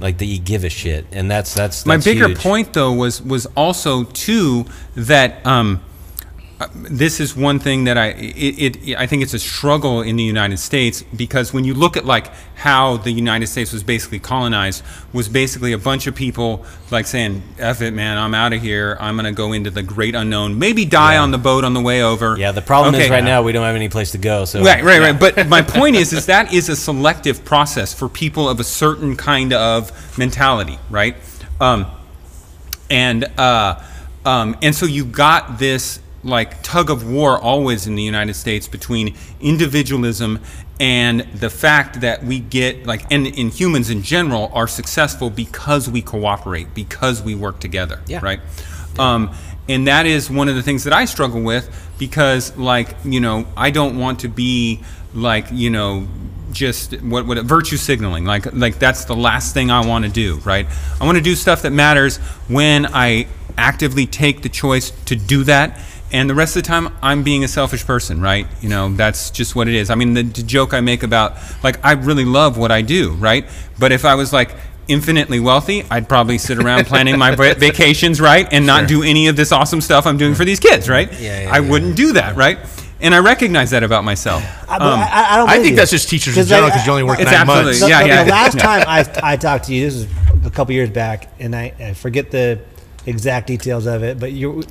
like 0.00 0.18
that 0.18 0.26
you 0.26 0.38
give 0.38 0.64
a 0.64 0.68
shit 0.68 1.06
and 1.12 1.30
that's 1.30 1.54
that's, 1.54 1.86
my 1.86 1.96
bigger 1.96 2.28
huge. 2.28 2.38
point 2.38 2.72
though 2.72 2.92
was 2.92 3.22
was 3.22 3.46
also 3.56 4.04
too 4.04 4.66
that 4.96 5.44
um, 5.46 5.80
this 6.74 7.20
is 7.20 7.36
one 7.36 7.58
thing 7.58 7.84
that 7.84 7.96
I 7.98 8.08
it, 8.08 8.76
it 8.88 8.96
I 8.96 9.06
think 9.06 9.22
it's 9.22 9.34
a 9.34 9.38
struggle 9.38 10.02
in 10.02 10.16
the 10.16 10.22
United 10.22 10.58
States 10.58 11.02
because 11.02 11.52
when 11.52 11.64
you 11.64 11.74
look 11.74 11.96
at 11.96 12.04
like 12.04 12.28
how 12.56 12.96
the 12.98 13.10
United 13.10 13.46
States 13.48 13.72
was 13.72 13.82
basically 13.82 14.18
colonized 14.18 14.82
was 15.12 15.28
basically 15.28 15.72
a 15.72 15.78
bunch 15.78 16.06
of 16.06 16.14
people 16.14 16.64
like 16.90 17.06
saying 17.06 17.42
F 17.58 17.80
it 17.82 17.92
man 17.92 18.18
I'm 18.18 18.34
out 18.34 18.52
of 18.52 18.62
here 18.62 18.96
I'm 19.00 19.16
gonna 19.16 19.32
go 19.32 19.52
into 19.52 19.70
the 19.70 19.82
great 19.82 20.14
unknown 20.14 20.58
maybe 20.58 20.84
die 20.84 21.16
on 21.16 21.30
the 21.30 21.38
boat 21.38 21.64
on 21.64 21.74
the 21.74 21.80
way 21.80 22.02
over 22.02 22.36
yeah 22.38 22.52
the 22.52 22.62
problem 22.62 22.94
is 22.94 23.02
Okay. 23.02 23.10
right 23.10 23.24
now 23.24 23.42
we 23.42 23.52
don't 23.52 23.64
have 23.64 23.76
any 23.76 23.88
place 23.88 24.12
to 24.12 24.18
go 24.18 24.44
so 24.44 24.62
Right, 24.62 24.82
right, 24.84 25.00
right. 25.00 25.18
But 25.18 25.48
my 25.48 25.62
point 25.76 25.96
is, 25.96 26.12
is 26.12 26.26
that 26.26 26.52
is 26.52 26.68
a 26.68 26.76
selective 26.76 27.44
process 27.44 27.92
for 27.92 28.08
people 28.08 28.48
of 28.48 28.60
a 28.60 28.64
certain 28.64 29.16
kind 29.16 29.52
of 29.52 29.90
mentality, 30.18 30.78
right? 30.90 31.16
Um, 31.60 31.86
and 32.90 33.24
uh, 33.38 33.82
um, 34.24 34.56
and 34.62 34.74
so 34.74 34.86
you 34.86 35.04
got 35.04 35.58
this 35.58 35.98
like 36.24 36.62
tug 36.62 36.88
of 36.90 37.08
war 37.08 37.38
always 37.38 37.86
in 37.86 37.94
the 37.96 38.02
United 38.02 38.34
States 38.34 38.68
between 38.68 39.14
individualism 39.40 40.40
and 40.80 41.20
the 41.34 41.50
fact 41.50 42.00
that 42.00 42.24
we 42.24 42.38
get 42.40 42.86
like 42.86 43.10
and 43.12 43.26
in 43.26 43.48
humans 43.50 43.90
in 43.90 44.02
general 44.02 44.50
are 44.54 44.66
successful 44.68 45.30
because 45.30 45.88
we 45.88 46.02
cooperate 46.02 46.74
because 46.74 47.22
we 47.22 47.34
work 47.34 47.60
together 47.60 48.00
Yeah. 48.06 48.20
right? 48.22 48.40
Um, 48.98 49.30
and 49.68 49.86
that 49.86 50.06
is 50.06 50.28
one 50.30 50.48
of 50.48 50.54
the 50.56 50.62
things 50.62 50.84
that 50.84 50.92
I 50.92 51.04
struggle 51.06 51.40
with 51.42 51.68
because 51.98 52.56
like 52.56 52.96
you 53.04 53.20
know 53.20 53.46
I 53.56 53.70
don't 53.70 53.98
want 53.98 54.20
to 54.20 54.28
be 54.28 54.80
like 55.14 55.46
you 55.52 55.70
know 55.70 56.06
just 56.50 57.00
what 57.02 57.26
what 57.26 57.38
virtue 57.44 57.76
signaling 57.76 58.24
like 58.26 58.52
like 58.52 58.78
that's 58.78 59.04
the 59.06 59.16
last 59.16 59.54
thing 59.54 59.70
I 59.70 59.86
want 59.86 60.04
to 60.04 60.10
do 60.10 60.36
right? 60.44 60.66
I 61.00 61.04
want 61.06 61.16
to 61.16 61.22
do 61.24 61.34
stuff 61.34 61.62
that 61.62 61.70
matters 61.70 62.18
when 62.48 62.86
I 62.86 63.26
actively 63.56 64.06
take 64.06 64.42
the 64.42 64.48
choice 64.48 64.90
to 65.06 65.14
do 65.16 65.44
that 65.44 65.78
and 66.12 66.28
the 66.28 66.34
rest 66.34 66.56
of 66.56 66.62
the 66.62 66.66
time 66.68 66.92
I'm 67.02 67.22
being 67.22 67.42
a 67.44 67.48
selfish 67.48 67.84
person 67.86 68.20
right 68.20 68.46
you 68.60 68.68
know 68.68 68.92
that's 68.94 69.30
just 69.30 69.54
what 69.56 69.68
it 69.68 69.74
is 69.74 69.90
I 69.90 69.94
mean 69.94 70.14
the, 70.14 70.22
the 70.22 70.42
joke 70.42 70.74
I 70.74 70.80
make 70.80 71.02
about 71.02 71.36
like 71.62 71.84
I 71.84 71.92
really 71.92 72.24
love 72.24 72.56
what 72.58 72.70
I 72.70 72.82
do 72.82 73.12
right 73.14 73.44
but 73.78 73.92
if 73.92 74.04
I 74.04 74.14
was 74.14 74.32
like 74.32 74.54
infinitely 74.88 75.40
wealthy 75.40 75.84
I'd 75.90 76.08
probably 76.08 76.38
sit 76.38 76.58
around 76.58 76.86
planning 76.86 77.18
my 77.18 77.34
vacations 77.36 78.20
right 78.20 78.46
and 78.52 78.66
not 78.66 78.88
do 78.88 79.02
any 79.02 79.28
of 79.28 79.36
this 79.36 79.52
awesome 79.52 79.80
stuff 79.80 80.06
I'm 80.06 80.16
doing 80.18 80.34
for 80.34 80.44
these 80.44 80.60
kids 80.60 80.88
right 80.88 81.10
Yeah, 81.20 81.42
yeah, 81.44 81.50
I 81.52 81.58
yeah. 81.60 81.70
wouldn't 81.70 81.96
do 81.96 82.12
that 82.14 82.36
right 82.36 82.58
and 83.00 83.14
I 83.14 83.18
recognize 83.18 83.70
that 83.70 83.82
about 83.82 84.04
myself 84.04 84.42
I, 84.68 84.76
Um, 84.76 84.82
I, 84.82 85.26
I 85.30 85.36
don't. 85.38 85.48
I 85.50 85.54
think 85.58 85.70
you. 85.70 85.76
that's 85.76 85.90
just 85.90 86.08
teachers 86.08 86.36
in 86.36 86.42
'Cause 86.42 86.48
general 86.48 86.68
because 86.70 86.86
you 86.86 86.92
only 86.92 87.02
work 87.04 87.18
It's 87.20 87.30
nine 87.30 87.40
absolutely- 87.40 87.64
months. 87.72 87.80
The, 87.80 87.88
Yeah, 87.88 88.02
the- 88.02 88.08
yeah. 88.08 88.24
the 88.24 88.30
last 88.30 88.58
time 88.68 88.84
I, 88.86 89.32
I 89.32 89.36
talked 89.36 89.64
to 89.66 89.74
you, 89.74 89.84
this 89.86 89.94
is 89.94 90.06
a 90.44 90.50
couple 90.50 90.72
years 90.74 90.88
back, 90.90 91.28
and 91.40 91.54
I, 91.56 91.72
I 91.80 91.92
forget 91.94 92.30
the 92.30 92.60
exact 93.06 93.46
details 93.46 93.86
of 93.86 94.02
it, 94.02 94.18
but 94.20 94.32
you 94.32 94.62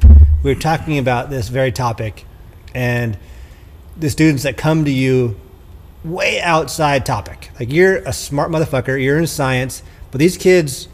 we 0.43 0.53
were 0.53 0.59
talking 0.59 0.97
about 0.97 1.29
this 1.29 1.49
very 1.49 1.71
topic, 1.71 2.25
and 2.73 3.17
the 3.97 4.09
students 4.09 4.43
that 4.43 4.57
come 4.57 4.85
to 4.85 4.91
you 4.91 5.39
way 6.03 6.41
outside 6.41 7.05
topic. 7.05 7.49
Like 7.59 7.71
you're 7.71 7.97
a 7.97 8.13
smart 8.13 8.49
motherfucker, 8.51 9.01
you're 9.01 9.19
in 9.19 9.27
science, 9.27 9.83
but 10.09 10.19
these 10.19 10.37
kids 10.37 10.87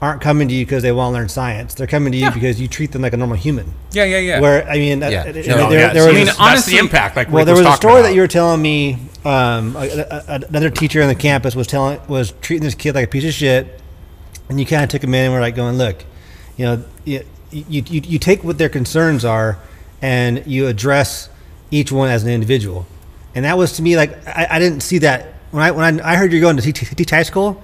aren't 0.00 0.20
coming 0.20 0.46
to 0.46 0.54
you 0.54 0.64
because 0.64 0.82
they 0.84 0.92
want 0.92 1.12
to 1.12 1.18
learn 1.18 1.28
science. 1.28 1.74
They're 1.74 1.88
coming 1.88 2.12
to 2.12 2.18
you 2.18 2.24
Yeah. 2.26 2.30
because 2.30 2.60
you 2.60 2.68
treat 2.68 2.92
them 2.92 3.02
like 3.02 3.12
a 3.12 3.16
normal 3.16 3.36
human. 3.36 3.74
yeah 3.90 4.04
yeah 4.04 4.18
yeah 4.18 4.40
Where 4.40 4.66
I 4.68 4.74
mean, 4.78 5.00
Yeah. 5.00 5.24
No, 5.24 5.32
there, 5.32 5.80
yeah, 5.80 5.92
there 5.92 6.04
was 6.06 6.14
I 6.14 6.16
mean, 6.16 6.26
that's 6.26 6.38
honestly- 6.40 6.74
the 6.74 6.78
impact. 6.78 7.16
Like 7.16 7.28
well, 7.28 7.38
Rick 7.38 7.46
there 7.46 7.56
was 7.56 7.66
a 7.66 7.76
story 7.76 7.94
about. 7.94 8.02
that 8.04 8.14
you 8.14 8.20
were 8.20 8.28
telling 8.28 8.62
me. 8.62 8.98
Um, 9.24 9.74
a, 9.76 9.80
a, 10.28 10.40
another 10.48 10.70
teacher 10.70 11.02
on 11.02 11.08
the 11.08 11.14
campus 11.16 11.56
was 11.56 11.66
telling 11.66 12.00
was 12.06 12.32
treating 12.40 12.62
this 12.64 12.76
kid 12.76 12.94
like 12.94 13.04
a 13.06 13.08
piece 13.10 13.24
of 13.24 13.32
shit, 13.34 13.80
and 14.48 14.60
you 14.60 14.64
kind 14.64 14.84
of 14.84 14.88
took 14.88 15.02
him 15.02 15.12
in 15.12 15.24
and 15.24 15.34
were 15.34 15.40
like 15.40 15.56
going, 15.56 15.76
"Look, 15.76 16.04
you 16.58 16.64
know, 16.66 16.84
you, 17.06 17.24
you, 17.50 17.82
you, 17.86 18.18
take 18.18 18.44
what 18.44 18.58
their 18.58 18.68
concerns 18.68 19.24
are, 19.24 19.58
and 20.02 20.46
you 20.46 20.66
address 20.66 21.30
each 21.70 21.90
one 21.90 22.10
as 22.10 22.24
an 22.24 22.30
individual." 22.30 22.86
And 23.34 23.46
that 23.46 23.56
was 23.56 23.72
to 23.76 23.82
me 23.82 23.96
like 23.96 24.26
I, 24.28 24.46
I 24.50 24.58
didn't 24.58 24.80
see 24.82 24.98
that 24.98 25.34
when 25.50 25.62
I 25.62 25.70
when 25.70 26.00
I, 26.00 26.12
I 26.12 26.16
heard 26.16 26.32
you're 26.32 26.42
going 26.42 26.58
to 26.58 26.72
teach 26.72 27.10
high 27.10 27.22
school. 27.22 27.62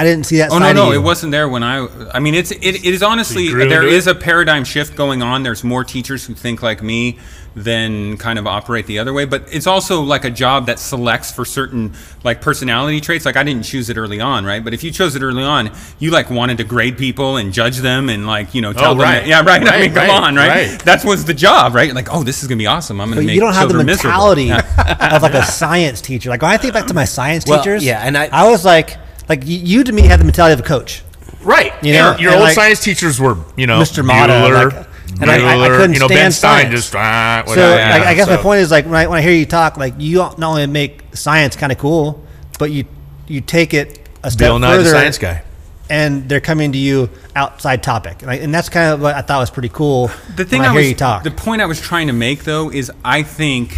I 0.00 0.04
didn't 0.04 0.26
see 0.26 0.36
that. 0.38 0.50
Oh 0.50 0.58
no, 0.58 0.64
side 0.66 0.70
of 0.70 0.76
no, 0.76 0.92
you. 0.92 0.98
it 1.00 1.02
wasn't 1.02 1.32
there 1.32 1.48
when 1.48 1.62
I. 1.62 1.86
I 2.14 2.20
mean, 2.20 2.34
it's 2.34 2.50
it, 2.50 2.58
it 2.64 2.84
is 2.84 3.02
honestly 3.02 3.48
grew 3.48 3.68
there 3.68 3.82
into 3.82 3.94
is 3.94 4.06
it? 4.06 4.16
a 4.16 4.20
paradigm 4.20 4.64
shift 4.64 4.96
going 4.96 5.22
on. 5.22 5.42
There's 5.42 5.64
more 5.64 5.84
teachers 5.84 6.24
who 6.26 6.34
think 6.34 6.62
like 6.62 6.82
me 6.82 7.18
than 7.56 8.16
kind 8.18 8.38
of 8.38 8.46
operate 8.46 8.86
the 8.86 9.00
other 9.00 9.12
way. 9.12 9.24
But 9.24 9.52
it's 9.52 9.66
also 9.66 10.02
like 10.02 10.24
a 10.24 10.30
job 10.30 10.66
that 10.66 10.78
selects 10.78 11.32
for 11.32 11.44
certain 11.44 11.94
like 12.22 12.40
personality 12.40 13.00
traits. 13.00 13.24
Like 13.24 13.36
I 13.36 13.42
didn't 13.42 13.64
choose 13.64 13.90
it 13.90 13.96
early 13.96 14.20
on, 14.20 14.44
right? 14.44 14.62
But 14.62 14.74
if 14.74 14.84
you 14.84 14.92
chose 14.92 15.16
it 15.16 15.22
early 15.22 15.42
on, 15.42 15.72
you 15.98 16.10
like 16.12 16.30
wanted 16.30 16.58
to 16.58 16.64
grade 16.64 16.96
people 16.96 17.36
and 17.36 17.52
judge 17.52 17.78
them 17.78 18.08
and 18.08 18.26
like 18.26 18.54
you 18.54 18.60
know 18.62 18.70
oh, 18.70 18.72
tell 18.74 18.94
them, 18.94 19.02
right. 19.02 19.20
that- 19.20 19.26
yeah, 19.26 19.40
right. 19.42 19.62
I 19.62 19.64
Right, 19.70 19.80
mean, 19.80 19.94
come 19.94 20.08
right, 20.08 20.22
on, 20.22 20.36
right? 20.36 20.68
right. 20.70 20.80
That 20.84 21.04
was 21.04 21.24
the 21.24 21.34
job, 21.34 21.74
right? 21.74 21.92
Like, 21.92 22.08
oh, 22.12 22.22
this 22.22 22.42
is 22.42 22.48
gonna 22.48 22.58
be 22.58 22.66
awesome. 22.66 23.00
I'm 23.00 23.08
gonna 23.08 23.22
make. 23.22 23.24
But 23.24 23.26
make 23.26 23.34
you 23.34 23.40
don't 23.40 23.54
have 23.54 23.68
the 23.68 23.74
children 23.74 23.86
mentality 23.86 24.52
of 24.52 25.22
like 25.22 25.34
a 25.34 25.44
science 25.44 26.00
teacher. 26.00 26.30
Like 26.30 26.42
when 26.42 26.52
I 26.52 26.56
think 26.58 26.74
back 26.74 26.86
to 26.86 26.94
my 26.94 27.04
science 27.06 27.44
Well, 27.46 27.58
teachers, 27.58 27.84
yeah, 27.84 28.02
and 28.06 28.16
I- 28.16 28.28
I 28.30 28.48
was 28.48 28.64
like, 28.64 28.96
like 29.28 29.46
you, 29.46 29.58
you 29.58 29.84
to 29.84 29.92
me 29.92 30.02
had 30.02 30.20
the 30.20 30.24
mentality 30.24 30.54
of 30.54 30.60
a 30.60 30.62
coach. 30.68 31.02
Right. 31.42 31.72
You 31.82 31.92
know, 31.94 32.10
your, 32.12 32.20
your 32.20 32.30
and 32.32 32.38
old 32.40 32.42
like- 32.48 32.54
science 32.54 32.80
teachers 32.82 33.20
were, 33.20 33.36
you 33.56 33.66
know, 33.66 33.80
Mr. 33.80 34.04
Mata, 34.04 34.32
Bueller, 34.32 34.72
like- 34.74 34.86
and 35.20 35.30
I- 35.30 35.36
I- 35.54 35.64
I 35.64 35.68
couldn't 35.68 35.94
you 35.94 36.00
know, 36.00 36.08
Ben 36.08 36.30
Stein 36.32 36.62
science. 36.66 36.70
just, 36.74 36.94
ah, 36.96 37.42
So 37.46 37.50
whatever. 37.52 37.98
like, 37.98 38.02
I 38.08 38.14
guess 38.14 38.28
my 38.28 38.36
point 38.36 38.60
is 38.60 38.70
like 38.70 38.84
when 38.84 38.94
I, 38.96 39.06
when 39.06 39.18
I 39.18 39.22
hear 39.22 39.32
you 39.32 39.46
talk, 39.46 39.76
like 39.76 39.94
you 39.98 40.18
not 40.18 40.42
only 40.42 40.66
make 40.66 41.02
science 41.14 41.56
kind 41.56 41.72
of 41.72 41.78
cool, 41.78 42.24
but 42.58 42.70
you 42.70 42.84
you 43.26 43.40
take 43.40 43.74
it 43.74 44.08
a 44.22 44.30
step 44.30 44.48
Bill 44.48 44.58
Nye, 44.58 44.70
further. 44.72 44.84
the 44.84 44.90
science 44.90 45.18
guy. 45.18 45.42
and 45.90 46.28
they're 46.28 46.40
coming 46.40 46.72
to 46.72 46.78
you 46.78 47.08
outside 47.36 47.82
topic, 47.82 48.20
and, 48.22 48.30
I, 48.30 48.34
and 48.36 48.54
that's 48.54 48.68
kind 48.68 48.92
of 48.92 49.00
what 49.00 49.14
I 49.14 49.22
thought 49.22 49.40
was 49.40 49.50
pretty 49.50 49.68
cool. 49.70 50.10
the 50.36 50.44
thing 50.44 50.60
when 50.60 50.68
I, 50.68 50.70
I, 50.70 50.72
hear 50.72 50.80
was, 50.80 50.88
you 50.90 50.94
talk. 50.94 51.22
the 51.24 51.30
point 51.30 51.62
I 51.62 51.66
was 51.66 51.80
trying 51.80 52.08
to 52.08 52.12
make 52.12 52.44
though 52.44 52.70
is 52.70 52.90
I 53.04 53.22
think, 53.22 53.76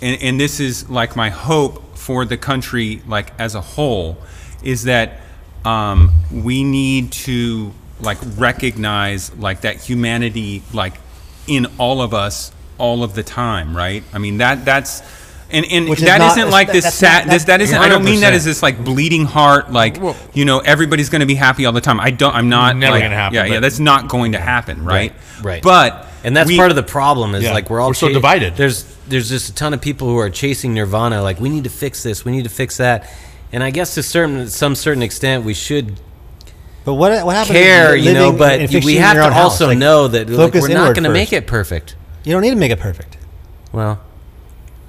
and, 0.00 0.20
and 0.22 0.40
this 0.40 0.60
is 0.60 0.88
like 0.88 1.16
my 1.16 1.28
hope 1.30 1.96
for 1.98 2.24
the 2.24 2.36
country 2.38 3.02
like 3.06 3.32
as 3.38 3.54
a 3.54 3.60
whole, 3.60 4.16
is 4.62 4.84
that 4.84 5.20
um, 5.64 6.12
we 6.32 6.64
need 6.64 7.12
to 7.12 7.72
like 8.00 8.18
recognize 8.36 9.34
like 9.36 9.62
that 9.62 9.76
humanity 9.76 10.62
like 10.72 10.94
in 11.46 11.66
all 11.78 12.00
of 12.00 12.14
us 12.14 12.52
all 12.78 13.02
of 13.04 13.14
the 13.14 13.22
time, 13.22 13.76
right? 13.76 14.02
I 14.12 14.18
mean 14.18 14.38
that 14.38 14.64
that's. 14.64 15.02
And, 15.52 15.66
and 15.68 15.88
Which 15.88 15.98
is 15.98 16.04
that 16.04 16.18
not- 16.18 16.38
isn't 16.38 16.50
like 16.50 16.70
this 16.70 16.84
that's 16.84 16.94
sad. 16.96 17.26
not- 17.26 17.32
This 17.32 17.44
that 17.46 17.60
isn't. 17.60 17.76
I 17.76 17.88
don't 17.88 18.04
mean 18.04 18.20
that 18.20 18.32
as 18.34 18.44
this 18.44 18.62
like 18.62 18.84
bleeding 18.84 19.24
heart. 19.24 19.72
Like 19.72 19.96
you 20.32 20.44
know, 20.44 20.60
everybody's 20.60 21.08
going 21.08 21.22
to 21.22 21.26
be 21.26 21.34
happy 21.34 21.66
all 21.66 21.72
the 21.72 21.80
time. 21.80 21.98
I 21.98 22.12
don't. 22.12 22.32
I'm 22.32 22.48
not. 22.48 22.76
Never 22.76 22.92
like, 22.92 23.02
gonna 23.02 23.16
happen, 23.16 23.34
Yeah, 23.34 23.46
yeah. 23.46 23.60
That's 23.60 23.80
not 23.80 24.06
going 24.08 24.32
to 24.32 24.38
happen, 24.38 24.84
right? 24.84 25.12
right. 25.42 25.60
But 25.60 26.06
and 26.22 26.36
that's 26.36 26.46
we- 26.46 26.56
part 26.56 26.70
of 26.70 26.76
the 26.76 26.84
problem 26.84 27.34
is 27.34 27.42
Yeah. 27.42 27.52
like 27.52 27.68
we're 27.68 27.80
all 27.80 27.88
We're 27.88 27.94
so 27.94 28.08
divided. 28.10 28.54
There's 28.56 28.84
there's 29.08 29.28
just 29.28 29.48
a 29.48 29.54
ton 29.54 29.74
of 29.74 29.80
people 29.80 30.06
who 30.06 30.18
are 30.18 30.30
chasing 30.30 30.72
nirvana. 30.72 31.20
Like 31.20 31.40
we 31.40 31.48
need 31.48 31.64
to 31.64 31.70
fix 31.70 32.04
this, 32.04 32.24
we 32.24 32.30
need 32.30 32.44
to 32.44 32.48
fix 32.48 32.76
that, 32.76 33.10
and 33.52 33.62
I 33.62 33.70
guess 33.70 33.94
to 33.94 34.02
certain 34.02 34.48
some 34.48 34.74
certain 34.74 35.02
extent 35.02 35.44
we 35.44 35.54
should 35.54 36.00
but 36.84 36.94
what 36.94 37.24
what 37.26 37.36
happens? 37.36 37.58
care, 37.58 37.94
you 37.94 38.14
know. 38.14 38.32
But 38.32 38.70
we 38.72 38.96
have 38.96 39.16
to 39.16 39.38
also 39.38 39.66
Like, 39.68 39.78
know 39.78 40.08
that 40.08 40.28
like, 40.30 40.54
we're 40.54 40.68
not 40.68 40.94
going 40.94 41.04
to 41.04 41.10
make 41.10 41.32
it 41.32 41.46
perfect. 41.46 41.94
You 42.24 42.32
don't 42.32 42.42
need 42.42 42.50
to 42.50 42.56
make 42.56 42.70
it 42.72 42.80
perfect. 42.80 43.18
Well, 43.72 44.00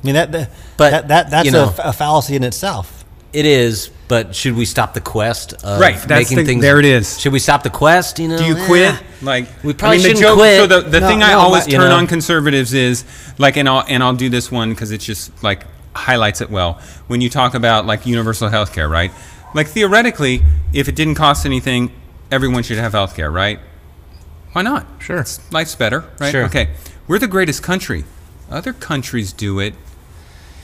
I 0.02 0.06
mean 0.06 0.16
that, 0.16 0.32
that 0.32 0.52
But, 0.78 0.90
that, 0.92 1.08
that 1.10 1.30
that's 1.30 1.46
you 1.46 1.52
a 1.52 1.54
know. 1.54 1.68
f- 1.70 1.80
a, 1.84 1.94
fallacy 1.94 2.36
in 2.36 2.44
itself. 2.44 3.04
it 3.34 3.46
is. 3.46 3.90
But 4.08 4.36
should 4.36 4.56
we 4.56 4.66
stop 4.66 4.94
the 4.94 5.00
quest 5.02 5.54
of 5.64 5.80
Right, 5.80 5.96
that's 5.96 6.10
making 6.32 6.38
the- 6.38 6.46
things? 6.46 6.62
there 6.62 6.80
it 6.80 6.86
is. 6.86 7.20
Should 7.20 7.32
we 7.34 7.40
stop 7.40 7.64
the 7.64 7.70
quest? 7.70 8.20
You 8.20 8.28
know, 8.30 8.38
Do 8.38 8.46
you 8.46 8.56
Eh. 8.58 8.66
quit? 8.66 8.96
Like 9.22 9.48
We 9.64 9.74
probably 9.74 9.98
the 9.98 10.04
shouldn't 10.04 10.20
joke, 10.22 10.38
quit. 10.38 10.60
So 10.60 10.68
the, 10.68 10.90
the 10.90 11.00
No, 11.02 11.08
thing 11.08 11.24
I 11.24 11.34
always 11.34 11.66
but, 11.66 11.72
turn 11.72 11.90
know. 11.90 11.96
on 11.98 12.08
conservatives 12.08 12.74
is 12.74 13.04
like, 13.38 13.56
and 13.58 13.68
I'll 13.70 13.86
and 13.88 14.02
I'll 14.04 14.16
do 14.16 14.30
this 14.30 14.52
one 14.52 14.70
because 14.72 14.92
it's 14.92 15.06
just 15.06 15.44
like 15.44 15.64
highlights 15.96 16.42
it 16.42 16.50
well. 16.50 16.80
When 17.08 17.22
you 17.22 17.30
talk 17.30 17.54
about 17.54 17.86
like 17.86 18.06
universal 18.06 18.50
health 18.50 18.74
care, 18.74 18.88
right? 18.88 19.12
Like 19.54 19.68
theoretically, 19.68 20.42
if 20.74 20.88
it 20.88 20.96
didn't 20.96 21.16
cost 21.16 21.46
anything, 21.46 21.92
everyone 22.32 22.64
should 22.64 22.78
have 22.78 22.94
health 22.94 23.16
care, 23.16 23.30
right? 23.30 23.60
Why 24.54 24.62
not? 24.62 24.86
Sure. 25.00 25.18
It's- 25.20 25.40
life's 25.52 25.76
better, 25.76 26.06
right? 26.20 26.32
Sure. 26.32 26.46
Okay. 26.46 26.70
We're 27.08 27.20
the 27.20 27.28
greatest 27.28 27.64
country. 27.64 28.06
Other 28.50 28.74
countries 28.74 29.34
do 29.34 29.60
it. 29.60 29.74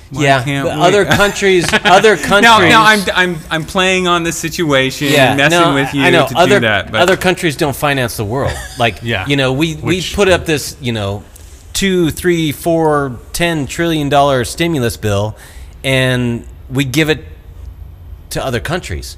Why 0.10 0.24
yeah, 0.24 0.64
other 0.66 1.04
countries, 1.22 1.66
other 1.84 2.16
countries. 2.16 2.42
Now, 2.42 2.60
now 2.60 2.84
I'm, 2.86 3.00
I'm, 3.14 3.38
I'm 3.52 3.64
playing 3.66 4.08
on 4.08 4.24
the 4.24 4.32
situation 4.32 5.10
yeah, 5.10 5.36
messing 5.36 5.60
no, 5.60 5.74
with 5.74 5.94
you 5.94 6.02
I 6.02 6.10
know. 6.12 6.28
to 6.28 6.38
other, 6.38 6.56
do 6.62 6.66
that. 6.66 6.92
But 6.94 7.02
other 7.02 7.18
countries 7.18 7.58
don't 7.58 7.76
finance 7.76 8.16
the 8.16 8.24
world. 8.24 8.54
Like, 8.80 9.00
Yeah. 9.04 9.26
you 9.28 9.36
know, 9.36 9.52
we, 9.52 9.76
we 9.76 10.02
put 10.14 10.30
up 10.30 10.46
this, 10.46 10.78
you 10.80 10.94
know, 10.94 11.24
two, 11.78 12.10
three, 12.10 12.52
four, 12.52 13.20
ten 13.34 13.68
trillion 13.68 14.10
dollar 14.10 14.44
stimulus 14.44 14.98
bill, 14.98 15.38
and 15.84 16.44
we 16.72 16.84
give 16.84 17.08
it 17.08 17.24
to 18.32 18.44
other 18.44 18.60
countries. 18.60 19.16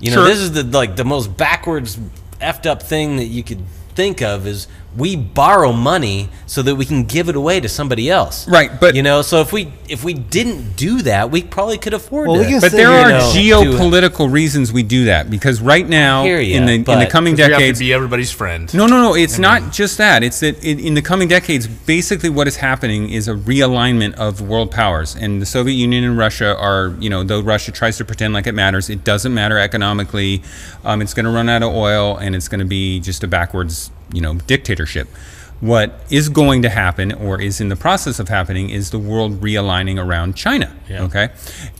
You 0.00 0.10
know, 0.10 0.16
Sure. 0.16 0.24
this 0.24 0.38
is 0.38 0.52
the 0.52 0.62
like 0.62 0.96
the 0.96 1.04
most 1.04 1.36
backwards, 1.36 1.98
effed 2.40 2.64
up 2.64 2.82
thing 2.82 3.18
that 3.18 3.26
you 3.26 3.42
could 3.42 3.60
think 3.94 4.22
of 4.22 4.46
is 4.46 4.66
we 4.96 5.14
borrow 5.14 5.72
money 5.72 6.28
so 6.46 6.62
that 6.62 6.74
we 6.74 6.84
can 6.84 7.04
give 7.04 7.28
it 7.28 7.36
away 7.36 7.60
to 7.60 7.68
somebody 7.68 8.10
else. 8.10 8.48
Right, 8.48 8.80
but- 8.80 8.94
you 8.96 9.02
know, 9.02 9.22
so 9.22 9.40
if 9.40 9.52
we 9.52 9.72
if 9.88 10.04
we 10.04 10.14
didn't 10.14 10.76
do 10.76 11.02
that, 11.02 11.30
we 11.30 11.42
probably 11.42 11.78
could 11.78 11.94
afford 11.94 12.28
Well, 12.28 12.36
to. 12.36 12.42
we 12.42 12.46
can 12.52 12.60
But 12.60 12.70
say, 12.72 12.76
there 12.78 12.90
are 12.90 13.08
know, 13.10 13.18
geopolitical 13.32 14.30
reasons 14.30 14.72
we 14.72 14.82
do 14.82 15.04
that 15.06 15.30
because 15.30 15.60
right 15.60 15.88
now, 15.88 16.24
hear 16.24 16.40
ya, 16.40 16.56
in 16.58 16.66
the 16.66 16.72
in 16.74 16.80
the 16.82 16.84
but- 16.84 17.10
coming 17.10 17.34
We 17.34 17.42
have 17.42 17.50
to 17.52 17.56
decades, 17.56 17.78
be 17.78 17.92
everybody's 17.92 18.30
friend. 18.30 18.72
No, 18.74 18.86
no, 18.86 19.00
no. 19.00 19.14
It's 19.14 19.38
not 19.38 19.72
just 19.72 19.98
that. 19.98 20.22
It's 20.22 20.40
that 20.40 20.62
in, 20.64 20.78
in 20.80 20.94
the 20.94 21.02
coming 21.02 21.28
decades, 21.28 21.66
basically 21.66 22.30
what 22.30 22.46
is 22.48 22.56
happening 22.56 23.10
is 23.10 23.28
a 23.28 23.34
realignment 23.34 24.14
of 24.14 24.40
world 24.40 24.70
powers. 24.70 25.14
And 25.14 25.40
the 25.40 25.46
Soviet 25.46 25.74
Union 25.74 26.04
and 26.04 26.16
Russia 26.18 26.56
are, 26.56 26.94
you 27.00 27.10
know, 27.10 27.22
though 27.24 27.40
Russia 27.40 27.70
tries 27.72 27.96
to 27.98 28.04
pretend 28.04 28.34
like 28.34 28.46
it 28.46 28.54
matters, 28.54 28.88
it 28.90 29.04
doesn't 29.04 29.32
matter 29.34 29.58
economically. 29.58 30.42
Um, 30.84 31.00
it's 31.02 31.14
going 31.14 31.26
to 31.26 31.30
run 31.32 31.48
out 31.48 31.62
of 31.62 31.72
oil 31.74 32.16
and 32.16 32.34
it's 32.34 32.48
going 32.48 32.60
to 32.60 32.64
be 32.66 33.00
just 33.00 33.22
a 33.24 33.28
backwards, 33.28 33.90
you 34.12 34.20
know, 34.20 34.34
dictatorship. 34.34 35.08
What 35.60 36.00
is 36.10 36.30
going 36.30 36.62
to 36.62 36.70
happen, 36.70 37.12
or 37.12 37.38
is 37.40 37.60
in 37.60 37.68
the 37.68 37.76
process 37.76 38.18
of 38.18 38.28
happening, 38.28 38.70
is 38.70 38.90
the 38.90 38.98
world 38.98 39.40
realigning 39.42 40.02
around 40.02 40.34
China. 40.34 40.74
Okay, 40.90 41.28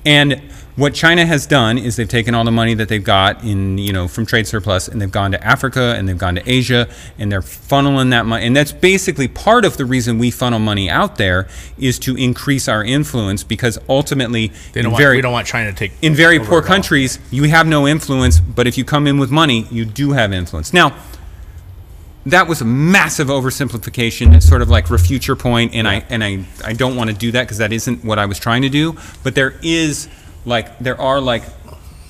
and 0.04 0.42
what 0.76 0.94
China 0.94 1.26
has 1.26 1.46
done 1.46 1.76
is 1.76 1.96
they've 1.96 2.08
taken 2.08 2.34
all 2.34 2.44
the 2.44 2.50
money 2.50 2.72
that 2.74 2.88
they've 2.88 3.04
got 3.04 3.44
in, 3.44 3.76
you 3.76 3.92
know, 3.92 4.08
from 4.08 4.24
trade 4.24 4.46
surplus, 4.46 4.88
and 4.88 5.00
they've 5.00 5.10
gone 5.10 5.32
to 5.32 5.44
Africa 5.44 5.94
and 5.96 6.08
they've 6.08 6.16
gone 6.16 6.36
to 6.36 6.50
Asia, 6.50 6.88
and 7.18 7.30
they're 7.30 7.42
funneling 7.42 8.10
that 8.10 8.24
money. 8.24 8.46
And 8.46 8.56
that's 8.56 8.72
basically 8.72 9.28
part 9.28 9.64
of 9.64 9.76
the 9.76 9.84
reason 9.84 10.18
we 10.18 10.30
funnel 10.30 10.58
money 10.58 10.88
out 10.88 11.16
there 11.16 11.48
is 11.76 11.98
to 12.00 12.16
increase 12.16 12.68
our 12.68 12.82
influence 12.82 13.44
because 13.44 13.78
ultimately, 13.88 14.52
They 14.72 14.80
don't 14.80 14.92
want, 14.92 15.02
very 15.02 15.16
we 15.16 15.22
don't 15.22 15.32
want 15.32 15.46
China 15.46 15.70
to 15.70 15.76
take 15.76 15.92
in 16.00 16.14
very 16.14 16.38
poor 16.38 16.62
countries, 16.62 17.18
you 17.30 17.44
have 17.44 17.66
no 17.66 17.86
influence, 17.86 18.40
but 18.40 18.66
if 18.66 18.78
you 18.78 18.84
come 18.84 19.06
in 19.06 19.18
with 19.18 19.30
money, 19.30 19.66
you 19.70 19.84
do 19.84 20.12
have 20.12 20.32
influence. 20.32 20.72
Now, 20.72 20.96
that 22.26 22.46
was 22.48 22.60
a 22.60 22.64
massive 22.64 23.28
oversimplification. 23.28 24.34
It's 24.34 24.46
sort 24.48 24.62
of 24.62 24.68
like 24.68 24.90
refute 24.90 25.26
your 25.26 25.36
point, 25.36 25.74
and 25.74 25.88
I 25.88 26.04
and 26.10 26.22
I, 26.22 26.44
I 26.64 26.72
don't 26.74 26.96
want 26.96 27.10
to 27.10 27.16
do 27.16 27.32
that 27.32 27.42
because 27.44 27.58
that 27.58 27.72
isn't 27.72 28.04
what 28.04 28.18
I 28.18 28.26
was 28.26 28.38
trying 28.38 28.62
to 28.62 28.68
do. 28.68 28.96
But 29.22 29.34
there 29.34 29.54
is 29.62 30.08
like 30.44 30.78
there 30.78 31.00
are 31.00 31.20
like 31.20 31.42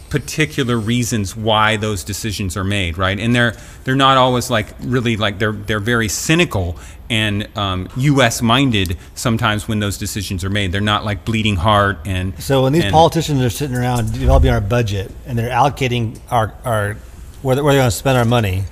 particular 0.08 0.76
reasons 0.76 1.36
why 1.36 1.76
those 1.76 2.02
decisions 2.02 2.56
are 2.56 2.64
made, 2.64 2.98
right? 2.98 3.18
And 3.18 3.34
they're 3.34 3.56
they're 3.84 3.94
not 3.94 4.16
always 4.16 4.50
like 4.50 4.68
really 4.80 5.16
like 5.16 5.38
they're 5.38 5.52
they're 5.52 5.78
very 5.80 6.08
cynical 6.08 6.76
and 7.08 7.48
um, 7.56 7.88
U.S. 7.96 8.40
minded 8.42 8.96
sometimes 9.14 9.66
when 9.68 9.78
those 9.80 9.98
decisions 9.98 10.44
are 10.44 10.50
made. 10.50 10.72
They're 10.72 10.80
not 10.80 11.04
like 11.04 11.24
bleeding 11.24 11.56
heart 11.56 11.98
and 12.04 12.40
So 12.42 12.64
when 12.64 12.72
these 12.72 12.84
and- 12.84 12.92
politicians 12.92 13.42
are 13.42 13.50
sitting 13.50 13.76
around 13.76 14.12
developing 14.12 14.50
our 14.50 14.60
budget 14.60 15.12
and 15.26 15.38
they're 15.38 15.50
allocating 15.50 16.18
our 16.30 16.54
our 16.64 16.94
where, 17.42 17.54
where 17.62 17.72
they're 17.74 17.80
going 17.82 17.86
to 17.90 17.96
spend 17.96 18.18
our 18.18 18.24
money, 18.24 18.64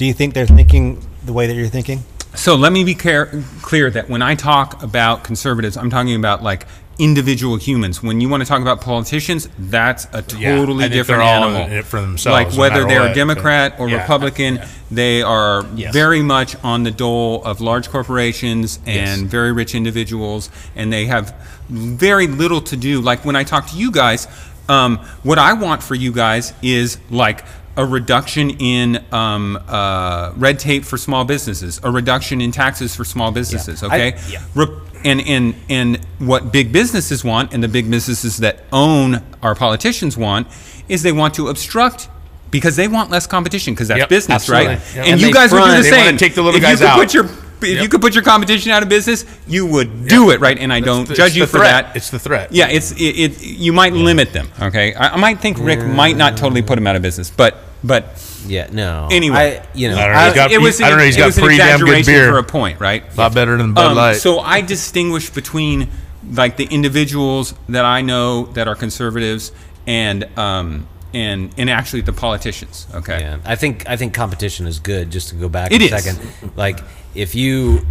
do 0.00 0.06
you 0.06 0.14
think 0.14 0.32
they're 0.32 0.46
thinking 0.46 0.98
the 1.26 1.32
way 1.34 1.46
that 1.46 1.54
you're 1.54 1.68
thinking? 1.68 2.02
So 2.34 2.54
let 2.54 2.72
me 2.72 2.84
be 2.84 2.94
care- 2.94 3.44
clear 3.60 3.90
that 3.90 4.08
when 4.08 4.22
I 4.22 4.34
talk 4.34 4.82
about 4.82 5.24
conservatives, 5.24 5.76
I'm 5.76 5.90
talking 5.90 6.14
about 6.14 6.42
like 6.42 6.66
individual 6.98 7.56
humans. 7.56 8.02
When 8.02 8.18
you 8.18 8.30
want 8.30 8.42
to 8.42 8.48
talk 8.48 8.62
about 8.62 8.80
politicians, 8.80 9.46
that's 9.58 10.06
a 10.14 10.22
totally 10.22 10.84
I 10.84 10.88
think 10.88 10.94
different 10.94 11.20
they're 11.20 11.28
all 11.28 11.44
animal. 11.44 11.66
in 11.66 11.72
it 11.72 11.84
for 11.84 12.00
themselves, 12.00 12.32
like 12.32 12.58
whether 12.58 12.76
matter 12.82 12.88
they're 12.88 13.08
what, 13.08 13.14
Democrat 13.14 13.74
or 13.78 13.90
yeah, 13.90 14.00
Republican, 14.00 14.54
yeah. 14.56 14.68
they 14.90 15.20
are 15.20 15.66
Yes. 15.74 15.92
very 15.92 16.22
much 16.22 16.56
on 16.64 16.82
the 16.84 16.90
dole 16.90 17.44
of 17.44 17.60
large 17.60 17.90
corporations 17.90 18.78
and 18.86 19.22
Yes. 19.22 19.30
very 19.30 19.52
rich 19.52 19.74
individuals, 19.74 20.48
and 20.76 20.90
they 20.90 21.04
have 21.06 21.34
very 21.68 22.26
little 22.26 22.62
to 22.62 22.76
do. 22.76 23.02
Like 23.02 23.22
when 23.26 23.36
I 23.36 23.44
talk 23.44 23.66
to 23.68 23.76
you 23.76 23.90
guys, 23.90 24.26
um, 24.66 24.96
what 25.24 25.38
I 25.38 25.52
want 25.52 25.82
for 25.82 25.94
you 25.94 26.10
guys 26.10 26.54
is 26.62 26.96
like 27.10 27.44
a 27.80 27.86
reduction 27.86 28.50
in 28.58 29.02
um, 29.10 29.58
uh, 29.66 30.32
red 30.36 30.58
tape 30.58 30.84
for 30.84 30.98
small 30.98 31.24
businesses, 31.24 31.80
a 31.82 31.90
reduction 31.90 32.40
in 32.40 32.52
taxes 32.52 32.94
for 32.94 33.04
small 33.04 33.30
businesses. 33.32 33.82
I- 33.82 33.86
Okay, 33.86 34.18
yeah. 34.30 34.42
Re- 34.54 34.66
and 35.02 35.20
and 35.22 35.54
and 35.70 35.98
what 36.18 36.52
big 36.52 36.72
businesses 36.72 37.24
want, 37.24 37.54
and 37.54 37.62
the 37.62 37.68
big 37.68 37.90
businesses 37.90 38.36
that 38.38 38.64
own 38.70 39.22
our 39.42 39.54
politicians 39.54 40.14
want, 40.16 40.46
is 40.88 41.02
they 41.02 41.12
want 41.12 41.34
to 41.34 41.48
obstruct. 41.48 42.08
Because 42.50 42.74
they 42.74 42.88
want 42.88 43.10
less 43.12 43.28
competition, 43.28 43.74
because 43.74 43.86
that's 43.86 44.00
Yep, 44.00 44.08
business, 44.08 44.48
right? 44.48 44.70
Yep. 44.70 44.80
And, 44.96 45.06
And 45.06 45.20
you 45.20 45.32
guys 45.32 45.52
would 45.52 45.62
do 45.64 45.70
the 45.76 45.84
same. 45.84 46.16
take 46.16 46.34
the 46.34 46.42
little 46.42 46.56
if 46.58 46.62
guys 46.62 46.80
you 46.80 46.86
could 46.86 46.90
out. 46.90 46.98
Put 46.98 47.14
your, 47.14 47.24
if 47.62 47.80
you 47.80 47.88
could 47.88 48.00
put 48.00 48.12
your 48.12 48.24
competition 48.24 48.72
out 48.72 48.82
of 48.82 48.88
business, 48.88 49.24
you 49.46 49.64
would 49.66 50.08
do 50.08 50.30
it, 50.32 50.40
right? 50.40 50.58
And 50.58 50.72
I 50.72 50.80
don't 50.80 51.02
It's- 51.02 51.16
judge 51.16 51.36
you 51.36 51.46
for 51.46 51.58
threat. 51.58 51.84
that. 51.86 51.96
It's 51.96 52.10
the 52.10 52.18
threat. 52.18 52.50
Yeah, 52.52 52.66
it's 52.66 52.90
it. 52.90 52.96
it 53.24 53.42
you 53.44 53.72
might 53.72 53.92
limit 53.92 54.32
them. 54.32 54.48
Okay, 54.60 54.92
I, 54.94 55.10
I 55.14 55.16
might 55.16 55.38
think 55.40 55.58
Rick 55.60 55.86
might 55.86 56.16
not 56.16 56.36
totally 56.36 56.62
put 56.62 56.76
him 56.76 56.88
out 56.88 56.96
of 56.96 57.02
business, 57.02 57.30
but 57.30 57.56
but 57.84 58.04
yeah, 58.46 58.68
no. 58.72 59.08
Anyway. 59.10 59.58
I, 59.62 59.66
you 59.74 59.88
know, 59.90 59.96
I 59.96 60.04
don't 60.06 60.14
know. 60.14 60.24
He's 60.24 60.34
got- 60.34 60.52
it 60.52 60.60
was 60.60 60.80
I 60.80 60.88
don't 60.90 60.98
know, 60.98 61.04
he's 61.04 61.16
it 61.16 61.18
got 61.20 61.26
was 61.26 61.38
an 61.38 61.44
pretty 61.44 61.58
damn 61.58 61.78
good 61.80 61.98
exaggeration 61.98 62.12
beer. 62.14 62.32
for 62.32 62.38
a 62.38 62.44
point, 62.44 62.80
right? 62.80 63.02
A 63.12 63.16
lot 63.20 63.34
better 63.34 63.56
than 63.56 63.74
Bud 63.74 63.90
Um, 63.92 63.96
Light. 63.96 64.16
So 64.16 64.40
I 64.40 64.60
distinguish 64.60 65.30
between 65.30 65.88
like 66.32 66.56
the 66.56 66.64
individuals 66.64 67.54
that 67.68 67.84
I 67.84 68.02
know 68.02 68.44
that 68.52 68.68
are 68.68 68.74
conservatives 68.74 69.52
and 69.86 70.24
um, 70.38 70.86
and 71.14 71.52
and 71.56 71.70
actually 71.70 72.02
the 72.02 72.12
politicians. 72.12 72.86
Okay. 72.94 73.20
Yeah, 73.20 73.38
I 73.44 73.56
think 73.56 73.88
I 73.88 73.96
think 73.96 74.14
competition 74.14 74.66
is 74.66 74.78
good. 74.78 75.10
Just 75.10 75.30
to 75.30 75.34
go 75.34 75.48
back 75.48 75.72
It 75.72 75.80
a 75.80 75.84
is. 75.86 75.90
second, 76.04 76.54
like 76.56 76.80
if 77.14 77.34
you 77.34 77.86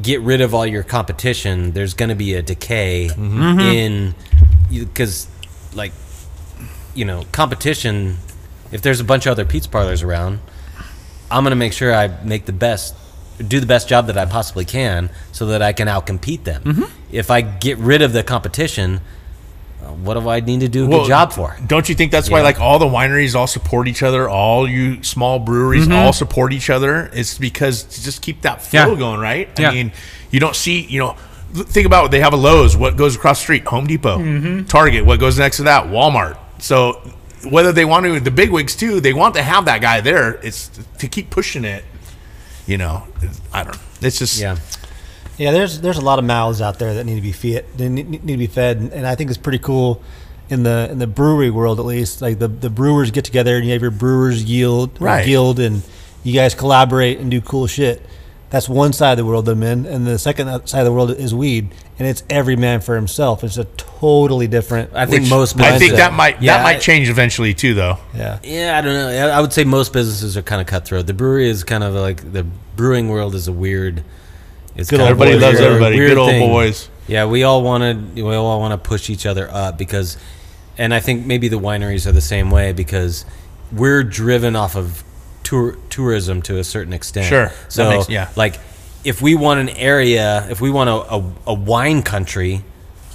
get 0.00 0.20
rid 0.22 0.40
of 0.40 0.54
all 0.54 0.66
your 0.66 0.82
competition, 0.82 1.72
there's 1.72 1.94
going 1.94 2.08
to 2.08 2.14
be 2.16 2.34
a 2.34 2.42
decay 2.42 3.08
Mm-hmm. 3.12 3.60
in 3.60 4.14
because, 4.70 5.28
like, 5.74 5.92
you 6.94 7.04
know, 7.04 7.24
competition. 7.32 8.16
If 8.72 8.82
there's 8.82 9.00
a 9.00 9.04
bunch 9.04 9.26
of 9.26 9.32
other 9.32 9.44
pizza 9.44 9.68
parlors 9.68 10.02
around, 10.02 10.40
I'm 11.30 11.42
going 11.44 11.52
to 11.52 11.56
make 11.56 11.72
sure 11.72 11.94
I 11.94 12.08
make 12.24 12.44
the 12.46 12.52
best, 12.52 12.94
do 13.46 13.60
the 13.60 13.66
best 13.66 13.88
job 13.88 14.06
that 14.08 14.18
I 14.18 14.24
possibly 14.26 14.64
can, 14.64 15.10
so 15.32 15.46
that 15.46 15.62
I 15.62 15.72
can 15.72 15.88
outcompete 15.88 16.44
them. 16.44 16.62
Mm-hmm. 16.62 16.82
If 17.12 17.30
I 17.30 17.40
get 17.40 17.78
rid 17.78 18.02
of 18.02 18.12
the 18.12 18.22
competition, 18.24 19.00
uh, 19.82 19.86
what 19.88 20.14
do 20.14 20.28
I 20.28 20.40
need 20.40 20.60
to 20.60 20.68
do 20.68 20.86
a 20.86 20.88
Well, 20.88 21.00
good 21.00 21.08
job 21.08 21.32
for? 21.32 21.56
Don't 21.66 21.88
you 21.88 21.94
think 21.94 22.10
that's 22.10 22.30
why 22.30 22.42
like 22.42 22.60
all 22.60 22.78
the 22.78 22.86
wineries 22.86 23.34
all 23.34 23.46
support 23.46 23.86
each 23.86 24.02
other, 24.02 24.28
all 24.28 24.68
you 24.68 25.02
small 25.02 25.38
breweries 25.38 25.84
Mm-hmm. 25.84 25.92
all 25.92 26.12
support 26.12 26.52
each 26.52 26.70
other? 26.70 27.10
It's 27.12 27.38
because 27.38 27.84
to 27.84 28.02
just 28.02 28.22
keep 28.22 28.42
that 28.42 28.62
flow 28.62 28.92
Yeah. 28.92 28.98
going, 28.98 29.20
right? 29.20 29.48
Yeah. 29.58 29.70
I 29.70 29.74
mean, 29.74 29.92
you 30.30 30.40
don't 30.40 30.56
see, 30.56 30.80
you 30.80 30.98
know, 31.00 31.16
think 31.52 31.86
about 31.86 32.10
they 32.10 32.20
have 32.20 32.32
a 32.32 32.36
Lowe's, 32.36 32.76
what 32.76 32.96
goes 32.96 33.14
across 33.14 33.38
the 33.38 33.42
street, 33.44 33.64
Home 33.66 33.86
Depot, 33.86 34.18
Mm-hmm. 34.18 34.64
Target, 34.64 35.04
what 35.06 35.20
goes 35.20 35.38
next 35.38 35.58
to 35.58 35.64
that, 35.64 35.84
Walmart. 35.84 36.36
So 36.58 37.00
whether 37.50 37.72
they 37.72 37.84
want 37.84 38.06
to, 38.06 38.20
the 38.20 38.30
big 38.30 38.50
wigs 38.50 38.74
too, 38.76 39.00
they 39.00 39.12
want 39.12 39.34
to 39.34 39.42
have 39.42 39.64
that 39.66 39.80
guy 39.80 40.00
there. 40.00 40.34
It's 40.42 40.68
to 40.98 41.08
keep 41.08 41.30
pushing 41.30 41.64
it. 41.64 41.84
You 42.66 42.78
know, 42.78 43.04
I 43.52 43.62
don't 43.64 43.74
know. 43.76 43.82
It's 44.00 44.18
just 44.18 44.40
Yeah. 44.40 44.56
Yeah, 45.36 45.50
there's 45.50 45.80
there's 45.80 45.98
a 45.98 46.04
lot 46.04 46.18
of 46.20 46.24
mouths 46.24 46.60
out 46.60 46.78
there 46.78 46.94
that 46.94 47.04
need 47.04 47.16
to 47.16 47.20
be 47.20 47.32
fed. 47.32 47.64
They 47.76 47.88
need, 47.88 48.12
to 48.26 48.36
be 48.36 48.46
fed, 48.46 48.76
and, 48.78 48.92
and 48.92 49.06
I 49.06 49.16
think 49.16 49.30
it's 49.30 49.38
pretty 49.38 49.58
cool 49.58 50.00
in 50.48 50.62
the 50.62 50.88
in 50.92 50.98
the 51.00 51.08
brewery 51.08 51.50
world 51.50 51.80
at 51.80 51.84
least. 51.86 52.22
Like 52.22 52.38
the, 52.38 52.46
the 52.48 52.70
brewers 52.70 53.10
get 53.10 53.24
together 53.24 53.56
and 53.56 53.66
you 53.66 53.72
have 53.72 53.82
your 53.82 53.90
brewers 53.90 54.44
yield 54.44 54.96
Right. 55.00 55.26
guild, 55.26 55.58
and 55.58 55.82
you 56.22 56.32
guys 56.34 56.54
collaborate 56.54 57.18
and 57.18 57.30
do 57.32 57.40
cool 57.40 57.66
shit. 57.66 58.00
That's 58.54 58.68
one 58.68 58.92
side 58.92 59.10
of 59.10 59.16
the 59.18 59.24
world 59.24 59.48
I'm 59.48 59.64
in, 59.64 59.84
and 59.84 60.06
the 60.06 60.16
second 60.16 60.46
side 60.68 60.78
of 60.78 60.84
the 60.84 60.92
world 60.92 61.10
is 61.10 61.34
weed, 61.34 61.74
and 61.98 62.06
it's 62.06 62.22
every 62.30 62.54
man 62.54 62.80
for 62.82 62.94
himself. 62.94 63.42
It's 63.42 63.56
a 63.56 63.64
totally 63.64 64.46
different. 64.46 64.92
I 64.94 65.06
think 65.06 65.22
which 65.22 65.30
most. 65.30 65.58
I 65.60 65.76
think 65.76 65.94
that 65.94 66.12
might 66.12 66.40
Yeah, 66.40 66.58
that 66.58 66.62
might 66.62 66.80
change 66.80 67.08
eventually 67.08 67.52
too, 67.52 67.74
though. 67.74 67.98
yeah. 68.14 68.38
Yeah, 68.44 68.78
I 68.78 68.80
don't 68.80 68.94
know. 68.94 69.08
I 69.08 69.38
I 69.38 69.40
would 69.40 69.52
say 69.52 69.64
most 69.64 69.92
businesses 69.92 70.36
are 70.36 70.42
kind 70.42 70.60
of 70.60 70.68
cutthroat. 70.68 71.08
The 71.08 71.14
brewery 71.14 71.48
is 71.48 71.64
kind 71.64 71.82
of 71.82 71.94
like 71.94 72.30
the 72.32 72.44
brewing 72.76 73.08
world 73.08 73.34
is 73.34 73.48
a 73.48 73.52
weird. 73.52 74.04
It's 74.76 74.88
Good 74.88 75.00
kind 75.00 75.10
old 75.10 75.20
of 75.20 75.26
Everybody 75.26 75.44
loves 75.44 75.60
everybody. 75.60 75.96
weird 75.96 76.10
Good 76.10 76.18
old 76.18 76.30
thing. 76.30 76.48
boys. 76.48 76.88
Yeah, 77.08 77.26
we 77.26 77.42
all 77.42 77.60
want 77.60 78.14
to. 78.14 78.22
We 78.24 78.34
all 78.36 78.60
want 78.60 78.70
to 78.70 78.88
push 78.88 79.10
each 79.10 79.26
other 79.26 79.50
up 79.50 79.76
because, 79.78 80.16
and 80.78 80.94
I 80.94 81.00
think 81.00 81.26
maybe 81.26 81.48
the 81.48 81.58
wineries 81.58 82.06
are 82.06 82.12
the 82.12 82.20
same 82.20 82.52
way 82.52 82.72
because 82.72 83.24
we're 83.72 84.04
driven 84.04 84.54
off 84.54 84.76
of 84.76 85.02
tour, 85.44 85.76
tourism 85.90 86.42
to 86.42 86.58
a 86.58 86.64
certain 86.64 86.92
extent. 86.92 87.26
Sure. 87.26 87.52
So 87.68 87.90
makes- 87.90 88.08
yeah. 88.08 88.30
like 88.36 88.58
if 89.04 89.22
we 89.22 89.34
want 89.36 89.60
an 89.60 89.68
area, 89.68 90.46
if 90.50 90.60
we 90.60 90.70
want 90.70 90.88
a, 90.90 91.14
a, 91.14 91.32
a 91.48 91.54
wine 91.54 92.02
country 92.02 92.64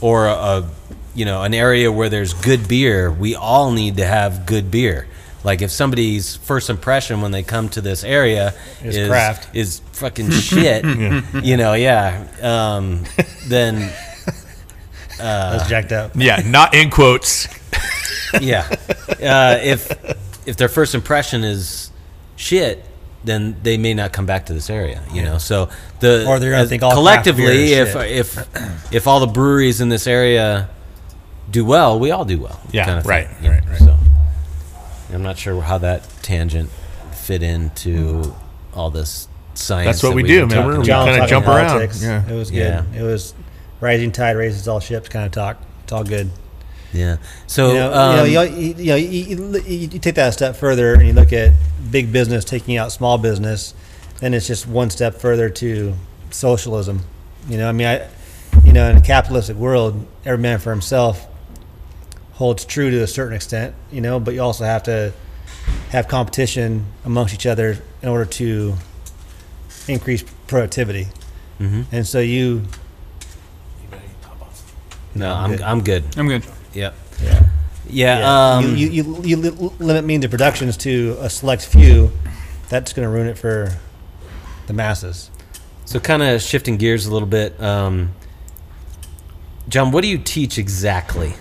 or 0.01 0.27
a, 0.27 0.31
a 0.33 0.69
you 1.15 1.25
know 1.25 1.41
an 1.43 1.53
area 1.53 1.91
where 1.91 2.07
there's 2.09 2.33
good 2.33 2.67
beer, 2.67 3.11
we 3.11 3.35
all 3.35 3.71
need 3.71 3.97
to 3.97 4.05
have 4.05 4.45
good 4.45 4.71
beer. 4.71 5.07
Like 5.43 5.61
if 5.61 5.71
somebody's 5.71 6.35
first 6.35 6.69
impression 6.69 7.21
when 7.21 7.31
they 7.31 7.43
come 7.43 7.69
to 7.69 7.81
this 7.81 8.03
area 8.03 8.53
Is 8.83 8.97
is 8.97 9.07
craft. 9.07 9.55
is 9.55 9.79
fucking 9.93 10.31
shit, 10.49 10.83
you 11.43 11.57
know, 11.57 11.73
yeah, 11.73 12.27
um, 12.41 13.03
then 13.47 13.91
That's 15.17 15.67
jacked 15.69 15.91
up. 15.91 16.11
Yeah, 16.15 16.41
not 16.45 16.73
in 16.73 16.89
quotes. 16.89 17.47
yeah, 18.39 18.67
uh, 19.09 19.59
if 19.63 19.91
if 20.45 20.57
their 20.57 20.69
first 20.69 20.95
impression 20.95 21.43
is 21.43 21.88
shit, 22.39 22.85
then 23.25 23.57
they 23.63 23.77
may 23.77 23.93
not 23.93 24.13
come 24.13 24.25
back 24.25 24.45
to 24.45 24.53
this 24.53 24.69
area. 24.69 25.03
You 25.13 25.23
know, 25.23 25.37
so 25.37 25.69
the 25.99 26.25
Or 26.25 26.39
they're 26.39 26.51
gonna 26.51 26.65
think 26.67 26.81
all 26.83 26.91
collectively, 26.91 27.73
if 27.73 27.95
if 27.95 28.93
if 28.93 29.07
all 29.07 29.19
the 29.19 29.27
breweries 29.27 29.81
in 29.81 29.89
this 29.89 30.07
area 30.07 30.69
do 31.51 31.65
well, 31.65 31.99
we 31.99 32.11
all 32.11 32.25
do 32.25 32.39
well. 32.39 32.59
Yeah, 32.71 32.85
kind 32.85 32.99
of 32.99 33.05
right, 33.05 33.27
thing, 33.27 33.51
right, 33.51 33.65
know, 33.65 33.71
right. 33.71 33.79
So 33.79 33.97
I'm 35.13 35.23
not 35.23 35.37
sure 35.37 35.61
how 35.61 35.77
that 35.79 36.07
tangent 36.21 36.69
fit 37.11 37.43
into 37.43 38.33
all 38.73 38.89
this 38.89 39.27
science. 39.53 39.87
That's 39.87 40.03
what 40.03 40.09
that 40.09 40.15
we 40.15 40.23
we've 40.23 40.31
do, 40.31 40.47
man. 40.47 40.65
We're- 40.65 40.75
about. 40.75 40.85
John 40.85 41.05
kinda 41.07 41.19
talking 41.19 41.29
jump 41.29 41.47
around. 41.47 42.01
Yeah. 42.01 42.23
It 42.29 42.35
was 42.35 42.51
good. 42.51 42.57
Yeah. 42.57 42.83
It 42.95 43.03
was 43.03 43.33
rising 43.81 44.11
tide 44.11 44.37
raises 44.37 44.67
all 44.67 44.79
ships 44.79 45.09
kind 45.09 45.25
of 45.25 45.31
talk. 45.33 45.57
It's 45.83 45.91
all 45.91 46.03
good. 46.03 46.29
Yeah. 46.93 47.17
So 47.47 47.69
You 47.69 47.73
know, 47.75 47.93
um, 47.93 48.27
you, 48.27 48.33
know, 48.33 48.41
you, 48.41 48.73
you, 48.77 48.85
know 48.85 48.95
you, 48.95 49.07
you, 49.07 49.57
you 49.59 49.77
you 49.91 49.99
take 49.99 50.15
that 50.15 50.29
a 50.29 50.31
step 50.31 50.55
further 50.55 50.93
and 50.93 51.05
you 51.07 51.13
look 51.13 51.31
at 51.33 51.53
big 51.91 52.11
business 52.11 52.43
taking 52.45 52.77
out 52.77 52.91
small 52.91 53.17
business, 53.17 53.73
then 54.19 54.33
it's 54.33 54.47
just 54.47 54.67
one 54.67 54.89
step 54.89 55.15
further 55.15 55.49
to 55.49 55.93
socialism. 56.31 57.01
You 57.47 57.57
know, 57.57 57.69
I 57.69 57.71
mean, 57.71 57.87
I, 57.87 58.07
you 58.63 58.73
know, 58.73 58.89
in 58.89 58.97
a 58.97 59.01
capitalistic 59.01 59.55
world, 59.55 60.05
every 60.25 60.41
man 60.41 60.59
for 60.59 60.71
himself 60.71 61.27
holds 62.33 62.65
true 62.65 62.89
to 62.89 63.01
a 63.03 63.07
certain 63.07 63.35
extent. 63.35 63.75
You 63.91 64.01
know, 64.01 64.19
but 64.19 64.33
you 64.33 64.41
also 64.41 64.63
have 64.65 64.83
to 64.83 65.13
have 65.89 66.07
competition 66.07 66.85
amongst 67.05 67.33
each 67.33 67.45
other 67.45 67.77
in 68.01 68.09
order 68.09 68.25
to 68.25 68.75
increase 69.87 70.23
productivity. 70.47 71.07
Mhm. 71.59 71.85
And 71.91 72.07
so 72.07 72.19
you, 72.19 72.63
no, 75.15 75.33
I'm 75.33 75.61
I'm 75.63 75.83
good. 75.83 76.03
I'm 76.17 76.27
good. 76.27 76.43
I'm 76.69 76.73
good. 76.73 76.79
Yep. 76.79 76.95
yeah. 77.23 77.29
Yeah. 77.29 77.45
Yeah, 77.91 78.55
Um, 78.57 78.75
you, 78.75 78.87
you, 78.87 78.87
you, 79.03 79.21
you 79.23 79.37
li- 79.37 79.71
limit 79.79 80.05
means 80.05 80.23
of 80.23 80.29
productions 80.29 80.77
to 80.77 81.17
a 81.21 81.29
select 81.29 81.65
few. 81.65 82.11
That's 82.69 82.93
going 82.93 83.03
to 83.05 83.09
ruin 83.09 83.25
it 83.27 83.37
for 83.37 83.75
the 84.67 84.73
masses. 84.73 85.31
So, 85.85 85.99
kind 85.99 86.21
of 86.21 86.39
shifting 86.41 86.77
gears 86.77 87.07
a 87.07 87.11
little 87.11 87.27
bit, 87.27 87.59
um, 87.59 88.11
John, 89.67 89.91
what 89.91 90.01
do 90.01 90.07
you 90.07 90.19
teach 90.19 90.59
exactly? 90.59 91.33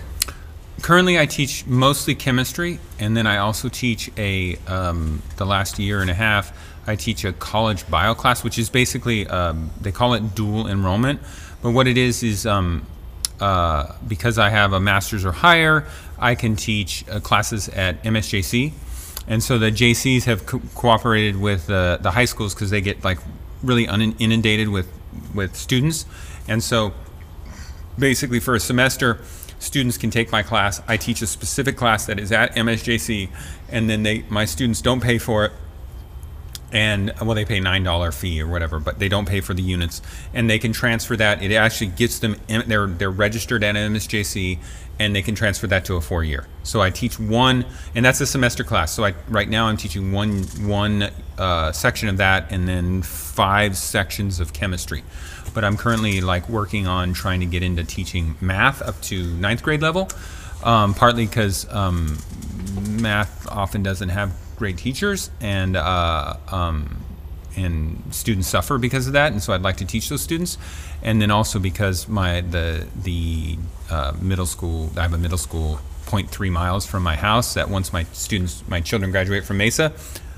Currently, 0.81 1.19
I 1.19 1.27
teach 1.27 1.67
mostly 1.67 2.15
chemistry, 2.15 2.79
and 2.97 3.15
then 3.15 3.27
I 3.27 3.37
also 3.37 3.69
teach 3.69 4.09
a 4.17 4.55
um, 4.65 5.21
the 5.37 5.45
last 5.45 5.77
year 5.77 6.01
and 6.01 6.09
a 6.09 6.15
half. 6.15 6.51
I 6.87 6.95
teach 6.95 7.25
a 7.25 7.33
college 7.33 7.87
bio 7.91 8.15
class, 8.15 8.43
which 8.43 8.57
is 8.57 8.69
basically 8.71 9.27
um, 9.27 9.69
they 9.81 9.91
call 9.91 10.15
it 10.15 10.33
dual 10.33 10.67
enrollment, 10.67 11.19
but 11.61 11.71
what 11.71 11.87
it 11.87 11.97
is 11.97 12.23
is 12.23 12.47
um, 12.47 12.87
uh, 13.39 13.95
because 14.07 14.37
I 14.37 14.49
have 14.49 14.73
a 14.73 14.79
master's 14.79 15.25
or 15.25 15.31
higher, 15.31 15.85
I 16.17 16.35
can 16.35 16.55
teach 16.55 17.07
uh, 17.09 17.19
classes 17.19 17.69
at 17.69 18.03
MSJC, 18.03 18.73
and 19.27 19.43
so 19.43 19.57
the 19.57 19.71
JCs 19.71 20.23
have 20.25 20.45
co- 20.45 20.61
cooperated 20.75 21.37
with 21.37 21.67
the 21.67 22.11
high 22.11 22.25
schools 22.25 22.53
because 22.53 22.69
they 22.69 22.81
get 22.81 23.03
like 23.03 23.19
really 23.63 23.87
un- 23.87 24.15
inundated 24.19 24.69
with 24.69 24.87
with 25.33 25.55
students, 25.55 26.05
and 26.47 26.63
so 26.63 26.93
basically 27.97 28.39
for 28.39 28.55
a 28.55 28.59
semester 28.59 29.21
students 29.59 29.97
can 29.97 30.09
take 30.09 30.31
my 30.31 30.41
class. 30.41 30.81
I 30.87 30.97
teach 30.97 31.21
a 31.21 31.27
specific 31.27 31.77
class 31.77 32.05
that 32.05 32.19
is 32.19 32.31
at 32.31 32.55
msjc 32.55 33.29
and 33.69 33.89
then 33.89 34.03
they 34.03 34.23
my 34.29 34.45
students 34.45 34.81
don't 34.81 35.01
pay 35.01 35.17
for 35.17 35.45
it 35.45 35.51
and 36.71 37.13
well 37.21 37.33
they 37.33 37.45
pay 37.45 37.59
nine 37.59 37.83
dollar 37.83 38.11
fee 38.11 38.41
or 38.41 38.47
whatever 38.47 38.79
but 38.79 38.99
they 38.99 39.09
don't 39.09 39.27
pay 39.27 39.41
for 39.41 39.53
the 39.53 39.61
units 39.61 40.01
and 40.33 40.49
they 40.49 40.59
can 40.59 40.73
transfer 40.73 41.15
that. 41.15 41.41
It 41.41 41.53
actually 41.53 41.87
gets 41.87 42.19
them 42.19 42.35
in, 42.47 42.67
they're 42.67 42.87
they're 42.87 43.11
registered 43.11 43.63
at 43.63 43.75
msjc 43.75 44.59
and 44.99 45.15
they 45.15 45.21
can 45.21 45.33
transfer 45.33 45.65
that 45.67 45.85
to 45.85 45.95
a 45.95 46.01
four 46.01 46.23
year 46.23 46.45
so 46.63 46.81
i 46.81 46.89
teach 46.89 47.19
one 47.19 47.65
and 47.95 48.05
that's 48.05 48.21
a 48.21 48.25
semester 48.25 48.63
class. 48.63 48.93
So 48.93 49.05
i 49.05 49.13
right 49.27 49.49
now 49.49 49.65
i'm 49.67 49.77
teaching 49.77 50.11
one 50.11 50.43
one 50.67 51.09
uh, 51.37 51.71
section 51.71 52.09
of 52.09 52.17
that 52.17 52.51
and 52.51 52.67
then 52.67 53.01
five 53.01 53.77
sections 53.77 54.39
of 54.39 54.53
chemistry. 54.53 55.03
But 55.53 55.63
i'm 55.63 55.77
currently 55.77 56.21
like 56.21 56.47
working 56.49 56.85
on 56.85 57.13
trying 57.13 57.39
to 57.39 57.45
get 57.45 57.63
into 57.63 57.83
teaching 57.83 58.35
math 58.41 58.81
up 58.81 59.01
to 59.03 59.23
ninth 59.35 59.63
grade 59.63 59.81
level 59.81 60.09
um, 60.63 60.93
partly 60.93 61.25
because 61.25 61.71
um, 61.73 62.19
math 63.01 63.47
often 63.47 63.81
doesn't 63.81 64.09
have 64.09 64.31
great 64.59 64.77
teachers 64.77 65.31
and 65.41 65.75
uh, 65.75 66.35
um, 66.49 67.03
and 67.55 68.03
students 68.11 68.47
suffer 68.47 68.77
because 68.77 69.07
of 69.07 69.13
that 69.13 69.31
and 69.31 69.41
so 69.41 69.53
I'd 69.53 69.63
like 69.63 69.77
to 69.77 69.85
teach 69.85 70.09
those 70.09 70.21
students. 70.21 70.57
And 71.01 71.21
then 71.21 71.31
also 71.31 71.59
because 71.59 72.07
my 72.07 72.41
the 72.41 72.87
the 73.03 73.57
uh, 73.89 74.13
middle 74.21 74.45
school 74.45 74.91
I 74.97 75.01
have 75.01 75.13
a 75.13 75.17
middle 75.17 75.37
school 75.37 75.79
0.3 76.05 76.51
miles 76.51 76.85
from 76.85 77.03
my 77.03 77.15
house 77.15 77.53
that 77.53 77.69
once 77.69 77.93
my 77.93 78.03
students 78.13 78.63
my 78.67 78.81
children 78.81 79.11
graduate 79.11 79.45
from 79.45 79.57
Mesa 79.57 79.93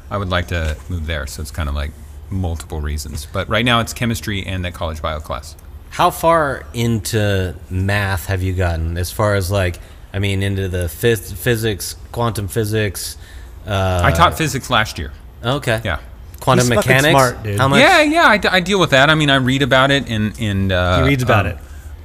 I 0.10 0.18
would 0.18 0.30
like 0.30 0.50
to 0.50 0.78
move 0.90 1.08
there. 1.08 1.26
So 1.26 1.42
it's 1.42 1.52
kind 1.52 1.70
of 1.70 1.76
like 1.76 1.92
multiple 2.30 2.82
reasons. 2.82 3.28
But 3.32 3.48
right 3.50 3.66
now 3.66 3.80
it's 3.80 3.94
chemistry 3.94 4.46
and 4.46 4.66
that 4.66 4.74
college 4.74 5.02
bio 5.02 5.20
class. 5.20 5.56
How 5.90 6.10
far 6.10 6.66
into 6.74 7.56
math 7.70 8.28
have 8.28 8.42
you 8.42 8.54
gotten? 8.54 8.98
As 8.98 9.12
far 9.12 9.36
as 9.36 9.52
like, 9.52 9.80
I 10.14 10.20
mean, 10.20 10.44
into 10.44 10.68
the 10.68 10.86
phys- 10.86 11.34
physics, 11.34 11.96
quantum 12.12 12.48
physics? 12.48 13.18
Uh, 13.66 14.02
I 14.04 14.12
taught 14.12 14.38
physics 14.38 14.70
last 14.70 14.98
year 15.00 15.12
Okay. 15.44 15.82
yeah 15.84 16.00
Quantum 16.40 16.66
He's 16.66 16.76
mechanics. 16.76 17.10
smart, 17.12 17.44
dude. 17.44 17.60
How 17.60 17.68
much? 17.68 17.80
yeah 17.80 18.02
yeah 18.02 18.40
I 18.52 18.60
deal 18.60 18.80
with 18.80 18.90
that 18.92 19.10
I 19.12 19.16
mean 19.16 19.30
I 19.30 19.36
read 19.36 19.62
about 19.62 19.92
it 19.92 20.10
and 20.10 20.34
and 20.40 20.72
uh, 20.72 21.02
He 21.04 21.10
reads 21.10 21.22
about 21.24 21.46
um, 21.46 21.52
it. 21.54 21.58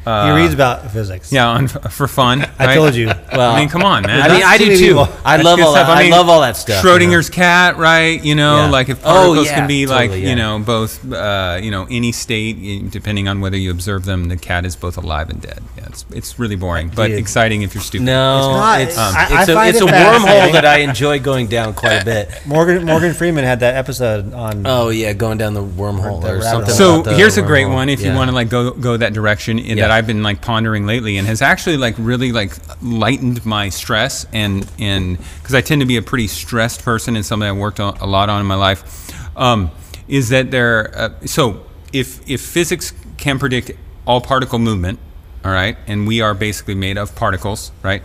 He 0.07 0.31
reads 0.43 0.55
about 0.55 0.91
physics. 0.93 1.33
Yeah, 1.33 1.49
on, 1.49 1.67
for 1.69 2.07
fun. 2.07 2.43
I 2.59 2.67
right? 2.67 2.75
told 2.77 2.95
you. 2.95 3.07
Well, 3.07 3.53
I 3.53 3.59
mean, 3.59 3.69
come 3.69 3.83
on, 3.83 4.03
man. 4.05 4.23
I 4.23 4.29
mean, 4.33 4.43
I 4.45 4.57
do 4.57 4.65
too 4.65 4.71
many 4.71 4.81
too. 4.81 4.89
people. 4.89 5.09
I 5.25 5.37
love 5.39 5.61
all 5.61 5.73
that. 5.75 5.85
stuff. 5.85 5.97
I 5.99 6.07
I, 6.07 6.09
love 6.11 6.29
all 6.29 6.41
that 6.43 6.57
stuff. 6.57 6.85
you 6.85 6.91
know? 6.91 6.97
Schrodinger's 6.99 7.29
cat, 7.29 7.77
right? 7.77 8.23
You 8.25 8.35
know, 8.37 8.57
Yeah. 8.65 8.71
like 8.71 8.89
if 8.89 9.01
Oh, 9.01 9.11
particles 9.11 9.47
yeah, 9.49 9.55
can 9.57 9.67
be 9.69 9.87
like, 9.87 10.11
totally, 10.11 10.29
you 10.31 10.37
know, 10.37 10.59
both, 10.61 11.13
uh, 11.13 11.59
you 11.61 11.71
know, 11.71 11.87
any 11.91 12.13
state, 12.13 12.91
depending 12.91 13.27
on 13.29 13.41
whether 13.41 13.57
you 13.57 13.71
observe 13.71 14.05
them, 14.05 14.29
the 14.29 14.37
cat 14.37 14.65
is 14.65 14.77
both 14.77 14.97
alive 14.97 15.29
and 15.31 15.41
dead. 15.43 15.61
Yeah, 15.77 15.87
it's, 15.87 16.05
it's 16.13 16.39
really 16.39 16.57
boring, 16.57 16.91
but 16.95 17.09
Dude. 17.09 17.19
exciting 17.19 17.63
if 17.63 17.75
you're 17.75 17.83
stupid. 17.83 18.05
No, 18.05 18.39
It's 18.39 18.47
not. 18.57 18.81
it's, 18.81 18.99
Um, 18.99 19.15
I- 19.17 19.23
it's 19.25 19.33
I 19.49 19.53
a, 19.53 19.55
find 19.57 19.69
it's 19.71 19.81
it 19.81 19.89
a 19.89 19.93
wormhole 19.93 20.53
that 20.53 20.65
I 20.65 20.79
enjoy 20.79 21.19
going 21.19 21.49
down 21.49 21.75
quite 21.75 22.03
a 22.03 22.05
bit. 22.05 22.31
Morgan 22.47 22.85
Morgan 22.85 23.13
Freeman 23.15 23.45
had 23.45 23.61
that 23.61 23.75
episode 23.75 24.33
on. 24.33 24.63
Oh 24.67 24.91
yeah, 24.91 25.13
going 25.13 25.39
down 25.39 25.55
the 25.55 25.65
wormhole 25.65 26.23
The 26.23 26.37
or 26.37 26.43
something. 26.43 26.73
So 26.75 27.03
here's 27.03 27.37
a 27.39 27.43
great 27.43 27.67
one 27.67 27.89
if 27.89 28.01
you 28.03 28.13
want 28.13 28.29
to 28.31 28.35
like 28.35 28.49
go 28.49 28.71
go 28.71 28.97
that 28.97 29.13
direction 29.13 29.59
in 29.59 29.79
that 29.79 29.89
Yeah. 29.91 29.96
I've 29.97 30.07
been 30.07 30.23
like 30.23 30.43
pondering 30.43 30.85
lately 30.85 31.17
and 31.17 31.27
has 31.27 31.41
actually 31.41 31.79
like 31.79 31.95
really 31.97 32.31
like 32.31 32.53
lightened 32.83 33.47
my 33.47 33.71
stress 33.71 34.27
and 34.31 34.71
and 34.79 35.17
because 35.39 35.55
I 35.55 35.63
tend 35.63 35.81
to 35.81 35.87
be 35.87 35.97
a 35.97 36.03
pretty 36.03 36.27
stressed 36.27 36.83
person 36.83 37.17
and 37.17 37.25
something 37.25 37.49
I 37.49 37.53
worked 37.53 37.81
on, 37.81 37.97
a 37.97 38.07
lot 38.07 38.29
on 38.29 38.43
in 38.43 38.47
my 38.47 38.57
life 38.57 39.11
um, 39.39 39.71
is 40.07 40.29
that 40.29 40.51
there 40.51 40.93
uh, 40.95 41.11
so 41.25 41.65
if 41.95 42.29
if 42.29 42.43
physics 42.43 42.93
can 43.17 43.39
predict 43.39 43.71
all 44.07 44.21
particle 44.21 44.59
movement 44.59 44.99
all 45.43 45.51
right 45.51 45.79
and 45.87 46.07
we 46.07 46.21
are 46.21 46.35
basically 46.35 46.75
made 46.75 46.99
of 46.99 47.17
particles 47.17 47.73
right 47.83 48.03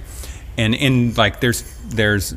and 0.58 0.74
and 0.76 1.18
like 1.18 1.42
there's 1.42 1.64
there's 1.89 2.36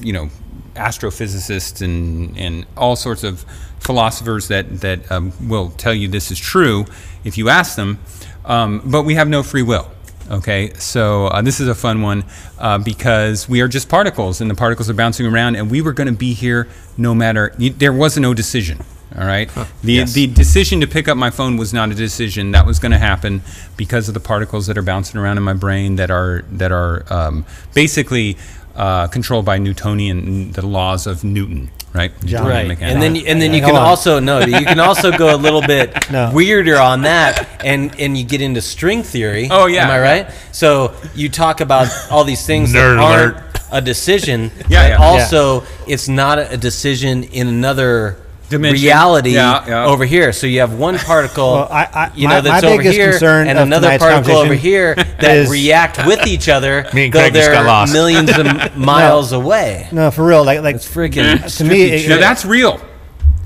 you 0.00 0.14
know 0.14 0.30
astrophysicists 0.76 1.82
and 1.82 2.38
and 2.38 2.64
all 2.74 2.96
sorts 2.96 3.22
of 3.22 3.44
philosophers 3.80 4.48
that 4.48 4.80
that 4.80 5.12
um, 5.12 5.30
will 5.46 5.68
tell 5.72 5.92
you 5.92 6.08
this 6.08 6.30
is 6.30 6.38
true 6.38 6.86
if 7.22 7.36
you 7.36 7.50
ask 7.50 7.76
them 7.76 7.98
um, 8.44 8.82
but 8.84 9.02
we 9.02 9.14
have 9.14 9.28
no 9.28 9.42
free 9.42 9.62
will 9.62 9.90
okay? 10.30 10.72
So 10.78 11.26
uh, 11.26 11.42
this 11.42 11.60
is 11.60 11.68
a 11.68 11.74
fun 11.74 12.00
one 12.00 12.24
uh, 12.58 12.78
because 12.78 13.46
we 13.46 13.60
are 13.60 13.68
just 13.68 13.90
particles 13.90 14.40
and 14.40 14.50
the 14.50 14.54
particles 14.54 14.88
are 14.88 14.94
bouncing 14.94 15.26
around 15.26 15.56
and 15.56 15.70
we 15.70 15.82
were 15.82 15.92
going 15.92 16.06
to 16.06 16.14
be 16.14 16.32
here 16.32 16.66
no 16.96 17.14
matter 17.14 17.52
you, 17.58 17.68
there 17.68 17.92
was 17.92 18.16
no 18.16 18.32
decision 18.32 18.78
all 19.16 19.26
right? 19.26 19.48
The, 19.82 19.92
Yes. 19.92 20.12
the 20.12 20.26
decision 20.26 20.80
to 20.80 20.86
pick 20.86 21.08
up 21.08 21.16
my 21.16 21.30
phone 21.30 21.56
was 21.56 21.72
not 21.72 21.90
a 21.90 21.94
decision. 21.94 22.50
That 22.50 22.66
was 22.66 22.78
going 22.78 22.92
to 22.92 22.98
happen 22.98 23.42
because 23.76 24.08
of 24.08 24.14
the 24.14 24.20
particles 24.20 24.66
that 24.66 24.76
are 24.76 24.82
bouncing 24.82 25.20
around 25.20 25.36
in 25.36 25.44
my 25.44 25.52
brain 25.52 25.96
that 25.96 26.10
are 26.10 26.44
that 26.52 26.72
are 26.72 27.04
um, 27.12 27.44
basically 27.74 28.36
uh, 28.74 29.06
controlled 29.06 29.44
by 29.44 29.58
Newtonian 29.58 30.52
the 30.52 30.66
laws 30.66 31.06
of 31.06 31.22
Newton, 31.22 31.70
right? 31.94 32.12
John. 32.24 32.46
Right, 32.46 32.66
mechanics. 32.68 32.92
and 32.92 33.02
then 33.02 33.16
and 33.26 33.40
then 33.40 33.54
you 33.54 33.60
can 33.62 33.76
also 33.76 34.18
no, 34.20 34.40
you 34.40 34.66
can 34.66 34.80
also 34.80 35.10
go 35.16 35.34
a 35.34 35.38
little 35.38 35.62
bit 35.62 35.94
No. 36.10 36.30
weirder 36.34 36.76
on 36.78 37.02
that, 37.02 37.62
and 37.64 37.98
and 37.98 38.16
you 38.18 38.24
get 38.24 38.40
into 38.42 38.60
string 38.60 39.02
theory. 39.02 39.48
Oh, 39.50 39.66
yeah. 39.66 39.84
am 39.84 39.90
I 39.90 40.00
right? 40.00 40.30
So 40.52 40.94
you 41.14 41.28
talk 41.28 41.60
about 41.60 41.88
all 42.10 42.24
these 42.24 42.44
things 42.44 42.72
Nerd 42.72 42.96
that 42.96 42.98
aren't 42.98 43.36
alert. 43.36 43.60
a 43.72 43.80
decision. 43.80 44.50
Yeah, 44.68 44.82
but 44.82 44.88
yeah. 44.88 44.96
Also, 44.98 45.64
it's 45.86 46.08
not 46.08 46.38
a 46.38 46.56
decision 46.56 47.24
in 47.24 47.48
another 47.48 48.16
Dimension. 48.50 48.84
reality 48.84 49.30
Yeah, 49.30 49.64
yeah. 49.66 49.86
over 49.86 50.04
here. 50.04 50.32
So 50.32 50.46
you 50.46 50.60
have 50.60 50.74
one 50.74 50.98
particle, 50.98 51.52
Well, 51.54 51.68
I- 51.70 51.88
I- 51.94 52.10
you 52.14 52.28
my- 52.28 52.34
know, 52.34 52.40
that's 52.42 52.62
my 52.62 52.70
over 52.72 52.82
here, 52.82 53.10
concern 53.10 53.48
and 53.48 53.58
another 53.58 53.98
particle 53.98 54.36
over 54.36 54.54
here 54.54 54.94
that 54.94 55.36
is- 55.36 55.50
react 55.50 56.04
with 56.06 56.26
each 56.26 56.48
other, 56.48 56.86
Me 56.92 57.04
and 57.06 57.12
though 57.12 57.20
Craig 57.20 57.34
just 57.34 57.46
they're 57.46 57.54
got 57.54 57.66
lost. 57.66 57.92
millions 57.92 58.30
of 58.36 58.76
miles 58.76 59.32
away. 59.32 59.88
No, 59.92 60.10
for 60.10 60.24
real. 60.26 60.44
Like 60.44 60.60
like 60.62 60.76
It's 60.76 60.86
freaking 60.88 61.56
to 61.58 61.64
me. 61.64 61.82
it- 61.84 62.08
Now 62.08 62.18
that's 62.18 62.44
real. 62.44 62.80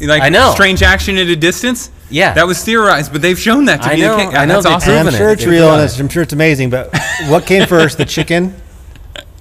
Like 0.01 0.23
I 0.23 0.29
know. 0.29 0.53
strange 0.53 0.83
action 0.83 1.17
at 1.17 1.27
a 1.27 1.37
distance. 1.37 1.91
Yeah. 2.11 2.33
that 2.35 2.47
was 2.47 2.63
theorized, 2.65 3.13
but 3.13 3.21
they've 3.21 3.39
shown 3.39 3.67
that 3.67 3.83
to 3.83 3.89
I 3.91 3.95
be 3.97 4.01
know, 4.01 4.17
the 4.17 4.23
case. 4.25 4.35
I 4.35 4.45
know 4.47 4.55
That's 4.63 4.67
awesome. 4.67 4.95
and 4.95 5.09
I'm 5.09 5.15
sure 5.15 5.29
it's 5.31 5.45
real, 5.45 5.65
and 5.65 5.71
proven 5.73 5.85
it's, 5.85 6.01
I'm 6.01 6.09
sure 6.09 6.23
it's 6.23 6.33
amazing. 6.33 6.71
But 6.71 6.91
what 7.29 7.45
came 7.47 7.67
first, 7.67 7.99
the 7.99 8.07
chicken 8.07 8.55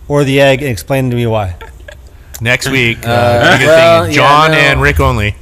or 0.09 0.23
the 0.25 0.41
egg? 0.41 0.61
And 0.61 0.69
explain 0.69 1.09
to 1.09 1.15
me 1.15 1.25
why. 1.27 1.55
Next 2.41 2.67
week, 2.69 2.99
uh, 3.07 3.09
Uh, 3.09 3.57
well, 3.61 4.03
thing, 4.03 4.11
yeah, 4.11 4.15
John 4.17 4.51
no. 4.51 4.57
and 4.57 4.81
Rick 4.81 4.99
only. 4.99 5.35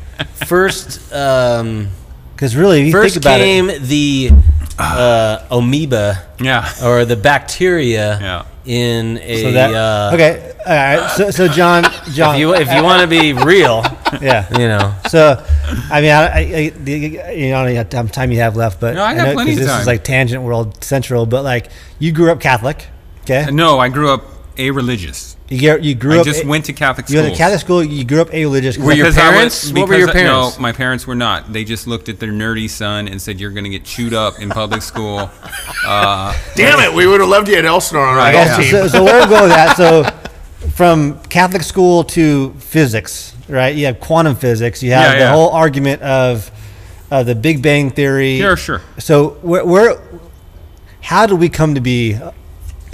First, 0.46 1.12
um, 1.14 1.90
Because 2.36 2.56
really, 2.56 2.82
if 2.82 2.86
you 2.88 2.92
first 2.92 3.16
think 3.16 3.24
about 3.26 3.38
came 3.40 3.70
it, 3.70 3.82
the 3.84 4.32
uh, 4.78 5.40
amoeba 5.52 6.24
Yeah. 6.40 6.70
or 6.84 7.06
the 7.06 7.16
bacteria 7.16 8.20
Yeah. 8.22 8.46
in 8.66 9.18
a. 9.22 9.42
so 9.42 9.52
that 9.52 9.74
uh, 9.74 10.12
okay. 10.14 10.52
All 10.66 10.74
right. 10.74 11.12
So 11.12 11.32
so 11.32 11.48
John 11.48 11.84
John 12.14 12.36
If 12.36 12.40
you 12.42 12.54
if 12.56 12.72
you 12.74 12.84
want 12.84 13.02
to 13.02 13.08
be 13.08 13.34
real, 13.34 13.84
yeah. 14.22 14.48
you 14.52 14.68
know, 14.68 14.94
So, 15.10 15.44
I 15.92 16.02
mean, 16.02 16.12
I, 16.12 16.26
I, 16.26 16.40
I 16.40 17.32
you 17.32 17.50
know, 17.52 17.84
how 17.92 18.02
much 18.04 18.12
time 18.12 18.32
you 18.32 18.40
have 18.40 18.56
left, 18.56 18.80
but 18.80 18.96
No, 18.96 19.04
I 19.04 19.16
got 19.16 19.28
know- 19.28 19.34
plenty 19.34 19.52
'cause 19.56 19.62
of 19.62 19.68
this 19.68 19.82
is 19.82 19.88
like 19.88 20.04
tangent 20.04 20.42
world 20.44 20.84
central. 20.84 21.26
But 21.26 21.44
like, 21.44 21.70
you 22.00 22.12
grew 22.12 22.32
up 22.32 22.40
Catholic, 22.42 22.88
okay? 23.24 23.48
No, 23.52 23.80
I 23.80 23.90
grew 23.90 24.10
up 24.12 24.24
a 24.58 24.72
religious. 24.72 25.35
You 25.48 25.60
get, 25.60 25.84
you 25.84 25.94
grew 25.94 26.16
I 26.16 26.20
up. 26.22 26.26
just 26.26 26.44
a- 26.44 26.48
went 26.48 26.66
to 26.66 26.74
Catholic 26.74 27.06
school. 27.06 27.18
You 27.18 27.20
schools. 27.22 27.26
went 27.30 27.36
to 27.36 27.44
Catholic 27.44 27.60
school. 27.62 27.84
You 27.84 28.04
grew 28.04 28.22
up 28.22 28.34
a 28.34 28.44
religious. 28.46 28.78
Were 28.80 28.94
your 28.94 29.06
Because 29.06 29.18
I 29.20 29.30
parents? 29.32 29.72
What 29.72 29.88
were 29.88 29.96
your 29.96 30.08
because 30.08 30.22
I- 30.22 30.26
parents? 30.26 30.58
No, 30.58 30.62
my 30.62 30.72
parents 30.72 31.06
were 31.06 31.14
not. 31.16 31.54
They 31.54 31.64
just 31.64 31.86
looked 31.86 32.10
at 32.10 32.20
their 32.20 32.32
nerdy 32.32 32.68
son 32.68 33.08
and 33.08 33.22
said, 33.22 33.40
"You're 33.40 33.52
going 33.52 33.66
to 33.66 33.70
get 33.70 33.84
chewed 33.86 34.14
up 34.16 34.40
in 34.40 34.50
public 34.50 34.82
school." 34.82 35.30
Damn 35.86 36.80
it, 36.80 36.94
we 36.94 37.06
would 37.06 37.20
have 37.20 37.30
loved 37.30 37.48
you 37.48 37.58
at 37.58 37.66
Elsinore 37.66 38.06
on 38.06 38.18
our 38.18 38.32
golf 38.32 38.48
so, 38.50 38.58
team. 38.62 38.72
so, 38.72 38.88
so 38.88 39.04
where 39.04 39.22
to 39.22 39.30
go 39.30 39.42
with 39.44 39.52
that? 39.52 39.78
So, 39.78 40.04
from 40.72 41.20
Catholic 41.26 41.62
school 41.62 42.04
to 42.06 42.54
physics, 42.54 43.36
right? 43.48 43.76
You 43.76 43.86
have 43.86 44.00
quantum 44.00 44.36
physics. 44.36 44.82
You 44.82 44.94
have 44.94 45.12
Yeah, 45.14 45.20
the 45.20 45.26
yeah. 45.26 45.32
whole 45.32 45.50
argument 45.52 46.02
of 46.02 46.50
uh, 47.12 47.22
the 47.22 47.36
Big 47.36 47.62
Bang 47.62 47.92
theory. 47.92 48.40
Sure, 48.40 48.58
sure. 48.58 48.82
So, 48.98 49.30
where, 49.44 49.64
where, 49.64 50.02
how 51.02 51.28
did 51.28 51.36
we 51.40 51.50
come 51.50 51.76
to 51.76 51.82
be? 51.82 52.18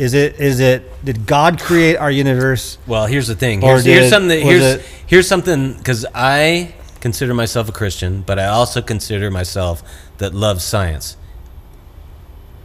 Is 0.01 0.15
it 0.15 0.39
is 0.39 0.59
it 0.59 0.81
did 1.05 1.27
God 1.27 1.59
create 1.59 1.95
our 1.97 2.09
universe? 2.09 2.79
Well, 2.87 3.05
here's 3.05 3.27
the 3.27 3.35
thing. 3.35 3.63
Or 3.63 3.73
Here's, 3.73 3.85
here's 3.85 3.99
did- 4.05 4.09
something. 4.09 4.29
That, 4.39 4.45
was 4.45 4.59
here's 4.61 4.75
it- 4.75 4.85
here's 5.05 5.27
something 5.27 5.73
because 5.73 6.07
I 6.15 6.73
consider 7.01 7.35
myself 7.35 7.69
a 7.69 7.71
Christian, 7.71 8.23
but 8.23 8.39
I 8.39 8.45
also 8.47 8.81
consider 8.81 9.29
myself 9.29 9.83
that 10.17 10.33
loves 10.33 10.63
science. 10.63 11.17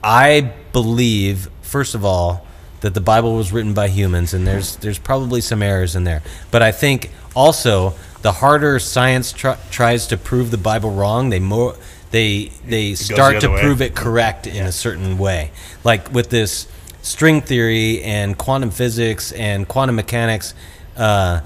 I 0.03 0.53
believe, 0.73 1.49
first 1.63 1.95
of 1.95 2.05
all, 2.07 2.47
that 2.81 2.95
the 2.95 3.01
Bible 3.03 3.35
was 3.37 3.53
written 3.53 3.75
by 3.75 3.89
humans, 3.89 4.33
and 4.33 4.47
there's 4.47 4.77
there's 4.77 4.99
probably 4.99 5.43
some 5.43 5.63
errors 5.63 5.95
in 5.95 6.05
there. 6.05 6.23
But 6.51 6.63
I 6.63 6.73
think 6.73 7.11
also 7.35 7.95
the 8.23 8.33
harder 8.33 8.79
science 8.79 9.33
tr- 9.33 9.61
tries 9.71 10.07
to 10.07 10.17
prove 10.17 10.51
the 10.51 10.59
Bible 10.59 10.91
wrong, 10.91 11.29
they 11.29 11.41
more 11.41 11.77
they 12.13 12.53
they 12.67 12.91
the 12.91 12.95
start 12.95 13.41
to 13.43 13.51
way. 13.51 13.61
prove 13.61 13.83
it 13.83 13.95
correct 13.95 14.47
in 14.47 14.65
a 14.65 14.73
certain 14.73 15.19
way. 15.19 15.51
Like 15.85 16.11
with 16.13 16.31
this 16.31 16.69
string 17.07 17.41
theory 17.41 18.03
and 18.03 18.37
quantum 18.37 18.70
physics 18.70 19.31
and 19.33 19.69
quantum 19.69 19.95
mechanics, 19.95 20.55
uh, 20.97 21.41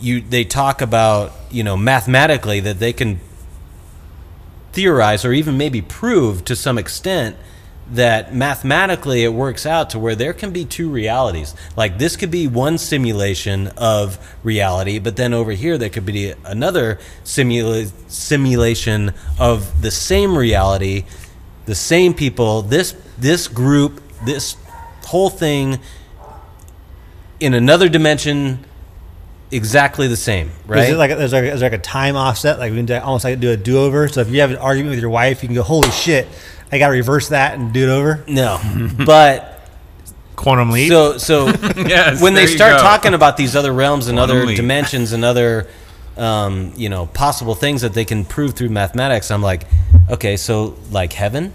you 0.00 0.22
they 0.22 0.42
talk 0.42 0.80
about 0.80 1.32
you 1.50 1.62
know 1.62 1.76
mathematically 1.76 2.60
that 2.60 2.78
they 2.78 2.94
can 2.94 3.20
theorize 4.72 5.24
or 5.24 5.32
even 5.32 5.56
maybe 5.58 5.82
prove 5.82 6.44
to 6.44 6.56
some 6.56 6.78
extent 6.78 7.36
that 7.90 8.34
mathematically 8.34 9.22
it 9.22 9.28
works 9.28 9.64
out 9.64 9.90
to 9.90 9.98
where 9.98 10.16
there 10.16 10.32
can 10.32 10.50
be 10.50 10.64
two 10.64 10.88
realities. 10.90 11.54
Like 11.76 11.98
this 11.98 12.16
could 12.16 12.30
be 12.30 12.48
one 12.48 12.78
simulation 12.78 13.68
of 13.76 14.18
reality, 14.42 14.98
but 14.98 15.16
then 15.16 15.32
over 15.32 15.52
here 15.52 15.78
there 15.78 15.90
could 15.90 16.06
be 16.06 16.32
another 16.44 16.98
simula- 17.22 17.92
simulation 18.08 19.12
of 19.38 19.82
the 19.82 19.90
same 19.90 20.36
reality, 20.36 21.04
the 21.66 21.74
same 21.74 22.14
people, 22.14 22.62
this 22.62 22.94
this 23.18 23.46
group, 23.46 24.02
this 24.24 24.56
whole 25.06 25.30
thing 25.30 25.78
in 27.40 27.54
another 27.54 27.88
dimension 27.88 28.64
exactly 29.50 30.08
the 30.08 30.16
same, 30.16 30.50
right? 30.66 30.84
Is 30.84 30.90
it 30.90 30.96
like 30.96 31.16
there's 31.16 31.32
like, 31.32 31.44
is 31.44 31.60
there 31.60 31.70
like 31.70 31.78
a 31.78 31.82
time 31.82 32.16
offset? 32.16 32.58
Like 32.58 32.70
we 32.70 32.78
can 32.78 32.86
do, 32.86 32.98
almost 32.98 33.24
like 33.24 33.40
do 33.40 33.50
a 33.50 33.56
do 33.56 33.78
over. 33.78 34.08
So 34.08 34.20
if 34.20 34.28
you 34.28 34.40
have 34.40 34.50
an 34.50 34.56
argument 34.56 34.90
with 34.90 35.00
your 35.00 35.10
wife, 35.10 35.42
you 35.42 35.48
can 35.48 35.54
go, 35.54 35.62
"Holy 35.62 35.90
shit, 35.90 36.26
I 36.72 36.78
got 36.78 36.88
to 36.88 36.94
reverse 36.94 37.28
that 37.28 37.58
and 37.58 37.72
do 37.72 37.88
it 37.88 37.92
over." 37.92 38.24
no. 38.26 38.58
but 39.04 39.52
Quantum 40.36 40.70
leap. 40.70 40.88
So 40.90 41.18
so 41.18 41.46
Yes, 41.76 42.20
when 42.20 42.34
they 42.34 42.46
start 42.46 42.80
talking 42.80 43.14
about 43.14 43.36
these 43.36 43.56
other 43.56 43.72
realms 43.72 44.08
and 44.08 44.18
Quantum 44.18 44.36
other 44.36 44.46
leap. 44.46 44.56
dimensions 44.56 45.12
and 45.12 45.24
other 45.24 45.66
um, 46.16 46.72
you 46.76 46.88
know 46.88 47.06
possible 47.06 47.54
things 47.54 47.82
that 47.82 47.94
they 47.94 48.04
can 48.04 48.24
prove 48.24 48.54
through 48.54 48.70
mathematics, 48.70 49.30
I'm 49.30 49.42
like, 49.42 49.62
okay, 50.10 50.36
so 50.36 50.76
like 50.90 51.12
heaven, 51.12 51.52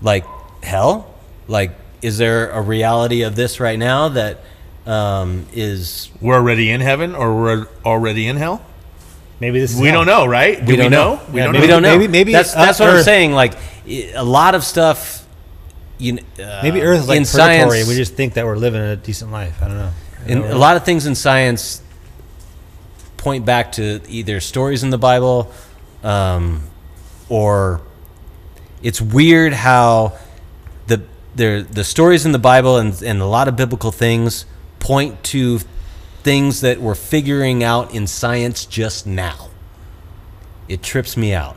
like 0.00 0.24
hell, 0.62 1.14
like 1.48 1.72
is 2.04 2.18
there 2.18 2.50
a 2.50 2.60
reality 2.60 3.22
of 3.22 3.34
this 3.34 3.60
right 3.60 3.78
now 3.78 4.08
that 4.10 4.40
um, 4.86 5.46
is 5.54 6.10
we're 6.20 6.34
already 6.34 6.70
in 6.70 6.80
heaven 6.82 7.14
or 7.14 7.34
we're 7.34 7.66
already 7.84 8.26
in 8.26 8.36
hell? 8.36 8.64
Maybe 9.40 9.58
this 9.60 9.72
is 9.74 9.80
We 9.80 9.88
hell. 9.88 10.00
don't 10.04 10.06
know, 10.06 10.26
right? 10.26 10.58
Do 10.64 10.72
we 10.72 10.76
don't 10.76 10.90
know. 10.90 11.20
We 11.32 11.38
Yeah, 11.40 11.44
don't 11.44 11.52
maybe 11.52 11.62
we 11.62 11.66
know. 11.68 11.74
don't 11.74 11.82
know. 11.82 11.98
Maybe- 11.98 12.08
maybe 12.12 12.32
that's 12.32 12.52
that's 12.52 12.78
what 12.78 12.90
I'm 12.90 13.02
saying. 13.02 13.32
Like 13.32 13.54
i- 13.88 14.12
a 14.14 14.22
lot 14.24 14.54
of 14.54 14.62
stuff, 14.64 15.26
you 15.98 16.18
uh, 16.38 16.60
Maybe 16.62 16.82
Earth 16.82 17.00
is 17.00 17.08
like 17.08 17.16
in 17.18 17.24
purgatory. 17.24 17.70
science, 17.70 17.88
we 17.88 17.94
just 17.96 18.14
think 18.14 18.34
that 18.34 18.44
we're 18.44 18.56
living 18.56 18.80
a 18.82 18.96
decent 18.96 19.32
life. 19.32 19.62
I 19.62 19.68
don't 19.68 19.78
know. 19.78 19.90
And 20.26 20.44
a 20.44 20.58
lot 20.58 20.76
of 20.76 20.84
things 20.84 21.06
in 21.06 21.14
science 21.14 21.80
point 23.16 23.44
back 23.46 23.72
to 23.72 24.00
either 24.08 24.40
stories 24.40 24.82
in 24.82 24.90
the 24.90 24.98
Bible, 24.98 25.50
um, 26.02 26.62
or 27.30 27.80
it's 28.82 29.00
weird 29.00 29.52
how 29.54 30.12
the 30.12 30.18
there 31.34 31.62
the 31.62 31.84
stories 31.84 32.24
in 32.24 32.32
the 32.32 32.38
Bible 32.38 32.76
and, 32.76 33.02
and 33.02 33.20
a 33.20 33.26
lot 33.26 33.48
of 33.48 33.56
biblical 33.56 33.92
things 33.92 34.46
point 34.78 35.22
to 35.24 35.60
things 36.22 36.60
that 36.62 36.80
we're 36.80 36.94
figuring 36.94 37.62
out 37.62 37.94
in 37.94 38.06
science 38.06 38.64
just 38.64 39.06
now. 39.06 39.50
It 40.68 40.82
trips 40.82 41.16
me 41.16 41.34
out. 41.34 41.56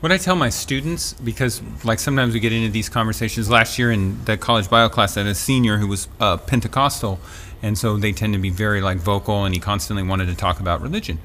What 0.00 0.12
I 0.12 0.18
tell 0.18 0.36
my 0.36 0.50
students, 0.50 1.14
because 1.14 1.62
like 1.82 1.98
sometimes 1.98 2.34
we 2.34 2.40
get 2.40 2.52
into 2.52 2.70
these 2.70 2.88
conversations. 2.88 3.48
Last 3.48 3.78
year 3.78 3.90
in 3.90 4.22
the 4.24 4.36
college 4.36 4.68
bio 4.68 4.88
class, 4.88 5.16
I 5.16 5.20
had 5.20 5.28
a 5.28 5.34
senior 5.34 5.78
who 5.78 5.86
was 5.86 6.08
uh, 6.20 6.36
Pentecostal, 6.36 7.18
and 7.62 7.78
so 7.78 7.96
they 7.96 8.12
tend 8.12 8.34
to 8.34 8.38
be 8.38 8.50
very 8.50 8.80
like 8.82 8.98
vocal, 8.98 9.44
and 9.44 9.54
he 9.54 9.60
constantly 9.60 10.02
wanted 10.02 10.26
to 10.26 10.34
talk 10.34 10.60
about 10.60 10.82
religion, 10.82 11.20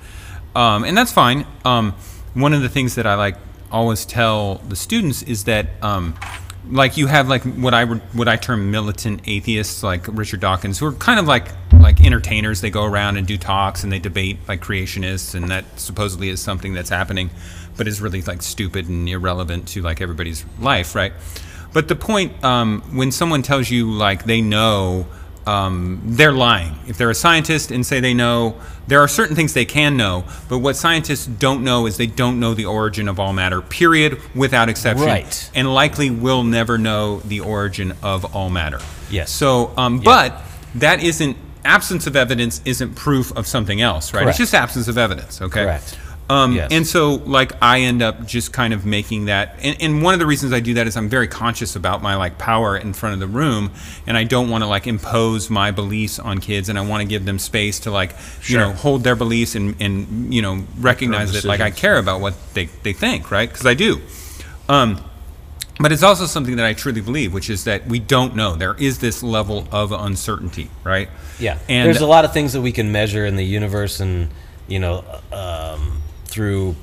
um, 0.56 0.86
and 0.86 0.98
that's 0.98 1.12
fine. 1.12 1.46
Um, 1.66 1.94
one 2.34 2.54
of 2.54 2.62
the 2.62 2.70
things 2.70 2.96
that 2.96 3.06
I 3.06 3.16
like 3.16 3.36
always 3.70 4.06
tell 4.06 4.56
the 4.56 4.76
students 4.76 5.24
is 5.24 5.44
that. 5.46 5.68
Um, 5.82 6.16
like 6.72 6.98
you 6.98 7.08
have 7.08 7.28
like 7.28 7.44
what 7.44 7.74
I 7.74 7.84
would 7.84 8.00
what 8.14 8.28
I 8.28 8.36
term 8.36 8.72
militant 8.72 9.22
atheists 9.26 9.84
like 9.84 10.08
Richard 10.08 10.40
Dawkins 10.40 10.80
who 10.80 10.86
are 10.86 10.94
kind 10.94 11.20
of 11.20 11.28
like 11.28 11.48
like 11.74 12.02
entertainers. 12.02 12.62
They 12.62 12.70
go 12.70 12.84
around 12.86 13.18
and 13.18 13.26
do 13.26 13.38
talks 13.38 13.84
and 13.84 13.92
they 13.92 14.00
debate 14.00 14.38
like 14.48 14.62
creationists 14.62 15.36
and 15.36 15.50
that 15.50 15.80
supposedly 15.80 16.30
is 16.30 16.42
something 16.42 16.74
that's 16.74 16.90
happening 16.90 17.30
but 17.78 17.88
is 17.88 18.02
really 18.02 18.22
like 18.22 18.42
stupid 18.42 18.90
and 18.90 19.08
irrelevant 19.08 19.68
to 19.70 19.82
like 19.82 20.02
everybody's 20.02 20.46
life 20.60 20.96
right? 20.96 21.14
But 21.72 21.88
the 21.88 21.96
point 21.96 22.44
um, 22.44 22.82
when 22.94 23.12
someone 23.12 23.42
tells 23.42 23.70
you 23.70 23.92
like 23.92 24.26
they 24.26 24.42
know 24.42 25.08
um, 25.46 26.02
they're 26.04 26.32
lying. 26.32 26.76
If 26.88 26.98
they're 26.98 27.10
a 27.10 27.16
scientist 27.16 27.72
and 27.72 27.86
say 27.86 28.00
they 28.00 28.14
know, 28.14 28.60
there 28.88 29.02
are 29.02 29.08
certain 29.08 29.36
things 29.36 29.54
they 29.54 29.66
can 29.66 29.98
know, 29.98 30.24
but 30.48 30.60
what 30.60 30.76
scientists 30.76 31.26
don't 31.26 31.64
know 31.64 31.86
is 31.86 31.98
they 31.98 32.08
don't 32.08 32.40
know 32.40 32.54
the 32.54 32.66
origin 32.66 33.08
of 33.08 33.20
all 33.20 33.34
matter, 33.34 33.62
period, 33.62 34.20
without 34.34 34.70
exception. 34.70 35.06
Right. 35.06 35.52
And 35.54 35.72
likely 35.74 36.10
will 36.10 36.44
never 36.44 36.78
know 36.78 37.20
the 37.20 37.42
origin 37.42 37.94
of 38.02 38.36
all 38.36 38.50
matter. 38.50 38.80
Yes. 39.12 39.32
So, 39.32 39.74
um, 39.78 40.00
but 40.00 40.42
that 40.76 41.04
isn't, 41.04 41.38
absence 41.66 42.08
of 42.08 42.16
evidence 42.16 42.62
isn't 42.64 42.96
proof 42.96 43.36
of 43.36 43.46
something 43.46 43.82
else, 43.82 44.14
right? 44.14 44.22
Correct. 44.22 44.30
It's 44.30 44.38
just 44.38 44.54
absence 44.56 44.88
of 44.88 44.98
evidence, 44.98 45.42
okay? 45.42 45.66
Correct. 45.66 45.99
Um, 46.30 46.54
Yes. 46.54 46.72
And 46.72 46.86
so, 46.86 47.16
like, 47.16 47.54
I 47.62 47.82
end 47.82 48.04
up 48.04 48.26
just 48.26 48.54
kind 48.54 48.74
of 48.74 48.86
making 48.86 49.26
that. 49.26 49.56
And, 49.64 49.76
and 49.82 50.04
one 50.04 50.14
of 50.14 50.20
the 50.20 50.28
reasons 50.28 50.54
I 50.54 50.60
do 50.60 50.76
that 50.76 50.86
is 50.86 50.96
I'm 50.96 51.10
very 51.10 51.28
conscious 51.28 51.76
about 51.76 52.04
my 52.04 52.16
like 52.16 52.38
power 52.38 52.78
in 52.78 52.94
front 52.94 53.14
of 53.14 53.20
the 53.20 53.28
room, 53.28 53.72
and 54.06 54.16
I 54.16 54.24
don't 54.26 54.50
want 54.50 54.64
to 54.64 54.68
like 54.68 54.86
impose 54.86 55.50
my 55.50 55.72
beliefs 55.72 56.20
on 56.20 56.40
kids, 56.40 56.70
and 56.70 56.78
I 56.78 56.82
want 56.86 57.02
to 57.02 57.08
give 57.08 57.26
them 57.26 57.40
space 57.40 57.80
to 57.82 57.92
like, 57.92 58.16
you 58.44 58.58
know, 58.58 58.74
hold 58.74 59.04
their 59.04 59.16
beliefs 59.16 59.56
and 59.56 59.76
and 59.80 60.34
you 60.34 60.42
know 60.42 60.64
recognize 60.80 61.34
that 61.34 61.46
like 61.46 61.62
I 61.62 61.72
care 61.72 61.98
about 61.98 62.22
what 62.22 62.36
they 62.54 62.66
they 62.84 62.94
think, 62.94 63.32
right? 63.32 63.50
Because 63.50 63.66
I 63.66 63.74
do. 63.74 64.00
Um, 64.68 65.04
but 65.80 65.92
it's 65.94 66.04
also 66.04 66.26
something 66.26 66.58
that 66.58 66.66
I 66.66 66.74
truly 66.74 67.00
believe, 67.02 67.34
which 67.34 67.50
is 67.50 67.64
that 67.64 67.88
we 67.88 68.00
don't 68.00 68.36
know. 68.36 68.56
There 68.56 68.76
is 68.76 69.00
this 69.00 69.24
level 69.24 69.66
of 69.72 69.94
uncertainty, 69.94 70.70
right? 70.84 71.10
Yeah, 71.40 71.58
And 71.70 71.88
there's 71.88 72.02
a 72.02 72.06
lot 72.06 72.26
of 72.26 72.34
things 72.34 72.52
that 72.52 72.62
we 72.62 72.74
can 72.74 72.92
measure 72.92 73.26
in 73.26 73.38
the 73.38 73.46
universe, 73.46 74.02
and 74.02 74.30
you 74.68 74.80
know, 74.80 75.06
um, 75.32 75.99
through 76.30 76.76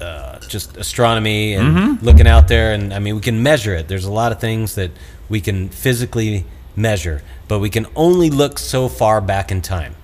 uh, 0.00 0.38
just 0.48 0.76
astronomy 0.76 1.54
and 1.54 2.02
looking 2.02 2.26
out 2.26 2.48
there, 2.48 2.72
and 2.72 2.94
I 2.94 2.98
mean, 2.98 3.14
we 3.16 3.20
can 3.20 3.42
measure 3.42 3.74
it. 3.74 3.88
There's 3.88 4.06
a 4.06 4.12
lot 4.12 4.32
of 4.32 4.40
things 4.40 4.74
that 4.76 4.90
we 5.28 5.40
can 5.40 5.68
physically 5.68 6.46
measure, 6.74 7.22
but 7.48 7.58
we 7.58 7.68
can 7.68 7.86
only 7.94 8.30
look 8.30 8.58
so 8.58 8.88
far 8.88 9.20
back 9.20 9.50
in 9.52 9.60
time. 9.60 9.94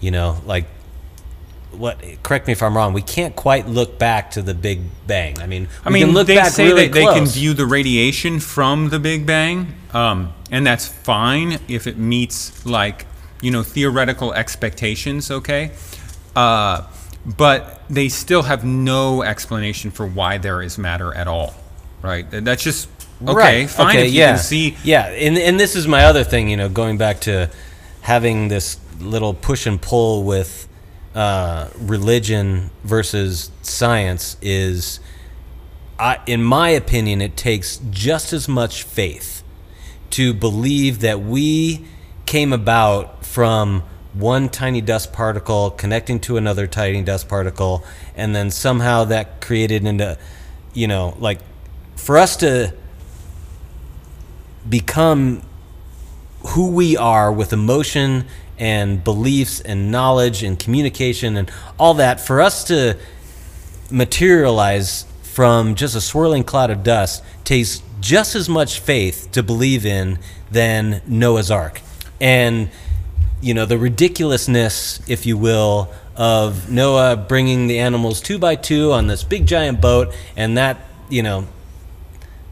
You 0.00 0.10
know, 0.10 0.40
like 0.44 0.66
what? 1.70 2.02
Correct 2.22 2.46
me 2.46 2.52
if 2.52 2.62
I'm 2.62 2.76
wrong. 2.76 2.92
We 2.92 3.02
can't 3.02 3.36
quite 3.36 3.68
look 3.68 3.98
back 3.98 4.32
to 4.32 4.42
the 4.42 4.54
Big 4.54 4.80
Bang. 5.06 5.38
I 5.38 5.46
mean, 5.46 5.68
I 5.84 5.88
we 5.88 5.94
mean, 5.94 6.06
can 6.06 6.14
look 6.14 6.26
they 6.26 6.36
back 6.36 6.50
say 6.50 6.66
really 6.66 6.88
that 6.88 6.92
they 6.94 7.04
can 7.04 7.26
view 7.26 7.54
the 7.54 7.66
radiation 7.66 8.40
from 8.40 8.88
the 8.88 8.98
Big 8.98 9.26
Bang, 9.26 9.74
um, 9.92 10.32
and 10.50 10.66
that's 10.66 10.86
fine 10.88 11.58
if 11.68 11.86
it 11.86 11.96
meets 11.98 12.66
like 12.66 13.06
you 13.40 13.50
know 13.50 13.62
theoretical 13.62 14.32
expectations. 14.32 15.30
Okay, 15.30 15.72
uh, 16.34 16.82
but 17.26 17.82
they 17.90 18.08
still 18.08 18.42
have 18.42 18.64
no 18.64 19.22
explanation 19.22 19.90
for 19.90 20.06
why 20.06 20.38
there 20.38 20.62
is 20.62 20.78
matter 20.78 21.12
at 21.14 21.26
all. 21.26 21.54
Right? 22.02 22.26
That's 22.30 22.62
just 22.62 22.88
okay. 23.26 23.66
Fine 23.66 23.96
if 23.96 24.12
you 24.12 24.20
yeah. 24.20 24.30
can 24.32 24.38
see. 24.38 24.76
Yeah, 24.84 25.06
and 25.06 25.36
and 25.36 25.58
this 25.58 25.74
is 25.74 25.88
my 25.88 26.04
other 26.04 26.22
thing. 26.22 26.48
You 26.48 26.56
know, 26.56 26.68
going 26.68 26.98
back 26.98 27.20
to 27.22 27.50
having 28.02 28.48
this 28.48 28.78
little 29.00 29.34
push 29.34 29.66
and 29.66 29.82
pull 29.82 30.22
with 30.22 30.68
uh, 31.14 31.68
religion 31.78 32.70
versus 32.84 33.50
science 33.62 34.36
is, 34.40 35.00
I, 35.98 36.20
in 36.26 36.42
my 36.44 36.68
opinion, 36.68 37.20
it 37.20 37.36
takes 37.36 37.78
just 37.90 38.32
as 38.32 38.48
much 38.48 38.84
faith 38.84 39.42
to 40.10 40.32
believe 40.32 41.00
that 41.00 41.20
we 41.20 41.84
came 42.26 42.52
about 42.52 43.24
from 43.24 43.82
one 44.18 44.48
tiny 44.48 44.80
dust 44.80 45.12
particle 45.12 45.70
connecting 45.70 46.18
to 46.20 46.36
another 46.36 46.66
tiny 46.66 47.02
dust 47.02 47.28
particle 47.28 47.84
and 48.14 48.34
then 48.34 48.50
somehow 48.50 49.04
that 49.04 49.40
created 49.40 49.84
into 49.84 50.06
uh, 50.06 50.16
you 50.72 50.86
know 50.86 51.14
like 51.18 51.38
for 51.96 52.16
us 52.16 52.36
to 52.36 52.72
become 54.68 55.42
who 56.48 56.70
we 56.70 56.96
are 56.96 57.32
with 57.32 57.52
emotion 57.52 58.24
and 58.58 59.04
beliefs 59.04 59.60
and 59.60 59.90
knowledge 59.90 60.42
and 60.42 60.58
communication 60.58 61.36
and 61.36 61.50
all 61.78 61.94
that 61.94 62.20
for 62.20 62.40
us 62.40 62.64
to 62.64 62.96
materialize 63.90 65.04
from 65.22 65.74
just 65.74 65.94
a 65.94 66.00
swirling 66.00 66.42
cloud 66.42 66.70
of 66.70 66.82
dust 66.82 67.22
takes 67.44 67.82
just 68.00 68.34
as 68.34 68.48
much 68.48 68.80
faith 68.80 69.28
to 69.32 69.42
believe 69.42 69.84
in 69.84 70.18
than 70.50 71.02
Noah's 71.06 71.50
Ark. 71.50 71.80
And, 72.20 72.70
you 73.40 73.54
know, 73.54 73.66
the 73.66 73.78
ridiculousness, 73.78 75.00
if 75.08 75.26
you 75.26 75.36
will, 75.36 75.90
of 76.16 76.70
Noah 76.70 77.16
bringing 77.16 77.66
the 77.66 77.78
animals 77.78 78.20
two 78.20 78.38
by 78.38 78.56
two 78.56 78.92
on 78.92 79.06
this 79.06 79.22
big 79.24 79.46
giant 79.46 79.80
boat, 79.80 80.14
and 80.36 80.56
that, 80.56 80.78
you 81.08 81.22
know, 81.22 81.46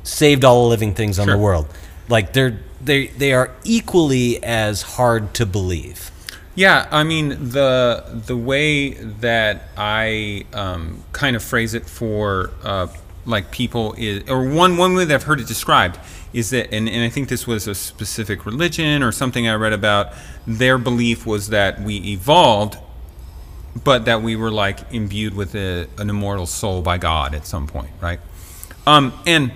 saved 0.02 0.44
all 0.44 0.64
the 0.64 0.68
living 0.68 0.94
things 0.94 1.18
on 1.18 1.26
Sure. 1.26 1.36
the 1.36 1.42
world. 1.42 1.66
Like 2.08 2.32
they're 2.34 2.58
they 2.82 3.06
they 3.06 3.32
are 3.32 3.50
equally 3.64 4.42
as 4.44 4.82
hard 4.82 5.32
to 5.34 5.46
believe. 5.46 6.10
Yeah, 6.54 6.86
I 6.90 7.02
mean 7.02 7.30
the 7.50 8.04
the 8.26 8.36
way 8.36 8.90
that 8.90 9.62
I 9.76 10.44
um, 10.52 11.02
kind 11.12 11.34
of 11.34 11.42
phrase 11.42 11.74
it 11.74 11.86
for 11.86 12.50
uh, 12.62 12.88
like 13.24 13.50
people 13.50 13.94
is, 13.96 14.28
or 14.28 14.44
one 14.46 14.76
one 14.76 14.94
way 14.94 15.04
that 15.06 15.14
I've 15.14 15.22
heard 15.24 15.40
it 15.40 15.48
described 15.48 15.98
is 16.34 16.50
that, 16.50 16.74
and, 16.74 16.88
and 16.88 17.02
I 17.02 17.08
think 17.08 17.28
this 17.28 17.46
was 17.46 17.66
a 17.66 17.74
specific 17.74 18.44
religion 18.44 19.02
or 19.02 19.12
something 19.12 19.48
I 19.48 19.54
read 19.54 19.72
about. 19.72 20.12
Their 20.46 20.76
belief 20.76 21.24
was 21.24 21.48
that 21.48 21.80
we 21.80 21.96
evolved, 21.96 22.76
but 23.82 24.04
that 24.04 24.20
we 24.20 24.34
were 24.36 24.50
like 24.50 24.92
imbued 24.92 25.34
with 25.34 25.54
a, 25.54 25.88
an 25.96 26.10
immortal 26.10 26.46
soul 26.46 26.82
by 26.82 26.98
God 26.98 27.34
at 27.34 27.46
some 27.46 27.68
point, 27.68 27.90
right? 28.00 28.18
Um, 28.86 29.14
and 29.26 29.52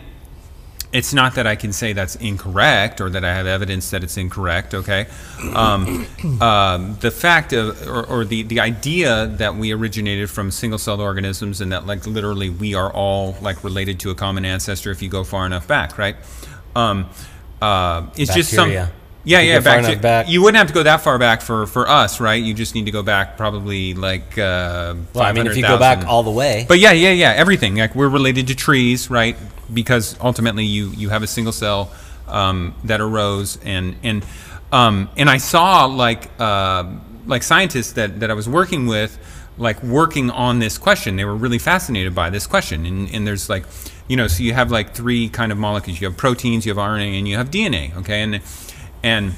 it's 0.93 1.13
not 1.13 1.35
that 1.35 1.47
I 1.47 1.55
can 1.55 1.73
say 1.73 1.93
that's 1.93 2.17
incorrect 2.17 3.01
or 3.01 3.11
that 3.11 3.25
I 3.25 3.35
have 3.35 3.47
evidence 3.47 3.91
that 3.91 4.03
it's 4.03 4.17
incorrect. 4.17 4.73
Okay, 4.73 5.07
um, 5.55 6.07
um, 6.41 6.97
the 7.01 7.11
fact 7.11 7.53
of 7.53 7.87
or, 7.87 8.07
or 8.07 8.25
the 8.25 8.45
the 8.45 8.61
idea 8.61 9.27
that 9.27 9.57
we 9.57 9.73
originated 9.73 10.31
from 10.31 10.51
single-celled 10.51 11.01
organisms 11.01 11.61
and 11.61 11.73
that 11.73 11.87
like 11.87 12.07
literally 12.07 12.49
we 12.51 12.75
are 12.75 12.91
all 12.93 13.37
like 13.43 13.63
related 13.65 14.01
to 14.01 14.11
a 14.11 14.15
common 14.15 14.45
ancestor 14.45 14.91
if 14.91 15.03
you 15.03 15.09
go 15.09 15.25
far 15.25 15.45
enough 15.45 15.67
back, 15.67 15.99
right? 15.99 16.17
Um, 16.79 17.11
uh, 17.61 18.07
it's 18.17 18.35
just 18.35 18.53
some. 18.53 18.71
Yeah, 19.25 19.41
you 19.41 19.53
yeah, 19.53 19.61
back 19.61 19.85
to, 19.85 19.97
back. 19.99 20.29
You 20.29 20.41
wouldn't 20.43 20.57
have 20.57 20.69
to 20.69 20.73
go 20.73 20.85
that 20.85 21.03
far 21.03 21.19
back 21.19 21.43
for 21.43 21.67
for 21.67 21.87
us, 21.89 22.19
right? 22.21 22.43
You 22.43 22.55
just 22.55 22.75
need 22.75 22.87
to 22.87 22.91
go 22.91 23.03
back 23.03 23.37
probably 23.37 23.93
like. 23.93 24.39
Uh, 24.39 24.95
Well, 25.13 25.25
I 25.25 25.33
mean, 25.33 25.47
if 25.47 25.57
you 25.57 25.63
go 25.63 25.79
back 25.79 26.07
all 26.07 26.23
the 26.23 26.31
way, 26.31 26.65
But 26.67 26.79
yeah, 26.79 26.93
yeah, 26.93 27.11
yeah, 27.11 27.33
everything. 27.33 27.77
Like 27.77 27.95
we're 27.95 28.09
related 28.09 28.47
to 28.47 28.55
trees, 28.55 29.11
right? 29.11 29.37
Because 29.73 30.17
ultimately, 30.21 30.65
you 30.65 30.91
you 30.91 31.11
have 31.11 31.23
a 31.23 31.27
single 31.27 31.53
cell 31.53 31.91
um, 32.27 32.75
that 32.85 33.01
arose, 33.01 33.59
and 33.65 33.97
and 34.03 34.25
um, 34.73 35.11
and 35.17 35.29
I 35.29 35.39
saw 35.39 35.87
like 35.87 36.31
uh, 36.39 36.85
like 37.27 37.43
scientists 37.43 37.93
that 37.93 38.21
that 38.21 38.31
I 38.31 38.35
was 38.35 38.49
working 38.49 38.87
with, 38.87 39.19
like 39.59 39.83
working 39.83 40.31
on 40.31 40.59
this 40.59 40.79
question. 40.79 41.17
They 41.17 41.25
were 41.25 41.37
really 41.37 41.59
fascinated 41.59 42.15
by 42.15 42.31
this 42.31 42.47
question, 42.47 42.87
and 42.87 43.11
and 43.13 43.27
there's 43.27 43.51
like, 43.51 43.65
you 44.09 44.17
know, 44.17 44.27
so 44.27 44.43
you 44.43 44.55
have 44.55 44.71
like 44.71 44.95
three 44.95 45.29
kind 45.29 45.53
of 45.53 45.59
molecules. 45.59 46.01
You 46.01 46.09
have 46.09 46.17
proteins, 46.17 46.67
you 46.67 46.75
have 46.75 46.83
RNA, 46.83 47.19
and 47.19 47.29
you 47.29 47.37
have 47.37 47.51
DNA. 47.51 47.95
Okay, 47.97 48.23
and 48.23 48.41
and 49.03 49.35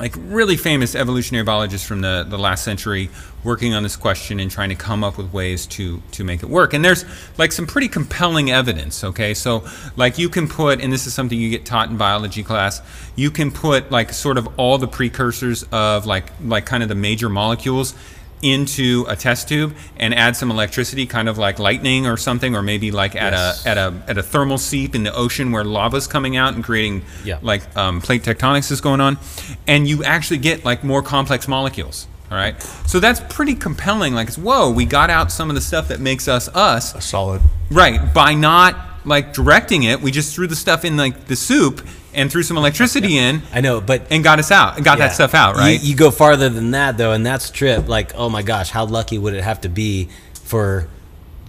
like 0.00 0.14
really 0.16 0.56
famous 0.56 0.94
evolutionary 0.94 1.44
biologists 1.44 1.86
from 1.86 2.00
the, 2.00 2.24
the 2.26 2.38
last 2.38 2.64
century 2.64 3.10
working 3.44 3.74
on 3.74 3.82
this 3.82 3.96
question 3.96 4.40
and 4.40 4.50
trying 4.50 4.70
to 4.70 4.74
come 4.74 5.04
up 5.04 5.18
with 5.18 5.30
ways 5.32 5.66
to 5.66 6.02
to 6.10 6.24
make 6.24 6.42
it 6.42 6.48
work 6.48 6.72
and 6.72 6.84
there's 6.84 7.04
like 7.38 7.52
some 7.52 7.66
pretty 7.66 7.88
compelling 7.88 8.50
evidence 8.50 9.04
okay 9.04 9.34
so 9.34 9.64
like 9.96 10.18
you 10.18 10.28
can 10.28 10.48
put 10.48 10.80
and 10.80 10.92
this 10.92 11.06
is 11.06 11.14
something 11.14 11.38
you 11.38 11.50
get 11.50 11.64
taught 11.64 11.90
in 11.90 11.96
biology 11.96 12.42
class 12.42 12.80
you 13.14 13.30
can 13.30 13.50
put 13.50 13.90
like 13.90 14.12
sort 14.12 14.38
of 14.38 14.48
all 14.58 14.78
the 14.78 14.88
precursors 14.88 15.64
of 15.70 16.06
like 16.06 16.32
like 16.44 16.66
kind 16.66 16.82
of 16.82 16.88
the 16.88 16.94
major 16.94 17.28
molecules 17.28 17.94
into 18.42 19.04
a 19.08 19.16
test 19.16 19.48
tube 19.48 19.74
and 19.98 20.14
add 20.14 20.36
some 20.36 20.50
electricity 20.50 21.06
kind 21.06 21.28
of 21.28 21.36
like 21.38 21.58
lightning 21.58 22.06
or 22.06 22.16
something 22.16 22.54
or 22.56 22.62
maybe 22.62 22.90
like 22.90 23.14
at 23.14 23.32
Yes. 23.32 23.66
a 23.66 23.68
at 23.68 23.78
a 23.78 23.94
at 24.08 24.18
a 24.18 24.22
thermal 24.22 24.58
seep 24.58 24.94
in 24.94 25.02
the 25.02 25.14
ocean 25.14 25.52
where 25.52 25.64
lava's 25.64 26.06
coming 26.06 26.36
out 26.36 26.54
and 26.54 26.64
creating 26.64 27.02
Yeah. 27.24 27.38
like 27.42 27.62
um, 27.76 28.00
plate 28.00 28.22
tectonics 28.22 28.70
is 28.70 28.80
going 28.80 29.00
on, 29.00 29.18
and 29.66 29.86
you 29.88 30.04
actually 30.04 30.38
get 30.38 30.64
like 30.64 30.82
more 30.84 31.02
complex 31.02 31.46
molecules. 31.48 32.06
All 32.30 32.36
right, 32.36 32.62
so 32.86 33.00
that's 33.00 33.18
pretty 33.28 33.56
compelling. 33.56 34.14
Like, 34.14 34.28
it's, 34.28 34.38
whoa, 34.38 34.70
we 34.70 34.84
got 34.84 35.10
out 35.10 35.32
some 35.32 35.48
of 35.48 35.56
the 35.56 35.60
stuff 35.60 35.88
that 35.88 35.98
makes 35.98 36.28
us 36.28 36.46
us, 36.54 36.94
A 36.94 37.00
Solid. 37.00 37.42
right? 37.72 38.14
By 38.14 38.34
not 38.34 38.76
like 39.04 39.32
directing 39.32 39.82
it, 39.82 40.00
we 40.00 40.12
just 40.12 40.32
threw 40.32 40.46
the 40.46 40.54
stuff 40.54 40.84
in 40.84 40.96
like 40.96 41.26
the 41.26 41.34
soup 41.34 41.84
and 42.14 42.30
threw 42.30 42.42
some 42.42 42.56
electricity 42.56 43.16
in 43.18 43.42
I 43.52 43.60
know, 43.60 43.80
but 43.80 44.06
and 44.10 44.22
got 44.24 44.38
us 44.38 44.50
out, 44.50 44.76
and 44.76 44.84
got 44.84 44.98
yeah. 44.98 45.06
that 45.08 45.14
stuff 45.14 45.34
out, 45.34 45.56
right? 45.56 45.80
You, 45.80 45.94
go 45.94 46.10
farther 46.10 46.48
than 46.48 46.72
that 46.72 46.96
though, 46.98 47.12
and 47.12 47.24
that's 47.24 47.50
trip. 47.50 47.88
Like, 47.88 48.14
oh 48.14 48.28
my 48.28 48.42
gosh, 48.42 48.70
how 48.70 48.84
lucky 48.86 49.18
would 49.18 49.34
it 49.34 49.44
have 49.44 49.60
to 49.62 49.68
be 49.68 50.08
for 50.34 50.88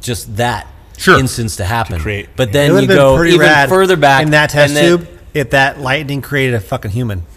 just 0.02 0.38
that 0.38 0.68
Sure. 0.98 1.18
instance 1.20 1.56
to 1.56 1.66
happen? 1.66 2.00
create. 2.00 2.30
But 2.36 2.50
It 2.50 2.54
then 2.54 2.74
would've 2.74 2.84
you 2.84 2.96
been 2.96 2.98
go 2.98 3.24
even 3.24 3.70
further 3.70 3.98
back 3.98 4.24
in 4.24 4.32
that 4.32 4.50
test 4.52 4.76
and 4.76 4.78
then- 4.78 4.98
tube. 5.00 5.18
If 5.34 5.52
that 5.52 5.80
lightning 5.80 6.22
created 6.22 6.56
a 6.56 6.60
fucking 6.60 6.92
human, 6.92 7.24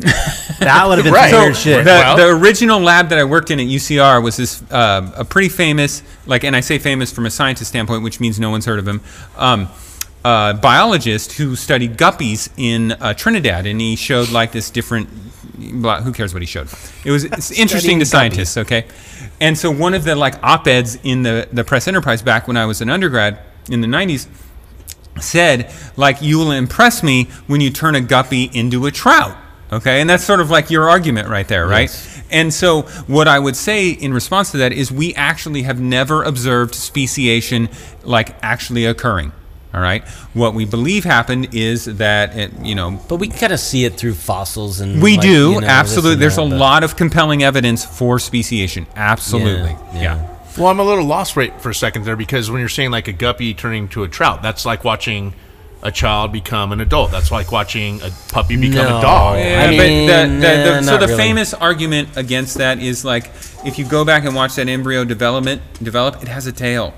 that 0.58 0.84
would 0.88 0.98
have 0.98 1.04
been 1.04 1.14
Right. 1.14 1.30
some 1.30 1.38
So 1.38 1.44
weird 1.44 1.56
shit. 1.56 1.84
the, 1.84 1.90
Well- 1.92 2.16
the 2.16 2.26
original 2.28 2.80
lab 2.80 3.10
that 3.10 3.20
I 3.20 3.24
worked 3.24 3.52
in 3.52 3.60
at 3.60 3.66
UCR 3.66 4.20
was 4.20 4.36
this 4.36 4.64
uh, 4.72 5.12
a 5.14 5.24
pretty 5.24 5.48
famous, 5.48 6.02
like, 6.26 6.42
and 6.42 6.56
I 6.56 6.60
say 6.60 6.78
famous 6.78 7.12
from 7.12 7.24
a 7.24 7.30
scientist 7.30 7.70
standpoint, 7.70 8.02
which 8.02 8.18
means 8.18 8.40
no 8.40 8.50
one's 8.50 8.64
heard 8.66 8.80
of 8.80 8.88
him. 8.88 9.00
Um, 9.36 9.68
uh, 10.24 10.54
biologist 10.54 11.32
who 11.32 11.54
studied 11.56 11.96
guppies 11.98 12.48
in 12.56 12.92
uh, 12.92 13.14
Trinidad, 13.14 13.66
and 13.66 13.80
he 13.80 13.96
showed 13.96 14.30
like 14.30 14.52
this 14.52 14.70
different. 14.70 15.08
Blah, 15.56 16.02
who 16.02 16.12
cares 16.12 16.32
what 16.34 16.42
he 16.42 16.46
showed? 16.46 16.68
It 17.04 17.10
was 17.10 17.24
it's 17.24 17.50
interesting 17.58 17.98
to 18.00 18.06
scientists, 18.06 18.56
okay. 18.56 18.86
And 19.40 19.56
so 19.56 19.70
one 19.70 19.94
of 19.94 20.04
the 20.04 20.14
like 20.16 20.42
op-eds 20.42 20.98
in 21.04 21.22
the 21.22 21.48
the 21.52 21.64
Press 21.64 21.86
Enterprise 21.88 22.22
back 22.22 22.48
when 22.48 22.56
I 22.56 22.66
was 22.66 22.80
an 22.80 22.90
undergrad 22.90 23.38
in 23.70 23.80
the 23.80 23.86
'90s 23.88 24.26
said 25.20 25.72
like 25.96 26.20
you 26.20 26.38
will 26.38 26.50
impress 26.50 27.02
me 27.02 27.24
when 27.46 27.60
you 27.60 27.70
turn 27.70 27.94
a 27.94 28.00
guppy 28.00 28.50
into 28.52 28.84
a 28.86 28.90
trout 28.90 29.36
okay 29.72 30.00
and 30.00 30.10
that's 30.10 30.24
sort 30.24 30.40
of 30.40 30.50
like 30.50 30.70
your 30.70 30.88
argument 30.90 31.28
right 31.28 31.46
there 31.46 31.68
right 31.68 31.82
Yes. 31.88 32.22
and 32.32 32.52
so 32.52 32.82
what 33.06 33.28
i 33.28 33.38
would 33.38 33.54
say 33.54 33.90
in 33.90 34.12
response 34.12 34.50
to 34.50 34.56
that 34.56 34.72
is 34.72 34.90
we 34.90 35.14
actually 35.14 35.62
have 35.62 35.78
never 35.80 36.24
observed 36.24 36.74
speciation 36.74 37.68
like 38.02 38.34
actually 38.42 38.86
occurring 38.86 39.30
all 39.74 39.80
right 39.80 40.06
what 40.34 40.54
we 40.54 40.64
believe 40.64 41.02
happened 41.04 41.48
is 41.54 41.84
that 41.84 42.36
it, 42.36 42.52
you 42.62 42.74
know 42.74 43.00
But 43.08 43.16
we 43.16 43.28
kind 43.28 43.52
of 43.52 43.58
see 43.60 43.84
it 43.84 43.94
through 43.94 44.14
fossils 44.14 44.80
and 44.80 45.02
we 45.02 45.12
like, 45.16 45.22
do 45.22 45.52
you 45.52 45.60
know, 45.60 45.66
absolutely 45.66 46.12
and 46.12 46.22
there's 46.22 46.36
that, 46.36 46.46
a 46.46 46.48
but- 46.50 46.58
lot 46.58 46.84
of 46.84 46.96
compelling 46.96 47.42
evidence 47.42 47.84
for 47.84 48.18
speciation 48.18 48.86
absolutely 48.96 49.70
Yeah, 49.70 49.92
yeah, 49.94 50.00
yeah. 50.02 50.30
Well, 50.56 50.68
I'm 50.68 50.78
a 50.78 50.84
little 50.84 51.04
lost 51.04 51.36
right 51.36 51.52
for 51.60 51.70
a 51.70 51.74
second 51.74 52.04
there 52.04 52.14
because 52.14 52.48
when 52.48 52.60
you're 52.60 52.68
saying 52.68 52.92
like 52.92 53.08
a 53.08 53.12
guppy 53.12 53.54
turning 53.54 53.88
to 53.88 54.04
a 54.04 54.08
trout, 54.08 54.40
that's 54.40 54.64
like 54.64 54.84
watching 54.84 55.34
a 55.82 55.90
child 55.90 56.30
become 56.30 56.70
an 56.70 56.80
adult. 56.80 57.10
That's 57.10 57.32
like 57.32 57.50
watching 57.50 58.00
a 58.02 58.10
puppy 58.28 58.56
become 58.56 58.86
No. 58.86 58.98
a 58.98 59.02
dog. 59.02 59.38
Yeah. 59.40 59.66
I 59.68 59.76
but 59.76 59.82
the, 59.82 60.06
the, 60.06 60.40
the, 60.40 60.80
nah, 60.80 60.80
so 60.82 60.98
the 60.98 61.06
really. 61.08 61.16
famous 61.18 61.54
argument 61.54 62.16
against 62.16 62.58
that 62.58 62.78
is 62.78 63.04
like 63.04 63.32
if 63.66 63.80
you 63.80 63.84
go 63.84 64.04
back 64.04 64.24
and 64.24 64.32
watch 64.36 64.54
that 64.54 64.68
embryo 64.68 65.02
development 65.04 65.60
develop, 65.82 66.22
it 66.22 66.28
has 66.28 66.46
a 66.46 66.52
tail 66.52 66.94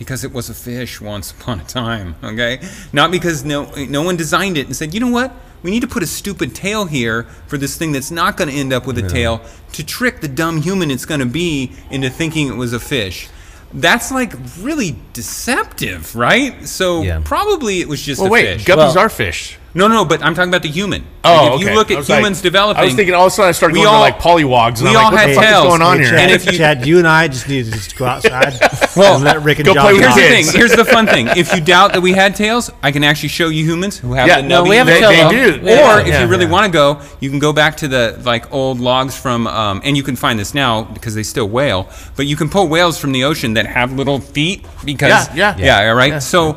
because 0.00 0.24
it 0.24 0.32
was 0.32 0.48
a 0.48 0.54
fish 0.54 0.98
once 1.00 1.30
upon 1.30 1.60
a 1.60 1.64
time. 1.64 2.16
Okay, 2.24 2.58
not 2.92 3.10
because 3.12 3.44
no 3.44 3.70
no 3.88 4.02
one 4.02 4.16
designed 4.16 4.56
it 4.56 4.66
and 4.66 4.74
said, 4.74 4.94
you 4.94 4.98
know 4.98 5.08
what, 5.10 5.30
we 5.62 5.70
need 5.70 5.80
to 5.82 5.86
put 5.86 6.02
a 6.02 6.06
stupid 6.06 6.54
tail 6.54 6.86
here 6.86 7.24
for 7.46 7.58
this 7.58 7.76
thing 7.76 7.92
that's 7.92 8.10
not 8.10 8.36
going 8.38 8.48
to 8.48 8.56
end 8.56 8.72
up 8.72 8.86
with 8.86 8.96
a 8.98 9.06
tail 9.08 9.42
to 9.72 9.84
trick 9.84 10.20
the 10.22 10.28
dumb 10.28 10.62
human 10.62 10.90
it's 10.90 11.04
going 11.04 11.20
to 11.20 11.26
be 11.26 11.72
into 11.90 12.08
thinking 12.08 12.48
it 12.48 12.56
was 12.56 12.72
a 12.72 12.80
fish. 12.80 13.28
That's 13.74 14.10
like 14.10 14.32
really 14.60 14.96
deceptive, 15.12 16.16
right? 16.16 16.66
So 16.66 17.02
Yeah. 17.02 17.20
probably 17.22 17.80
it 17.80 17.88
was 17.88 18.02
just 18.02 18.20
Well, 18.20 18.28
a 18.28 18.32
wait, 18.32 18.46
fish. 18.56 18.64
guppies 18.64 18.76
Well- 18.94 18.98
are 18.98 19.08
fish. 19.10 19.58
No, 19.72 19.86
no, 19.86 20.04
but 20.04 20.20
I'm 20.22 20.34
talking 20.34 20.50
about 20.50 20.62
the 20.62 20.68
human. 20.68 21.04
Oh, 21.22 21.32
Like, 21.32 21.46
if 21.46 21.52
okay. 21.52 21.64
you 21.70 21.76
look 21.76 21.90
at 21.92 21.98
was 21.98 22.08
like- 22.08 22.18
humans 22.18 22.40
developing, 22.42 22.80
I 22.82 22.84
was 22.86 22.94
thinking 22.94 23.14
all 23.14 23.26
of 23.26 23.32
a 23.32 23.34
sudden 23.36 23.50
I 23.50 23.52
started 23.52 23.74
we 23.74 23.80
going 23.84 23.88
all- 23.94 23.98
to 23.98 24.00
like 24.00 24.18
polywogs, 24.18 24.78
and 24.80 24.84
we 24.84 24.88
I'm 24.88 24.94
like, 24.94 25.04
all 25.04 25.12
what 25.12 25.20
had 25.20 25.30
the 25.30 25.34
fuck 25.34 25.44
tails. 25.44 25.64
is 25.64 25.68
going 25.68 25.82
on 25.82 25.96
Hey, 25.98 26.02
here? 26.04 26.10
Chad, 26.12 26.20
And 26.22 26.30
if 26.32 26.46
you- 26.46 26.52
Chad, 26.58 26.86
you 26.86 26.98
and 26.98 27.06
I 27.06 27.28
just 27.28 27.48
need 27.48 27.64
to 27.66 27.70
just 27.70 27.96
go 27.96 28.06
outside 28.06 28.58
Well, 28.96 29.14
and 29.16 29.24
let 29.24 29.42
Rick 29.44 29.58
and 29.60 29.66
go 29.66 29.74
John 29.74 29.84
play 29.84 29.92
with 29.92 30.02
Here's 30.02 30.14
the 30.16 30.20
thing. 30.50 30.58
Here's 30.60 30.72
the 30.72 30.84
fun 30.84 31.06
thing. 31.06 31.28
If 31.36 31.54
you 31.54 31.60
doubt 31.60 31.92
that 31.92 32.00
we 32.00 32.12
had 32.12 32.34
tails, 32.34 32.72
I 32.82 32.90
can 32.90 33.04
actually 33.04 33.28
show 33.28 33.48
you 33.48 33.64
humans 33.64 33.96
who 33.96 34.14
have 34.14 34.26
Yeah, 34.26 34.40
the 34.40 34.48
no, 34.48 34.64
we 34.64 34.74
have 34.74 34.88
a 34.88 34.90
they, 34.90 35.00
tail, 35.00 35.28
they 35.30 35.36
do. 35.36 35.60
or 35.62 35.68
Yeah, 35.68 36.00
if 36.00 36.06
yeah, 36.08 36.22
you 36.22 36.26
really 36.26 36.46
yeah. 36.46 36.50
want 36.50 36.66
to 36.66 36.72
go, 36.72 37.00
you 37.20 37.30
can 37.30 37.38
go 37.38 37.52
back 37.52 37.76
to 37.76 37.86
the 37.86 38.18
like 38.24 38.52
old 38.52 38.80
logs 38.80 39.16
from, 39.16 39.46
um, 39.46 39.82
and 39.84 39.96
you 39.96 40.02
can 40.02 40.16
find 40.16 40.36
this 40.36 40.52
now 40.52 40.82
because 40.82 41.14
they 41.14 41.22
still 41.22 41.48
whale. 41.48 41.88
But 42.16 42.26
you 42.26 42.34
can 42.34 42.48
pull 42.48 42.66
whales 42.66 42.98
from 42.98 43.12
the 43.12 43.22
ocean 43.22 43.54
that 43.54 43.66
have 43.66 43.92
little 43.92 44.18
feet 44.20 44.66
because 44.84 45.28
Yeah, 45.32 45.54
yeah. 45.58 45.82
yeah, 45.84 45.88
all 45.90 45.94
right. 45.94 46.20
So, 46.20 46.56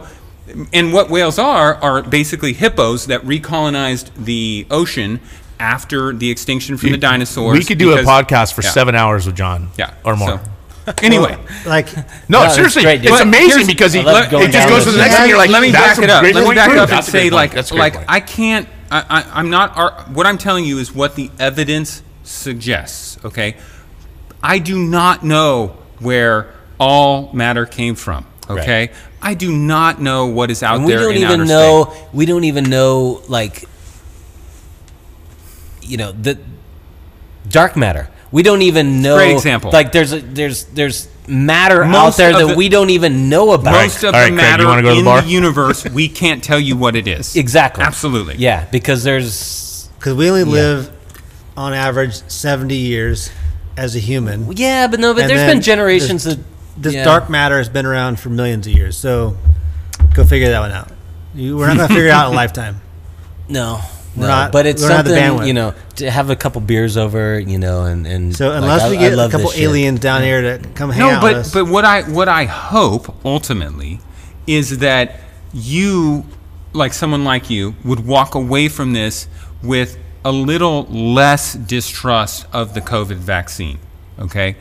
and 0.74 0.92
what 0.94 1.10
whales 1.10 1.40
are 1.40 1.76
are 1.76 2.02
basically 2.04 2.54
hippos 2.54 3.08
that 3.08 3.22
recolonized 3.22 4.10
the 4.16 4.66
ocean 4.70 5.20
after 5.60 6.12
the 6.14 6.30
extinction 6.30 6.78
from 6.78 6.92
the 6.92 6.98
dinosaurs. 6.98 7.58
we 7.58 7.64
could 7.64 7.78
do 7.78 7.90
because- 7.96 8.06
a 8.06 8.10
podcast 8.10 8.54
for 8.54 8.62
yeah. 8.64 8.70
seven 8.72 8.96
hours 8.96 9.26
with 9.26 9.36
John. 9.36 9.70
Yeah, 9.78 9.94
or 10.04 10.16
more. 10.16 10.42
so- 10.86 10.94
anyway. 11.02 11.38
Like, 11.66 11.96
no, 11.96 12.04
No, 12.40 12.44
it's 12.46 12.56
seriously, 12.56 12.82
great, 12.84 13.06
it's 13.06 13.22
amazing 13.22 13.68
because 13.68 13.94
he 13.94 14.02
I 14.02 14.26
it 14.26 14.52
just 14.52 14.68
goes 14.68 14.84
to 14.84 14.92
those 14.92 14.96
the 14.96 14.98
next 15.02 15.16
thing. 15.18 15.30
You're 15.30 15.38
like, 15.38 15.50
let 15.50 15.62
me 15.62 15.72
back 15.72 15.98
it 15.98 16.10
up. 16.10 16.24
Let 16.24 16.36
me 16.36 16.56
back 16.56 16.70
proof. 16.70 16.82
up 16.82 16.90
and 16.90 16.98
That's 16.98 17.08
a 17.08 17.12
great 17.12 17.22
say, 17.24 17.30
like, 17.30 17.52
That's 17.54 17.72
like. 17.72 17.96
I 18.10 18.20
can't. 18.20 18.68
I, 18.92 19.06
I, 19.10 19.40
I'm 19.40 19.50
not. 19.50 19.78
ar- 19.78 20.02
What 20.12 20.26
I'm 20.28 20.38
telling 20.38 20.66
you 20.66 20.78
is 20.80 20.94
what 20.94 21.16
the 21.16 21.32
evidence 21.40 22.04
suggests. 22.24 23.18
Okay, 23.24 23.56
I 24.42 24.60
do 24.60 24.78
not 24.78 25.24
know 25.24 25.78
where 26.00 26.54
all 26.80 27.32
matter 27.34 27.66
came 27.66 27.96
from. 27.96 28.26
Okay, 28.50 28.92
I 29.22 29.34
do 29.36 29.52
not 29.56 30.02
know 30.02 30.26
what 30.28 30.52
is 30.52 30.64
out 30.64 30.76
And 30.78 30.86
we 30.86 30.92
there 30.92 31.02
don't 31.02 31.12
in 31.16 31.22
even 31.22 31.42
outer 31.42 31.46
know. 31.46 31.86
space. 31.86 32.04
We 32.14 32.26
don't 32.26 32.44
even 32.44 32.66
know 32.66 33.22
like 33.28 33.66
you 35.82 35.98
know 35.98 36.12
the 36.12 36.40
dark 37.48 37.76
matter. 37.76 38.10
We 38.32 38.42
don't 38.44 38.62
even 38.64 39.02
know. 39.02 39.16
Great 39.18 39.34
example. 39.34 39.72
Like 39.72 39.92
there's 39.92 40.12
a, 40.14 40.20
there's 40.20 40.66
there's 40.66 41.08
matter 41.28 41.84
out 41.84 42.18
there 42.18 42.34
that 42.34 42.48
the- 42.48 42.56
we 42.56 42.68
don't 42.70 42.90
even 42.90 43.30
know 43.30 43.52
about. 43.52 43.72
Most 43.74 44.04
of 44.04 44.14
All 44.14 44.20
right, 44.20 44.24
the 44.30 44.36
Craig, 44.36 44.36
matter 44.36 44.66
wanna 44.66 44.82
go 44.82 44.96
to 44.96 45.02
the 45.04 45.10
in 45.18 45.24
the 45.26 45.30
universe, 45.32 45.86
we 45.90 46.10
can't 46.10 46.44
tell 46.44 46.60
you 46.60 46.76
what 46.76 46.96
it 46.96 47.08
is. 47.08 47.36
exactly. 47.36 47.84
Absolutely. 47.84 48.36
Yeah, 48.38 48.66
because 48.72 49.04
there's 49.04 49.88
because 50.00 50.16
we 50.16 50.30
only 50.30 50.44
live 50.44 50.92
on 51.56 51.74
average 51.74 52.16
70 52.28 52.76
years 52.76 53.30
as 53.78 53.96
a 53.96 54.00
human. 54.00 54.52
yeah, 54.54 54.88
but 54.88 55.00
no, 55.00 55.14
but 55.14 55.22
And 55.22 55.30
there's 55.30 55.40
then 55.42 55.58
been 55.58 55.62
generations 55.62 56.24
that 56.24 56.40
This 56.78 56.94
yeah. 56.96 57.04
dark 57.04 57.30
matter 57.30 57.58
has 57.58 57.70
been 57.70 57.86
around 57.86 58.20
for 58.20 58.30
millions 58.30 58.66
of 58.68 58.74
years. 58.74 58.98
So 58.98 59.38
go 60.14 60.24
figure 60.26 60.50
that 60.50 60.60
one 60.60 60.72
out. 60.72 60.90
You, 61.36 61.58
we're 61.58 61.68
not 61.68 61.78
going 61.78 61.88
to 61.90 61.94
figure 61.96 62.08
it 62.10 62.12
out 62.12 62.28
in 62.28 62.34
a 62.34 62.36
lifetime. 62.44 62.82
No, 63.50 63.82
We're 64.16 64.24
no, 64.24 64.28
not- 64.28 64.52
but 64.52 64.66
it's 64.66 64.82
we 64.82 64.88
don't 64.88 64.98
have 64.98 65.06
the 65.06 65.16
something 65.20 65.48
you 65.48 65.54
know 65.54 65.74
to 65.98 66.10
have 66.10 66.30
a 66.30 66.36
couple 66.36 66.62
beers 66.62 66.96
over, 66.98 67.40
you 67.40 67.58
know, 67.60 67.86
and 67.86 68.08
and 68.08 68.36
So 68.36 68.52
unless 68.52 68.84
I- 68.84 68.90
we 68.92 68.98
I 68.98 69.00
get 69.10 69.14
a 69.14 69.30
couple 69.30 69.48
this 69.48 69.54
shit. 69.56 69.64
aliens 69.64 70.00
down 70.00 70.22
here 70.24 70.42
to 70.58 70.68
come 70.76 70.90
hang 70.92 71.00
No, 71.08 71.10
out 71.16 71.22
but 71.22 71.36
with 71.36 71.46
us, 71.48 71.54
but 71.54 71.68
what 71.68 71.86
I 71.86 72.04
what 72.04 72.28
I 72.30 72.46
hope 72.46 73.14
ultimately 73.26 74.00
is 74.48 74.80
that 74.80 75.20
you, 75.54 76.26
like 76.74 76.94
someone 76.94 77.24
like 77.24 77.50
you, 77.50 77.76
would 77.84 78.06
walk 78.06 78.34
away 78.36 78.68
from 78.70 78.94
this 78.94 79.28
with 79.62 79.98
a 80.26 80.32
little 80.32 80.84
less 80.86 81.54
distrust 81.54 82.46
of 82.54 82.74
the 82.74 82.82
COVID 82.82 83.18
vaccine. 83.18 83.78
Okay. 84.20 84.56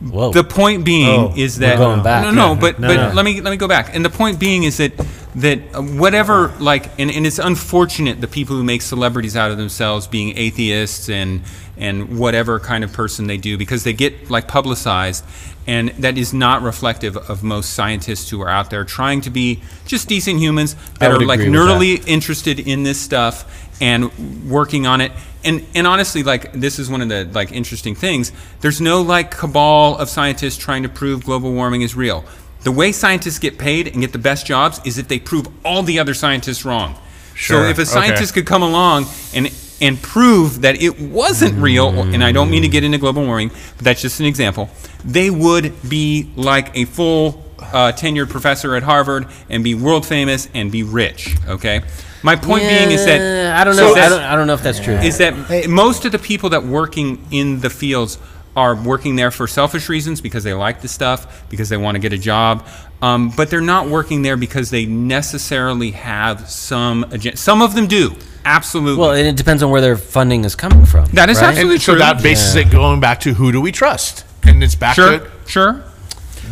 Whoa. 0.00 0.30
The 0.32 0.44
point 0.44 0.84
being 0.84 1.08
Oh, 1.08 1.32
is 1.36 1.58
that 1.58 1.76
going 1.76 2.02
back. 2.04 2.22
no, 2.22 2.30
no, 2.30 2.54
but 2.54 2.78
No, 2.78 2.86
but 2.88 2.94
no. 3.08 3.12
let 3.14 3.24
me 3.24 3.40
let 3.40 3.50
me 3.50 3.56
go 3.56 3.66
back. 3.66 3.94
And 3.94 4.04
the 4.04 4.10
point 4.10 4.38
being 4.38 4.62
is 4.62 4.76
that 4.76 4.92
that 5.34 5.58
whatever 5.94 6.54
like 6.60 6.88
and, 7.00 7.10
and 7.10 7.26
it's 7.26 7.38
unfortunate 7.38 8.20
the 8.20 8.28
people 8.28 8.56
who 8.56 8.62
make 8.64 8.82
celebrities 8.82 9.36
out 9.36 9.50
of 9.50 9.56
themselves 9.56 10.06
being 10.06 10.36
atheists 10.38 11.08
and 11.08 11.42
and 11.76 12.18
whatever 12.18 12.58
kind 12.60 12.82
of 12.84 12.92
person 12.92 13.26
they 13.26 13.36
do 13.36 13.56
because 13.58 13.84
they 13.84 13.92
get 13.92 14.30
like 14.30 14.48
publicized 14.48 15.24
and 15.66 15.90
that 15.90 16.16
is 16.16 16.32
not 16.32 16.62
reflective 16.62 17.16
of 17.16 17.42
most 17.42 17.74
scientists 17.74 18.30
who 18.30 18.40
are 18.40 18.48
out 18.48 18.70
there 18.70 18.84
trying 18.84 19.20
to 19.20 19.30
be 19.30 19.60
just 19.84 20.08
decent 20.08 20.40
humans 20.40 20.74
that 20.98 21.10
are 21.10 21.20
like 21.20 21.40
nerdily 21.40 22.02
interested 22.08 22.58
in 22.58 22.82
this 22.84 22.98
stuff 23.00 23.66
and 23.80 24.50
working 24.50 24.86
on 24.86 25.00
it 25.00 25.12
and 25.44 25.66
and 25.74 25.86
honestly 25.86 26.22
like 26.22 26.52
this 26.52 26.78
is 26.78 26.90
one 26.90 27.00
of 27.00 27.08
the 27.08 27.24
like 27.32 27.52
interesting 27.52 27.94
things. 27.94 28.32
There's 28.60 28.80
no 28.80 29.02
like 29.02 29.30
cabal 29.30 29.96
of 29.96 30.08
scientists 30.08 30.56
trying 30.56 30.82
to 30.82 30.88
prove 30.88 31.24
global 31.24 31.52
warming 31.52 31.82
is 31.82 31.94
real. 31.94 32.24
The 32.62 32.72
way 32.72 32.92
scientists 32.92 33.38
get 33.38 33.58
paid 33.58 33.88
and 33.88 34.00
get 34.00 34.12
the 34.12 34.18
best 34.18 34.46
jobs 34.46 34.80
is 34.84 34.98
if 34.98 35.08
they 35.08 35.18
prove 35.18 35.46
all 35.64 35.82
the 35.82 35.98
other 35.98 36.14
scientists 36.14 36.64
wrong. 36.64 36.96
Sure, 37.34 37.64
so 37.64 37.68
if 37.68 37.78
a 37.78 37.82
okay. 37.82 37.84
scientist 37.84 38.34
could 38.34 38.46
come 38.46 38.62
along 38.62 39.06
and 39.32 39.52
and 39.80 40.00
prove 40.02 40.62
that 40.62 40.82
it 40.82 41.00
wasn't 41.00 41.54
real 41.62 42.00
and 42.00 42.24
i 42.24 42.32
don't 42.32 42.50
mean 42.50 42.62
to 42.62 42.68
get 42.68 42.82
into 42.82 42.98
global 42.98 43.24
warming 43.24 43.48
but 43.48 43.84
that's 43.84 44.02
just 44.02 44.18
an 44.18 44.26
example 44.26 44.68
they 45.04 45.30
would 45.30 45.72
be 45.88 46.28
like 46.34 46.76
a 46.76 46.84
full 46.84 47.44
uh, 47.60 47.92
tenured 47.92 48.28
professor 48.28 48.74
at 48.74 48.82
harvard 48.82 49.28
and 49.48 49.62
be 49.62 49.76
world 49.76 50.04
famous 50.04 50.48
and 50.52 50.72
be 50.72 50.82
rich 50.82 51.36
okay 51.46 51.80
my 52.22 52.36
point 52.36 52.62
being 52.62 52.90
is 52.90 53.04
that 53.04 53.56
I 53.56 53.64
don't 53.64 53.74
so 53.74 53.94
know. 53.94 53.94
I 53.94 54.08
don't, 54.08 54.22
I 54.22 54.36
don't 54.36 54.46
know 54.46 54.54
if 54.54 54.62
that's 54.62 54.80
true. 54.80 54.94
is 54.94 55.18
that 55.18 55.68
most 55.68 56.04
of 56.04 56.12
the 56.12 56.18
people 56.18 56.50
that 56.50 56.64
working 56.64 57.24
in 57.30 57.60
the 57.60 57.70
fields 57.70 58.18
are 58.56 58.74
working 58.74 59.14
there 59.16 59.30
for 59.30 59.46
selfish 59.46 59.88
reasons 59.88 60.20
because 60.20 60.42
they 60.42 60.52
like 60.54 60.80
the 60.80 60.88
stuff 60.88 61.48
because 61.48 61.68
they 61.68 61.76
want 61.76 61.94
to 61.94 62.00
get 62.00 62.12
a 62.12 62.18
job 62.18 62.66
um, 63.02 63.30
but 63.36 63.50
they're 63.50 63.60
not 63.60 63.86
working 63.88 64.22
there 64.22 64.36
because 64.36 64.70
they 64.70 64.84
necessarily 64.84 65.92
have 65.92 66.48
some 66.50 67.04
agenda 67.12 67.36
some 67.36 67.62
of 67.62 67.74
them 67.76 67.86
do 67.86 68.16
absolutely 68.44 68.98
well, 68.98 69.12
and 69.12 69.26
it 69.28 69.36
depends 69.36 69.62
on 69.62 69.70
where 69.70 69.80
their 69.82 69.96
funding 69.96 70.44
is 70.44 70.56
coming 70.56 70.86
from. 70.86 71.04
That 71.12 71.28
is 71.28 71.38
right? 71.38 71.48
absolutely 71.48 71.74
And 71.74 71.82
so 71.82 71.92
true. 71.92 71.98
that 72.00 72.22
bases 72.22 72.56
Yeah. 72.56 72.62
it 72.62 72.70
going 72.70 72.98
back 72.98 73.20
to 73.20 73.34
who 73.34 73.52
do 73.52 73.60
we 73.60 73.70
trust? 73.72 74.24
And 74.42 74.64
it's 74.64 74.74
back 74.74 74.94
sure 74.94 75.18
to 75.18 75.30
sure 75.46 75.84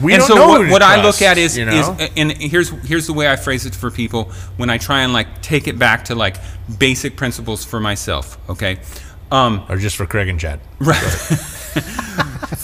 we 0.02 0.12
and 0.12 0.20
don't 0.20 0.28
so 0.28 0.34
know 0.34 0.48
what, 0.48 0.66
who 0.66 0.78
to 0.78 0.84
I 0.84 1.02
look 1.02 1.22
at 1.22 1.38
is, 1.38 1.56
you 1.56 1.68
is 1.68 1.88
and 2.16 2.32
here's 2.32 2.70
here's 2.86 3.06
the 3.06 3.12
way 3.12 3.28
I 3.28 3.36
phrase 3.36 3.66
it 3.66 3.74
for 3.74 3.90
people 3.90 4.24
when 4.56 4.70
I 4.70 4.78
try 4.78 5.02
and 5.02 5.12
like 5.12 5.42
take 5.42 5.68
it 5.68 5.78
back 5.78 6.06
to 6.06 6.14
like 6.14 6.36
basic 6.78 7.16
principles 7.16 7.64
for 7.64 7.80
myself. 7.80 8.38
Okay, 8.50 8.78
um, 9.30 9.64
or 9.68 9.76
just 9.76 9.96
for 9.96 10.06
Craig 10.06 10.28
and 10.28 10.38
Chad. 10.40 10.60
Right. 10.78 11.02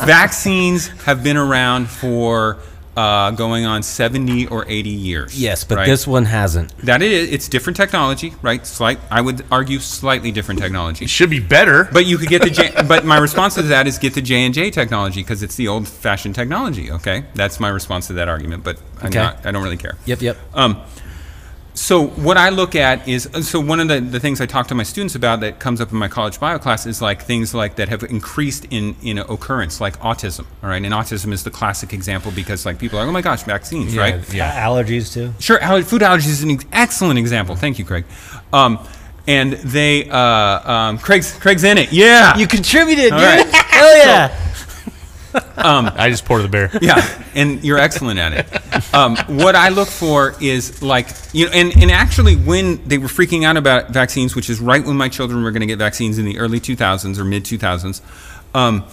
Vaccines 0.04 0.88
have 1.04 1.22
been 1.22 1.36
around 1.36 1.88
for 1.88 2.60
uh, 2.96 3.30
going 3.30 3.64
on 3.64 3.82
70 3.82 4.46
or 4.48 4.64
80 4.68 4.90
years. 4.90 5.40
Yes, 5.40 5.64
but 5.64 5.78
right? 5.78 5.86
this 5.86 6.06
one 6.06 6.24
hasn't. 6.26 6.76
that 6.78 7.00
is 7.02 7.30
it's 7.32 7.48
different 7.48 7.76
technology, 7.76 8.34
right? 8.42 8.66
Slight, 8.66 8.98
I 9.10 9.20
would 9.20 9.44
argue 9.50 9.78
slightly 9.78 10.30
different 10.30 10.60
technology. 10.60 11.04
It 11.06 11.10
should 11.10 11.30
be 11.30 11.40
better. 11.40 11.88
But 11.92 12.06
you 12.06 12.18
could 12.18 12.28
get 12.28 12.42
the 12.42 12.50
J. 12.50 12.70
but 12.88 13.04
my 13.04 13.18
response 13.18 13.54
to 13.54 13.62
that 13.62 13.86
is 13.86 13.98
get 13.98 14.14
the 14.14 14.22
J 14.22 14.44
and 14.44 14.52
J 14.54 14.70
technology 14.70 15.22
because 15.22 15.42
it's 15.42 15.56
the 15.56 15.68
old-fashioned 15.68 16.34
technology. 16.34 16.90
Okay, 16.90 17.24
that's 17.34 17.58
my 17.60 17.68
response 17.68 18.08
to 18.08 18.12
that 18.14 18.28
argument. 18.28 18.62
But 18.64 18.78
I'm 19.00 19.06
Okay. 19.06 19.18
not, 19.18 19.46
I 19.46 19.50
don't 19.52 19.62
really 19.62 19.76
care. 19.76 19.96
Yep, 20.06 20.20
yep. 20.22 20.36
Um, 20.54 20.82
so 21.74 22.06
what 22.06 22.36
I 22.36 22.50
look 22.50 22.74
at 22.74 23.08
is 23.08 23.28
so 23.42 23.58
one 23.58 23.80
of 23.80 23.88
the, 23.88 23.98
the 24.00 24.20
things 24.20 24.40
I 24.40 24.46
talk 24.46 24.68
to 24.68 24.74
my 24.74 24.82
students 24.82 25.14
about 25.14 25.40
that 25.40 25.58
comes 25.58 25.80
up 25.80 25.90
in 25.90 25.96
my 25.98 26.08
college 26.08 26.38
bio 26.38 26.58
class 26.58 26.84
is 26.86 27.00
like 27.00 27.22
things 27.22 27.54
like 27.54 27.76
that 27.76 27.88
have 27.88 28.02
increased 28.02 28.66
in 28.70 28.94
in 29.02 29.18
occurrence 29.18 29.80
like 29.80 29.98
autism. 30.00 30.44
All 30.62 30.68
right, 30.68 30.82
and 30.82 30.92
autism 30.92 31.32
is 31.32 31.44
the 31.44 31.50
classic 31.50 31.92
example 31.92 32.30
because 32.32 32.66
like 32.66 32.78
people 32.78 32.98
are 32.98 33.02
like, 33.02 33.08
oh 33.08 33.12
my 33.12 33.22
gosh, 33.22 33.42
vaccines, 33.44 33.96
right? 33.96 34.32
yeah. 34.34 34.66
allergies 34.66 35.12
too. 35.14 35.32
Sure, 35.38 35.58
aller- 35.62 35.82
food 35.82 36.02
allergies 36.02 36.28
is 36.28 36.42
an 36.42 36.58
excellent 36.72 37.18
example. 37.18 37.56
Thank 37.56 37.78
you, 37.78 37.84
Craig. 37.86 38.04
Um, 38.52 38.78
and 39.26 39.52
they, 39.52 40.10
uh, 40.10 40.18
um, 40.18 40.98
Craig's 40.98 41.32
Craig's 41.38 41.64
in 41.64 41.78
it. 41.78 41.92
Yeah, 41.92 42.36
You 42.36 42.46
contributed, 42.46 43.12
All 43.12 43.18
dude. 43.18 43.28
right. 43.28 43.46
Hell 43.54 43.96
yeah. 43.96 44.51
I 45.96 46.10
just 46.10 46.24
poured 46.24 46.42
the 46.42 46.48
beer. 46.48 46.70
yeah, 46.80 47.24
and 47.34 47.62
you're 47.64 47.78
excellent 47.78 48.18
at 48.18 48.32
it. 48.32 48.94
Um, 48.94 49.16
what 49.38 49.54
I 49.54 49.68
look 49.68 49.88
for 49.88 50.34
is 50.40 50.82
like 50.82 51.08
you 51.32 51.46
know, 51.46 51.52
and, 51.52 51.72
and 51.76 51.90
actually 51.90 52.36
when 52.36 52.86
they 52.86 52.98
were 52.98 53.08
freaking 53.08 53.44
out 53.44 53.56
about 53.56 53.90
vaccines, 53.90 54.34
which 54.34 54.50
is 54.50 54.60
right 54.60 54.84
when 54.84 54.96
my 54.96 55.08
children 55.08 55.42
were 55.42 55.50
going 55.50 55.60
to 55.60 55.66
get 55.66 55.78
vaccines 55.78 56.18
in 56.18 56.24
the 56.24 56.38
early 56.38 56.60
2000s 56.60 57.18
or 57.18 57.24
mid 57.24 57.44
2000s, 57.44 58.00
um, 58.54 58.84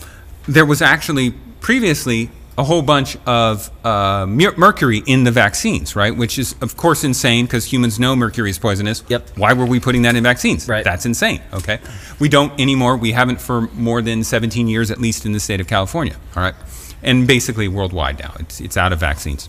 there 0.47 0.65
was 0.65 0.81
actually 0.81 1.31
previously 1.59 2.29
a 2.59 2.63
whole 2.63 2.81
bunch 2.81 3.15
of 3.25 3.71
uh, 3.85 4.25
mercury 4.27 5.01
in 5.05 5.23
the 5.23 5.31
vaccines, 5.31 5.95
right? 5.95 6.15
Which 6.15 6.37
is, 6.37 6.55
of 6.59 6.75
course, 6.75 7.05
insane 7.05 7.45
because 7.45 7.63
humans 7.63 7.97
know 7.97 8.17
mercury 8.17 8.49
is 8.49 8.59
poisonous. 8.59 9.01
Yep. 9.07 9.37
Why 9.37 9.53
were 9.53 9.65
we 9.65 9.79
putting 9.79 10.01
that 10.01 10.17
in 10.17 10.23
vaccines? 10.23 10.67
Right. 10.67 10.83
That's 10.83 11.05
insane. 11.05 11.41
Okay. 11.53 11.79
We 12.19 12.27
don't 12.27 12.59
anymore. 12.59 12.97
We 12.97 13.13
haven't 13.13 13.39
for 13.39 13.61
more 13.61 14.01
than 14.01 14.25
17 14.25 14.67
years, 14.67 14.91
at 14.91 14.99
least 14.99 15.25
in 15.25 15.31
the 15.31 15.39
state 15.39 15.61
of 15.61 15.67
California. 15.67 16.17
All 16.35 16.43
right. 16.43 16.55
And 17.01 17.25
basically 17.25 17.69
worldwide 17.69 18.19
now. 18.19 18.33
It's, 18.41 18.59
it's 18.59 18.75
out 18.75 18.91
of 18.91 18.99
vaccines. 18.99 19.47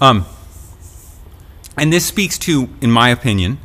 Um, 0.00 0.26
and 1.76 1.92
this 1.92 2.04
speaks 2.04 2.36
to, 2.38 2.68
in 2.80 2.90
my 2.90 3.10
opinion, 3.10 3.58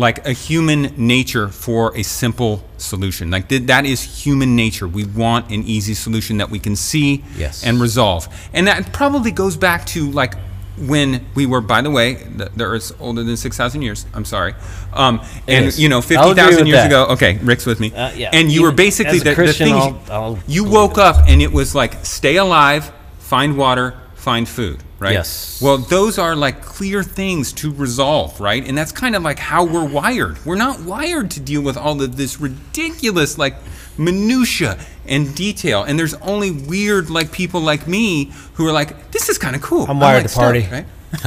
like 0.00 0.26
a 0.26 0.32
human 0.32 0.82
nature 0.96 1.48
for 1.48 1.94
a 1.96 2.02
simple 2.02 2.62
solution. 2.78 3.30
Like 3.30 3.48
th- 3.48 3.66
that 3.66 3.84
is 3.84 4.00
human 4.24 4.56
nature. 4.56 4.88
We 4.88 5.04
want 5.04 5.50
an 5.50 5.62
easy 5.64 5.94
solution 5.94 6.38
that 6.38 6.50
we 6.50 6.58
can 6.58 6.74
see 6.76 7.22
Yes. 7.36 7.64
and 7.64 7.80
resolve. 7.80 8.26
And 8.52 8.66
that 8.66 8.92
probably 8.92 9.30
goes 9.30 9.56
back 9.56 9.84
to 9.94 10.10
like 10.10 10.34
when 10.78 11.26
we 11.34 11.44
were, 11.44 11.60
by 11.60 11.82
the 11.82 11.90
way, 11.90 12.14
the, 12.14 12.46
the 12.56 12.64
Earth's 12.64 12.92
older 12.98 13.22
than 13.22 13.36
6,000 13.36 13.82
years. 13.82 14.06
I'm 14.14 14.24
sorry. 14.24 14.54
Um, 14.94 15.20
and, 15.46 15.76
you 15.78 15.88
know, 15.90 15.96
I'll 15.96 16.02
50,000 16.02 16.66
years 16.66 16.78
that. 16.78 16.86
ago. 16.86 17.06
Okay, 17.10 17.36
Rick's 17.42 17.66
with 17.66 17.80
me. 17.80 17.92
Uh, 17.92 18.10
yeah. 18.12 18.30
And 18.32 18.48
you 18.50 18.60
Even 18.60 18.64
were 18.64 18.72
basically 18.72 19.18
the, 19.18 19.24
the 19.30 19.34
Christian, 19.34 19.66
things 19.68 19.76
I'll- 19.78 20.02
I'll 20.10 20.38
you 20.48 20.64
woke 20.64 20.96
up 20.96 21.16
and 21.28 21.42
it 21.42 21.52
was 21.52 21.74
like 21.74 22.04
stay 22.06 22.36
alive, 22.36 22.90
find 23.18 23.58
water, 23.58 23.94
find 24.14 24.48
food, 24.48 24.82
right? 25.00 25.14
Yes. 25.14 25.60
Well, 25.60 25.78
those 25.78 26.18
are 26.18 26.36
like 26.36 26.62
clear 26.62 27.02
things 27.02 27.52
to 27.54 27.72
resolve, 27.72 28.40
right? 28.40 28.64
And 28.64 28.78
that's 28.78 28.92
kind 28.92 29.16
of 29.16 29.22
like 29.22 29.38
how 29.40 29.64
we're 29.64 29.84
wired. 29.88 30.38
We're 30.46 30.54
not 30.56 30.80
wired 30.82 31.30
to 31.32 31.40
deal 31.40 31.62
with 31.62 31.76
all 31.76 32.00
of 32.00 32.16
this 32.16 32.40
ridiculous 32.40 33.36
like 33.38 33.56
minutia 33.98 34.78
and 35.06 35.34
detail. 35.34 35.82
And 35.82 35.98
there's 35.98 36.14
only 36.14 36.50
weird 36.50 37.10
like 37.10 37.32
people 37.32 37.60
like 37.60 37.86
me 37.88 38.32
who 38.54 38.66
are 38.68 38.72
like, 38.72 39.10
this 39.10 39.28
is 39.28 39.38
kind 39.38 39.56
of 39.56 39.62
cool. 39.62 39.86
I'm 39.88 39.98
wired 40.00 40.22
like 40.24 40.32
to 40.32 40.38
party. 40.38 40.60
stuff, 40.60 40.72
right? 40.72 40.86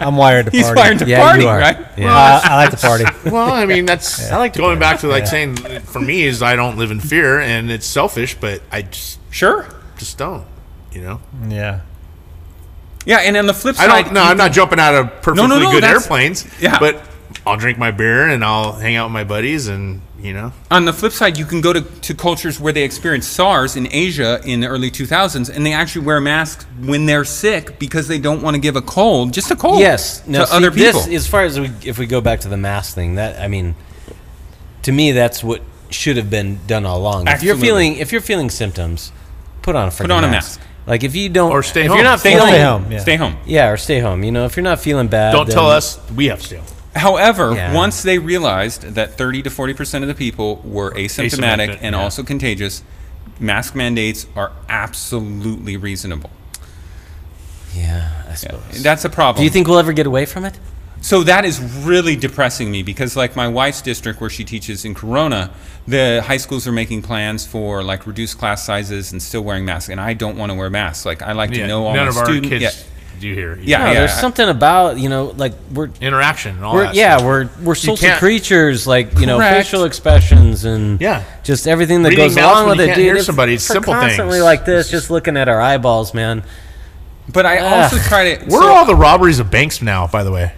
I'm 0.00 0.16
wired 0.16 0.44
to 0.46 0.50
party. 0.52 0.58
He's 0.58 0.66
party. 0.66 0.80
wired 0.80 0.98
to 1.00 1.06
Yeah, 1.06 1.20
party, 1.26 1.42
you 1.42 1.48
are. 1.48 1.58
right? 1.58 1.76
Yeah. 1.96 2.14
Uh, 2.14 2.40
I 2.44 2.56
like 2.56 2.70
to 2.70 2.76
party. 2.76 3.04
Well, 3.30 3.50
I 3.52 3.66
mean, 3.66 3.84
that's 3.84 4.30
I 4.30 4.36
like 4.38 4.52
to 4.52 4.58
going 4.60 4.78
party. 4.78 4.92
back 4.94 5.00
to 5.00 5.08
like 5.08 5.24
Yeah. 5.24 5.30
saying 5.30 5.56
for 5.80 5.98
me 6.00 6.22
is 6.22 6.40
I 6.42 6.54
don't 6.56 6.78
live 6.78 6.90
in 6.92 7.00
fear 7.00 7.40
and 7.40 7.70
it's 7.70 7.86
selfish, 7.86 8.36
but 8.40 8.62
I 8.70 8.82
just 8.82 9.18
Sure. 9.30 9.66
just 9.98 10.18
don't. 10.18 10.44
You 10.92 11.00
know, 11.02 11.20
Yeah. 11.48 11.80
Yeah, 13.04 13.18
and 13.18 13.36
on 13.36 13.46
the 13.46 13.54
flip 13.54 13.76
side, 13.76 13.90
I 13.90 13.96
side, 13.96 14.04
don't. 14.06 14.14
No, 14.14 14.22
I'm 14.22 14.36
not 14.36 14.52
jumping 14.52 14.78
out 14.80 14.94
of 14.94 15.08
perfectly 15.22 15.48
no, 15.48 15.58
no, 15.58 15.70
good 15.70 15.84
airplanes. 15.84 16.46
yeah. 16.60 16.78
but 16.78 17.02
I'll 17.46 17.56
drink 17.56 17.78
my 17.78 17.90
beer 17.90 18.28
and 18.28 18.44
I'll 18.44 18.72
hang 18.72 18.96
out 18.96 19.06
with 19.06 19.12
my 19.12 19.24
buddies 19.24 19.68
and 19.68 20.00
you 20.24 20.32
know. 20.32 20.52
On 20.70 20.86
the 20.86 20.92
flip 20.92 21.12
side, 21.12 21.36
you 21.36 21.44
can 21.44 21.60
go 21.60 21.72
to, 21.72 21.82
to 21.82 22.14
cultures 22.14 22.58
where 22.58 22.72
they 22.72 22.82
experienced 22.82 23.32
SARS 23.32 23.76
in 23.76 23.86
Asia 23.92 24.40
in 24.44 24.60
the 24.60 24.66
early 24.66 24.90
2000s, 24.90 25.54
and 25.54 25.66
they 25.66 25.74
actually 25.74 26.06
wear 26.06 26.18
masks 26.20 26.64
when 26.80 27.04
they're 27.04 27.26
sick 27.26 27.78
because 27.78 28.08
they 28.08 28.18
don't 28.18 28.40
want 28.40 28.54
to 28.54 28.60
give 28.60 28.74
a 28.74 28.80
cold, 28.80 29.34
just 29.34 29.50
a 29.50 29.56
cold, 29.56 29.80
Yes. 29.80 30.20
to 30.20 30.46
see, 30.46 30.56
other 30.56 30.70
people. 30.70 31.00
This, 31.02 31.08
as 31.08 31.26
far 31.26 31.42
as 31.44 31.60
we, 31.60 31.70
if 31.84 31.98
we 31.98 32.06
go 32.06 32.22
back 32.22 32.40
to 32.40 32.48
the 32.48 32.56
mask 32.56 32.94
thing, 32.94 33.16
that 33.16 33.38
I 33.38 33.48
mean, 33.48 33.74
to 34.82 34.92
me, 34.92 35.12
that's 35.12 35.44
what 35.44 35.60
should 35.90 36.16
have 36.16 36.30
been 36.30 36.58
done 36.66 36.86
all 36.86 36.98
along. 36.98 37.28
If 37.28 37.42
you're 37.42 37.56
feeling, 37.56 37.96
if 37.96 38.10
you're 38.10 38.22
feeling 38.22 38.48
symptoms, 38.48 39.12
put 39.60 39.76
on 39.76 39.88
a 39.88 39.90
freaking 39.90 40.16
on 40.16 40.24
a 40.24 40.28
mask. 40.28 40.60
Mask. 40.84 40.88
Like 40.88 41.04
if 41.04 41.16
you 41.16 41.28
don't, 41.28 41.50
Or 41.50 41.62
stay 41.62 41.82
if 41.82 41.88
home. 41.88 41.96
You're 41.98 42.04
not 42.04 42.20
feeling, 42.20 42.48
Stay 42.48 42.62
home. 42.62 42.92
Yeah. 42.92 42.98
Stay 42.98 43.16
home. 43.16 43.36
Yeah, 43.46 43.70
or 43.70 43.76
stay 43.76 44.00
home. 44.00 44.22
You 44.24 44.32
know, 44.32 44.44
if 44.44 44.56
you're 44.56 44.64
not 44.64 44.80
feeling 44.80 45.08
bad, 45.08 45.32
Don't 45.32 45.50
tell 45.50 45.70
us 45.70 45.98
we 46.14 46.26
have 46.26 46.40
to 46.40 46.46
stay 46.46 46.56
home. 46.56 46.66
However, 46.94 47.54
Yeah. 47.54 47.74
once 47.74 48.02
they 48.02 48.18
realized 48.18 48.94
that 48.94 49.18
30 49.18 49.42
to 49.42 49.50
40 49.50 49.74
percent 49.74 50.04
of 50.04 50.08
the 50.08 50.14
people 50.14 50.60
were 50.64 50.92
asymptomatic 50.92 51.30
Asymptomatic, 51.30 51.78
and 51.82 51.94
yeah. 51.96 52.02
also 52.02 52.22
contagious, 52.22 52.82
mask 53.40 53.74
mandates 53.74 54.26
are 54.36 54.52
absolutely 54.68 55.76
reasonable. 55.76 56.30
Yeah, 57.74 58.08
I 58.30 58.34
suppose. 58.34 58.82
That's 58.82 59.04
a 59.04 59.10
problem. 59.10 59.40
Do 59.40 59.44
you 59.44 59.50
think 59.50 59.66
we'll 59.66 59.78
ever 59.80 59.92
get 59.92 60.06
away 60.06 60.26
from 60.26 60.44
it? 60.44 60.56
So 61.04 61.22
that 61.24 61.44
is 61.44 61.60
really 61.60 62.16
depressing 62.16 62.70
me 62.70 62.82
because, 62.82 63.14
like, 63.14 63.36
my 63.36 63.46
wife's 63.46 63.82
district 63.82 64.22
where 64.22 64.30
she 64.30 64.42
teaches 64.42 64.86
in 64.86 64.94
Corona, 64.94 65.50
the 65.86 66.22
high 66.26 66.38
schools 66.38 66.66
are 66.66 66.72
making 66.72 67.02
plans 67.02 67.44
for 67.46 67.82
like 67.82 68.06
reduced 68.06 68.38
class 68.38 68.64
sizes 68.64 69.12
and 69.12 69.22
still 69.22 69.42
wearing 69.44 69.66
masks, 69.66 69.90
and 69.90 70.00
I 70.00 70.14
don't 70.14 70.38
want 70.38 70.50
to 70.50 70.56
wear 70.56 70.70
masks. 70.70 71.04
Like, 71.04 71.20
I 71.20 71.32
like 71.32 71.50
to 71.52 71.66
know 71.66 71.84
all 71.84 71.92
none 71.94 72.04
my 72.06 72.08
of 72.08 72.16
our 72.16 72.24
students. 72.24 72.48
kids 72.48 72.62
Yeah. 72.62 73.20
do 73.20 73.34
here. 73.34 73.58
Yeah, 73.62 73.84
No, 73.84 73.92
there's 73.92 74.14
something 74.14 74.48
about 74.48 74.98
you 74.98 75.10
know, 75.10 75.34
like 75.36 75.52
we're 75.74 75.90
interaction 76.00 76.56
and 76.56 76.64
all 76.64 76.72
we're 76.74 76.84
that. 76.84 76.94
yeah, 76.94 77.18
stuff. 77.18 77.26
we're 77.26 77.48
we're 77.62 77.74
social 77.74 78.10
creatures, 78.16 78.86
like 78.86 79.18
you 79.20 79.26
know, 79.26 79.38
facial 79.38 79.84
expressions 79.84 80.64
and 80.64 80.98
Yeah. 81.02 81.22
just 81.42 81.68
everything 81.68 82.02
that 82.04 82.10
Reading 82.16 82.28
goes 82.28 82.36
mouths 82.36 82.46
along 82.60 82.68
when 82.68 82.78
with 82.78 82.78
you 82.78 82.84
it, 82.84 82.94
can't 82.94 82.96
dude. 82.96 83.14
hear 83.16 83.22
somebody, 83.22 83.52
it's 83.54 83.68
we're 83.68 83.74
simple 83.74 83.92
constantly 83.92 84.36
things. 84.38 84.44
like 84.44 84.64
this, 84.64 84.90
just 84.90 85.10
looking 85.10 85.36
at 85.36 85.50
our 85.50 85.60
eyeballs, 85.60 86.14
man. 86.14 86.44
But 87.30 87.44
I 87.44 87.58
Ugh. 87.58 87.92
also 87.92 87.98
try 88.08 88.36
to. 88.36 88.44
Where 88.46 88.62
so- 88.62 88.68
are 88.68 88.70
all 88.78 88.86
the 88.86 88.96
robberies 88.96 89.38
of 89.38 89.50
banks 89.50 89.82
now? 89.82 90.06
By 90.06 90.24
the 90.24 90.32
way, 90.32 90.52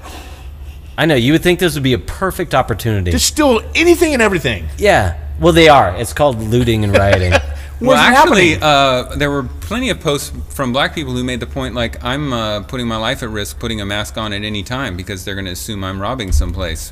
I 0.98 1.06
know 1.06 1.14
you 1.14 1.32
would 1.32 1.42
think 1.42 1.58
this 1.58 1.74
would 1.74 1.82
be 1.82 1.92
a 1.92 1.98
perfect 1.98 2.54
opportunity. 2.54 3.10
just 3.10 3.26
steal 3.26 3.60
anything 3.74 4.12
and 4.14 4.22
everything. 4.22 4.66
yeah, 4.78 5.18
well, 5.40 5.52
they 5.52 5.68
are. 5.68 5.94
It's 5.96 6.12
called 6.12 6.38
looting 6.38 6.84
and 6.84 6.96
rioting. 6.96 7.32
Well, 7.78 7.90
What's 7.90 8.00
actually, 8.00 8.52
happening? 8.54 8.62
uh, 8.62 9.16
there 9.16 9.30
were 9.30 9.42
plenty 9.42 9.90
of 9.90 10.00
posts 10.00 10.32
from 10.48 10.72
black 10.72 10.94
people 10.94 11.12
who 11.12 11.22
made 11.22 11.40
the 11.40 11.46
point 11.46 11.74
like, 11.74 12.02
I'm 12.02 12.32
uh, 12.32 12.62
putting 12.62 12.88
my 12.88 12.96
life 12.96 13.22
at 13.22 13.28
risk 13.28 13.58
putting 13.60 13.82
a 13.82 13.84
mask 13.84 14.16
on 14.16 14.32
at 14.32 14.44
any 14.44 14.62
time 14.62 14.96
because 14.96 15.26
they're 15.26 15.34
going 15.34 15.44
to 15.44 15.50
assume 15.50 15.84
I'm 15.84 16.00
robbing 16.00 16.32
someplace. 16.32 16.90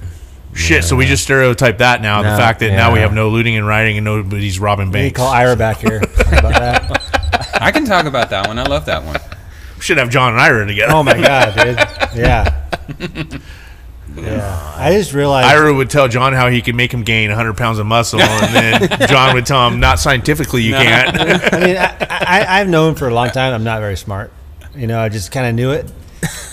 Shit. 0.52 0.84
So 0.84 0.94
we 0.94 1.06
just 1.06 1.22
stereotype 1.22 1.78
that 1.78 2.02
now. 2.02 2.20
No, 2.20 2.32
the 2.32 2.36
fact 2.36 2.60
that 2.60 2.72
now 2.72 2.92
we 2.92 2.98
have 3.00 3.14
no 3.14 3.30
looting 3.30 3.56
and 3.56 3.66
rioting 3.66 3.96
and 3.96 4.04
nobody's 4.04 4.60
robbing 4.60 4.90
banks. 4.90 5.18
We 5.18 5.24
call 5.24 5.32
Ira 5.32 5.56
back 5.56 5.78
here. 5.78 6.00
Talk 6.18 6.32
about 6.40 6.52
that. 6.52 7.58
I 7.62 7.70
can 7.72 7.86
talk 7.86 8.04
about 8.04 8.28
that 8.28 8.46
one. 8.46 8.58
I 8.58 8.64
love 8.64 8.84
that 8.84 9.02
one. 9.04 9.18
We 9.76 9.80
Should 9.80 9.96
have 9.96 10.10
John 10.10 10.32
and 10.32 10.40
Ira 10.42 10.66
together. 10.66 10.92
Oh 10.92 11.02
my 11.02 11.14
god, 11.18 11.54
dude. 11.56 11.78
Yeah. 12.14 12.68
Yeah. 14.16 14.74
I 14.76 14.92
just 14.92 15.12
realized. 15.12 15.48
Ira 15.48 15.72
would 15.74 15.90
tell 15.90 16.08
John 16.08 16.32
how 16.32 16.48
he 16.48 16.62
could 16.62 16.74
make 16.74 16.92
him 16.92 17.02
gain 17.02 17.30
100 17.30 17.56
pounds 17.56 17.78
of 17.78 17.86
muscle, 17.86 18.20
and 18.20 18.54
then 18.88 18.98
John 19.08 19.34
would 19.34 19.44
tell 19.46 19.66
him, 19.68 19.80
"Not 19.80 19.98
scientifically, 19.98 20.62
you 20.62 20.72
can't." 20.74 21.20
I 21.52 21.58
mean, 21.60 21.76
I, 21.76 21.96
I, 22.10 22.60
I've 22.60 22.68
known 22.68 22.94
for 22.94 23.08
a 23.08 23.14
long 23.14 23.30
time 23.30 23.52
I'm 23.54 23.64
not 23.64 23.80
very 23.80 23.96
smart. 23.96 24.32
You 24.76 24.86
know, 24.86 25.00
I 25.00 25.08
just 25.08 25.32
kind 25.32 25.46
of 25.46 25.54
knew 25.54 25.70
it. 25.72 25.90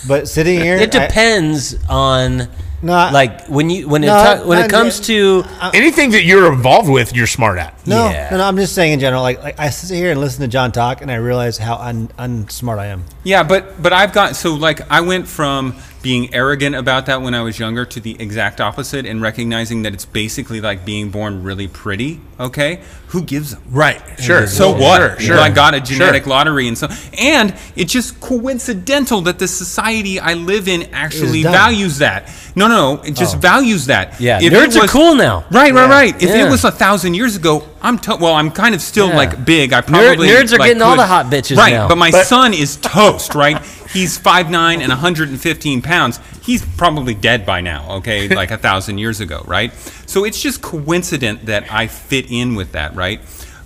But 0.08 0.28
sitting 0.28 0.60
here, 0.60 0.76
it 0.78 0.94
I- 0.96 1.08
depends 1.08 1.76
on 1.88 2.48
no, 2.82 2.94
I- 2.94 3.12
like 3.12 3.48
when 3.48 3.70
you 3.70 3.88
when 3.88 4.04
it 4.04 4.08
No, 4.08 4.14
ta- 4.38 4.44
when 4.48 4.58
not- 4.60 4.66
it 4.66 4.72
comes 4.72 5.00
to 5.02 5.44
Anything 5.74 6.12
that 6.12 6.24
you're 6.24 6.52
involved 6.52 6.90
with, 6.90 7.16
you're 7.16 7.28
smart 7.28 7.60
at. 7.60 7.74
No, 7.86 8.10
yeah. 8.10 8.30
no, 8.32 8.38
no. 8.38 8.44
I'm 8.44 8.58
just 8.58 8.74
saying 8.76 8.94
in 8.94 9.00
general. 9.00 9.22
Like, 9.22 9.42
like 9.42 9.60
I 9.60 9.70
sit 9.70 9.96
here 9.96 10.12
and 10.12 10.20
listen 10.20 10.42
to 10.42 10.48
John 10.48 10.72
talk, 10.72 11.02
and 11.02 11.12
I 11.12 11.16
realize 11.16 11.58
how 11.58 11.76
un, 11.76 12.08
unsmart 12.20 12.80
I 12.80 12.88
am. 12.88 13.04
Yeah, 13.24 13.44
but 13.44 13.82
but 13.82 13.94
I've 13.94 14.14
got 14.14 14.36
so 14.36 14.54
like 14.56 14.82
I 14.92 15.02
went 15.02 15.28
from 15.28 15.76
being 16.02 16.34
arrogant 16.34 16.76
about 16.76 17.06
that 17.06 17.22
when 17.22 17.36
I 17.36 17.44
was 17.44 17.60
younger 17.60 17.86
to 17.86 18.00
the 18.00 18.16
exact 18.20 18.60
opposite 18.60 19.06
and 19.06 19.22
recognizing 19.22 19.84
that 19.84 19.94
it's 19.94 20.06
basically 20.06 20.60
like 20.60 20.84
being 20.84 21.12
born 21.12 21.44
really 21.44 21.68
pretty. 21.68 22.20
Okay, 22.40 22.82
who 23.08 23.22
gives 23.22 23.54
a 23.54 23.58
Right. 23.70 24.02
Sure. 24.20 24.48
So 24.48 24.72
Sure, 24.72 24.80
what? 24.82 25.22
Sure. 25.22 25.38
I 25.40 25.50
got 25.52 25.76
a 25.76 25.80
genetic 25.80 26.24
Sure. 26.24 26.32
lottery 26.32 26.68
and 26.68 26.76
so 26.76 26.88
and 27.20 27.54
it's 27.76 27.94
just 27.94 28.20
coincidental 28.20 29.22
that 29.22 29.38
the 29.38 29.48
society 29.48 30.20
I 30.20 30.34
live 30.34 30.68
in 30.68 30.90
actually 30.92 31.44
values 31.44 32.00
that. 32.00 32.30
No, 32.56 32.68
no, 32.68 32.96
no. 32.96 33.02
It 33.04 33.12
just 33.16 33.36
Oh. 33.36 33.40
values 33.40 33.86
that. 33.86 34.20
yeah, 34.20 34.40
If 34.42 34.52
it 34.52 34.56
nerds 34.56 34.82
are 34.82 34.88
cool 34.88 35.14
now. 35.16 35.46
Right, 35.52 35.72
right, 35.72 35.84
Yeah. 35.88 35.90
right. 35.90 36.16
If 36.16 36.30
Yeah. 36.30 36.48
it 36.48 36.50
was 36.50 36.64
a 36.64 36.72
thousand 36.72 37.14
years 37.14 37.36
ago, 37.36 37.64
I'm 37.84 37.98
to- 38.00 38.16
well. 38.18 38.34
I'm 38.36 38.52
kind 38.52 38.76
of 38.76 38.82
still 38.82 39.10
Yeah. 39.10 39.18
like 39.18 39.46
big. 39.46 39.74
I 39.74 39.82
Nerd- 39.82 39.88
probably 39.88 40.28
nerds 40.30 40.54
are 40.54 40.58
like, 40.58 40.70
getting 40.70 40.82
all 40.84 40.96
the 40.96 41.06
hot 41.06 41.28
bitches 41.32 41.58
right, 41.58 41.74
now. 41.74 41.88
But 41.88 41.98
my 41.98 42.12
But- 42.12 42.28
son 42.28 42.54
is 42.54 42.76
toast. 42.78 43.34
Right, 43.36 43.60
he's 43.92 44.18
five 44.18 44.50
nine 44.50 44.82
and 44.82 44.92
115 44.92 45.82
pounds. 45.82 46.20
He's 46.44 46.64
probably 46.78 47.14
dead 47.14 47.46
by 47.46 47.62
now. 47.62 47.86
Okay, 47.98 48.28
like 48.36 48.52
a 48.52 48.58
thousand 48.58 48.98
years 49.00 49.20
ago. 49.20 49.44
Right. 49.48 49.72
So 50.06 50.24
it's 50.26 50.40
just 50.42 50.62
coincident 50.62 51.46
that 51.48 51.66
I 51.72 51.88
fit 51.88 52.28
in 52.30 52.56
with 52.56 52.72
that. 52.74 52.96
Right. 52.96 53.22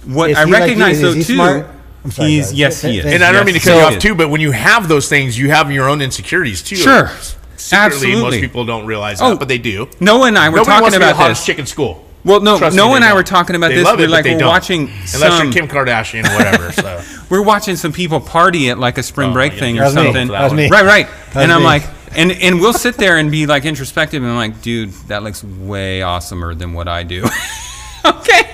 What 0.05 0.29
Is 0.29 0.37
I 0.37 0.45
he 0.45 0.51
like 0.51 0.59
you? 0.59 0.65
recognize 0.65 0.95
Is 0.97 1.01
though 1.01 1.13
he 1.13 1.23
too. 1.23 1.33
smart? 1.35 1.67
I'm 2.03 2.11
sorry, 2.11 2.29
he's 2.29 2.45
guys. 2.47 2.53
yes, 2.53 2.81
he 2.83 2.99
is. 2.99 3.05
And 3.05 3.23
I 3.23 3.31
don't 3.31 3.39
Yes, 3.39 3.45
mean 3.47 3.53
to 3.55 3.59
he 3.59 3.65
cut 3.69 3.75
you 3.89 3.95
off 3.95 3.99
too, 4.01 4.13
but 4.15 4.29
when 4.29 4.39
you 4.41 4.51
have 4.51 4.87
those 4.87 5.09
things, 5.09 5.37
you 5.39 5.49
have 5.49 5.71
your 5.71 5.89
own 5.89 6.01
insecurities 6.01 6.61
too. 6.61 6.75
Sure. 6.75 7.09
Secretly, 7.57 7.85
Absolutely. 7.95 8.21
most 8.21 8.39
people 8.41 8.63
don't 8.65 8.85
realize 8.85 9.19
Oh. 9.21 9.31
that, 9.31 9.39
but 9.39 9.47
they 9.47 9.57
do. 9.57 9.87
Noah 9.99 10.27
and 10.27 10.37
I 10.37 10.49
were 10.49 10.57
Nobody 10.57 10.65
talking 10.69 10.81
wants 10.83 10.93
to 10.95 10.99
be 10.99 11.05
the 11.05 11.11
about 11.11 11.21
hottest 11.21 11.41
this. 11.41 11.45
chick 11.47 11.57
in 11.59 11.65
school. 11.65 12.05
Well, 12.25 12.41
no, 12.41 12.57
Trust 12.57 12.75
Noah 12.75 12.89
me, 12.89 12.95
and 12.97 13.05
I 13.05 13.13
were 13.13 13.19
don't. 13.19 13.27
talking 13.27 13.55
about 13.55 13.69
They 13.69 13.75
this. 13.75 13.85
love 13.85 13.99
We're 13.99 14.05
it, 14.05 14.09
like, 14.09 14.23
but 14.25 14.29
they 14.29 14.33
we're 14.33 14.39
don't. 14.39 14.49
watching 14.49 14.81
Unless 14.89 15.13
some. 15.19 15.43
you're 15.45 15.53
Kim 15.53 15.67
Kardashian 15.67 16.25
or 16.29 16.35
whatever. 16.35 16.71
So 16.73 17.01
we're 17.29 17.43
watching 17.43 17.75
some 17.77 17.93
people 17.93 18.19
party 18.19 18.69
at 18.71 18.79
like 18.79 18.97
a 18.97 19.03
spring 19.03 19.29
Oh, 19.29 19.33
break 19.33 19.53
yeah. 19.53 19.59
thing 19.59 19.75
That 19.75 19.81
or 19.81 19.85
was 19.85 19.95
me. 19.95 20.03
something. 20.03 20.27
That 20.29 20.43
was 20.43 20.53
me. 20.53 20.69
Right, 20.69 20.85
right. 20.85 21.07
That 21.33 21.43
and 21.43 21.49
was 21.49 21.55
I'm 21.55 21.59
me. 21.61 21.65
like, 21.65 21.83
and 22.17 22.31
and 22.31 22.59
we'll 22.59 22.73
sit 22.73 22.95
there 22.97 23.17
and 23.17 23.29
be 23.31 23.45
like 23.45 23.63
introspective, 23.65 24.23
and 24.23 24.31
I'm 24.31 24.37
like, 24.37 24.61
dude, 24.61 24.89
that 25.09 25.21
looks 25.23 25.43
way 25.43 25.99
awesomer 25.99 26.57
than 26.57 26.73
what 26.73 26.87
I 26.87 27.03
do. 27.03 27.23
okay. 28.05 28.49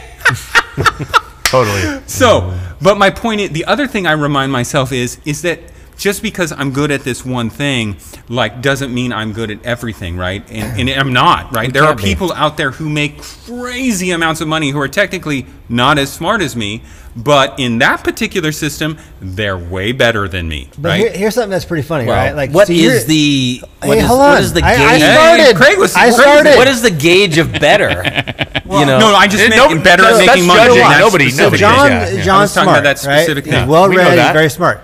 totally. 1.43 2.01
So, 2.07 2.57
but 2.81 2.97
my 2.97 3.09
point 3.09 3.41
is, 3.41 3.49
the 3.51 3.65
other 3.65 3.87
thing 3.87 4.05
I 4.05 4.11
remind 4.13 4.51
myself 4.51 4.91
is, 4.91 5.17
is 5.25 5.43
that 5.43 5.59
just 6.01 6.23
because 6.23 6.51
I'm 6.51 6.71
good 6.73 6.89
at 6.89 7.03
this 7.03 7.23
one 7.23 7.51
thing, 7.51 7.95
like 8.27 8.59
doesn't 8.63 8.91
mean 8.91 9.13
I'm 9.13 9.33
good 9.33 9.51
at 9.51 9.63
everything, 9.63 10.17
right? 10.17 10.43
And, 10.49 10.89
and 10.89 10.99
I'm 10.99 11.13
not, 11.13 11.53
right? 11.55 11.71
there 11.71 11.83
are 11.83 11.89
can't 11.89 11.97
be. 11.99 12.03
people 12.05 12.33
out 12.33 12.57
there 12.57 12.71
who 12.71 12.89
make 12.89 13.21
crazy 13.21 14.09
amounts 14.09 14.41
of 14.41 14.47
money 14.47 14.71
who 14.71 14.79
are 14.81 14.87
technically 14.87 15.45
not 15.69 15.99
as 15.99 16.11
smart 16.11 16.41
as 16.41 16.55
me, 16.55 16.81
but 17.15 17.59
in 17.59 17.77
that 17.79 18.03
particular 18.03 18.51
system, 18.51 18.97
they're 19.21 19.55
way 19.59 19.91
better 19.91 20.27
than 20.27 20.47
me, 20.49 20.69
But 20.75 20.89
right? 20.89 20.99
here, 21.01 21.11
here's 21.11 21.35
something 21.35 21.51
that's 21.51 21.65
pretty 21.65 21.83
funny, 21.83 22.07
Well, 22.07 22.15
right? 22.15 22.35
Like, 22.35 22.49
what 22.49 22.65
see, 22.65 22.83
is 22.83 23.01
here- 23.01 23.07
the 23.07 23.61
Hey, 23.83 23.87
what 23.87 23.97
is, 23.99 24.05
hold 24.07 24.21
on. 24.21 24.37
is 24.41 24.53
the 24.53 24.63
I- 24.63 24.71
I 24.73 24.77
gauge? 24.97 25.13
started. 25.13 25.55
Craig 25.55 25.77
was- 25.77 25.95
I 25.95 26.09
started. 26.09 26.55
what 26.57 26.67
is 26.67 26.81
the 26.81 26.89
gauge 26.89 27.37
of 27.37 27.51
better? 27.51 27.91
you 28.65 28.85
know, 28.87 28.97
no, 28.97 29.13
I 29.15 29.27
just 29.27 29.43
Eh, 29.43 29.49
meant 29.49 29.55
no, 29.61 29.69
in 29.69 29.83
better 29.83 30.03
at 30.03 30.17
making 30.25 30.47
money. 30.47 30.61
judging. 30.61 30.77
than 30.79 30.89
that 30.89 30.99
Nobody- 30.99 31.31
nobody 31.31 31.57
thing. 31.57 31.59
John, 31.59 31.91
Yeah, 31.91 32.09
yeah. 32.09 32.21
I 32.21 32.23
John's 32.23 32.51
smart, 32.53 32.67
about 32.69 32.83
that 32.85 33.03
right? 33.05 33.19
specific 33.21 33.45
He's 33.45 33.53
well 33.67 33.87
We 33.87 33.97
read. 33.97 34.17
He's 34.17 34.31
very 34.31 34.49
smart. 34.49 34.81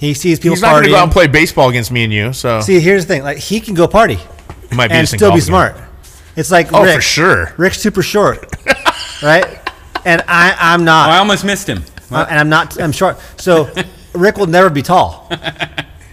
He 0.00 0.14
sees 0.14 0.38
people 0.40 0.54
He's 0.56 0.62
not 0.62 0.70
going 0.72 0.84
to 0.84 0.88
go 0.88 0.96
out 0.96 1.04
and 1.04 1.12
play 1.12 1.26
baseball 1.28 1.68
against 1.68 1.92
me 1.92 2.02
and 2.04 2.12
you. 2.12 2.32
So 2.32 2.60
See, 2.62 2.80
here's 2.80 3.04
the 3.06 3.14
thing: 3.14 3.22
like 3.22 3.36
he 3.38 3.60
can 3.60 3.74
go 3.74 3.86
party 3.86 4.16
he 4.70 4.74
might 4.74 4.88
be 4.88 4.94
and 4.94 5.06
still 5.06 5.30
be 5.30 5.34
again. 5.34 5.40
smart. 5.46 5.76
It's 6.36 6.50
like 6.50 6.72
Oh, 6.72 6.82
Rick. 6.82 6.96
for 6.96 7.02
sure. 7.02 7.52
Rick's 7.58 7.78
super 7.78 8.02
short, 8.02 8.46
right? 9.22 9.46
And 10.06 10.22
I, 10.26 10.56
I'm 10.58 10.84
not. 10.84 11.10
I 11.10 11.18
almost 11.18 11.44
missed 11.44 11.68
him. 11.68 11.84
Uh, 12.10 12.26
and 12.30 12.38
I'm 12.40 12.48
not. 12.48 12.80
I'm 12.80 12.92
short. 12.92 13.18
So 13.36 13.68
Rick 14.14 14.38
will 14.38 14.46
never 14.46 14.70
be 14.70 14.82
tall. 14.82 15.28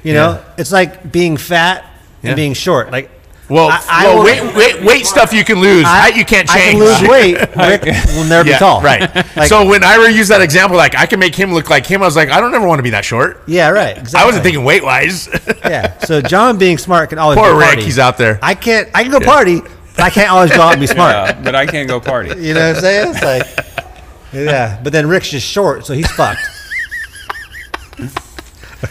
You 0.03 0.14
know, 0.14 0.41
it's 0.57 0.72
like 0.72 1.11
being 1.11 1.35
fat 1.35 1.84
and 2.22 2.30
Yeah. 2.30 2.35
being 2.35 2.53
short. 2.53 2.91
Like, 2.91 3.09
Well, 3.49 3.69
I- 3.69 3.81
I 3.89 4.05
well 4.07 4.17
will- 4.17 4.23
weight, 4.25 4.55
weight, 4.55 4.83
weight 4.83 5.05
stuff 5.05 5.31
you 5.31 5.45
can 5.45 5.59
lose. 5.61 5.85
I, 5.85 5.99
Height 6.01 6.15
you 6.17 6.25
can't 6.25 6.49
I 6.49 6.57
change. 6.57 6.79
can 6.79 6.87
lose 6.87 7.01
weight. 7.09 7.33
Rick 7.55 7.83
will 8.15 8.25
never 8.25 8.47
Yeah, 8.49 8.55
be 8.55 8.59
tall. 8.59 8.81
right. 8.81 9.09
Like, 9.37 9.47
so 9.47 9.65
when 9.65 9.83
Ira 9.83 10.11
used 10.11 10.29
that 10.31 10.41
example, 10.41 10.75
like 10.77 10.95
I 10.97 11.05
can 11.05 11.19
make 11.19 11.33
him 11.35 11.53
look 11.53 11.69
like 11.69 11.85
him, 11.85 12.01
I 12.01 12.05
was 12.05 12.15
like, 12.17 12.29
I 12.29 12.41
don't 12.41 12.53
ever 12.53 12.67
want 12.67 12.79
to 12.79 12.83
be 12.83 12.89
that 12.89 13.05
short. 13.05 13.43
yeah, 13.47 13.69
right. 13.69 13.97
Exactly. 13.97 14.19
I 14.21 14.25
wasn't 14.25 14.43
thinking 14.43 14.63
weight 14.63 14.83
wise. 14.83 15.29
Yeah. 15.63 15.97
So 15.99 16.21
John 16.21 16.57
being 16.57 16.77
smart 16.77 17.09
can 17.09 17.19
always 17.19 17.37
Poor 17.37 17.51
go 17.51 17.57
Rick, 17.57 17.67
party. 17.67 17.83
he's 17.83 17.99
out 17.99 18.17
there. 18.17 18.39
I 18.41 18.53
can't. 18.55 18.89
I 18.95 19.03
can 19.03 19.11
go 19.11 19.19
party, 19.19 19.59
but 19.61 19.99
I 20.01 20.09
can't 20.09 20.29
always 20.31 20.51
go 20.51 20.61
out 20.61 20.73
and 20.73 20.79
be 20.81 20.87
smart. 20.87 21.11
Yeah, 21.13 21.41
but 21.41 21.55
I 21.55 21.65
can't 21.65 21.87
go 21.89 21.99
party. 21.99 22.29
You 22.41 22.53
know 22.53 22.67
what 22.67 22.75
I'm 22.77 22.81
saying? 22.81 23.11
It's 23.15 23.23
like, 23.23 23.93
yeah. 24.33 24.79
But 24.83 24.93
then 24.93 25.07
Rick's 25.07 25.29
just 25.29 25.45
short, 25.47 25.85
so 25.85 25.93
he's 25.93 26.09
fucked. 26.11 26.39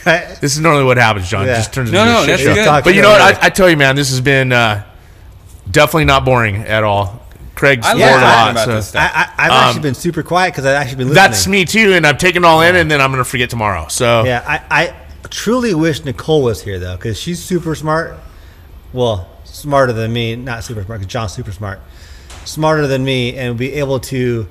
Right? 0.05 0.37
this 0.41 0.55
is 0.55 0.61
normally 0.61 0.85
what 0.85 0.97
happens, 0.97 1.29
John. 1.29 1.45
It 1.45 1.49
Yeah. 1.49 1.57
just 1.57 1.73
turns 1.73 1.91
No, 1.93 2.03
into 2.03 2.13
no, 2.13 2.23
a 2.23 2.27
shit 2.27 2.41
show. 2.41 2.55
good. 2.55 2.85
But 2.85 2.95
you 2.95 3.03
know 3.03 3.11
what? 3.11 3.21
I, 3.21 3.47
I 3.47 3.51
tell 3.51 3.69
you, 3.71 3.77
man, 3.77 3.97
this 3.97 4.11
has 4.11 4.21
been 4.21 4.53
uh, 4.53 4.85
definitely 5.71 6.05
not 6.07 6.25
boring 6.25 6.57
at 6.57 6.85
all. 6.85 7.23
Craig's 7.55 7.87
I 7.87 7.93
love 7.93 8.01
learned 8.01 8.11
a 8.17 8.21
talking 8.21 8.27
lot. 8.27 8.51
about 8.53 8.65
so- 8.67 8.75
this 8.75 8.89
stuff. 8.89 9.11
I, 9.15 9.23
I, 9.25 9.47
I've 9.47 9.51
actually 9.53 9.83
been 9.83 9.95
super 9.95 10.23
quiet 10.23 10.53
because 10.53 10.67
I've 10.67 10.75
actually 10.77 10.97
been 10.97 11.09
listening. 11.09 11.25
Um, 11.25 11.31
That's 11.31 11.47
me 11.47 11.65
too, 11.65 11.93
and 11.95 12.07
I've 12.07 12.19
taken 12.19 12.45
it 12.45 12.47
all 12.47 12.61
in, 12.61 12.77
and 12.77 12.91
then 12.91 13.01
I'm 13.01 13.11
gonna 13.11 13.25
forget 13.25 13.49
tomorrow. 13.49 13.89
So 13.89 14.25
Yeah, 14.25 14.45
I, 14.47 14.83
I 15.23 15.29
truly 15.31 15.75
wish 15.75 16.05
Nicole 16.05 16.43
was 16.43 16.63
here 16.63 16.79
though, 16.79 16.97
because 16.97 17.19
she's 17.19 17.43
super 17.43 17.75
smart. 17.75 18.17
Well, 18.93 19.29
smarter 19.45 19.93
than 19.95 20.13
me, 20.13 20.37
not 20.37 20.65
super 20.65 20.83
smart, 20.85 21.01
because 21.01 21.11
John's 21.13 21.33
super 21.33 21.51
smart. 21.53 21.81
Smarter 22.45 22.87
than 22.87 23.05
me, 23.05 23.37
and 23.37 23.57
be 23.57 23.73
able 23.75 24.01
to 24.01 24.47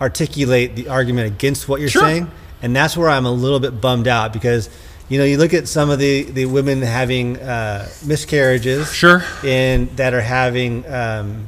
articulate 0.00 0.74
the 0.74 0.88
argument 0.88 1.26
against 1.28 1.68
what 1.68 1.80
you're 1.80 1.88
Sure. 1.90 2.02
saying. 2.02 2.30
And 2.62 2.74
that's 2.76 2.96
where 2.96 3.08
I'm 3.08 3.26
a 3.26 3.30
little 3.32 3.60
bit 3.60 3.80
bummed 3.80 4.06
out 4.08 4.32
because, 4.32 4.68
you 5.08 5.18
know, 5.18 5.24
you 5.24 5.38
look 5.38 5.54
at 5.54 5.66
some 5.68 5.90
of 5.90 5.98
the, 5.98 6.22
the 6.24 6.46
women 6.46 6.82
having 6.82 7.38
uh, 7.38 7.88
miscarriages, 8.04 8.92
Sure. 8.92 9.22
and 9.44 9.88
that 9.96 10.12
are 10.14 10.20
having 10.20 10.84
um, 10.92 11.46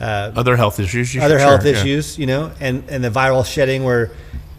uh, 0.00 0.32
other 0.36 0.56
health 0.56 0.78
issues. 0.80 1.14
you 1.14 1.22
other 1.22 1.38
health 1.38 1.62
sure, 1.62 1.72
yeah. 1.72 1.78
issues, 1.78 2.18
you 2.18 2.26
know, 2.26 2.52
and, 2.60 2.84
and 2.88 3.02
the 3.02 3.08
viral 3.10 3.44
shedding 3.46 3.84
where 3.84 4.10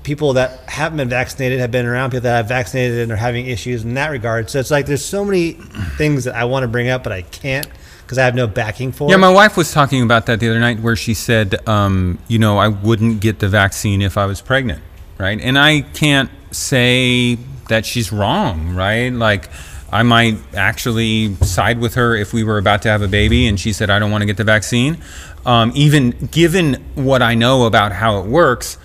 people 0.04 0.34
that 0.34 0.68
haven't 0.70 0.98
been 0.98 1.10
vaccinated 1.10 1.60
have 1.60 1.72
been 1.72 1.86
around 1.86 2.10
people 2.10 2.24
that 2.24 2.36
have 2.36 2.48
vaccinated 2.48 3.00
and 3.00 3.12
are 3.12 3.16
having 3.18 3.46
issues 3.46 3.84
in 3.86 3.94
that 3.94 4.10
regard. 4.10 4.50
So 4.50 4.60
it's 4.60 4.72
like 4.72 4.86
there's 4.86 5.06
so 5.06 5.24
many 5.24 5.54
things 5.98 6.26
that 6.26 6.36
I 6.36 6.44
want 6.46 6.64
to 6.64 6.68
bring 6.68 6.90
up, 6.90 7.04
but 7.04 7.14
I 7.14 7.22
can't 7.22 7.68
because 8.02 8.18
I 8.18 8.26
have 8.26 8.36
no 8.36 8.48
backing 8.48 8.92
for 8.92 9.06
Yeah, 9.06 9.16
it. 9.16 9.20
Yeah, 9.20 9.22
my 9.22 9.30
wife 9.30 9.56
was 9.56 9.72
talking 9.72 10.02
about 10.02 10.26
that 10.26 10.42
the 10.42 10.50
other 10.50 10.60
night, 10.60 10.80
where 10.82 10.96
she 10.98 11.14
said, 11.14 11.66
um, 11.70 12.20
you 12.28 12.38
know, 12.38 12.58
I 12.58 12.68
wouldn't 12.68 13.22
get 13.22 13.40
the 13.40 13.48
vaccine 13.48 14.02
if 14.02 14.18
I 14.18 14.26
was 14.26 14.42
pregnant, 14.42 14.82
right? 15.24 15.40
And 15.40 15.58
I 15.58 15.82
can't 15.82 16.30
say 16.52 17.36
that 17.70 17.86
she's 17.86 18.12
wrong, 18.12 18.76
right? 18.76 19.10
Like, 19.10 19.50
I 19.92 20.04
might 20.04 20.38
actually 20.56 21.36
side 21.36 21.80
with 21.80 21.96
her 21.96 22.16
if 22.16 22.34
we 22.34 22.44
were 22.44 22.58
about 22.58 22.82
to 22.82 22.90
have 22.90 23.02
a 23.02 23.08
baby 23.08 23.48
and 23.48 23.60
she 23.60 23.74
said, 23.74 23.90
I 23.90 24.00
don't 24.00 24.12
want 24.12 24.24
to 24.24 24.26
get 24.26 24.38
the 24.38 24.44
vaccine. 24.44 24.98
Um, 25.46 25.72
even 25.76 26.12
given 26.32 26.84
what 26.96 27.22
I 27.22 27.36
know 27.36 27.66
about 27.66 27.92
how 27.92 28.20
it 28.20 28.26
works, 28.26 28.78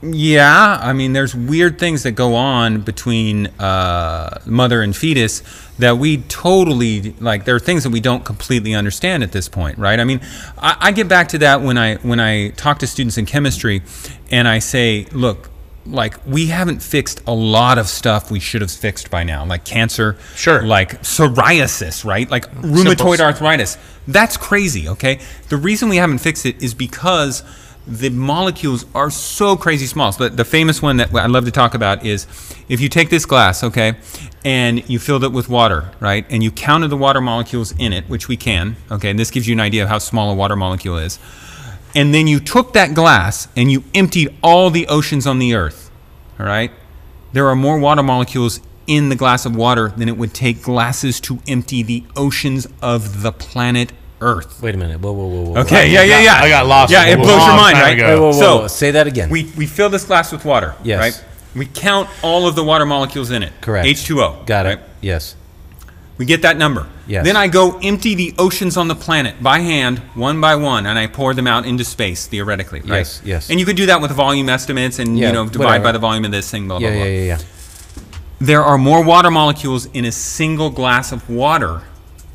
yeah, 0.00 0.78
I 0.80 0.92
mean, 0.92 1.12
there's 1.12 1.34
weird 1.34 1.80
things 1.80 2.04
that 2.04 2.12
go 2.12 2.36
on 2.36 2.82
between 2.82 3.48
uh, 3.58 4.40
mother 4.46 4.80
and 4.80 4.96
fetus 4.96 5.42
that 5.80 5.98
we 5.98 6.18
totally 6.18 7.14
like. 7.18 7.44
There 7.44 7.56
are 7.56 7.60
things 7.60 7.82
that 7.82 7.90
we 7.90 7.98
don't 7.98 8.24
completely 8.24 8.74
understand 8.74 9.24
at 9.24 9.32
this 9.32 9.48
point, 9.48 9.76
right? 9.76 9.98
I 9.98 10.04
mean, 10.04 10.20
I, 10.56 10.76
I 10.78 10.92
get 10.92 11.08
back 11.08 11.28
to 11.30 11.38
that 11.38 11.62
when 11.62 11.76
I 11.76 11.96
when 11.96 12.20
I 12.20 12.50
talk 12.50 12.78
to 12.78 12.86
students 12.86 13.18
in 13.18 13.26
chemistry, 13.26 13.82
and 14.30 14.46
I 14.46 14.60
say, 14.60 15.06
look, 15.10 15.50
like 15.90 16.14
we 16.26 16.46
haven't 16.46 16.80
fixed 16.82 17.22
a 17.26 17.32
lot 17.34 17.78
of 17.78 17.86
stuff 17.88 18.30
we 18.30 18.40
should 18.40 18.60
have 18.60 18.70
fixed 18.70 19.10
by 19.10 19.24
now, 19.24 19.44
like 19.44 19.64
cancer, 19.64 20.16
Sure. 20.36 20.62
like 20.62 21.02
psoriasis, 21.02 22.04
right? 22.04 22.30
Like 22.30 22.50
rheumatoid 22.56 23.20
arthritis. 23.20 23.78
That's 24.06 24.36
crazy, 24.36 24.88
okay? 24.88 25.20
The 25.48 25.56
reason 25.56 25.88
we 25.88 25.96
haven't 25.96 26.18
fixed 26.18 26.46
it 26.46 26.62
is 26.62 26.74
because 26.74 27.42
the 27.86 28.10
molecules 28.10 28.84
are 28.94 29.10
so 29.10 29.56
crazy 29.56 29.86
small. 29.86 30.12
So 30.12 30.28
the, 30.28 30.36
the 30.36 30.44
famous 30.44 30.82
one 30.82 30.98
that 30.98 31.14
I 31.14 31.26
love 31.26 31.46
to 31.46 31.50
talk 31.50 31.74
about 31.74 32.04
is 32.04 32.26
if 32.68 32.80
you 32.82 32.88
take 32.90 33.08
this 33.08 33.24
glass, 33.24 33.64
okay, 33.64 33.94
and 34.44 34.88
you 34.90 34.98
filled 34.98 35.24
it 35.24 35.32
with 35.32 35.48
water, 35.48 35.90
right, 35.98 36.26
and 36.28 36.42
you 36.42 36.50
counted 36.50 36.88
the 36.88 36.96
water 36.98 37.20
molecules 37.22 37.72
in 37.78 37.94
it, 37.94 38.04
which 38.08 38.28
we 38.28 38.36
can, 38.36 38.76
okay, 38.90 39.08
and 39.10 39.18
this 39.18 39.30
gives 39.30 39.48
you 39.48 39.54
an 39.54 39.60
idea 39.60 39.82
of 39.82 39.88
how 39.88 39.98
small 39.98 40.30
a 40.30 40.34
water 40.34 40.54
molecule 40.54 40.98
is, 40.98 41.18
and 41.94 42.12
then 42.14 42.26
you 42.26 42.40
took 42.40 42.72
that 42.74 42.94
glass 42.94 43.48
and 43.56 43.70
you 43.70 43.84
emptied 43.94 44.34
all 44.42 44.70
the 44.70 44.86
oceans 44.88 45.26
on 45.26 45.38
the 45.38 45.54
earth, 45.54 45.90
all 46.38 46.46
right, 46.46 46.70
there 47.32 47.46
are 47.48 47.56
more 47.56 47.78
water 47.78 48.02
molecules 48.02 48.60
in 48.86 49.08
the 49.10 49.16
glass 49.16 49.44
of 49.44 49.54
water 49.54 49.88
than 49.90 50.08
it 50.08 50.16
would 50.16 50.32
take 50.32 50.62
glasses 50.62 51.20
to 51.20 51.38
empty 51.46 51.82
the 51.82 52.04
oceans 52.16 52.66
of 52.82 53.22
the 53.22 53.32
planet 53.32 53.92
Earth. 54.20 54.60
Wait 54.60 54.74
a 54.74 54.78
minute. 54.78 55.00
Whoa, 55.00 55.12
whoa, 55.12 55.28
whoa, 55.28 55.42
whoa. 55.52 55.60
Okay, 55.60 55.92
yeah, 55.92 56.02
yeah, 56.02 56.18
yeah. 56.20 56.34
I 56.42 56.48
got 56.48 56.66
lost 56.66 56.90
Yeah, 56.90 57.04
it 57.06 57.18
blows 57.18 57.28
your 57.46 57.54
mind, 57.56 57.78
right? 57.78 57.96
Whoa, 58.00 58.20
whoa, 58.20 58.32
So-. 58.32 58.66
Say 58.66 58.90
that 58.90 59.06
again. 59.06 59.30
We, 59.30 59.44
we 59.56 59.64
fill 59.64 59.90
this 59.90 60.04
glass 60.04 60.32
with 60.32 60.44
water, 60.44 60.74
Yes. 60.82 60.98
right? 60.98 61.24
We 61.54 61.66
count 61.66 62.08
all 62.22 62.48
of 62.48 62.56
the 62.56 62.64
water 62.64 62.84
molecules 62.84 63.30
in 63.30 63.44
it. 63.44 63.52
Correct. 63.60 63.86
H2O. 63.86 64.44
Got 64.44 64.66
it. 64.66 64.68
right? 64.70 64.80
Yes. 65.00 65.36
We 66.18 66.24
get 66.26 66.42
that 66.42 66.56
number. 66.56 66.88
Yes. 67.06 67.24
Then 67.24 67.36
I 67.36 67.46
go 67.46 67.78
empty 67.78 68.14
the 68.16 68.34
oceans 68.38 68.76
on 68.76 68.88
the 68.88 68.96
planet 68.96 69.40
by 69.42 69.60
hand, 69.60 70.00
one 70.14 70.40
by 70.40 70.56
one, 70.56 70.84
and 70.84 70.98
I 70.98 71.06
pour 71.06 71.32
them 71.32 71.46
out 71.46 71.64
into 71.64 71.84
space 71.84 72.26
theoretically, 72.26 72.80
right? 72.80 72.98
Yes, 72.98 73.22
yes. 73.24 73.50
And 73.50 73.60
you 73.60 73.64
could 73.64 73.76
do 73.76 73.86
that 73.86 74.00
with 74.02 74.10
volume 74.10 74.48
estimates 74.48 74.98
and 74.98 75.16
Yeah, 75.16 75.28
you 75.28 75.32
know 75.32 75.48
divide 75.48 75.64
whatever. 75.64 75.84
by 75.84 75.92
the 75.92 75.98
volume 76.00 76.24
of 76.24 76.32
this 76.32 76.50
thing, 76.50 76.66
blah 76.66 76.78
Yeah, 76.78 76.90
blah 76.90 77.04
yeah, 77.04 77.04
yeah, 77.04 77.24
yeah. 77.24 77.38
There 78.40 78.62
are 78.62 78.78
more 78.78 79.02
water 79.02 79.30
molecules 79.30 79.86
in 79.86 80.04
a 80.04 80.12
single 80.12 80.70
glass 80.70 81.12
of 81.12 81.28
water 81.30 81.82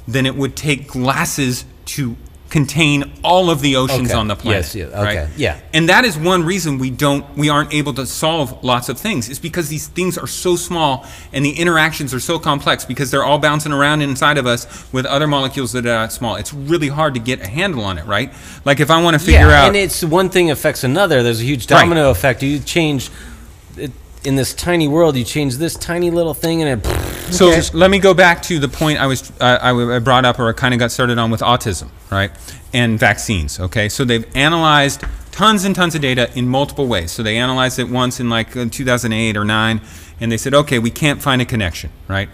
than 0.07 0.25
it 0.25 0.35
would 0.35 0.55
take 0.55 0.87
glasses 0.87 1.65
to 1.85 2.15
contain 2.53 3.11
all 3.23 3.49
of 3.49 3.61
the 3.61 3.75
oceans 3.75 4.11
Okay. 4.11 4.13
on 4.19 4.27
the 4.27 4.35
planet. 4.35 4.61
Yes, 4.63 4.75
yeah, 4.75 4.85
okay, 4.85 5.21
right? 5.21 5.29
yeah. 5.35 5.57
And 5.73 5.89
that 5.89 6.05
is 6.05 6.15
one 6.19 6.43
reason 6.43 6.77
we 6.77 6.91
don't 6.91 7.25
we 7.35 7.49
aren't 7.49 7.73
able 7.73 7.95
to 7.95 8.05
solve 8.05 8.63
lots 8.63 8.89
of 8.89 8.99
things. 8.99 9.27
Is 9.27 9.39
because 9.39 9.69
these 9.69 9.87
things 9.87 10.19
are 10.19 10.27
so 10.27 10.55
small 10.55 11.03
and 11.33 11.43
the 11.43 11.49
interactions 11.49 12.13
are 12.13 12.19
so 12.19 12.37
complex 12.37 12.85
because 12.85 13.09
they're 13.09 13.23
all 13.23 13.39
bouncing 13.39 13.71
around 13.71 14.03
inside 14.03 14.37
of 14.37 14.45
us 14.45 14.67
with 14.93 15.07
other 15.07 15.25
molecules 15.25 15.71
that 15.71 15.87
are 15.87 16.07
small. 16.11 16.35
It's 16.35 16.53
really 16.53 16.89
hard 16.89 17.15
to 17.15 17.19
get 17.19 17.41
a 17.41 17.47
handle 17.47 17.83
on 17.83 17.97
it, 17.97 18.05
right? 18.05 18.31
Like 18.65 18.79
if 18.79 18.91
I 18.91 19.01
want 19.01 19.15
to 19.15 19.19
figure 19.19 19.47
yeah, 19.49 19.61
out 19.63 19.67
and 19.69 19.75
it's 19.75 20.03
one 20.03 20.29
thing 20.29 20.51
affects 20.51 20.83
another. 20.83 21.23
There's 21.23 21.41
a 21.41 21.43
huge 21.43 21.63
Right. 21.71 21.81
domino 21.81 22.11
effect. 22.11 22.43
You 22.43 22.59
change 22.59 23.09
in 24.25 24.35
this 24.35 24.53
tiny 24.53 24.87
world. 24.87 25.15
You 25.15 25.23
change 25.23 25.57
this 25.57 25.75
tiny 25.75 26.11
little 26.11 26.33
thing, 26.33 26.61
and 26.61 26.83
it. 26.83 26.87
So 27.33 27.47
Okay. 27.47 27.55
just 27.55 27.73
let 27.73 27.89
me 27.89 27.97
go 27.99 28.13
back 28.13 28.43
to 28.43 28.59
the 28.59 28.67
point 28.67 28.99
I 28.99 29.07
was 29.07 29.31
uh, 29.39 29.57
I 29.61 29.95
I 29.95 29.99
brought 29.99 30.23
up 30.25 30.37
or 30.39 30.49
I 30.49 30.53
kind 30.53 30.73
of 30.73 30.79
got 30.79 30.91
started 30.91 31.17
on 31.17 31.31
with 31.31 31.41
autism, 31.41 31.89
right? 32.11 32.29
And 32.73 32.99
vaccines. 32.99 33.59
Okay, 33.59 33.89
so 33.89 34.05
they've 34.05 34.25
analyzed 34.35 35.03
tons 35.31 35.65
and 35.65 35.73
tons 35.75 35.95
of 35.95 36.01
data 36.01 36.29
in 36.37 36.47
multiple 36.47 36.85
ways. 36.85 37.11
So 37.11 37.23
they 37.23 37.37
analyzed 37.37 37.79
it 37.79 37.89
once 37.89 38.19
in 38.19 38.29
like 38.29 38.55
uh, 38.55 38.65
2008 38.69 39.35
or 39.35 39.45
nine, 39.45 39.81
and 40.19 40.31
they 40.31 40.37
said, 40.37 40.53
okay, 40.53 40.77
we 40.77 40.91
can't 40.91 41.21
find 41.23 41.41
a 41.41 41.45
connection, 41.45 41.89
right? 42.07 42.29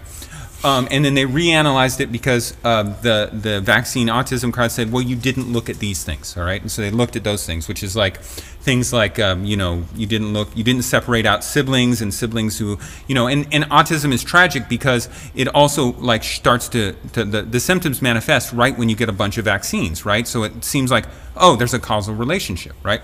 Um, 0.62 0.88
and 0.90 1.04
then 1.04 1.14
they 1.14 1.24
reanalyzed 1.24 2.00
it 2.00 2.12
because 2.12 2.54
uh, 2.64 2.82
the 2.82 3.30
the 3.32 3.60
vaccine 3.62 4.08
autism 4.08 4.52
crowd 4.52 4.70
said, 4.70 4.92
well, 4.92 5.02
you 5.02 5.16
didn't 5.16 5.50
look 5.50 5.70
at 5.70 5.78
these 5.78 6.04
things, 6.04 6.36
all 6.36 6.44
right? 6.44 6.60
And 6.60 6.70
so 6.70 6.82
they 6.82 6.90
looked 6.90 7.16
at 7.16 7.24
those 7.24 7.46
things, 7.46 7.66
which 7.66 7.82
is 7.82 7.96
like 7.96 8.20
things 8.20 8.92
like 8.92 9.18
um, 9.18 9.44
you 9.46 9.56
know 9.56 9.84
you 9.94 10.06
didn't 10.06 10.34
look 10.34 10.54
you 10.54 10.62
didn't 10.62 10.82
separate 10.82 11.24
out 11.24 11.42
siblings 11.42 12.02
and 12.02 12.12
siblings 12.12 12.58
who 12.58 12.78
you 13.06 13.14
know 13.14 13.26
and, 13.26 13.46
and 13.52 13.64
autism 13.64 14.12
is 14.12 14.22
tragic 14.22 14.68
because 14.68 15.08
it 15.34 15.48
also 15.48 15.92
like 15.92 16.22
starts 16.22 16.68
to, 16.68 16.92
to 17.14 17.24
the, 17.24 17.40
the 17.40 17.58
symptoms 17.58 18.02
manifest 18.02 18.52
right 18.52 18.76
when 18.76 18.90
you 18.90 18.96
get 18.96 19.08
a 19.08 19.12
bunch 19.12 19.38
of 19.38 19.46
vaccines, 19.46 20.04
right? 20.04 20.28
So 20.28 20.42
it 20.42 20.62
seems 20.62 20.90
like 20.90 21.06
oh, 21.36 21.56
there's 21.56 21.74
a 21.74 21.78
causal 21.78 22.14
relationship, 22.14 22.74
right? 22.82 23.00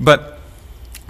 But 0.00 0.38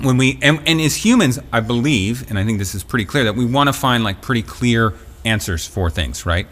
when 0.02 0.16
we 0.16 0.38
and, 0.42 0.60
and 0.66 0.80
as 0.80 1.04
humans 1.04 1.38
i 1.52 1.60
believe 1.60 2.26
and 2.30 2.38
i 2.38 2.44
think 2.44 2.58
this 2.58 2.74
is 2.74 2.82
pretty 2.82 3.04
clear 3.04 3.24
that 3.24 3.34
we 3.34 3.44
want 3.44 3.68
to 3.68 3.72
find 3.72 4.02
like 4.02 4.22
pretty 4.22 4.40
clear 4.40 4.94
answers 5.24 5.66
for 5.66 5.90
things 5.90 6.24
right 6.26 6.46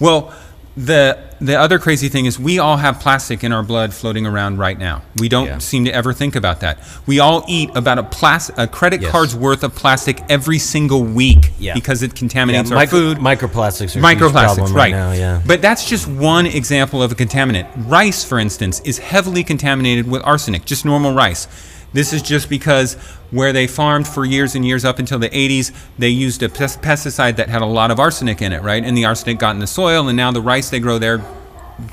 well 0.00 0.32
the 0.76 1.18
the 1.40 1.56
other 1.58 1.78
crazy 1.80 2.08
thing 2.08 2.24
is 2.26 2.38
we 2.38 2.60
all 2.60 2.76
have 2.76 3.00
plastic 3.00 3.42
in 3.42 3.52
our 3.52 3.64
blood 3.64 3.92
floating 3.92 4.26
around 4.26 4.58
right 4.58 4.78
now 4.78 5.02
we 5.18 5.28
don't 5.28 5.46
Yeah. 5.46 5.58
seem 5.58 5.84
to 5.86 5.92
ever 5.92 6.12
think 6.12 6.36
about 6.36 6.60
that 6.60 6.78
we 7.04 7.18
all 7.18 7.44
eat 7.48 7.70
about 7.74 7.98
a 7.98 8.04
plas- 8.04 8.50
a 8.56 8.68
credit 8.68 9.02
Yes. 9.02 9.10
card's 9.10 9.34
worth 9.34 9.64
of 9.64 9.74
plastic 9.74 10.22
every 10.28 10.58
single 10.60 11.02
week 11.02 11.50
Yeah. 11.58 11.74
because 11.74 12.04
it 12.04 12.14
contaminates 12.14 12.70
our 12.70 12.76
micro- 12.76 12.98
food 13.14 13.18
Microplastics 13.18 13.96
are 13.96 14.00
microplastics 14.00 14.54
problem 14.54 14.72
right 14.72 14.82
right 14.82 14.90
now. 14.92 15.12
Yeah. 15.12 15.40
but 15.44 15.60
that's 15.62 15.84
just 15.88 16.06
one 16.06 16.46
example 16.46 17.02
of 17.02 17.10
a 17.10 17.16
contaminant 17.16 17.66
rice 17.88 18.22
for 18.22 18.38
instance 18.38 18.80
is 18.84 18.98
heavily 18.98 19.42
contaminated 19.42 20.08
with 20.08 20.22
arsenic 20.24 20.64
just 20.64 20.84
normal 20.84 21.12
rice 21.12 21.48
this 21.92 22.12
is 22.12 22.22
just 22.22 22.48
because 22.48 22.94
where 23.30 23.52
they 23.52 23.66
farmed 23.66 24.06
for 24.06 24.24
years 24.24 24.54
and 24.54 24.66
years 24.66 24.84
up 24.84 24.98
until 24.98 25.18
the 25.18 25.28
80s 25.30 25.72
they 25.98 26.08
used 26.08 26.42
a 26.42 26.48
pes- 26.48 26.76
pesticide 26.76 27.36
that 27.36 27.48
had 27.48 27.62
a 27.62 27.66
lot 27.66 27.90
of 27.90 27.98
arsenic 28.00 28.40
in 28.42 28.52
it 28.52 28.62
right? 28.62 28.82
And 28.84 28.96
the 28.96 29.04
arsenic 29.04 29.38
got 29.38 29.54
in 29.54 29.60
the 29.60 29.66
soil 29.66 30.08
and 30.08 30.16
now 30.16 30.30
the 30.32 30.42
rice 30.42 30.70
they 30.70 30.80
grow 30.80 30.98
there 30.98 31.18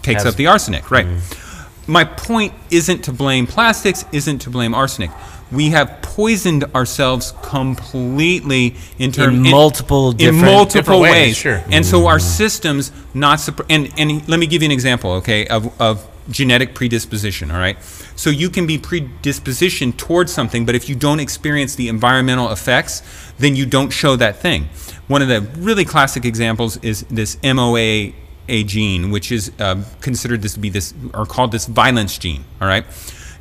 takes 0.01 0.23
Has- 0.23 0.33
up 0.33 0.35
the 0.37 0.47
arsenic 0.47 0.91
right? 0.91 1.05
Mm-hmm. 1.05 1.91
My 1.91 2.03
point 2.03 2.53
isn't 2.71 3.03
to 3.03 3.13
blame 3.13 3.45
plastics 3.45 4.05
isn't 4.11 4.39
to 4.39 4.49
blame 4.49 4.73
arsenic. 4.73 5.11
We 5.51 5.69
have 5.69 6.01
poisoned 6.01 6.63
ourselves 6.73 7.33
completely 7.43 8.75
in 8.97 9.11
terms 9.11 9.37
multiple 9.37 10.11
in 10.11 10.17
different- 10.17 10.45
multiple 10.45 10.79
Different 10.79 11.01
ways, 11.01 11.11
ways, 11.27 11.37
sure. 11.37 11.63
and 11.69 11.85
so 11.85 12.07
our 12.07 12.17
mm-hmm. 12.17 12.27
systems 12.27 12.91
not 13.13 13.47
and 13.69 13.91
and 13.97 14.27
let 14.27 14.39
me 14.39 14.47
give 14.47 14.63
you 14.63 14.67
an 14.67 14.71
example, 14.71 15.11
okay, 15.21 15.45
of 15.47 15.79
of 15.79 16.03
genetic 16.29 16.75
predisposition. 16.75 17.51
All 17.51 17.59
right, 17.59 17.81
so 18.15 18.29
you 18.29 18.49
can 18.49 18.65
be 18.67 18.77
predispositioned 18.77 19.97
towards 19.97 20.31
something, 20.31 20.65
but 20.65 20.75
if 20.75 20.89
you 20.89 20.95
don't 20.95 21.19
experience 21.19 21.75
the 21.75 21.87
environmental 21.87 22.51
effects, 22.51 23.01
then 23.37 23.55
you 23.55 23.65
don't 23.65 23.91
show 23.91 24.15
that 24.15 24.37
thing. 24.37 24.69
One 25.07 25.21
of 25.21 25.27
the 25.27 25.41
really 25.59 25.85
classic 25.85 26.25
examples 26.25 26.77
is 26.77 27.03
this 27.09 27.37
MOA. 27.43 28.13
A 28.47 28.63
gene, 28.63 29.09
which 29.09 29.31
is 29.31 29.51
uh, 29.57 29.83
considered 30.01 30.43
this 30.43 30.53
to 30.53 30.59
be 30.59 30.69
this, 30.69 30.93
or 31.15 31.25
called 31.25 31.51
this 31.51 31.65
violence 31.65 32.15
gene. 32.15 32.45
All 32.61 32.67
right, 32.67 32.85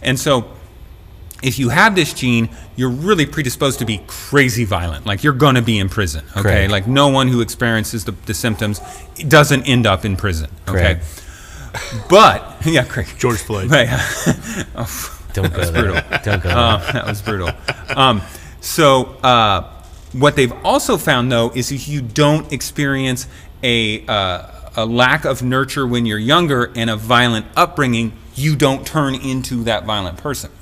and 0.01 0.19
so 0.19 0.55
if 1.45 1.59
you 1.59 1.69
have 1.69 1.95
this 1.95 2.15
gene, 2.15 2.49
you're 2.75 2.89
really 2.89 3.27
predisposed 3.27 3.79
to 3.81 3.85
be 3.85 4.03
crazy 4.07 4.65
violent. 4.65 5.05
Like 5.05 5.23
you're 5.23 5.35
going 5.35 5.57
to 5.57 5.63
be 5.63 5.79
in 5.79 5.91
prison. 5.91 6.25
Okay. 6.31 6.43
Correct. 6.43 6.71
Like 6.71 6.87
no 6.87 7.09
one 7.09 7.29
who 7.29 7.43
experiences 7.43 8.07
the, 8.07 8.13
the 8.13 8.33
symptoms 8.33 8.81
doesn't 9.29 9.65
end 9.65 9.87
up 9.87 10.07
in 10.07 10.17
prison. 10.17 10.51
Okay. 10.67 10.95
Correct. 10.95 11.24
But, 12.09 12.57
yeah, 12.65 12.85
Craig. 12.85 13.09
George 13.19 13.39
Floyd. 13.39 13.71
Right. 13.71 13.89
Don't 15.33 15.53
go 15.53 15.65
there. 15.65 16.21
Don't 16.25 16.43
go 16.43 16.49
there. 16.49 16.57
Uh, 16.57 16.93
that 16.93 17.07
was 17.07 17.21
brutal. 17.21 17.51
Um, 17.97 18.23
so, 18.61 19.17
uh, 19.23 19.71
what 20.13 20.37
they've 20.37 20.53
also 20.65 20.97
found, 20.97 21.33
though, 21.33 21.51
is 21.55 21.73
if 21.73 21.89
you 21.89 22.01
don't 22.01 22.53
experience 22.53 23.27
a, 23.65 24.07
uh, 24.07 24.49
a 24.77 24.87
lack 24.87 25.25
of 25.25 25.43
nurture 25.43 25.87
when 25.87 26.07
you're 26.07 26.19
younger 26.19 26.71
and 26.77 26.89
a 26.89 26.97
violent 26.97 27.47
upbringing, 27.57 28.13
you 28.37 28.55
don't 28.55 28.87
turn 28.87 29.17
into 29.17 29.65
that 29.65 29.85
violent 29.85 30.19
person. 30.19 30.53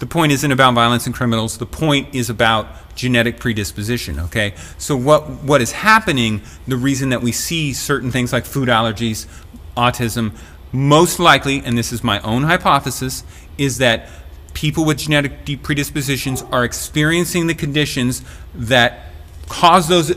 The 0.00 0.06
point 0.06 0.32
isn't 0.32 0.50
about 0.50 0.74
violence 0.74 1.06
and 1.06 1.14
criminals. 1.14 1.58
The 1.58 1.66
point 1.66 2.14
is 2.14 2.30
about 2.30 2.66
genetic 2.94 3.38
predisposition. 3.38 4.18
Okay, 4.18 4.54
so 4.78 4.96
what 4.96 5.28
what 5.44 5.60
is 5.60 5.72
happening? 5.72 6.40
The 6.66 6.76
reason 6.76 7.10
that 7.10 7.20
we 7.20 7.32
see 7.32 7.74
certain 7.74 8.10
things 8.10 8.32
like 8.32 8.46
food 8.46 8.68
allergies, 8.68 9.26
autism, 9.76 10.32
most 10.72 11.18
likely, 11.18 11.62
and 11.64 11.76
this 11.76 11.92
is 11.92 12.04
my 12.04 12.20
own 12.20 12.44
hypothesis, 12.44 13.24
is 13.58 13.78
that 13.78 14.08
people 14.54 14.84
with 14.84 14.98
genetic 14.98 15.44
predispositions 15.62 16.42
are 16.50 16.64
experiencing 16.64 17.46
the 17.46 17.54
conditions 17.54 18.22
that 18.54 19.06
cause 19.48 19.88
those 19.88 20.12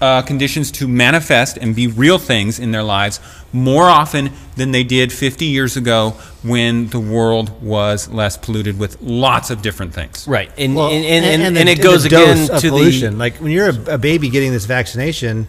uh, 0.00 0.22
conditions 0.22 0.70
to 0.72 0.88
manifest 0.88 1.56
and 1.56 1.74
be 1.74 1.86
real 1.86 2.18
things 2.18 2.58
in 2.58 2.72
their 2.72 2.82
lives 2.82 3.20
more 3.52 3.84
often 3.84 4.30
than 4.56 4.72
they 4.72 4.82
did 4.82 5.12
50 5.12 5.44
years 5.46 5.76
ago 5.76 6.10
when 6.42 6.88
the 6.88 7.00
world 7.00 7.62
was 7.62 8.08
less 8.08 8.36
polluted 8.36 8.78
with 8.78 9.00
lots 9.00 9.50
of 9.50 9.62
different 9.62 9.94
things. 9.94 10.26
Right, 10.26 10.50
and 10.58 10.74
Well, 10.74 10.88
and, 10.90 11.04
and, 11.04 11.42
and, 11.42 11.56
the- 11.56 11.72
it 11.72 11.80
goes 11.82 12.02
the 12.02 12.08
again 12.08 12.36
dose 12.36 12.50
of 12.50 12.60
to 12.60 12.68
pollution. 12.70 13.12
the 13.12 13.18
Like 13.18 13.36
when 13.36 13.52
you're 13.52 13.70
a, 13.70 13.94
a 13.94 13.98
baby 13.98 14.28
getting 14.28 14.52
this 14.52 14.66
vaccination, 14.66 15.48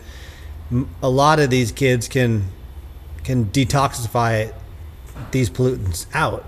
a 1.02 1.10
lot 1.10 1.40
of 1.40 1.50
these 1.50 1.72
kids 1.72 2.08
can 2.08 2.46
can 3.26 3.46
detoxify 3.46 4.54
these 5.32 5.50
pollutants 5.50 6.06
out. 6.14 6.46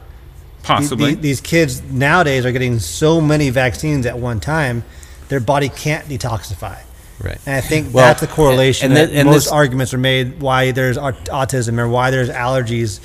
Possibly. 0.63 1.15
the- 1.15 1.21
these 1.21 1.39
kids 1.41 1.81
nowadays 1.81 2.45
are 2.45 2.51
getting 2.51 2.79
so 2.79 3.21
many 3.21 3.49
vaccines 3.49 4.05
at 4.05 4.19
one 4.19 4.39
time, 4.41 4.83
their 5.29 5.39
body 5.39 5.69
can't 5.69 6.07
detoxify. 6.09 6.77
right. 7.23 7.37
And 7.45 7.55
I 7.55 7.61
think 7.61 7.93
Well, 7.93 8.05
that's 8.05 8.19
the 8.21 8.27
correlation. 8.27 8.91
and- 8.91 8.97
And, 8.97 9.03
and 9.05 9.11
thi- 9.13 9.19
and 9.21 9.29
most 9.29 9.45
this- 9.45 9.51
arguments 9.53 9.93
are 9.93 9.97
made 9.97 10.39
why 10.41 10.71
there's 10.71 10.97
autism 10.97 11.79
or 11.79 11.87
why 11.87 12.11
there's 12.11 12.29
allergies, 12.29 12.99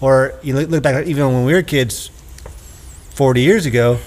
or 0.00 0.32
you 0.42 0.54
look, 0.54 0.70
look 0.70 0.82
back 0.82 1.06
even 1.06 1.26
when 1.34 1.44
we 1.44 1.52
were 1.52 1.62
kids, 1.62 2.10
forty 3.14 3.42
years 3.42 3.66
ago, 3.66 3.98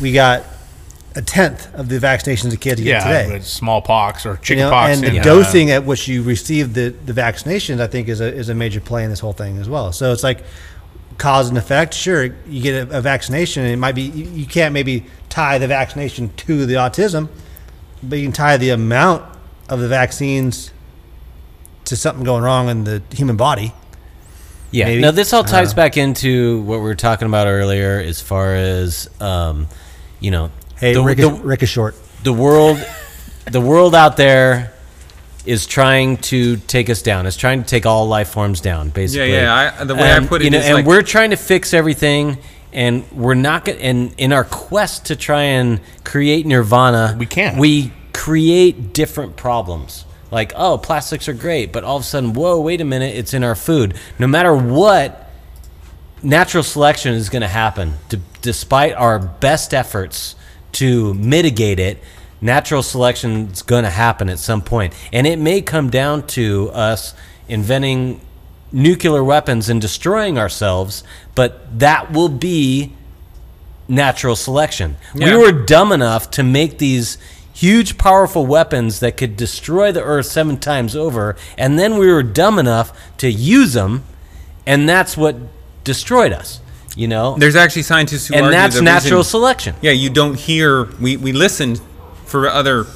we 0.00 0.12
got 0.12 0.44
a 1.16 1.22
tenth 1.22 1.72
of 1.74 1.88
the 1.88 1.98
vaccinations 1.98 2.52
a 2.52 2.56
kid 2.56 2.78
get 2.78 2.86
Yeah, 2.86 2.98
today. 3.22 3.28
but 3.38 3.44
smallpox 3.44 4.26
or 4.26 4.30
You 4.30 4.34
know, 4.34 4.40
chickenpox. 4.42 5.02
and 5.02 5.16
the 5.16 5.20
dosing 5.20 5.70
at 5.70 5.84
which 5.84 6.08
you 6.08 6.22
receive 6.22 6.74
the, 6.74 6.88
the 6.88 7.12
vaccinations, 7.12 7.80
I 7.80 7.86
think, 7.86 8.08
is 8.08 8.20
a, 8.20 8.32
is 8.34 8.48
a 8.48 8.54
major 8.54 8.80
play 8.80 9.04
in 9.04 9.10
this 9.10 9.20
whole 9.20 9.32
thing 9.32 9.58
as 9.58 9.68
well. 9.68 9.92
So 9.92 10.12
it's 10.12 10.24
like 10.24 10.42
cause 11.18 11.48
and 11.48 11.56
effect. 11.56 11.94
Sure, 11.94 12.24
you 12.46 12.62
get 12.62 12.88
a, 12.90 12.98
a 12.98 13.00
vaccination, 13.00 13.62
and 13.62 13.72
it 13.72 13.76
might 13.76 13.94
be 13.94 14.02
you, 14.02 14.24
you 14.30 14.46
can't 14.46 14.72
maybe 14.74 15.06
tie 15.28 15.58
the 15.58 15.68
vaccination 15.68 16.30
to 16.36 16.66
the 16.66 16.74
autism, 16.74 17.28
but 18.02 18.16
you 18.18 18.24
can 18.24 18.32
tie 18.32 18.56
the 18.56 18.70
amount 18.70 19.24
of 19.68 19.78
the 19.80 19.88
vaccines 19.88 20.72
to 21.84 21.96
something 21.96 22.24
going 22.24 22.42
wrong 22.42 22.68
in 22.68 22.84
the 22.84 23.02
human 23.12 23.36
body. 23.36 23.72
Yeah. 24.72 24.86
maybe. 24.86 25.02
Now 25.02 25.12
this 25.12 25.32
all 25.32 25.44
ties 25.44 25.72
Uh, 25.72 25.76
back 25.76 25.96
into 25.96 26.62
what 26.62 26.78
we 26.78 26.84
were 26.84 26.96
talking 26.96 27.28
about 27.28 27.46
earlier, 27.46 28.00
as 28.00 28.20
far 28.20 28.56
as 28.56 29.08
um, 29.20 29.68
you 30.18 30.32
know, 30.32 30.50
Hey, 30.84 30.92
the, 30.92 31.02
Rick, 31.02 31.16
the, 31.16 31.30
is, 31.30 31.40
Rick 31.40 31.62
is 31.62 31.68
short. 31.70 31.94
the 32.24 32.32
world, 32.32 32.78
the 33.50 33.60
world 33.60 33.94
out 33.94 34.18
there 34.18 34.74
is 35.46 35.66
trying 35.66 36.18
to 36.18 36.58
take 36.58 36.90
us 36.90 37.00
down. 37.00 37.24
It's 37.24 37.38
trying 37.38 37.62
to 37.62 37.66
take 37.68 37.86
all 37.86 38.06
life 38.06 38.28
forms 38.28 38.60
down, 38.60 38.90
basically. 38.90 39.32
yeah. 39.32 39.74
I, 39.80 39.84
the 39.84 39.94
way 39.94 40.12
I 40.12 40.16
And, 40.18 40.28
put 40.28 40.42
it 40.42 40.44
you 40.44 40.50
know, 40.50 40.58
is 40.58 40.66
and 40.66 40.74
like, 40.74 40.84
we're 40.84 41.00
trying 41.00 41.30
to 41.30 41.36
fix 41.36 41.72
everything, 41.72 42.36
and 42.70 43.10
we're 43.12 43.32
not 43.32 43.64
going. 43.64 43.78
And 43.78 44.14
in 44.18 44.34
our 44.34 44.44
quest 44.44 45.06
to 45.06 45.16
try 45.16 45.42
and 45.42 45.80
create 46.04 46.44
nirvana, 46.44 47.16
We 47.18 47.24
can't. 47.24 47.58
We 47.58 47.90
create 48.12 48.92
different 48.92 49.36
problems. 49.36 50.04
Like, 50.30 50.52
oh, 50.54 50.76
plastics 50.76 51.28
are 51.28 51.34
great, 51.34 51.72
but 51.72 51.84
all 51.84 51.96
of 51.96 52.02
a 52.02 52.04
sudden, 52.04 52.34
whoa, 52.34 52.60
wait 52.60 52.82
a 52.82 52.84
minute, 52.84 53.16
it's 53.16 53.32
in 53.32 53.42
our 53.42 53.54
food. 53.54 53.94
No 54.18 54.26
matter 54.26 54.54
what, 54.54 55.30
natural 56.22 56.62
selection 56.62 57.14
is 57.14 57.30
going 57.30 57.40
to 57.42 57.48
happen. 57.48 57.94
D- 58.10 58.20
despite 58.42 58.92
our 58.92 59.18
best 59.18 59.72
efforts 59.72 60.34
to 60.74 61.14
mitigate 61.14 61.78
it, 61.78 62.02
natural 62.40 62.82
selection 62.82 63.48
is 63.48 63.62
going 63.62 63.84
to 63.84 63.90
happen 63.90 64.28
at 64.28 64.38
some 64.38 64.62
point. 64.62 64.94
And 65.12 65.26
it 65.26 65.38
may 65.38 65.62
come 65.62 65.90
down 65.90 66.26
to 66.28 66.70
us 66.72 67.14
inventing 67.48 68.20
nuclear 68.72 69.22
weapons 69.22 69.68
and 69.68 69.80
destroying 69.80 70.38
ourselves, 70.38 71.04
but 71.34 71.78
that 71.78 72.12
will 72.12 72.28
be 72.28 72.92
natural 73.88 74.36
selection. 74.36 74.96
Yeah. 75.14 75.36
We 75.36 75.42
were 75.42 75.52
dumb 75.64 75.92
enough 75.92 76.30
to 76.32 76.42
make 76.42 76.78
these 76.78 77.18
huge, 77.52 77.96
powerful 77.96 78.44
weapons 78.44 79.00
that 79.00 79.16
could 79.16 79.36
destroy 79.36 79.92
the 79.92 80.02
Earth 80.02 80.26
seven 80.26 80.58
times 80.58 80.96
over, 80.96 81.36
and 81.56 81.78
then 81.78 81.98
we 81.98 82.10
were 82.10 82.22
dumb 82.22 82.58
enough 82.58 82.92
to 83.18 83.30
use 83.30 83.74
them, 83.74 84.04
and 84.66 84.88
that's 84.88 85.16
what 85.16 85.36
destroyed 85.84 86.32
us. 86.32 86.60
You 86.96 87.08
know, 87.08 87.36
there's 87.38 87.56
actually 87.56 87.82
scientists 87.82 88.28
who 88.28 88.34
and 88.34 88.46
argue 88.46 88.58
that's 88.58 88.76
the 88.76 88.82
natural 88.82 89.18
reason- 89.20 89.30
selection. 89.30 89.74
Yeah, 89.82 89.90
you 89.92 90.10
don't 90.10 90.38
hear. 90.38 90.84
We 91.00 91.16
we 91.16 91.32
listen 91.32 91.76
for 92.24 92.48
other, 92.48 92.86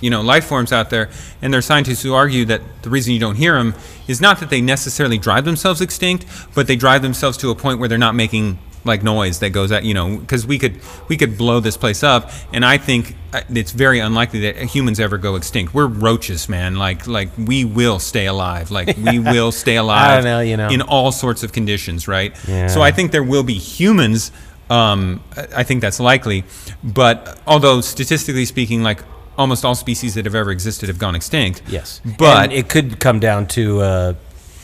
you 0.00 0.08
know, 0.10 0.20
life 0.20 0.44
forms 0.44 0.72
out 0.72 0.90
there, 0.90 1.10
and 1.42 1.52
there 1.52 1.58
are 1.58 1.62
scientists 1.62 2.02
who 2.02 2.14
argue 2.14 2.44
that 2.46 2.60
the 2.82 2.90
reason 2.90 3.12
you 3.12 3.20
don't 3.20 3.36
hear 3.36 3.54
them 3.56 3.74
is 4.06 4.20
not 4.20 4.38
that 4.40 4.50
they 4.50 4.60
necessarily 4.60 5.18
drive 5.18 5.44
themselves 5.44 5.80
extinct, 5.80 6.26
but 6.54 6.66
they 6.66 6.76
drive 6.76 7.02
themselves 7.02 7.36
to 7.38 7.50
a 7.50 7.54
point 7.54 7.80
where 7.80 7.88
they're 7.88 7.98
not 7.98 8.14
making 8.14 8.58
like 8.84 9.02
noise 9.02 9.40
that 9.40 9.50
goes 9.50 9.72
out. 9.72 9.84
You 9.84 9.94
know, 9.94 10.18
because 10.18 10.46
we 10.46 10.58
could 10.58 10.80
we 11.08 11.16
could 11.16 11.36
blow 11.36 11.60
this 11.60 11.76
place 11.76 12.02
up, 12.02 12.30
and 12.52 12.64
I 12.64 12.78
think 12.78 13.16
uh, 13.32 13.42
it's 13.50 13.72
very 13.72 13.98
unlikely 13.98 14.40
that 14.40 14.56
humans 14.56 15.00
ever 15.00 15.18
go 15.18 15.36
extinct. 15.36 15.74
We're 15.74 15.86
roaches, 15.86 16.48
man. 16.48 16.76
Like 16.76 17.06
like 17.06 17.30
we 17.38 17.64
will 17.64 17.98
stay 17.98 18.26
alive. 18.26 18.70
Like 18.70 18.96
we 19.10 19.18
will 19.18 19.52
stay 19.52 19.76
alive. 19.76 20.20
I 20.20 20.22
know, 20.22 20.40
you 20.40 20.56
know. 20.56 20.68
in 20.68 20.82
all 20.82 21.12
sorts 21.12 21.42
of 21.42 21.52
conditions, 21.52 22.08
right? 22.08 22.36
Yeah. 22.48 22.66
So 22.68 22.82
I 22.82 22.90
think 22.90 23.12
there 23.12 23.24
will 23.24 23.44
be 23.44 23.54
humans. 23.54 24.32
Um, 24.68 25.22
I 25.36 25.46
I 25.56 25.62
think 25.64 25.80
that's 25.80 26.00
likely, 26.00 26.44
but 26.82 27.40
although 27.46 27.80
statistically 27.80 28.44
speaking, 28.44 28.82
like 28.82 29.02
almost 29.36 29.64
all 29.64 29.74
species 29.74 30.14
that 30.14 30.26
have 30.26 30.34
ever 30.34 30.50
existed 30.50 30.88
have 30.88 30.98
gone 30.98 31.14
extinct. 31.14 31.62
Yes, 31.68 32.00
but 32.18 32.44
And 32.44 32.52
it 32.52 32.68
could 32.68 33.00
come 33.00 33.20
down 33.20 33.46
to 33.48 33.80
uh, 33.80 34.14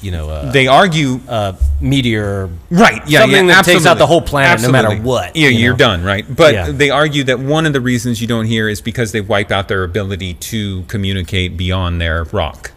you 0.02 0.10
know, 0.10 0.28
a, 0.28 0.50
They 0.52 0.66
argue 0.66 1.20
a 1.28 1.56
meteor. 1.80 2.50
Right. 2.70 3.00
Yeah. 3.08 3.20
Something 3.20 3.46
yeah, 3.48 3.54
that 3.54 3.64
takes 3.64 3.86
out 3.86 3.98
the 3.98 4.06
whole 4.06 4.20
planet 4.20 4.62
no 4.62 4.70
matter 4.70 4.94
what, 4.96 5.34
Yeah, 5.36 5.48
you 5.48 5.58
you're 5.58 5.76
done. 5.76 6.04
Right. 6.04 6.24
But 6.28 6.54
Yeah. 6.54 6.70
they 6.70 6.90
argue 6.90 7.24
that 7.24 7.38
one 7.40 7.66
of 7.66 7.72
the 7.72 7.80
reasons 7.80 8.20
you 8.20 8.26
don't 8.26 8.46
hear 8.46 8.68
is 8.68 8.80
because 8.80 9.12
they 9.12 9.20
wipe 9.20 9.50
out 9.50 9.68
their 9.68 9.84
ability 9.84 10.34
to 10.34 10.82
communicate 10.84 11.56
beyond 11.56 12.00
their 12.00 12.24
rock. 12.24 12.72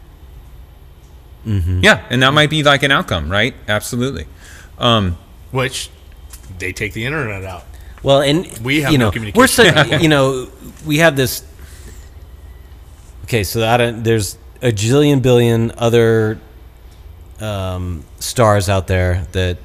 Mm-hmm. 1.45 1.79
Yeah, 1.83 2.05
and 2.09 2.21
that 2.23 2.33
might 2.33 2.49
be 2.49 2.63
like 2.63 2.83
an 2.83 2.91
outcome, 2.91 3.29
right? 3.31 3.53
Absolutely. 3.67 4.27
Um, 4.77 5.17
Which 5.51 5.89
they 6.57 6.73
take 6.73 6.93
the 6.93 7.05
internet 7.05 7.43
out. 7.43 7.63
Well, 8.03 8.21
and 8.21 8.45
We 8.59 8.81
have 8.81 8.91
you 8.91 8.97
no 8.97 9.05
know, 9.05 9.11
communication. 9.11 9.39
We're 9.39 9.47
so, 9.47 9.97
you 10.01 10.07
know, 10.09 10.47
we 10.85 10.97
have 10.97 11.15
this. 11.15 11.43
Okay, 13.25 13.43
so 13.43 13.65
I 13.67 13.77
don't, 13.77 14.03
there's 14.03 14.37
a 14.61 14.71
jillion 14.71 15.21
billion 15.21 15.71
other 15.77 16.39
um, 17.41 18.03
stars 18.19 18.69
out 18.69 18.87
there 18.87 19.27
that 19.31 19.57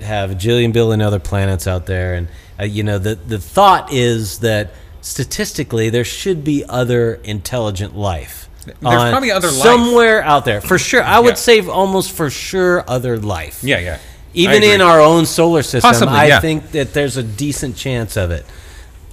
have 0.00 0.30
a 0.30 0.34
jillion 0.34 0.72
billion 0.72 1.00
other 1.00 1.18
planets 1.18 1.66
out 1.66 1.86
there, 1.86 2.14
and 2.14 2.28
uh, 2.60 2.64
you 2.64 2.82
know, 2.82 2.98
the 2.98 3.14
the 3.14 3.38
thought 3.38 3.92
is 3.92 4.40
that 4.40 4.72
statistically 5.00 5.88
there 5.90 6.04
should 6.04 6.42
be 6.44 6.64
other 6.68 7.14
intelligent 7.24 7.96
life. 7.96 8.48
There's 8.66 8.74
probably 8.82 9.30
other 9.30 9.46
life. 9.48 9.56
somewhere 9.62 10.22
out 10.22 10.44
there 10.44 10.60
for 10.60 10.76
sure. 10.78 11.02
I 11.02 11.14
Yeah. 11.14 11.20
would 11.20 11.38
say 11.38 11.64
almost 11.66 12.10
for 12.12 12.30
sure 12.30 12.84
other 12.88 13.16
life. 13.18 13.60
yeah, 13.62 13.78
yeah. 13.78 13.98
Even 14.34 14.62
in 14.64 14.80
our 14.82 15.00
own 15.00 15.24
solar 15.24 15.62
system, 15.62 15.80
Possibly, 15.88 16.14
I 16.14 16.26
yeah. 16.26 16.40
think 16.40 16.72
that 16.72 16.92
there's 16.92 17.16
a 17.16 17.22
decent 17.22 17.74
chance 17.76 18.16
of 18.18 18.30
it. 18.30 18.44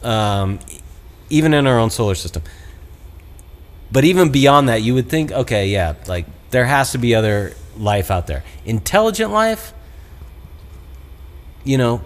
Um, 0.04 0.60
even 1.30 1.54
in 1.54 1.66
our 1.66 1.80
own 1.80 1.92
solar 1.92 2.16
system. 2.16 2.44
But 3.92 4.04
even 4.04 4.32
beyond 4.32 4.68
that, 4.70 4.82
you 4.82 4.94
would 4.96 5.08
think, 5.10 5.32
okay, 5.32 5.68
yeah, 5.70 5.94
like 6.08 6.26
there 6.50 6.66
has 6.66 6.92
to 6.92 6.98
be 6.98 7.16
other 7.16 7.54
life 7.78 8.12
out 8.12 8.28
there. 8.28 8.44
Intelligent 8.66 9.32
life, 9.32 9.74
you 11.64 11.78
know, 11.78 12.02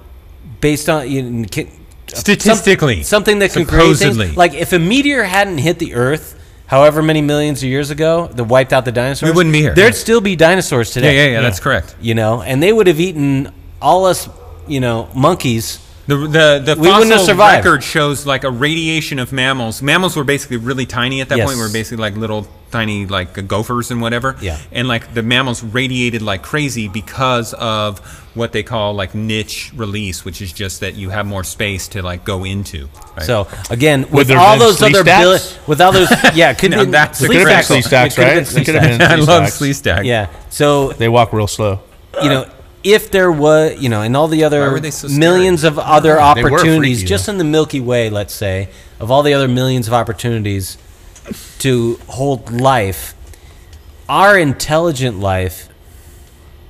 based 0.61 0.89
on 0.89 1.09
you 1.09 1.45
can, 1.45 1.69
Statistically. 2.07 2.97
some- 3.03 3.03
something 3.03 3.39
that 3.39 3.51
can 3.51 3.65
Supposedly. 3.65 4.31
Like 4.31 4.53
if 4.53 4.73
a 4.73 4.79
meteor 4.79 5.23
hadn't 5.23 5.57
hit 5.57 5.77
the 5.79 5.93
Earth, 5.95 6.39
however 6.67 7.01
many 7.01 7.21
millions 7.21 7.61
of 7.63 7.69
years 7.69 7.89
ago, 7.89 8.27
that 8.33 8.45
wiped 8.45 8.71
out 8.73 8.85
the 8.85 8.91
dinosaurs, 8.91 9.29
we 9.29 9.35
wouldn't 9.35 9.53
be 9.53 9.61
here. 9.61 9.73
There'd 9.73 9.95
still 9.95 10.21
be 10.21 10.35
dinosaurs 10.35 10.89
yeah, 10.89 11.01
today 11.01 11.15
yeah, 11.15 11.31
yeah, 11.37 11.41
That's 11.41 11.59
correct. 11.59 11.95
you 12.01 12.15
know, 12.15 12.41
and 12.41 12.61
they 12.63 12.71
would 12.71 12.87
have 12.87 12.99
eaten 12.99 13.51
all 13.81 14.05
us, 14.05 14.29
you 14.67 14.79
know, 14.79 15.09
monkeys. 15.13 15.79
The 16.07 16.15
the 16.15 16.61
the 16.75 16.75
We 16.81 16.87
wouldn't 16.87 17.07
have 17.11 17.19
fossil 17.19 17.25
survived. 17.25 17.65
record 17.65 17.83
shows 17.83 18.25
like 18.25 18.45
a 18.45 18.49
radiation 18.51 19.19
of 19.19 19.33
mammals. 19.33 19.81
Mammals 19.81 20.15
were 20.15 20.23
basically 20.23 20.55
really 20.57 20.85
tiny 20.85 21.19
at 21.21 21.27
that 21.29 21.37
Yes. 21.37 21.47
point. 21.47 21.57
We 21.57 21.63
were 21.63 21.71
basically 21.71 22.01
like 22.01 22.15
little 22.15 22.47
tiny 22.71 23.05
like 23.05 23.37
uh, 23.37 23.41
gophers 23.41 23.91
and 23.91 24.01
whatever. 24.01 24.37
Yeah. 24.41 24.57
And 24.71 24.87
like 24.87 25.13
the 25.13 25.21
mammals 25.23 25.63
radiated 25.63 26.21
like 26.21 26.43
crazy 26.43 26.87
because 26.87 27.53
of 27.55 27.99
what 28.35 28.53
they 28.53 28.63
call 28.63 28.93
like 28.93 29.13
niche 29.15 29.71
release, 29.75 30.23
which 30.23 30.41
is 30.41 30.53
just 30.53 30.79
that 30.79 30.95
you 30.95 31.09
have 31.09 31.25
more 31.25 31.43
space 31.43 31.89
to 31.89 32.01
like 32.01 32.23
go 32.23 32.45
into. 32.45 32.87
Right? 33.17 33.25
So 33.25 33.47
again, 33.69 34.05
with 34.09 34.27
there 34.27 34.37
all 34.37 34.57
those 34.57 34.77
flea 34.77 34.89
other 34.91 35.01
stacks? 35.03 35.23
billi- 35.53 35.67
with 35.67 35.81
all 35.81 35.91
those, 35.91 36.09
yeah, 36.33 36.51
it 36.51 36.57
could 36.57 36.71
Now 36.77 36.85
be 36.85 36.91
that's 36.91 37.19
There 37.19 37.27
the 37.27 37.33
could 37.35 37.47
have 37.49 37.67
been 37.67 37.81
critical- 37.83 37.89
stacks, 37.89 38.13
It 38.13 38.15
could 38.15 38.27
have 38.27 38.37
right? 38.37 38.45
been 38.45 38.53
There 38.53 38.63
flea 38.63 38.65
could 38.65 38.75
have 38.75 38.99
been 38.99 39.01
I 39.11 39.49
flea 39.49 39.67
love 39.69 39.75
stacks. 39.75 40.05
Yeah. 40.05 40.29
So 40.51 40.93
They 40.93 41.09
walk 41.09 41.33
real 41.33 41.47
slow. 41.47 41.81
you 42.23 42.29
know, 42.29 42.45
if 42.83 43.11
there 43.11 43.31
was, 43.31 43.79
you 43.81 43.89
know, 43.89 44.01
and 44.01 44.15
all 44.15 44.27
the 44.27 44.43
other 44.43 44.91
so 44.91 45.07
millions 45.09 45.63
of 45.63 45.77
other 45.79 46.19
opportunities, 46.19 46.99
freaky, 46.99 47.07
just 47.07 47.25
though. 47.25 47.33
in 47.33 47.37
the 47.37 47.43
Milky 47.43 47.79
Way, 47.79 48.09
let's 48.09 48.33
say, 48.33 48.69
of 48.99 49.11
all 49.11 49.23
the 49.23 49.33
other 49.33 49.47
millions 49.47 49.87
of 49.87 49.93
opportunities 49.93 50.77
to 51.59 51.99
hold 52.07 52.51
life, 52.51 53.13
our 54.07 54.37
intelligent 54.37 55.19
life 55.19 55.69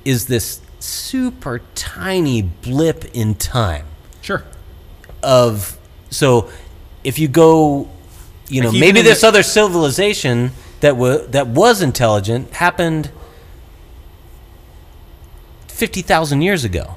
is 0.04 0.26
this 0.26 0.60
super 0.80 1.60
tiny 1.74 2.42
blip 2.42 3.04
in 3.14 3.34
time. 3.34 3.86
Sure. 4.20 4.44
of 5.22 5.76
so 6.10 6.48
if 7.02 7.18
you 7.18 7.28
go 7.28 7.88
you 8.48 8.62
know 8.62 8.70
Like 8.70 8.80
maybe 8.80 9.02
this 9.02 9.22
the- 9.22 9.28
other 9.28 9.42
civilization 9.42 10.52
that 10.80 10.96
was 10.96 11.28
that 11.28 11.46
was 11.48 11.82
intelligent 11.82 12.52
happened 12.52 13.10
50,000 15.78 16.42
years 16.42 16.64
ago 16.64 16.96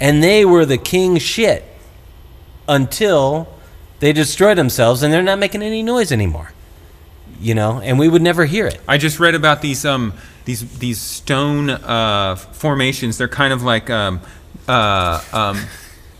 and 0.00 0.22
they 0.22 0.44
were 0.44 0.64
the 0.64 0.78
king 0.78 1.18
shit 1.18 1.64
until 2.68 3.48
they 3.98 4.12
destroyed 4.12 4.56
themselves 4.56 5.02
and 5.02 5.12
they're 5.12 5.22
not 5.22 5.38
making 5.38 5.62
any 5.62 5.82
noise 5.82 6.10
anymore 6.12 6.52
you 7.40 7.54
know 7.54 7.80
and 7.80 7.98
we 7.98 8.08
would 8.08 8.22
never 8.22 8.44
hear 8.44 8.66
it 8.66 8.80
I 8.88 8.98
just 8.98 9.20
read 9.20 9.34
about 9.34 9.60
these 9.62 9.84
um 9.84 10.14
these 10.44 10.78
these 10.78 11.00
stone 11.00 11.70
uh, 11.70 12.36
formations. 12.36 13.18
They're 13.18 13.28
kind 13.28 13.52
of 13.52 13.62
like 13.62 13.90
um 13.90 14.20
uh 14.66 15.22
um 15.32 15.60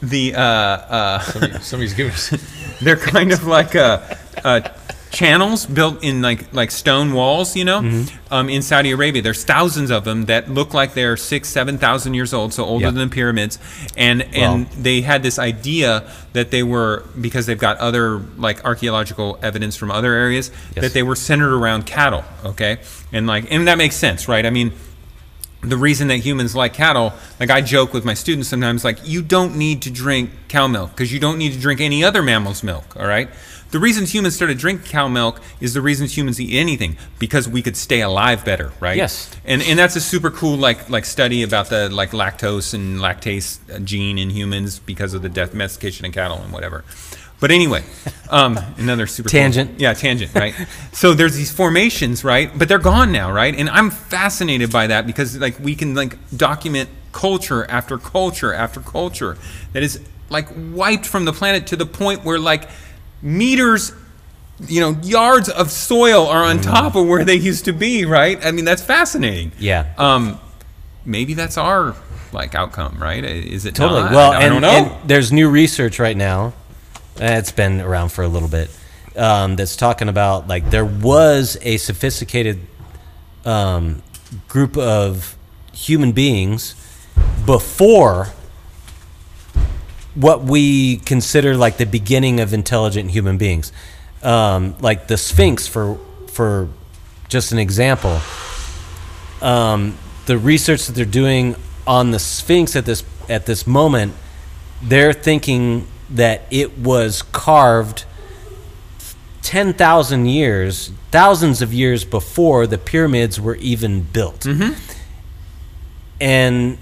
the 0.02 0.34
uh 0.34 0.40
uh 0.40 1.58
Somebody's 1.60 1.94
giving 1.94 2.12
us. 2.12 2.30
they're 2.80 2.96
kind 2.96 3.32
of 3.32 3.46
like 3.46 3.74
uh, 3.74 4.00
uh 4.44 4.60
channels 5.10 5.66
built 5.66 6.02
in 6.04 6.22
like 6.22 6.52
like 6.52 6.70
stone 6.70 7.12
walls, 7.12 7.56
you 7.56 7.64
know, 7.64 7.80
Mm-hmm. 7.80 8.32
um, 8.32 8.48
in 8.48 8.62
Saudi 8.62 8.90
Arabia. 8.92 9.22
There's 9.22 9.44
thousands 9.44 9.90
of 9.90 10.04
them 10.04 10.26
that 10.26 10.48
look 10.48 10.72
like 10.72 10.94
they're 10.94 11.16
six, 11.16 11.48
seven 11.48 11.78
thousand 11.78 12.14
years 12.14 12.32
old, 12.32 12.52
so 12.54 12.64
older 12.64 12.84
Yeah. 12.86 12.90
than 12.92 13.08
the 13.08 13.14
pyramids. 13.14 13.58
And 13.96 14.22
and 14.34 14.66
they 14.68 15.00
had 15.02 15.22
this 15.22 15.38
idea 15.38 16.04
that 16.32 16.50
they 16.50 16.62
were 16.62 17.04
because 17.20 17.46
they've 17.46 17.58
got 17.58 17.78
other 17.78 18.18
like 18.38 18.64
archaeological 18.64 19.38
evidence 19.42 19.76
from 19.76 19.90
other 19.90 20.12
areas 20.14 20.50
Yes. 20.76 20.84
that 20.84 20.92
they 20.94 21.02
were 21.02 21.16
centered 21.16 21.52
around 21.54 21.86
cattle. 21.86 22.24
Okay, 22.44 22.78
and 23.12 23.26
like 23.26 23.50
and 23.50 23.66
that 23.68 23.78
makes 23.78 23.96
sense, 23.96 24.28
right? 24.28 24.46
I 24.46 24.50
mean 24.50 24.72
the 25.62 25.76
reason 25.76 26.08
that 26.08 26.16
humans 26.16 26.56
like 26.56 26.72
cattle, 26.72 27.12
like 27.38 27.50
I 27.50 27.60
joke 27.60 27.92
with 27.92 28.02
my 28.02 28.14
students 28.14 28.48
sometimes, 28.48 28.82
like 28.82 28.98
you 29.04 29.20
don't 29.20 29.56
need 29.56 29.82
to 29.82 29.90
drink 29.90 30.30
cow 30.48 30.66
milk 30.66 30.90
because 30.92 31.12
you 31.12 31.20
don't 31.20 31.36
need 31.36 31.52
to 31.52 31.58
drink 31.58 31.82
any 31.82 32.02
other 32.02 32.22
mammal's 32.22 32.62
milk. 32.62 32.96
All 32.98 33.06
right. 33.06 33.28
The 33.70 33.78
reasons 33.78 34.12
humans 34.12 34.34
started 34.34 34.58
drinking 34.58 34.88
cow 34.88 35.06
milk 35.06 35.40
is 35.60 35.74
the 35.74 35.80
reasons 35.80 36.16
humans 36.16 36.40
eat 36.40 36.56
anything 36.58 36.96
because 37.18 37.48
we 37.48 37.62
could 37.62 37.76
stay 37.76 38.00
alive 38.00 38.44
better, 38.44 38.72
right? 38.80 38.96
Yes. 38.96 39.30
And 39.44 39.62
and 39.62 39.78
that's 39.78 39.94
a 39.96 40.00
super 40.00 40.30
cool 40.30 40.56
like 40.56 40.90
like 40.90 41.04
study 41.04 41.42
about 41.42 41.68
the 41.68 41.88
like 41.88 42.10
lactose 42.10 42.74
and 42.74 42.98
lactase 42.98 43.58
gene 43.84 44.18
in 44.18 44.30
humans 44.30 44.80
because 44.80 45.14
of 45.14 45.22
the 45.22 45.28
domestication 45.28 46.04
of 46.06 46.12
cattle 46.12 46.38
and 46.38 46.52
whatever. 46.52 46.84
But 47.38 47.50
anyway, 47.50 47.84
um, 48.30 48.58
another 48.76 49.06
super 49.06 49.28
cool- 49.28 49.38
Tangent. 49.40 49.80
yeah, 49.80 49.94
tangent, 49.94 50.34
right? 50.34 50.54
so 50.92 51.14
there's 51.14 51.36
these 51.36 51.50
formations, 51.52 52.22
right? 52.24 52.50
But 52.56 52.68
they're 52.68 52.78
gone 52.78 53.12
now, 53.12 53.32
right? 53.32 53.54
And 53.54 53.70
I'm 53.70 53.90
fascinated 53.90 54.70
by 54.72 54.88
that 54.88 55.06
because 55.06 55.38
like 55.38 55.58
we 55.60 55.74
can 55.74 55.94
like 55.94 56.18
document 56.36 56.90
culture 57.12 57.64
after 57.70 57.98
culture 57.98 58.52
after 58.52 58.80
culture 58.80 59.36
that 59.72 59.82
is 59.82 60.00
like 60.28 60.48
wiped 60.72 61.06
from 61.06 61.24
the 61.24 61.32
planet 61.32 61.66
to 61.68 61.76
the 61.76 61.86
point 61.86 62.24
where 62.24 62.38
like 62.38 62.68
meters 63.22 63.92
you 64.68 64.80
know 64.80 64.90
yards 65.02 65.48
of 65.48 65.70
soil 65.70 66.26
are 66.26 66.42
on 66.44 66.60
top 66.60 66.94
of 66.94 67.06
where 67.06 67.24
they 67.24 67.34
used 67.34 67.64
to 67.64 67.72
be 67.72 68.04
right 68.04 68.44
i 68.44 68.50
mean 68.50 68.64
that's 68.64 68.82
fascinating 68.82 69.52
Yeah. 69.58 69.92
um 69.98 70.38
maybe 71.04 71.34
that's 71.34 71.56
our 71.56 71.94
like 72.32 72.54
outcome 72.54 72.98
right 73.00 73.24
is 73.24 73.64
it 73.64 73.74
Totally. 73.74 74.02
not? 74.02 74.12
Well, 74.12 74.32
I, 74.32 74.36
I 74.36 74.42
and, 74.44 74.52
don't 74.52 74.62
know 74.62 74.94
and 74.98 75.08
there's 75.08 75.32
new 75.32 75.48
research 75.50 75.98
right 75.98 76.16
now. 76.16 76.52
It's 77.16 77.50
been 77.52 77.80
around 77.80 78.10
for 78.12 78.22
a 78.22 78.28
little 78.28 78.48
bit. 78.48 78.70
Um, 79.16 79.56
that's 79.56 79.74
talking 79.76 80.08
about 80.08 80.46
like 80.46 80.70
there 80.70 80.84
was 80.84 81.58
a 81.62 81.76
sophisticated 81.78 82.60
um, 83.44 84.02
group 84.46 84.76
of 84.78 85.36
human 85.72 86.12
beings 86.12 86.74
before 87.44 88.28
what 90.14 90.42
we 90.42 90.96
consider 90.98 91.56
like 91.56 91.76
the 91.76 91.86
beginning 91.86 92.40
of 92.40 92.52
intelligent 92.52 93.10
human 93.10 93.38
beings. 93.38 93.72
Um, 94.22 94.74
like 94.80 95.08
the 95.08 95.16
Sphinx, 95.16 95.66
for 95.66 95.98
for 96.28 96.68
just 97.28 97.52
an 97.52 97.58
example 97.58 98.20
um, 99.42 99.96
the 100.26 100.38
research 100.38 100.86
that 100.86 100.92
they're 100.92 101.04
doing 101.04 101.56
on 101.86 102.10
the 102.10 102.18
Sphinx 102.18 102.76
at 102.76 102.84
this 102.84 103.04
at 103.28 103.46
this 103.46 103.66
moment, 103.66 104.14
they're 104.82 105.12
thinking 105.12 105.86
that 106.10 106.42
it 106.50 106.78
was 106.78 107.22
carved 107.22 108.04
ten 109.42 109.72
thousand 109.72 110.26
years, 110.26 110.92
thousands 111.10 111.62
of 111.62 111.72
years 111.72 112.04
before 112.04 112.66
the 112.66 112.78
pyramids 112.78 113.40
were 113.40 113.56
even 113.56 114.02
built. 114.02 114.44
And 116.20 116.76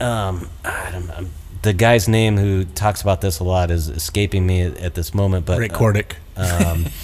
um, 0.00 0.48
I 0.64 0.90
don't 0.90 1.06
know, 1.06 1.26
the 1.62 1.72
guy's 1.72 2.08
name 2.08 2.36
who 2.36 2.64
talks 2.64 3.02
about 3.02 3.20
this 3.20 3.38
a 3.38 3.44
lot 3.44 3.70
is 3.70 3.88
escaping 3.88 4.46
me 4.46 4.62
at, 4.62 4.76
at 4.78 4.94
this 4.94 5.14
moment, 5.14 5.46
but 5.46 5.58
Rick 5.58 5.74
uh, 5.74 5.78
Cordick. 5.78 6.12
um, 6.36 6.86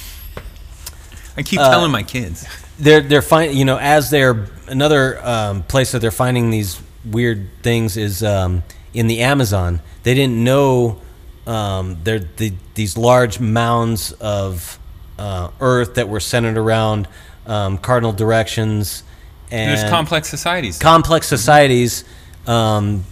i 1.36 1.42
keep 1.42 1.60
uh, 1.60 1.70
telling 1.70 1.90
my 1.90 2.02
kids 2.02 2.48
they're 2.78 3.02
they're 3.02 3.20
finding 3.20 3.54
you 3.58 3.66
know 3.66 3.76
as 3.78 4.08
they're 4.08 4.46
another 4.68 5.22
um, 5.24 5.62
place 5.64 5.92
that 5.92 5.98
they're 5.98 6.10
finding 6.10 6.50
these 6.50 6.80
weird 7.04 7.48
things 7.62 7.96
is 7.96 8.22
um, 8.22 8.62
in 8.92 9.06
the 9.06 9.20
Amazon. 9.20 9.80
They 10.02 10.14
didn't 10.14 10.42
know 10.42 11.00
um, 11.46 11.98
they're 12.02 12.20
the, 12.20 12.52
these 12.74 12.96
large 12.96 13.38
mounds 13.40 14.12
of 14.12 14.78
uh, 15.18 15.50
earth 15.60 15.94
that 15.94 16.08
were 16.08 16.20
centered 16.20 16.58
around 16.58 17.08
um, 17.46 17.78
cardinal 17.78 18.12
directions 18.12 19.04
and 19.50 19.78
There's 19.78 19.88
complex 19.88 20.28
societies. 20.28 20.78
complex 20.78 21.28
societies 21.28 22.04
um, 22.48 23.04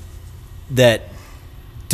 that 0.70 1.02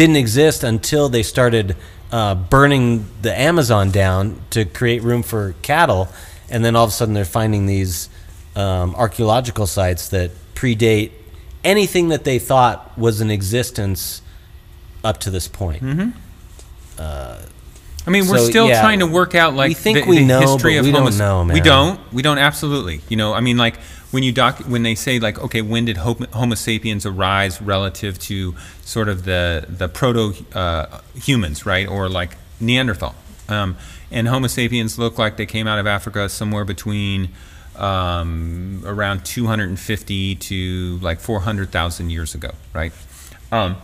didn't 0.01 0.17
exist 0.17 0.65
until 0.65 1.11
they 1.11 1.23
started 1.23 1.77
uh, 2.11 2.35
burning 2.35 3.05
the 3.21 3.39
Amazon 3.39 3.91
down 3.91 4.41
to 4.49 4.65
create 4.65 5.03
room 5.03 5.23
for 5.23 5.55
cattle, 5.61 6.09
and 6.49 6.65
then 6.65 6.75
all 6.75 6.85
of 6.85 6.89
a 6.89 6.93
sudden 6.93 7.13
they're 7.13 7.25
finding 7.27 7.67
these 7.67 8.09
um, 8.57 8.95
archaeological 8.95 9.67
sites 9.67 10.09
that 10.09 10.31
predate 10.55 11.13
anything 11.65 12.09
that 12.09 12.25
they 12.25 12.39
thought 12.39 12.97
was 12.99 13.21
in 13.21 13.31
existence 13.31 14.23
up 15.05 15.19
to 15.19 15.31
this 15.31 15.47
point. 15.47 15.83
I 18.07 18.11
mean, 18.11 18.27
we're 18.27 18.39
So, 18.39 18.49
still 18.49 18.69
yeah, 18.69 18.81
trying 18.81 19.01
to 19.01 19.07
work 19.07 19.35
out 19.35 19.55
like 19.55 19.69
we 19.69 19.75
think 19.75 20.05
the, 20.05 20.11
we 20.11 20.19
the 20.21 20.25
know, 20.25 20.41
history 20.41 20.77
but 20.77 20.81
of 20.81 20.87
we 20.87 20.93
don't 20.93 21.19
know, 21.19 21.45
We 21.55 21.61
don't. 21.61 22.01
We 22.11 22.23
don't 22.23 22.39
absolutely. 22.39 23.03
You 23.11 23.19
know, 23.19 23.35
I 23.35 23.41
mean, 23.41 23.59
like 23.59 23.77
when 24.11 24.23
you 24.23 24.33
doc 24.33 24.59
when 24.61 24.83
they 24.83 24.95
say 24.95 25.19
like, 25.19 25.39
okay, 25.39 25.63
when 25.63 25.85
did 25.85 25.99
Homo, 25.99 26.55
sapiens 26.55 27.07
arise 27.07 27.61
relative 27.63 28.19
to 28.21 28.55
sort 28.83 29.09
of 29.09 29.25
the 29.25 29.65
the 29.69 29.89
proto 29.89 30.35
uh, 30.55 31.01
humans, 31.15 31.65
right, 31.67 31.89
or 31.89 32.09
like 32.09 32.37
Neanderthal, 32.61 33.15
um, 33.49 33.77
and 34.11 34.29
Homo 34.29 34.49
sapiens 34.49 34.99
look 34.99 35.19
like 35.19 35.37
they 35.37 35.47
came 35.47 35.67
out 35.67 35.79
of 35.79 35.87
Africa 35.87 36.29
somewhere 36.29 36.65
between 36.65 37.31
um, 37.77 38.83
around 38.85 39.25
250 39.25 40.35
to 40.35 40.99
like 41.01 41.21
400,000 41.21 42.11
years 42.11 42.35
ago, 42.35 42.51
right? 42.75 42.93
Um, 43.51 43.77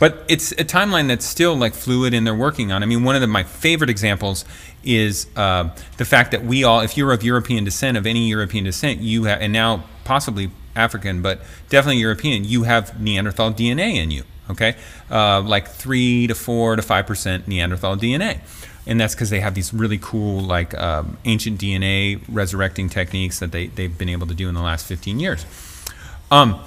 but 0.00 0.24
it's 0.26 0.50
a 0.52 0.64
timeline 0.64 1.06
that's 1.06 1.26
still 1.26 1.54
like 1.54 1.74
fluid 1.74 2.12
and 2.14 2.26
they're 2.26 2.34
working 2.34 2.72
on. 2.72 2.82
I 2.82 2.86
mean, 2.86 3.04
one 3.04 3.14
of 3.14 3.20
the, 3.20 3.28
my 3.28 3.44
favorite 3.44 3.90
examples 3.90 4.44
is 4.82 5.28
uh, 5.36 5.70
the 5.98 6.04
fact 6.04 6.32
that 6.32 6.42
we 6.42 6.64
all, 6.64 6.80
if 6.80 6.96
you're 6.96 7.12
of 7.12 7.22
European 7.22 7.62
descent, 7.62 7.96
of 7.96 8.06
any 8.06 8.26
European 8.26 8.64
descent, 8.64 9.00
you 9.00 9.24
have, 9.24 9.40
and 9.40 9.52
now 9.52 9.84
possibly 10.04 10.50
African, 10.74 11.20
but 11.20 11.42
definitely 11.68 11.98
European, 11.98 12.44
you 12.44 12.62
have 12.64 13.00
Neanderthal 13.00 13.52
DNA 13.52 13.96
in 13.96 14.10
you. 14.10 14.24
Okay, 14.48 14.74
uh, 15.12 15.40
like 15.42 15.68
three 15.68 16.26
to 16.26 16.34
four 16.34 16.74
to 16.74 16.82
five 16.82 17.06
percent 17.06 17.46
Neanderthal 17.46 17.96
DNA, 17.96 18.40
and 18.84 19.00
that's 19.00 19.14
because 19.14 19.30
they 19.30 19.38
have 19.38 19.54
these 19.54 19.72
really 19.72 19.98
cool 19.98 20.40
like 20.40 20.76
um, 20.76 21.18
ancient 21.24 21.60
DNA 21.60 22.20
resurrecting 22.28 22.88
techniques 22.88 23.38
that 23.38 23.52
they 23.52 23.68
they've 23.68 23.96
been 23.96 24.08
able 24.08 24.26
to 24.26 24.34
do 24.34 24.48
in 24.48 24.56
the 24.56 24.62
last 24.62 24.86
15 24.86 25.20
years. 25.20 25.46
Um, 26.32 26.60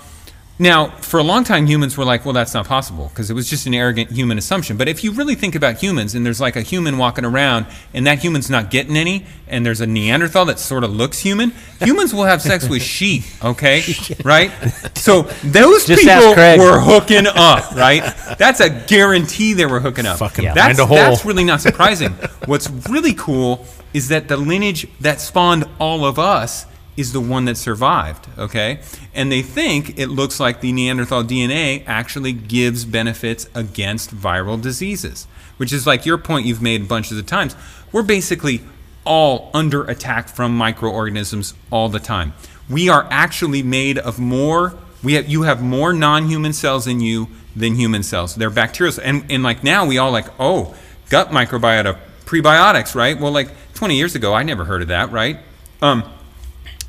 now, 0.60 0.90
for 0.98 1.20
a 1.20 1.24
long 1.24 1.44
time, 1.44 1.66
humans 1.66 1.98
were 1.98 2.06
like, 2.06 2.26
well, 2.26 2.34
that's 2.34 2.54
not 2.54 2.68
possible 2.68 3.10
because 3.10 3.32
it 3.32 3.34
was 3.34 3.50
just 3.50 3.66
an 3.66 3.74
arrogant 3.74 4.12
human 4.12 4.38
assumption. 4.38 4.78
But 4.78 4.88
if 4.88 5.04
you 5.04 5.12
really 5.12 5.34
think 5.34 5.56
about 5.56 5.82
humans 5.82 6.14
and 6.14 6.24
there's 6.24 6.40
like 6.40 6.56
a 6.56 6.62
human 6.62 7.00
walking 7.00 7.26
around 7.26 7.66
and 7.92 8.06
that 8.06 8.20
human's 8.20 8.52
not 8.52 8.70
getting 8.70 8.96
any, 8.96 9.26
and 9.48 9.66
there's 9.66 9.82
a 9.82 9.88
Neanderthal 9.88 10.46
that 10.46 10.60
sort 10.60 10.84
of 10.84 10.92
looks 10.92 11.20
human, 11.20 11.54
humans 11.82 12.14
will 12.14 12.26
have 12.26 12.40
sex 12.40 12.70
with 12.70 12.84
sheep, 12.84 13.24
okay? 13.44 13.84
Right? 14.24 14.52
So 14.96 15.24
those 15.44 15.86
Just 15.86 16.04
people 16.04 16.36
were 16.36 16.80
hooking 16.80 17.26
up, 17.28 17.72
right? 17.76 18.14
That's 18.38 18.60
a 18.60 18.70
guarantee 18.70 19.54
they 19.54 19.66
were 19.66 19.80
hooking 19.80 20.06
up. 20.06 20.20
Fucking 20.20 20.54
that's, 20.54 20.78
a 20.78 20.86
hole. 20.86 20.98
that's 20.98 21.26
really 21.26 21.44
not 21.44 21.62
surprising. 21.62 22.12
What's 22.46 22.70
really 22.70 23.14
cool 23.14 23.66
is 23.94 24.10
that 24.10 24.28
the 24.28 24.38
lineage 24.38 24.88
that 25.02 25.20
spawned 25.20 25.66
all 25.80 26.06
of 26.06 26.20
us 26.20 26.66
is 26.96 27.14
the 27.14 27.22
one 27.22 27.46
that 27.46 27.58
survived, 27.58 28.28
okay? 28.38 28.80
And 29.14 29.32
they 29.32 29.42
think 29.42 29.98
it 29.98 30.08
looks 30.08 30.40
like 30.40 30.62
the 30.62 30.72
Neanderthal 30.72 31.24
DNA 31.24 31.84
actually 31.88 32.34
gives 32.34 32.86
benefits 32.86 33.48
against 33.56 34.16
viral 34.16 34.62
diseases, 34.62 35.28
which 35.58 35.74
is 35.74 35.88
like 35.88 36.06
your 36.06 36.18
point 36.18 36.46
you've 36.46 36.62
made 36.62 36.88
bunches 36.88 37.18
of 37.18 37.26
times. 37.26 37.56
We're 37.92 38.04
basically 38.04 38.62
all 39.06 39.50
under 39.54 39.84
attack 39.84 40.30
from 40.30 40.56
microorganisms 40.56 41.54
all 41.72 41.90
the 41.90 42.00
time. 42.00 42.34
We 42.70 42.90
are 42.90 43.08
actually 43.10 43.64
made 43.64 43.98
of 43.98 44.20
more 44.20 44.78
we 45.04 45.14
have 45.14 45.28
you 45.28 45.42
have 45.44 45.62
more 45.62 45.92
non-human 45.94 46.54
cells 46.54 46.88
in 46.88 47.02
you 47.02 47.28
than 47.56 47.76
human 47.76 48.04
cells. 48.04 48.36
They're 48.36 48.50
bacterial 48.50 48.96
and 49.04 49.26
and 49.30 49.44
like 49.44 49.64
now 49.64 49.86
we 49.86 49.98
all 49.98 50.12
like, 50.12 50.28
"Oh, 50.40 50.76
gut 51.10 51.30
microbiota, 51.30 51.98
prebiotics, 52.26 52.96
right?" 52.96 53.20
Well, 53.20 53.32
like 53.32 53.50
20 53.74 53.98
years 53.98 54.16
ago, 54.16 54.34
I 54.34 54.44
never 54.44 54.64
heard 54.64 54.82
of 54.82 54.88
that, 54.88 55.12
right? 55.12 55.40
Um, 55.82 56.04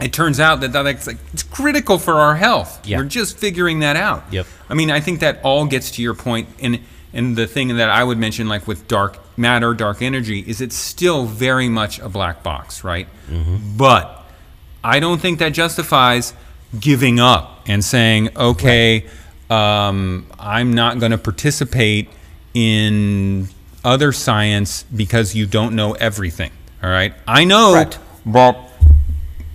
it 0.00 0.12
turns 0.12 0.40
out 0.40 0.60
that 0.60 0.72
that's 0.72 1.06
like 1.06 1.18
it's 1.32 1.42
critical 1.42 1.98
for 1.98 2.14
our 2.14 2.36
health. 2.36 2.86
Yeah. 2.86 2.98
We're 2.98 3.04
just 3.04 3.38
figuring 3.38 3.80
that 3.80 3.96
out. 3.96 4.24
Yep. 4.32 4.46
I 4.68 4.74
mean, 4.74 4.90
I 4.90 5.00
think 5.00 5.20
that 5.20 5.40
all 5.42 5.66
gets 5.66 5.92
to 5.92 6.02
your 6.02 6.14
point, 6.14 6.48
and 6.60 6.80
and 7.12 7.36
the 7.36 7.46
thing 7.46 7.76
that 7.76 7.88
I 7.90 8.02
would 8.02 8.18
mention, 8.18 8.48
like 8.48 8.66
with 8.66 8.88
dark 8.88 9.18
matter, 9.38 9.72
dark 9.74 10.02
energy, 10.02 10.40
is 10.40 10.60
it's 10.60 10.76
still 10.76 11.26
very 11.26 11.68
much 11.68 11.98
a 12.00 12.08
black 12.08 12.42
box, 12.42 12.82
right? 12.82 13.06
But 13.76 14.24
I 14.82 15.00
don't 15.00 15.20
think 15.20 15.38
that 15.38 15.50
justifies 15.50 16.34
giving 16.78 17.20
up 17.20 17.62
and 17.66 17.84
saying, 17.84 18.36
okay, 18.36 19.06
um, 19.48 20.26
I'm 20.38 20.74
not 20.74 20.98
going 20.98 21.12
to 21.12 21.18
participate 21.18 22.08
in 22.52 23.48
other 23.84 24.12
science 24.12 24.84
because 24.94 25.34
you 25.34 25.46
don't 25.46 25.74
know 25.74 25.92
everything. 25.92 26.50
All 26.82 26.90
right. 26.90 27.14
I 27.26 27.44
know 27.44 27.72
Correct. 27.72 27.92
that 27.92 28.73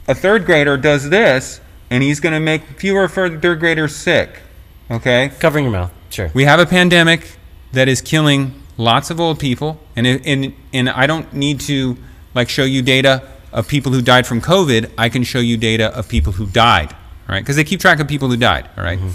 a 0.10 0.16
third 0.16 0.46
grader 0.46 0.76
does 0.76 1.10
this, 1.10 1.62
and 1.92 2.04
he's 2.04 2.20
going 2.20 2.34
to 2.34 2.40
make 2.40 2.64
fewer 2.80 3.08
third 3.08 3.60
graders 3.60 3.96
sick. 3.96 4.42
Okay. 4.90 5.32
Covering 5.40 5.66
your 5.66 5.72
mouth. 5.72 5.92
Sure. 6.10 6.32
We 6.34 6.46
have 6.46 6.60
a 6.60 6.66
pandemic 6.66 7.38
that 7.74 7.88
is 7.88 8.02
killing 8.02 8.62
lots 8.76 9.12
of 9.12 9.20
old 9.20 9.40
people, 9.40 9.80
and 9.96 10.08
and 10.08 10.54
and 10.74 10.90
I 10.90 11.06
don't 11.06 11.32
need 11.32 11.60
to 11.62 11.96
like 12.34 12.50
show 12.50 12.64
you 12.64 12.82
data 12.82 13.22
of 13.54 13.68
people 13.68 13.92
who 13.92 14.02
died 14.02 14.26
from 14.26 14.42
COVID. 14.42 14.92
I 14.98 15.10
can 15.10 15.24
show 15.24 15.40
you 15.40 15.58
data 15.58 15.96
of 15.96 16.10
people 16.10 16.34
who 16.34 16.48
died, 16.48 16.92
all 16.92 17.36
right? 17.36 17.42
Because 17.42 17.56
they 17.56 17.64
keep 17.64 17.80
track 17.80 18.00
of 18.00 18.08
people 18.08 18.30
who 18.30 18.38
died, 18.38 18.68
all 18.76 18.84
right? 18.84 18.98
Mm-hmm. 18.98 19.10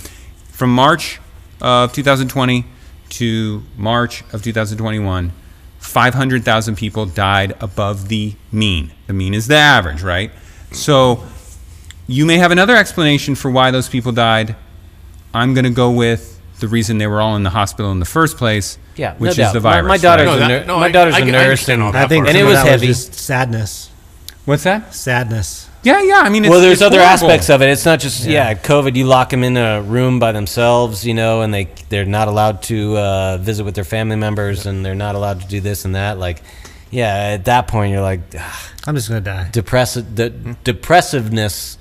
From 0.52 0.72
March 0.72 1.20
of 1.60 1.92
2020 1.92 2.64
to 3.10 3.62
March 3.76 4.22
of 4.32 4.42
2021, 4.42 5.32
500,000 5.78 6.76
people 6.76 7.06
died 7.06 7.54
above 7.60 8.08
the 8.08 8.34
mean. 8.52 8.92
The 9.08 9.12
mean 9.12 9.34
is 9.34 9.48
the 9.48 9.56
average, 9.56 10.02
right? 10.02 10.30
So 10.72 11.22
you 12.06 12.26
may 12.26 12.36
have 12.38 12.50
another 12.50 12.76
explanation 12.76 13.34
for 13.34 13.50
why 13.50 13.70
those 13.70 13.88
people 13.88 14.12
died. 14.12 14.56
I'm 15.32 15.54
going 15.54 15.64
to 15.64 15.70
go 15.70 15.90
with 15.90 16.40
the 16.60 16.68
reason 16.68 16.98
they 16.98 17.06
were 17.06 17.20
all 17.20 17.36
in 17.36 17.42
the 17.42 17.50
hospital 17.50 17.90
in 17.92 17.98
the 17.98 18.04
first 18.06 18.36
place, 18.36 18.78
Yeah, 18.96 19.10
no 19.12 19.16
which 19.18 19.30
is 19.32 19.36
doubt. 19.38 19.52
the 19.54 19.60
virus. 19.60 19.88
my 19.88 19.96
daughter's 19.98 20.28
right? 20.28 20.36
A 20.36 20.38
that- 20.40 20.48
ner- 20.48 20.64
no, 20.66 20.78
my 20.78 20.90
daughter's 20.90 21.14
I- 21.14 21.18
a 21.20 21.22
I 21.22 21.30
nurse, 21.30 21.42
understand 21.42 21.82
all 21.82 21.88
and, 21.88 21.96
that 21.96 22.04
I 22.04 22.08
think 22.08 22.28
and 22.28 22.36
it 22.36 22.40
some 22.40 22.46
of 22.46 22.52
was 22.52 22.62
that 22.62 22.68
heavy. 22.70 22.86
just 22.86 23.14
sadness. 23.14 23.90
What's 24.44 24.62
that? 24.64 24.94
Sadness. 24.94 25.68
Yeah, 25.82 26.00
yeah. 26.02 26.20
I 26.22 26.28
mean, 26.30 26.44
it's, 26.44 26.50
well, 26.50 26.60
there's 26.60 26.74
it's 26.74 26.82
other 26.82 26.98
horrible. 26.98 27.26
aspects 27.30 27.50
of 27.50 27.60
it. 27.62 27.68
It's 27.68 27.84
not 27.84 27.98
just 28.00 28.24
yeah. 28.26 28.54
COVID. 28.54 28.94
You 28.94 29.04
lock 29.06 29.30
them 29.30 29.42
in 29.44 29.56
a 29.56 29.82
room 29.82 30.18
by 30.18 30.32
themselves, 30.32 31.04
you 31.06 31.12
know, 31.14 31.42
and 31.42 31.52
they 31.52 31.68
they're 31.90 32.04
not 32.06 32.28
allowed 32.28 32.62
to 32.64 32.96
uh, 32.96 33.38
visit 33.38 33.64
with 33.64 33.74
their 33.74 33.84
family 33.84 34.16
members, 34.16 34.64
and 34.66 34.84
they're 34.84 34.94
not 34.94 35.14
allowed 35.14 35.40
to 35.42 35.46
do 35.48 35.60
this 35.60 35.84
and 35.84 35.94
that. 35.94 36.18
Like, 36.18 36.42
yeah, 36.90 37.14
at 37.34 37.46
that 37.46 37.68
point, 37.68 37.92
you're 37.92 38.00
like, 38.02 38.20
ah, 38.38 38.70
I'm 38.86 38.94
just 38.94 39.08
gonna 39.08 39.20
die. 39.20 39.48
depressive. 39.52 40.16
The 40.16 40.30
depressiveness 40.64 41.78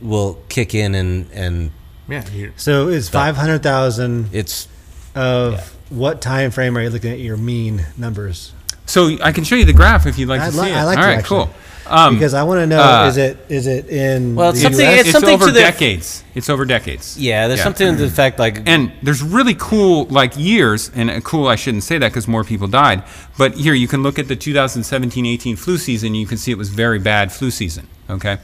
will 0.00 0.38
kick 0.48 0.74
in, 0.74 0.94
and 0.94 1.26
and 1.32 1.70
Yeah, 2.08 2.24
you're- 2.32 2.52
So 2.56 2.88
it's 2.88 3.08
five 3.08 3.36
hundred 3.36 3.62
thousand 3.62 4.28
it's 4.32 4.68
of 5.14 5.54
Yeah. 5.54 5.60
what 5.90 6.20
time 6.20 6.50
frame 6.50 6.76
are 6.76 6.82
you 6.82 6.90
looking 6.90 7.12
at 7.12 7.20
your 7.20 7.36
mean 7.36 7.86
numbers? 7.96 8.52
So 8.86 9.16
I 9.22 9.32
can 9.32 9.44
show 9.44 9.54
you 9.56 9.64
the 9.64 9.72
graph 9.72 10.06
if 10.06 10.18
you'd 10.18 10.28
like 10.28 10.42
I'd 10.42 10.52
to 10.52 10.58
li- 10.58 10.64
see 10.66 10.72
it. 10.72 10.76
I 10.76 10.84
like 10.84 10.98
All 10.98 11.04
to 11.04 11.08
right, 11.08 11.18
actually. 11.18 11.44
cool. 11.46 11.54
Um, 11.86 12.14
because 12.14 12.32
I 12.32 12.42
want 12.44 12.60
to 12.60 12.66
know 12.66 12.80
uh, 12.80 13.06
is 13.08 13.16
it 13.18 13.36
is 13.48 13.66
it 13.66 13.88
in 13.88 14.34
Well, 14.34 14.50
it's 14.50 14.58
the 14.60 14.64
something- 14.64 14.86
US? 14.86 14.92
it's 15.00 15.08
it's 15.08 15.12
something 15.12 15.34
over 15.34 15.46
to 15.46 15.52
the- 15.52 15.60
decades. 15.60 16.24
It's 16.34 16.48
over 16.48 16.64
decades. 16.64 17.16
yeah. 17.18 17.46
There's 17.46 17.58
Yeah. 17.60 17.64
something 17.64 17.96
to 17.96 18.02
the 18.06 18.10
fact 18.10 18.38
like 18.38 18.62
And 18.66 18.90
there's 19.02 19.22
really 19.22 19.54
cool 19.54 20.06
like 20.06 20.32
years, 20.36 20.90
and 20.94 21.10
uh, 21.10 21.20
cool. 21.20 21.46
I 21.46 21.56
shouldn't 21.56 21.82
say 21.84 21.98
that 21.98 22.08
because 22.08 22.26
more 22.26 22.42
people 22.44 22.68
died. 22.68 23.02
But 23.36 23.54
here 23.54 23.74
you 23.74 23.86
can 23.88 24.02
look 24.02 24.18
at 24.18 24.28
the 24.28 24.36
2017-18 24.36 25.56
flu 25.58 25.76
season. 25.78 26.14
You 26.14 26.26
can 26.26 26.38
see 26.38 26.50
it 26.52 26.58
was 26.58 26.70
very 26.70 26.98
bad 26.98 27.32
flu 27.32 27.50
season. 27.50 27.86
Okay, 28.08 28.38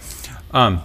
um, 0.52 0.80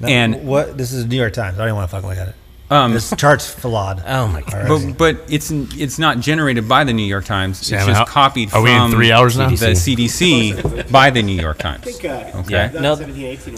Now, 0.00 0.08
and- 0.08 0.46
what 0.46 0.76
this 0.76 0.92
is 0.92 1.04
the 1.04 1.08
New 1.08 1.16
York 1.16 1.32
Times. 1.32 1.54
I 1.56 1.58
don't 1.58 1.68
even 1.68 1.76
want 1.76 1.88
to 1.90 1.96
fucking 1.96 2.08
look 2.08 2.18
at 2.18 2.28
it. 2.28 2.34
Um, 2.70 2.92
This 2.92 3.12
chart's 3.16 3.48
flawed. 3.48 4.02
oh 4.06 4.26
my 4.28 4.40
god. 4.42 4.68
But, 4.68 4.92
but 4.98 5.30
it's 5.32 5.50
it's 5.50 5.98
not 5.98 6.20
generated 6.20 6.68
by 6.68 6.84
the 6.84 6.92
New 6.92 7.04
York 7.04 7.24
Times. 7.24 7.58
Sam, 7.58 7.78
it's 7.78 7.86
just 7.86 7.98
how- 7.98 8.04
copied 8.04 8.52
are 8.54 8.62
we 8.62 8.72
in 8.72 8.78
from 8.82 8.90
three 8.90 9.12
hours 9.12 9.36
now? 9.38 9.48
the 9.50 9.54
CDC 9.56 10.90
by 10.90 11.10
the 11.10 11.22
New 11.22 11.40
York 11.40 11.58
Times. 11.58 11.86
Okay, 11.86 12.32
Yeah. 12.48 12.70
No, 12.72 12.94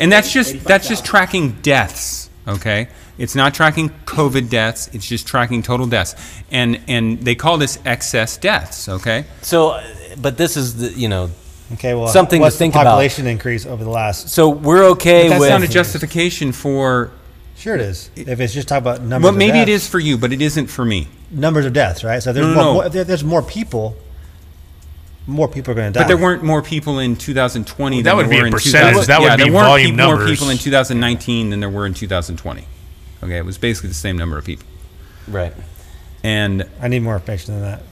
and 0.01 0.13
that's 0.13 0.33
just 0.33 0.65
that's 0.65 0.89
just 0.89 1.05
tracking 1.05 1.53
deaths. 1.63 2.29
Okay, 2.47 2.89
it's 3.19 3.35
not 3.35 3.53
tracking 3.55 3.91
COVID 4.07 4.49
deaths. 4.49 4.89
It's 4.95 5.07
just 5.07 5.27
tracking 5.27 5.63
total 5.63 5.87
deaths, 5.87 6.15
and 6.51 6.81
and 6.89 7.19
they 7.21 7.35
call 7.35 7.59
this 7.59 7.79
excess 7.85 8.37
deaths. 8.39 8.89
Okay, 8.89 9.25
so, 9.43 9.71
uh, 9.73 9.83
but 10.21 10.37
this 10.39 10.57
is 10.57 10.77
the 10.77 10.99
you 10.99 11.09
know. 11.09 11.31
Okay, 11.75 11.95
well, 11.95 12.09
Something 12.09 12.41
to 12.41 12.45
what's 12.45 12.57
think 12.57 12.73
the 12.73 12.81
about. 12.81 12.93
population 12.93 13.27
increase 13.27 13.67
over 13.67 13.85
the 13.85 13.91
last? 13.91 14.31
So 14.31 14.49
we're 14.49 14.85
okay 14.93 15.29
that's 15.29 15.41
with 15.41 15.51
not 15.51 15.63
a 15.63 15.69
justification 15.69 16.53
for. 16.53 17.11
Sure, 17.59 17.75
it 17.75 17.81
is. 17.81 18.11
If 18.15 18.41
it's 18.41 18.53
just 18.55 18.69
talking 18.69 18.83
about 18.83 19.01
numbers, 19.03 19.25
Well, 19.31 19.33
maybe 19.39 19.59
it 19.59 19.67
deaths, 19.67 19.85
is 19.85 19.89
for 19.89 19.99
you, 19.99 20.17
but 20.17 20.33
it 20.33 20.41
isn't 20.41 20.69
for 20.69 20.85
me. 20.85 21.09
numbers 21.31 21.67
of 21.67 21.73
deaths, 21.73 22.05
right? 22.05 22.23
So 22.23 22.33
there's 22.33 22.47
No, 22.47 22.55
no, 22.55 22.73
more, 22.75 22.85
no. 22.85 22.91
more- 22.91 23.05
there's 23.05 23.25
more 23.25 23.43
people. 23.43 23.97
more 25.27 25.47
people 25.49 25.73
are 25.73 25.75
going 25.75 25.93
to 25.93 25.99
die. 25.99 26.05
But 26.05 26.09
there 26.09 26.17
weren't 26.17 26.43
more 26.43 26.63
people 26.63 26.99
in 27.01 27.15
2020 27.17 28.01
That 28.01 28.11
than 28.11 28.17
would 28.17 28.25
there 28.27 28.31
be 28.31 28.37
were 28.39 28.45
a 28.45 28.47
in 28.47 28.53
percentage. 28.53 28.93
2000 28.95 29.07
That 29.09 29.21
would 29.21 29.27
yeah, 29.27 29.37
be 29.37 29.43
there 29.43 29.53
weren't 29.53 29.67
volume 29.67 29.97
peop- 29.97 30.07
more 30.07 30.27
people 30.27 30.49
in 30.51 30.57
2019 30.59 31.51
than 31.51 31.61
there 31.61 31.69
were 31.69 31.85
in 31.85 31.93
2020. 31.93 32.65
Okay, 33.23 33.37
it 33.37 33.45
was 33.45 33.59
basically 33.59 33.89
the 33.89 33.95
same 33.95 34.17
number 34.17 34.39
of 34.39 34.45
people. 34.47 34.65
Right. 35.27 35.53
And 36.25 36.65
I 36.81 36.89
need 36.89 37.01
more 37.03 37.15
information 37.17 37.55
than 37.61 37.63
that. 37.63 37.83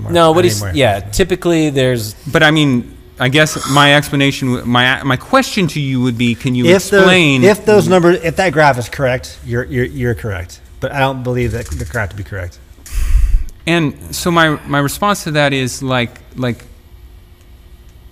More- 0.00 0.10
No, 0.10 0.26
I 0.32 0.34
what 0.34 0.42
need 0.42 0.48
he's 0.48 0.60
more 0.60 0.72
yeah. 0.74 1.00
Typically, 1.00 1.70
there's 1.70 2.14
but 2.26 2.42
I 2.42 2.50
mean, 2.50 2.93
I 3.18 3.28
guess 3.28 3.70
my 3.70 3.94
explanation, 3.94 4.48
w- 4.48 4.66
my 4.66 5.02
my 5.04 5.16
question 5.16 5.66
to 5.68 5.80
you 5.80 6.00
would 6.02 6.18
be, 6.18 6.34
can 6.34 6.54
you 6.54 6.64
If 6.66 6.90
those, 6.90 7.00
explain 7.02 7.44
if 7.44 7.64
those 7.64 7.86
numbers, 7.88 8.22
if 8.24 8.36
that 8.36 8.52
graph 8.52 8.76
is 8.78 8.88
correct, 8.88 9.38
you're 9.46 9.64
you're 9.64 9.84
you're 9.84 10.14
correct. 10.14 10.60
But 10.80 10.92
I 10.92 10.98
don't 10.98 11.22
believe 11.22 11.52
that 11.52 11.66
the 11.66 11.84
graph 11.84 12.10
to 12.10 12.16
be 12.16 12.24
correct. 12.24 12.58
And 13.66 14.14
so 14.14 14.30
my 14.30 14.50
my 14.66 14.78
response 14.80 15.24
to 15.24 15.30
that 15.32 15.52
is 15.52 15.82
like 15.82 16.10
like 16.36 16.64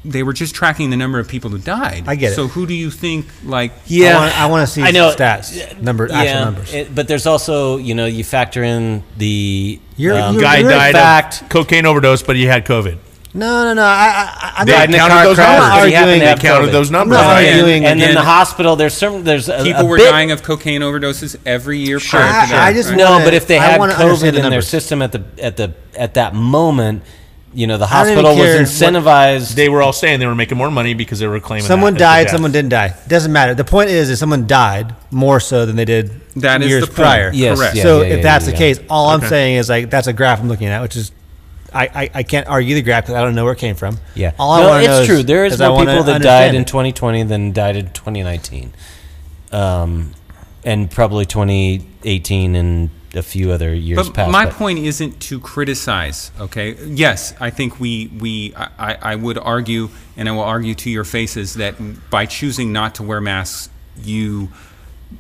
they 0.05 0.23
were 0.25 0.33
just 0.33 0.55
tracking 0.55 0.91
the 0.91 0.97
number 0.97 1.19
of 1.21 1.29
people 1.29 1.51
who 1.51 1.59
died. 1.59 2.05
I 2.09 2.17
get 2.17 2.33
it. 2.33 2.35
So 2.35 2.49
who 2.49 2.67
do 2.67 2.75
you 2.75 2.91
think 2.91 3.27
like 3.45 3.73
yeah. 3.87 4.17
I 4.17 4.21
want, 4.21 4.41
I 4.43 4.47
want 4.47 4.67
to 4.69 4.73
see 4.73 4.83
I 4.83 4.91
know 4.91 5.15
stats, 5.15 5.81
number, 5.81 6.11
actual 6.11 6.45
numbers. 6.45 6.75
it- 6.75 6.93
but 6.95 7.07
there's 7.09 7.27
also 7.27 7.77
you 7.77 7.95
know 7.95 8.07
you 8.07 8.25
factor 8.25 8.63
in 8.65 9.03
the 9.17 9.79
You're- 9.97 10.19
um, 10.19 10.35
you're- 10.35 10.45
Guy 10.45 10.59
in 10.59 10.67
died 10.67 10.95
fact- 10.95 11.43
of 11.43 11.49
cocaine 11.51 11.87
overdose, 11.87 12.23
but 12.23 12.35
he 12.37 12.47
had 12.47 12.65
COVID. 12.67 12.99
No, 13.35 13.65
no, 13.65 13.75
no. 13.75 13.83
I, 13.83 13.87
I, 13.87 14.53
I'm 14.59 14.67
They 14.67 14.73
not, 14.73 14.79
died 14.79 14.91
in 14.91 14.97
counted 14.97 15.13
car 15.15 15.25
those 15.25 15.37
crash, 15.37 15.59
numbers. 15.61 15.81
but 15.81 15.87
he 15.89 15.93
happened 15.95 16.11
Arguing- 16.11 16.21
to 16.21 16.25
They 16.25 16.31
have 16.31 16.39
counted 16.41 16.69
COVID. 16.69 16.73
those 16.73 16.91
numbers. 16.91 17.19
not 17.19 17.27
right? 17.29 17.49
arguing- 17.49 17.85
and 17.87 18.01
then 18.01 18.11
Again, 18.11 18.15
the 18.15 18.23
hospital. 18.25 18.77
There's 18.77 18.95
some. 18.95 19.25
There's 19.25 19.49
a, 19.49 19.63
people 19.63 19.83
a 19.83 19.87
were 19.87 19.97
bit- 19.97 20.11
dying 20.11 20.31
of 20.33 20.43
cocaine 20.43 20.83
overdoses 20.83 21.37
every 21.47 21.79
year 21.79 21.99
Sure. 22.01 22.21
prior 22.21 22.31
I- 22.41 22.45
to 22.45 22.51
that. 22.53 22.63
I 22.69 22.73
just 22.73 22.89
right? 22.91 22.99
No, 22.99 23.11
wanna- 23.13 23.25
but 23.25 23.35
if 23.35 23.47
they 23.47 23.59
I 23.59 23.63
had 23.65 23.79
wanna 23.81 23.95
COVID 23.95 24.01
understand 24.03 24.23
the 24.23 24.29
in 24.29 24.35
their 24.43 24.51
numbers. 24.51 24.69
system 24.69 25.01
at 25.03 25.13
the 25.13 25.23
at 25.43 25.57
the 25.57 25.73
at 25.97 26.15
that 26.15 26.35
moment, 26.35 27.03
you 27.55 27.67
know, 27.67 27.77
the 27.79 27.85
I 27.87 28.05
don't 28.05 28.13
even 28.13 28.25
hospital 28.25 28.37
was 28.37 28.45
care 28.47 28.93
what- 28.93 29.03
incentivized. 29.05 29.55
They 29.55 29.69
were 29.71 29.81
all 29.83 29.93
saying 29.93 30.21
they 30.21 30.27
were 30.27 30.35
making 30.35 30.59
more 30.59 30.71
money 30.71 30.93
because 30.95 31.19
they 31.19 31.27
were 31.27 31.41
claiming 31.41 31.65
someone 31.67 31.95
that 31.95 32.01
as 32.01 32.01
the 32.01 32.05
died, 32.05 32.23
death. 32.25 32.33
someone 32.33 32.53
didn't 32.53 32.69
die. 32.71 32.95
Doesn't 33.09 33.33
matter. 33.33 33.55
The 33.55 33.65
point 33.65 33.89
is, 33.91 34.11
is 34.11 34.19
someone 34.19 34.47
died 34.47 34.95
more 35.11 35.39
so 35.41 35.65
than 35.67 35.77
they 35.77 35.85
did 35.87 36.11
That 36.37 36.63
is 36.63 36.69
years 36.69 36.83
the 36.83 36.87
point. 36.89 36.97
prior. 36.97 37.31
Yes, 37.33 37.59
Correct. 37.59 37.77
yeah, 37.77 37.83
so 37.83 38.01
yeah, 38.03 38.09
if 38.09 38.17
yeah, 38.19 38.23
that's 38.23 38.45
yeah, 38.47 38.51
the 38.53 38.57
yeah. 38.57 38.75
case, 38.75 38.81
all 38.91 39.09
I'm 39.11 39.23
saying 39.23 39.57
is 39.57 39.69
like 39.71 39.89
that's 39.91 40.07
a 40.07 40.13
graph 40.13 40.41
I'm 40.41 40.49
looking 40.49 40.69
at, 40.69 40.81
which 40.83 40.97
is 40.97 41.13
I, 41.75 41.85
I, 42.03 42.11
I 42.15 42.23
can't 42.23 42.47
argue 42.49 42.75
the 42.75 42.83
graph 42.83 43.05
because 43.05 43.15
I 43.15 43.23
don't 43.23 43.35
know 43.35 43.45
where 43.45 43.55
it 43.55 43.59
came 43.59 43.75
from. 43.77 43.99
Yeah, 44.15 44.33
all 44.39 44.53
I 44.53 44.61
no, 44.61 44.69
wanna 44.69 44.85
know 44.87 44.99
it's 44.99 45.07
true. 45.07 45.19
Is, 45.19 45.27
There 45.27 45.45
is 45.45 45.55
is 45.55 45.61
more 45.61 45.79
people 45.81 46.03
that 46.05 46.15
understand 46.17 46.23
died 46.23 46.55
in 46.55 46.65
2020 46.65 47.23
than 47.25 47.53
died 47.53 47.77
in 47.77 47.93
2019, 47.93 48.73
um, 49.53 50.13
and 50.65 50.91
probably 50.91 51.25
2018 51.27 52.55
and 52.55 52.91
a 53.15 53.23
few 53.23 53.51
other 53.53 53.75
years 53.75 54.07
But 54.07 54.15
past. 54.15 54.31
my 54.33 54.47
but- 54.47 54.55
point 54.55 54.79
isn't 54.79 55.21
to 55.21 55.39
criticize. 55.41 56.31
Okay. 56.41 56.75
Yes, 56.87 57.35
I 57.41 57.51
think 57.51 57.79
we 57.81 58.07
we 58.19 58.55
I, 58.57 58.69
I 58.79 58.99
I 59.13 59.15
would 59.17 59.39
argue, 59.39 59.91
and 60.17 60.29
I 60.29 60.33
will 60.33 60.41
argue 60.43 60.75
to 60.77 60.91
your 60.91 61.05
faces 61.05 61.55
that 61.55 61.75
by 62.11 62.27
choosing 62.27 62.73
not 62.73 62.95
to 62.97 63.03
wear 63.03 63.21
masks, 63.21 63.69
you 64.03 64.49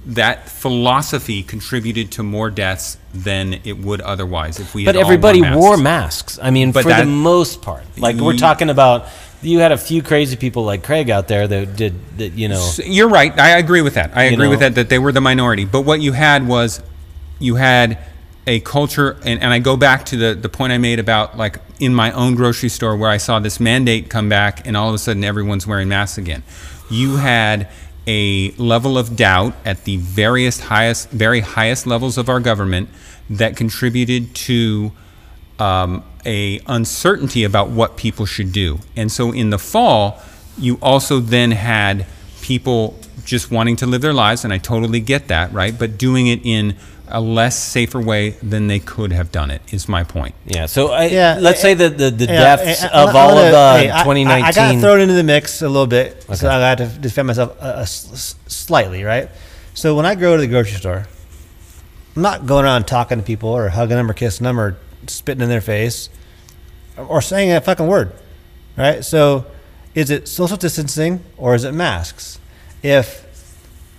that 0.06 0.48
philosophy 0.48 1.42
contributed 1.42 2.10
to 2.12 2.22
more 2.22 2.50
deaths 2.50 2.98
than 3.14 3.60
it 3.64 3.78
would 3.78 4.00
otherwise 4.00 4.58
if 4.58 4.74
we. 4.74 4.84
But 4.84 4.96
everybody 4.96 5.40
worn 5.40 5.54
wore 5.54 5.76
masks. 5.76 6.38
I 6.42 6.50
mean, 6.50 6.72
But 6.72 6.82
for 6.84 6.88
that- 6.90 7.00
the 7.04 7.10
most 7.10 7.62
part. 7.62 7.84
Like 7.96 8.16
we're 8.16 8.36
talking 8.36 8.70
about, 8.70 9.06
you 9.42 9.58
had 9.58 9.72
a 9.72 9.78
few 9.78 10.02
crazy 10.02 10.36
people 10.36 10.64
like 10.64 10.82
Craig 10.82 11.10
out 11.10 11.28
there 11.28 11.46
that 11.46 11.76
did 11.76 11.94
that. 12.18 12.32
You 12.32 12.48
know, 12.48 12.70
You're 12.84 13.08
right. 13.08 13.38
I 13.38 13.58
agree 13.58 13.82
with 13.82 13.94
that. 13.94 14.16
I 14.16 14.24
agree 14.24 14.48
with 14.48 14.60
that, 14.60 14.74
that 14.76 14.88
they 14.88 14.98
were 14.98 15.12
the 15.12 15.20
minority. 15.20 15.64
But 15.64 15.82
what 15.82 16.00
you 16.00 16.12
had 16.12 16.46
was 16.46 16.82
you 17.38 17.56
had 17.56 17.98
a 18.46 18.60
culture, 18.60 19.16
and, 19.24 19.40
and 19.40 19.52
I 19.52 19.58
go 19.58 19.76
back 19.76 20.04
to 20.06 20.16
the, 20.16 20.34
the 20.34 20.48
point 20.48 20.72
I 20.72 20.78
made 20.78 20.98
about 20.98 21.36
like 21.36 21.58
in 21.78 21.94
my 21.94 22.12
own 22.12 22.34
grocery 22.34 22.68
store 22.68 22.96
where 22.96 23.10
I 23.10 23.16
saw 23.16 23.38
this 23.38 23.60
mandate 23.60 24.08
come 24.08 24.28
back 24.28 24.66
and 24.66 24.76
all 24.76 24.88
of 24.88 24.94
a 24.94 24.98
sudden 24.98 25.24
everyone's 25.24 25.66
wearing 25.66 25.88
masks 25.88 26.18
again. 26.18 26.42
You 26.90 27.16
had 27.16 27.68
a 28.06 28.50
level 28.52 28.98
of 28.98 29.16
doubt 29.16 29.54
at 29.64 29.84
the 29.84 29.96
various 29.96 30.60
highest, 30.60 31.10
very 31.10 31.40
highest 31.40 31.86
levels 31.86 32.18
of 32.18 32.28
our 32.28 32.40
government 32.40 32.88
that 33.30 33.56
contributed 33.56 34.34
to 34.34 34.92
um, 35.58 36.04
a 36.26 36.60
uncertainty 36.66 37.44
about 37.44 37.70
what 37.70 37.96
people 37.96 38.26
should 38.26 38.52
do. 38.52 38.78
And 38.96 39.10
so 39.10 39.32
in 39.32 39.50
the 39.50 39.58
fall, 39.58 40.20
you 40.58 40.78
also 40.82 41.20
then 41.20 41.52
had 41.52 42.06
people 42.42 42.98
just 43.24 43.50
wanting 43.50 43.76
to 43.76 43.86
live 43.86 44.02
their 44.02 44.12
lives, 44.12 44.44
and 44.44 44.52
I 44.52 44.58
totally 44.58 45.00
get 45.00 45.28
that, 45.28 45.52
right? 45.52 45.78
But 45.78 45.96
doing 45.96 46.26
it 46.26 46.44
in 46.44 46.76
a 47.08 47.20
less 47.20 47.58
safer 47.62 48.00
way 48.00 48.30
than 48.42 48.68
they 48.68 48.78
could 48.78 49.12
have 49.12 49.30
done 49.30 49.50
it 49.50 49.60
is 49.72 49.88
my 49.88 50.02
point. 50.04 50.34
yeah. 50.46 50.66
So 50.66 50.88
I, 50.92 51.06
Yeah, 51.06 51.38
let's 51.40 51.58
eh, 51.60 51.62
say 51.62 51.74
that 51.74 51.98
the, 51.98 52.10
the 52.10 52.24
Yeah, 52.26 52.56
deaths 52.56 52.82
eh, 52.84 52.86
of 52.88 53.08
I'm 53.10 53.16
all 53.16 53.28
gonna- 53.34 53.46
of 53.46 53.52
the 53.52 53.78
hey, 53.78 53.86
2019. 53.88 54.28
I, 54.44 54.48
I 54.48 54.52
got 54.52 54.80
thrown 54.80 55.00
into 55.00 55.14
the 55.14 55.22
mix 55.22 55.60
a 55.62 55.68
little 55.68 55.86
bit, 55.86 56.24
so 56.34 56.48
I 56.48 56.58
had 56.60 56.78
to 56.78 56.86
defend 56.86 57.26
myself 57.28 57.56
uh, 57.60 57.64
uh, 57.64 57.80
s- 57.82 58.08
s- 58.12 58.34
slightly, 58.46 59.04
right? 59.04 59.28
So 59.74 59.94
when 59.94 60.06
I 60.06 60.14
go 60.14 60.36
to 60.36 60.40
the 60.40 60.46
grocery 60.48 60.78
store, 60.78 61.06
I'm 62.16 62.22
not 62.22 62.46
going 62.46 62.64
around 62.64 62.86
talking 62.86 63.18
to 63.18 63.24
people 63.24 63.50
or 63.50 63.68
hugging 63.68 63.96
them 63.96 64.10
or 64.10 64.14
kissing 64.14 64.44
them 64.44 64.58
or 64.60 64.76
spitting 65.06 65.42
in 65.42 65.48
their 65.48 65.60
face 65.62 66.08
or 66.96 67.20
saying 67.22 67.52
a 67.52 67.60
fucking 67.60 67.86
word, 67.86 68.12
right? 68.76 69.04
So 69.04 69.46
is 69.94 70.10
it 70.10 70.28
social 70.28 70.56
distancing 70.56 71.24
or 71.36 71.54
is 71.54 71.64
it 71.64 71.72
masks? 71.72 72.38
If 72.82 73.26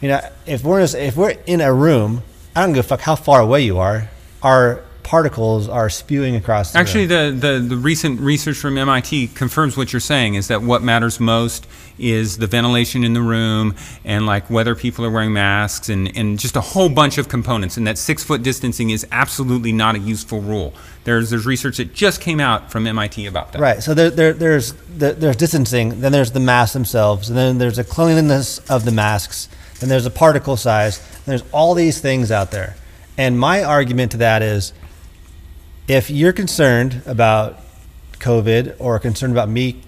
you 0.02 0.10
know, 0.10 0.20
if 0.46 0.64
we're 0.64 0.82
just, 0.82 0.96
if 0.96 1.16
we're 1.16 1.36
in 1.46 1.62
a 1.62 1.74
room, 1.74 2.24
I 2.56 2.62
don't 2.62 2.74
give 2.74 2.86
a 2.86 2.88
fuck 2.88 3.02
how 3.02 3.16
far 3.16 3.42
away 3.42 3.62
you 3.62 3.80
are. 3.80 4.10
Our 4.42 4.84
particles 5.04 5.68
are 5.68 5.90
spewing 5.90 6.36
across. 6.36 6.74
The 6.74 6.80
Actually, 6.80 7.06
the, 7.06 7.36
the, 7.38 7.60
the 7.60 7.78
recent 7.78 8.20
research 8.20 8.58
from 8.58 8.78
MIT 8.78 9.28
confirms 9.30 9.76
what 9.78 9.92
you're 9.92 10.00
saying 10.00 10.36
is 10.36 10.48
that 10.48 10.62
what 10.62 10.82
matters 10.82 11.20
most 11.20 11.68
is 12.00 12.38
the 12.38 12.48
ventilation 12.48 13.04
in 13.04 13.14
the 13.14 13.22
room 13.22 13.76
and 14.04 14.26
like 14.26 14.50
whether 14.50 14.74
people 14.76 15.06
are 15.06 15.12
wearing 15.12 15.34
masks 15.34 15.90
and, 15.90 16.16
and 16.18 16.40
just 16.40 16.56
a 16.56 16.62
whole 16.62 16.90
bunch 16.90 17.18
of 17.18 17.28
components. 17.28 17.78
And 17.78 17.86
that 17.86 17.98
six 17.98 18.24
foot 18.24 18.44
distancing 18.44 18.90
is 18.90 19.06
absolutely 19.12 19.72
not 19.72 19.96
a 19.96 20.00
useful 20.00 20.42
rule. 20.42 20.74
There's, 21.04 21.30
there's 21.30 21.46
research 21.46 21.78
that 21.78 21.94
just 21.94 22.22
came 22.22 22.40
out 22.40 22.72
from 22.72 22.88
MIT 22.88 23.26
about 23.26 23.52
that. 23.52 23.62
Right. 23.62 23.84
So 23.84 23.94
there, 23.94 24.10
there, 24.10 24.34
there's 24.34 24.74
the, 24.74 25.14
there's 25.14 25.36
distancing. 25.36 26.02
Then 26.02 26.12
there's 26.12 26.32
the 26.32 26.40
masks 26.40 26.74
themselves, 26.74 27.30
and 27.30 27.38
then 27.38 27.58
there's 27.58 27.76
the 27.76 27.84
cleanliness 27.84 28.60
of 28.70 28.86
the 28.86 28.92
masks. 28.92 29.50
Then 29.84 29.90
there's 29.90 30.06
a 30.06 30.10
particle 30.10 30.56
size. 30.56 31.00
And 31.00 31.26
there's 31.26 31.44
all 31.52 31.74
these 31.74 32.00
things 32.00 32.32
out 32.32 32.52
there. 32.52 32.78
And 33.18 33.38
my 33.38 33.66
argument 33.66 34.14
to 34.14 34.18
that 34.20 34.42
is, 34.42 34.72
if 35.90 36.10
you're 36.10 36.32
concerned 36.32 37.02
about 37.06 37.60
COVID 38.14 38.78
or 38.80 38.98
concerned 39.00 39.34
about 39.34 39.50
me 39.50 39.82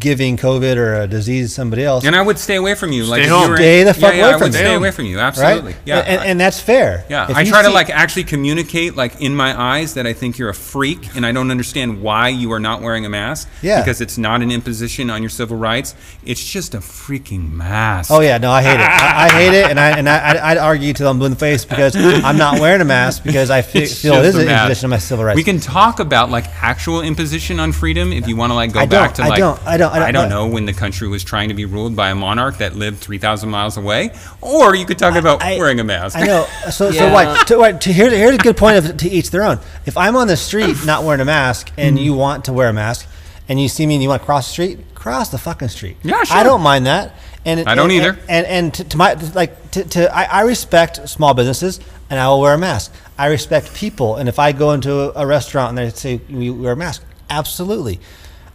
giving 0.00 0.36
COVID 0.36 0.76
or 0.76 0.94
a 1.02 1.06
disease 1.06 1.50
to 1.50 1.54
somebody 1.54 1.84
else, 1.84 2.04
And 2.04 2.16
I 2.16 2.22
would 2.22 2.38
stay 2.38 2.56
away 2.56 2.74
from 2.74 2.90
you. 2.90 3.04
like 3.04 3.20
if 3.20 3.26
you 3.28 3.32
home. 3.34 3.50
were- 3.50 3.56
Stay 3.56 3.84
the 3.84 3.94
fuck 3.94 4.14
yeah, 4.14 4.18
yeah, 4.20 4.24
away 4.24 4.28
I 4.30 4.32
from 4.38 4.40
would 4.46 4.52
stay 4.54 4.62
Stay 4.64 4.74
away 4.74 4.90
from 4.90 5.04
you. 5.04 5.18
Absolutely. 5.20 5.72
right? 5.72 5.80
Yeah. 5.84 5.98
And, 5.98 6.20
I- 6.20 6.24
and 6.24 6.40
that's 6.40 6.58
fair. 6.58 7.04
Yeah, 7.08 7.30
If 7.30 7.36
I 7.36 7.42
you 7.42 7.50
try 7.50 7.62
to 7.62 7.70
like 7.70 7.90
actually 7.90 8.24
communicate 8.24 8.96
like 8.96 9.20
in 9.20 9.34
my 9.36 9.58
eyes 9.60 9.94
that 9.94 10.06
I 10.06 10.12
think 10.14 10.38
you're 10.38 10.48
a 10.48 10.54
freak 10.54 11.14
and 11.14 11.24
I 11.26 11.32
don't 11.32 11.50
understand 11.50 12.00
why 12.02 12.28
you 12.28 12.50
are 12.52 12.60
not 12.60 12.80
wearing 12.82 13.04
a 13.04 13.08
mask. 13.08 13.48
Yeah. 13.62 13.80
Because 13.82 14.00
it's 14.00 14.16
not 14.18 14.40
an 14.42 14.50
imposition 14.50 15.10
on 15.10 15.22
your 15.22 15.30
civil 15.30 15.56
rights. 15.56 15.94
It's 16.24 16.42
just 16.50 16.74
a 16.74 16.78
freaking 16.78 17.52
mask. 17.52 18.10
Oh 18.10 18.20
yeah, 18.20 18.38
no, 18.38 18.50
I 18.50 18.62
hate 18.62 18.74
it. 18.74 18.80
I, 18.80 19.26
I 19.26 19.30
hate 19.30 19.54
it, 19.58 19.70
and 19.70 19.78
I 19.78 19.90
and 19.98 20.08
I, 20.08 20.30
I'd- 20.30 20.38
I'd 20.38 20.58
argue 20.58 20.92
till 20.94 21.08
I'm 21.08 21.18
blue 21.18 21.26
in 21.26 21.32
the 21.32 21.38
face 21.38 21.64
because 21.64 21.94
I'm 21.96 22.36
not 22.38 22.58
wearing 22.60 22.80
a 22.80 22.84
mask 22.84 23.22
because 23.22 23.50
I 23.50 23.60
fe- 23.62 23.82
It's 23.82 24.00
feel 24.00 24.14
it 24.14 24.24
is 24.24 24.34
an 24.36 24.48
imposition 24.48 24.86
of 24.86 24.90
my 24.90 24.98
civil 24.98 25.24
rights. 25.24 25.36
We 25.36 25.44
can 25.44 25.60
talk 25.60 26.00
about 26.00 26.30
like 26.30 26.46
actual 26.62 27.02
imposition 27.02 27.60
on 27.60 27.72
freedom 27.72 28.12
if 28.12 28.26
you 28.26 28.36
want 28.36 28.50
to 28.50 28.54
like 28.54 28.72
go 28.72 28.80
I 28.80 28.86
back 28.86 29.14
don't, 29.14 29.26
to 29.26 29.32
I 29.32 29.76
don't, 29.76 29.89
I 29.92 29.98
don't, 29.98 30.08
I 30.08 30.12
don't- 30.12 30.28
know 30.30 30.46
when 30.46 30.64
the 30.66 30.72
country 30.72 31.08
was 31.08 31.22
trying 31.24 31.48
to 31.48 31.54
be 31.54 31.64
ruled 31.64 31.94
by 31.96 32.10
a 32.10 32.14
monarch 32.14 32.58
that 32.58 32.76
lived 32.76 32.98
3,000 32.98 33.48
miles 33.50 33.76
away, 33.76 34.10
or 34.40 34.74
you 34.74 34.86
could 34.86 34.98
talk 34.98 35.14
about 35.16 35.42
I- 35.42 35.58
wearing 35.58 35.80
a 35.80 35.84
mask. 35.84 36.16
I 36.16 36.22
know. 36.24 36.46
So, 36.70 36.90
so 36.90 36.90
Yeah. 36.90 37.12
what? 37.12 37.46
To, 37.48 37.58
what 37.58 37.80
to, 37.82 37.92
here's, 37.92 38.12
here's 38.12 38.34
a 38.34 38.38
good 38.38 38.56
point 38.56 38.76
of 38.84 38.96
to 38.98 39.08
each 39.08 39.30
their 39.30 39.42
own. 39.44 39.58
If 39.86 39.96
I'm 39.96 40.16
on 40.16 40.26
the 40.28 40.36
street 40.36 40.76
not 40.86 41.04
wearing 41.04 41.20
a 41.20 41.24
mask 41.24 41.70
and 41.76 41.96
Mm-hmm. 41.96 42.04
you 42.04 42.14
want 42.14 42.44
to 42.46 42.52
wear 42.52 42.68
a 42.68 42.72
mask 42.72 43.06
and 43.48 43.60
you 43.60 43.68
see 43.68 43.86
me 43.86 43.94
and 43.94 44.02
you 44.02 44.08
want 44.08 44.22
to 44.22 44.26
cross 44.26 44.46
the 44.46 44.52
street, 44.52 44.94
cross 44.94 45.30
the 45.30 45.38
fucking 45.38 45.68
street. 45.68 45.96
Yeah, 46.02 46.22
sure. 46.24 46.36
I 46.36 46.42
don't 46.42 46.60
mind 46.62 46.86
that. 46.86 47.14
And 47.44 47.58
it- 47.60 47.66
I 47.66 47.74
don't 47.74 47.90
and- 47.90 47.92
either. 48.00 48.18
And 48.28 48.46
and 48.46 48.74
to, 48.74 48.84
to 48.84 48.96
my 48.96 49.14
like 49.34 49.70
to, 49.72 49.84
to 49.84 50.14
I, 50.14 50.24
I 50.24 50.40
respect 50.42 51.08
small 51.08 51.34
businesses 51.34 51.80
and 52.10 52.20
I 52.20 52.28
will 52.28 52.40
wear 52.40 52.54
a 52.54 52.58
mask. 52.58 52.92
I 53.18 53.26
respect 53.26 53.74
people, 53.74 54.16
and 54.16 54.28
if 54.30 54.38
I 54.38 54.52
go 54.52 54.72
into 54.72 54.92
a, 54.92 55.22
a 55.22 55.26
restaurant 55.26 55.70
and 55.70 55.78
they 55.78 55.90
say 55.90 56.20
we 56.30 56.50
wear 56.50 56.72
a 56.72 56.76
mask, 56.76 57.02
absolutely. 57.28 58.00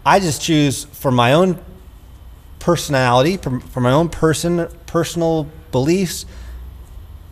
I 0.06 0.19
just 0.19 0.41
choose 0.41 0.84
for 0.86 1.11
my 1.11 1.34
own 1.34 1.60
personality, 2.60 3.38
for, 3.38 3.60
for 3.60 3.82
my 3.82 3.91
own 3.91 4.10
person, 4.10 4.68
personal 4.86 5.48
beliefs, 5.72 6.26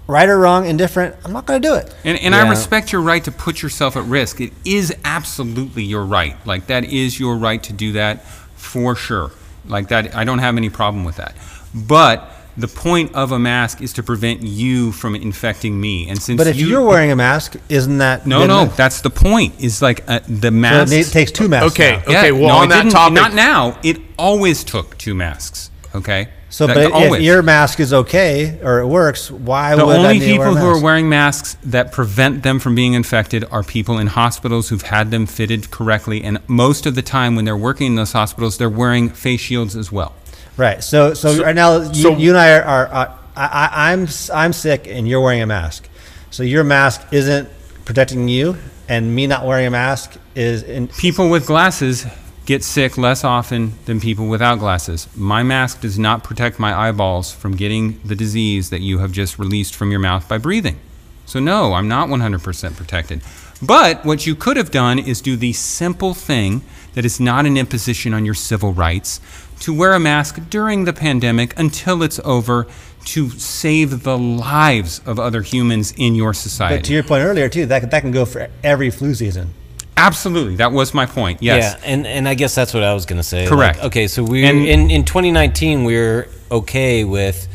right 0.08 0.28
or 0.28 0.40
wrong, 0.40 0.66
indifferent. 0.66 1.16
I'm 1.24 1.32
not 1.32 1.46
going 1.46 1.62
to 1.62 1.68
do 1.68 1.76
it. 1.76 1.96
And, 2.04 2.20
and 2.20 2.36
I 2.36 2.50
respect 2.50 2.92
your 2.92 3.02
right 3.02 3.24
to 3.24 3.32
put 3.32 3.62
yourself 3.62 3.96
at 3.96 4.04
risk. 4.06 4.42
It 4.42 4.54
is 4.66 4.96
absolutely 5.06 5.84
your 5.84 6.04
right. 6.04 6.36
Like 6.46 6.68
that 6.68 6.86
is 6.86 7.20
your 7.20 7.38
right 7.38 7.62
to 7.64 7.74
do 7.74 7.94
that 7.94 8.26
for 8.56 8.96
sure. 8.96 9.32
Like 9.66 9.90
that, 9.90 10.16
I 10.16 10.24
don't 10.24 10.40
have 10.40 10.58
any 10.58 10.70
problem 10.70 11.04
with 11.04 11.18
that. 11.18 11.36
But 11.74 12.33
the 12.56 12.68
point 12.68 13.14
of 13.16 13.32
a 13.32 13.40
mask 13.40 13.82
is 13.82 13.94
to 13.94 14.04
prevent 14.04 14.44
you 14.44 14.92
from 14.92 15.16
infecting 15.16 15.80
me. 15.82 16.08
And 16.10 16.22
since 16.22 16.38
But 16.38 16.48
if 16.48 16.56
you, 16.58 16.68
you, 16.68 16.78
are 16.78 16.86
wearing 16.86 17.12
a 17.12 17.16
mask, 17.16 17.56
isn't 17.70 17.98
that 17.98 18.28
no, 18.28 18.46
no, 18.46 18.62
enough? 18.62 18.78
that's 18.78 19.02
the 19.02 19.10
point. 19.10 19.60
Is 19.60 19.82
like 19.82 20.04
uh, 20.10 20.20
the 20.28 20.50
So 20.50 20.52
mask. 20.52 20.94
it 20.94 21.06
takes 21.12 21.32
two 21.32 21.48
masks. 21.48 21.74
Okay. 21.74 22.02
now. 22.08 22.20
Okay, 22.20 22.32
well, 22.32 22.50
no, 22.50 22.56
on 22.58 22.70
that 22.70 22.84
didn't- 22.84 22.92
topic- 22.94 23.16
not 23.16 23.34
now. 23.34 23.80
It 23.84 23.98
always 24.18 24.64
took 24.64 24.98
two 24.98 25.16
masks. 25.16 25.72
Okay. 25.96 26.28
So, 26.50 26.68
That- 26.68 26.92
but 26.92 27.14
if 27.16 27.22
your 27.24 27.42
mask 27.42 27.80
is 27.80 27.92
okay 27.94 28.60
or 28.62 28.78
it 28.80 28.86
works, 28.86 29.32
why 29.32 29.76
The 29.76 29.84
would 29.88 29.96
I 29.96 30.00
only 30.00 30.20
need 30.20 30.34
to 30.34 30.38
wear 30.38 30.50
people 30.50 30.58
a 30.58 30.62
who 30.62 30.68
are 30.68 30.80
wearing 30.80 31.10
masks 31.10 31.58
that 31.64 31.92
prevent 31.92 32.44
them 32.44 32.60
from 32.60 32.76
being 32.76 32.94
infected 32.94 33.44
are 33.50 33.64
people 33.64 33.98
in 33.98 34.06
hospitals 34.06 34.70
who've 34.70 34.84
had 34.84 35.10
them 35.10 35.26
fitted 35.26 35.72
correctly. 35.72 36.24
And 36.24 36.38
most 36.48 36.86
of 36.86 36.94
the 36.94 37.02
time, 37.02 37.36
when 37.36 37.46
they're 37.46 37.58
working 37.58 37.88
in 37.88 37.96
those 37.96 38.12
hospitals, 38.12 38.60
they're 38.60 38.70
wearing 38.70 39.10
face 39.10 39.42
shields 39.42 39.76
as 39.76 39.92
well. 39.92 40.14
Right. 40.58 40.84
So, 40.84 41.14
so, 41.14 41.44
right 41.44 41.56
now, 41.56 41.82
you, 41.82 41.94
so- 41.94 42.18
you 42.18 42.30
and 42.30 42.38
I 42.38 42.58
are, 42.60 42.64
are, 42.64 42.88
are 42.88 43.20
I, 43.36 43.46
I, 43.46 43.92
I'm, 43.92 44.08
I'm 44.34 44.54
sick 44.54 44.88
and 44.88 45.08
you're 45.08 45.22
wearing 45.22 45.42
a 45.42 45.48
mask. 45.48 45.90
So 46.30 46.44
your 46.44 46.64
mask 46.64 47.02
isn't 47.12 47.50
protecting 47.86 48.28
you, 48.28 48.58
and 48.88 49.16
me 49.16 49.28
not 49.28 49.46
wearing 49.46 49.68
a 49.68 49.72
mask 49.72 50.18
is 50.36 50.64
in. 50.64 50.88
People 50.88 51.30
with 51.30 51.48
glasses 51.48 52.06
get 52.46 52.64
sick 52.64 52.98
less 52.98 53.24
often 53.24 53.74
than 53.86 54.00
people 54.00 54.28
without 54.28 54.60
glasses. 54.60 55.08
My 55.16 55.44
mask 55.44 55.82
does 55.82 55.98
not 55.98 56.24
protect 56.24 56.60
my 56.60 56.74
eyeballs 56.74 57.32
from 57.32 57.56
getting 57.56 58.00
the 58.04 58.16
disease 58.16 58.70
that 58.72 58.82
you 58.82 59.00
have 59.00 59.12
just 59.12 59.40
released 59.40 59.76
from 59.76 59.92
your 59.92 60.00
mouth 60.00 60.28
by 60.28 60.38
breathing. 60.38 60.80
So, 61.26 61.40
no, 61.40 61.74
I'm 61.74 61.88
not 61.88 62.10
100% 62.10 62.76
protected. 62.76 63.22
But 63.62 64.04
what 64.04 64.28
you 64.28 64.36
could 64.36 64.58
have 64.58 64.72
done 64.72 65.00
is 65.00 65.22
do 65.22 65.38
the 65.38 65.54
simple 65.54 66.14
thing 66.14 66.64
that 66.96 67.06
is 67.06 67.20
not 67.20 67.46
an 67.46 67.56
imposition 67.56 68.14
on 68.14 68.26
your 68.26 68.34
civil 68.34 68.74
rights 68.74 69.22
to 69.64 69.74
wear 69.74 69.94
a 69.94 70.00
mask 70.00 70.42
during 70.50 70.84
the 70.84 70.92
pandemic 70.92 71.58
until 71.58 72.04
it's 72.04 72.20
over 72.26 72.68
to 73.06 73.30
save 73.30 74.04
the 74.04 74.18
lives 74.18 75.00
of 75.06 75.20
other 75.20 75.42
humans 75.42 75.94
in 75.96 76.16
your 76.16 76.34
society. 76.34 76.76
But 76.76 76.86
to 76.86 76.94
your 76.94 77.04
point 77.04 77.24
earlier 77.24 77.48
too, 77.48 77.66
that 77.68 77.90
that 77.90 78.02
can 78.02 78.12
go 78.12 78.26
for 78.26 78.50
every 78.62 78.90
flu 78.90 79.14
season. 79.14 79.54
Absolutely. 79.96 80.58
That 80.58 80.74
was 80.74 80.94
my 80.94 81.06
point. 81.06 81.42
Yes. 81.42 81.78
Yeah, 81.80 81.94
and, 81.94 82.06
and 82.06 82.28
I 82.28 82.34
guess 82.34 82.54
that's 82.54 82.74
what 82.74 82.84
I 82.84 82.94
was 82.94 83.06
going 83.06 83.20
to 83.20 83.24
say. 83.24 83.48
Correct. 83.48 83.78
Like, 83.78 83.86
okay, 83.88 84.08
so 84.08 84.22
we 84.22 84.44
in 84.44 84.92
in 84.92 85.06
2019 85.06 85.86
we're 85.86 86.28
okay 86.52 87.06
with 87.06 87.48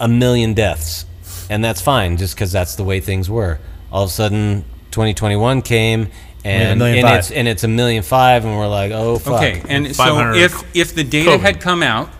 a 0.00 0.08
million 0.08 0.54
deaths, 0.54 1.06
and 1.48 1.64
that's 1.64 1.80
fine, 1.80 2.16
just 2.16 2.34
because 2.34 2.50
that's 2.50 2.74
the 2.74 2.82
way 2.82 2.98
things 2.98 3.30
were. 3.30 3.60
All 3.92 4.04
of 4.04 4.10
a 4.10 4.12
sudden, 4.12 4.64
2021 4.90 5.62
came, 5.62 6.08
and 6.44 6.78
million 6.78 6.98
and 6.98 7.08
five. 7.08 7.18
it's 7.18 7.30
and 7.30 7.48
it's 7.48 7.64
a 7.64 7.68
million 7.68 8.02
five, 8.02 8.44
and 8.44 8.56
we're 8.56 8.68
like, 8.68 8.92
oh 8.92 9.18
fuck. 9.18 9.34
Okay, 9.34 9.62
and 9.68 9.94
so 9.94 10.32
if 10.34 10.64
if 10.76 10.94
the 10.94 11.04
data 11.04 11.30
COVID. 11.30 11.40
had 11.40 11.60
come 11.60 11.82
out 11.82 12.10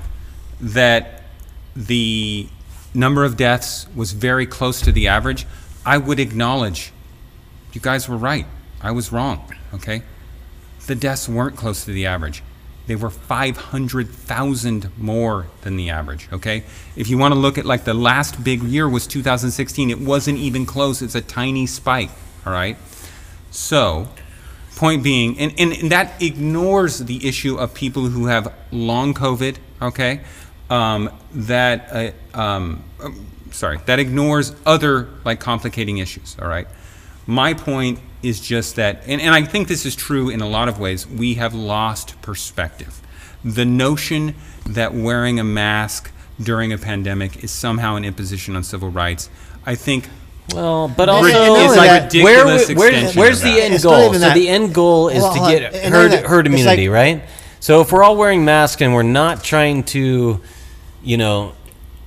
that 0.60 1.24
the 1.74 2.48
number 2.94 3.24
of 3.24 3.36
deaths 3.36 3.86
was 3.94 4.12
very 4.12 4.46
close 4.46 4.80
to 4.82 4.92
the 4.92 5.08
average, 5.08 5.46
I 5.84 5.98
would 5.98 6.20
acknowledge 6.20 6.92
you 7.72 7.80
guys 7.80 8.08
were 8.08 8.16
right. 8.16 8.46
I 8.80 8.90
was 8.92 9.12
wrong. 9.12 9.52
Okay, 9.74 10.02
the 10.86 10.94
deaths 10.94 11.28
weren't 11.28 11.56
close 11.56 11.84
to 11.84 11.92
the 11.92 12.06
average. 12.06 12.42
They 12.86 12.96
were 12.96 13.10
500,000 13.10 14.98
more 14.98 15.46
than 15.60 15.76
the 15.76 15.90
average, 15.90 16.28
okay? 16.32 16.64
If 16.96 17.08
you 17.08 17.16
want 17.16 17.32
to 17.32 17.38
look 17.38 17.56
at 17.56 17.64
like 17.64 17.84
the 17.84 17.94
last 17.94 18.42
big 18.42 18.62
year 18.62 18.88
was 18.88 19.06
2016, 19.06 19.88
it 19.88 20.00
wasn't 20.00 20.38
even 20.38 20.66
close. 20.66 21.00
It's 21.00 21.14
a 21.14 21.20
tiny 21.20 21.66
spike, 21.66 22.10
all 22.44 22.52
right? 22.52 22.76
So, 23.52 24.08
point 24.76 25.02
being, 25.02 25.38
and, 25.38 25.52
and, 25.58 25.72
and 25.72 25.92
that 25.92 26.20
ignores 26.22 26.98
the 26.98 27.28
issue 27.28 27.56
of 27.56 27.74
people 27.74 28.06
who 28.06 28.26
have 28.26 28.52
long 28.72 29.12
COVID, 29.12 29.58
okay? 29.80 30.22
Um, 30.70 31.10
that, 31.34 32.14
uh, 32.34 32.40
um, 32.40 32.82
um, 32.98 33.26
sorry, 33.50 33.78
that 33.84 33.98
ignores 33.98 34.54
other 34.64 35.10
like 35.24 35.38
complicating 35.38 35.98
issues, 35.98 36.34
all 36.40 36.48
right? 36.48 36.66
My 37.26 37.52
point 37.52 38.00
is 38.22 38.40
just 38.40 38.76
that, 38.76 39.02
and, 39.06 39.20
and 39.20 39.34
I 39.34 39.42
think 39.42 39.68
this 39.68 39.84
is 39.84 39.94
true 39.94 40.30
in 40.30 40.40
a 40.40 40.48
lot 40.48 40.68
of 40.68 40.80
ways, 40.80 41.06
we 41.06 41.34
have 41.34 41.54
lost 41.54 42.20
perspective. 42.22 43.02
The 43.44 43.66
notion 43.66 44.34
that 44.66 44.94
wearing 44.94 45.38
a 45.38 45.44
mask 45.44 46.10
during 46.40 46.72
a 46.72 46.78
pandemic 46.78 47.44
is 47.44 47.50
somehow 47.50 47.96
an 47.96 48.04
imposition 48.04 48.56
on 48.56 48.64
civil 48.64 48.88
rights, 48.88 49.28
I 49.66 49.74
think 49.74 50.08
Well, 50.54 50.88
but 50.88 51.08
also 51.08 51.26
and 51.28 51.34
not 51.34 51.58
is 51.58 51.64
only 51.64 51.76
like 51.76 52.10
that, 52.10 52.14
where, 52.22 52.44
ridiculous 52.44 52.76
where's, 52.76 53.16
where's 53.16 53.40
the 53.40 53.60
end 53.60 53.74
It's 53.74 53.84
goal? 53.84 54.12
So 54.12 54.18
that. 54.18 54.34
the 54.34 54.48
end 54.48 54.74
goal 54.74 55.08
is 55.08 55.22
Hold 55.22 55.34
to 55.36 55.40
get 55.40 55.74
and 55.74 55.94
herd, 55.94 56.10
then- 56.10 56.24
herd 56.24 56.46
immunity, 56.46 56.88
like- 56.88 56.94
right? 56.94 57.22
So 57.60 57.80
if 57.80 57.92
we're 57.92 58.02
all 58.02 58.16
wearing 58.16 58.44
masks 58.44 58.82
and 58.82 58.92
we're 58.92 59.04
not 59.04 59.44
trying 59.44 59.84
to, 59.84 60.40
you 61.04 61.16
know, 61.16 61.52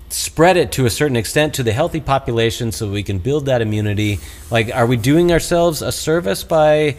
spread 0.09 0.57
it 0.57 0.73
to 0.73 0.85
a 0.85 0.89
certain 0.89 1.15
extent 1.15 1.53
to 1.55 1.63
the 1.63 1.71
healthy 1.71 2.01
population 2.01 2.71
so 2.71 2.91
we 2.91 3.03
can 3.03 3.19
build 3.19 3.45
that 3.45 3.61
immunity, 3.61 4.19
like 4.51 4.69
are 4.75 4.85
we 4.85 4.97
doing 4.97 5.31
ourselves 5.31 5.81
a 5.81 5.91
service 5.93 6.43
by 6.43 6.97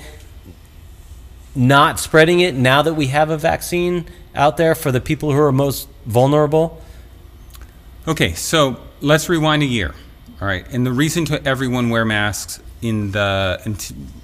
not 1.55 2.01
spreading 2.01 2.41
it 2.41 2.55
now 2.55 2.83
that 2.83 2.95
we 2.95 3.07
have 3.09 3.31
a 3.31 3.37
vaccine 3.39 4.07
out 4.35 4.57
there 4.57 4.75
for 4.75 4.91
the 4.91 5.01
people 5.01 5.33
who 5.33 5.39
are 5.39 5.53
most 5.53 5.89
vulnerable? 6.07 6.83
Okay, 8.09 8.33
so 8.35 8.77
let's 9.01 9.29
rewind 9.29 9.63
a 9.63 9.67
year. 9.67 9.95
All 10.41 10.47
right, 10.47 10.67
and 10.71 10.87
the 10.87 10.93
reason 10.93 11.25
to 11.27 11.47
everyone 11.47 11.89
wear 11.89 12.05
masks 12.05 12.61
in 12.83 13.11
the 13.11 13.59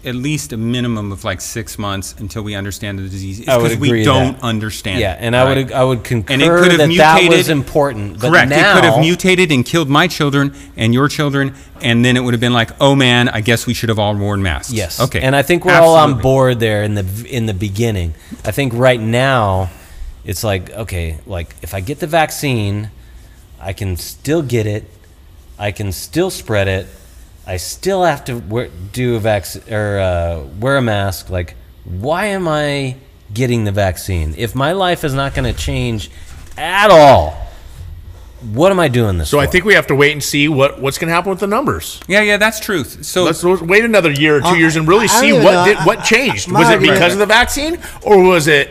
at 0.05 0.15
least 0.15 0.53
a 0.53 0.57
minimum 0.59 1.11
of 1.11 1.25
like 1.25 1.41
six 1.41 1.79
months 1.79 2.15
until 2.19 2.43
we 2.43 2.55
understand 2.55 2.99
the 2.99 3.09
disease 3.09 3.41
is 3.41 3.47
because 3.47 3.77
we 3.79 4.05
don't 4.05 4.35
that. 4.35 4.43
understand. 4.43 5.01
Yeah, 5.01 5.17
and 5.19 5.35
I 5.35 5.45
right? 5.45 5.57
would 5.57 5.73
I 5.73 5.85
would 5.85 6.05
concur 6.05 6.35
And 6.35 6.43
it 6.43 6.49
could 6.49 6.71
have 6.73 6.79
that 6.79 6.97
that 6.97 7.29
was 7.29 7.49
important. 7.49 8.21
But 8.21 8.31
Correct. 8.31 8.51
Now, 8.51 8.73
it 8.73 8.75
could 8.75 8.85
have 8.85 9.01
mutated 9.01 9.51
and 9.51 9.65
killed 9.65 9.89
my 9.89 10.07
children 10.07 10.55
and 10.77 10.93
your 10.93 11.09
children, 11.09 11.55
and 11.81 12.05
then 12.05 12.17
it 12.17 12.21
would 12.21 12.35
have 12.35 12.41
been 12.41 12.53
like, 12.53 12.71
oh 12.81 12.95
man, 12.95 13.31
I 13.31 13.41
guess 13.41 13.67
we 13.67 13.73
should 13.73 13.89
have 13.89 13.99
all 13.99 14.15
worn 14.15 14.43
masks. 14.43 14.73
Yes. 14.73 15.01
Okay. 15.01 15.21
And 15.23 15.35
I 15.35 15.43
think 15.43 15.65
we're 15.65 15.81
all 15.81 15.97
on 15.97 16.21
board 16.21 16.61
there 16.61 16.83
in 16.83 16.95
the 16.95 17.27
in 17.29 17.47
the 17.47 17.55
beginning. 17.55 18.15
I 18.45 18.51
think 18.51 18.75
right 18.75 19.01
now, 19.01 19.71
it's 20.25 20.45
like 20.45 20.71
okay, 20.71 21.19
like 21.27 21.57
if 21.63 21.73
I 21.73 21.81
get 21.81 22.01
the 22.01 22.07
vaccine, 22.07 22.91
I 23.59 23.73
can 23.73 23.97
still 23.97 24.43
get 24.43 24.67
it. 24.67 24.85
I 25.63 25.71
can 25.71 25.93
still 25.93 26.29
spread 26.31 26.67
it. 26.67 26.87
I 27.47 27.57
still 27.57 28.03
have 28.03 28.25
to 28.25 28.35
wear, 28.39 28.69
do 28.93 29.15
a 29.15 29.21
vac 29.21 29.47
or 29.71 29.99
uh, 30.01 30.41
wear 30.59 30.77
a 30.77 30.83
mask. 30.83 31.31
Like, 31.31 31.55
why 31.85 32.27
am 32.27 32.49
I 32.49 32.97
getting 33.33 33.63
the 33.63 33.71
vaccine 33.73 34.35
if 34.37 34.55
my 34.57 34.73
life 34.73 35.05
is 35.05 35.15
not 35.15 35.35
going 35.35 35.53
to 35.53 35.59
change 35.59 36.11
at 36.59 36.91
all? 36.91 37.39
What 38.53 38.73
am 38.73 38.81
I 38.81 38.89
doing 38.89 39.19
this 39.19 39.31
So 39.31 39.37
for? 39.39 39.43
I 39.45 39.47
think 39.47 39.65
we 39.65 39.75
have 39.75 39.87
to 39.87 39.95
wait 39.95 40.11
and 40.11 40.23
see 40.23 40.49
what, 40.49 40.81
what's 40.81 40.99
going 40.99 41.07
to 41.09 41.15
happen 41.15 41.31
with 41.31 41.39
the 41.39 41.47
numbers. 41.47 42.01
Yeah, 42.09 42.23
yeah, 42.23 42.39
that's 42.39 42.59
truth. 42.59 43.05
So 43.05 43.23
Let's 43.23 43.45
let's 43.45 43.63
wait 43.63 43.85
another 43.85 44.11
year 44.11 44.39
or 44.39 44.41
two 44.41 44.47
Uh, 44.49 44.55
years 44.55 44.75
and 44.75 44.89
really 44.89 45.05
I 45.05 45.07
don't 45.07 45.21
see 45.21 45.33
what 45.33 45.53
know. 45.53 45.65
did 45.65 45.77
I- 45.77 45.85
what 45.85 45.99
I- 46.01 46.03
changed. 46.03 46.49
my 46.49 46.59
Was 46.59 46.69
it 46.69 46.73
argument- 46.75 46.99
because 46.99 47.13
of 47.13 47.21
the 47.21 47.27
vaccine, 47.27 47.79
or 48.03 48.21
was 48.21 48.49
it 48.49 48.69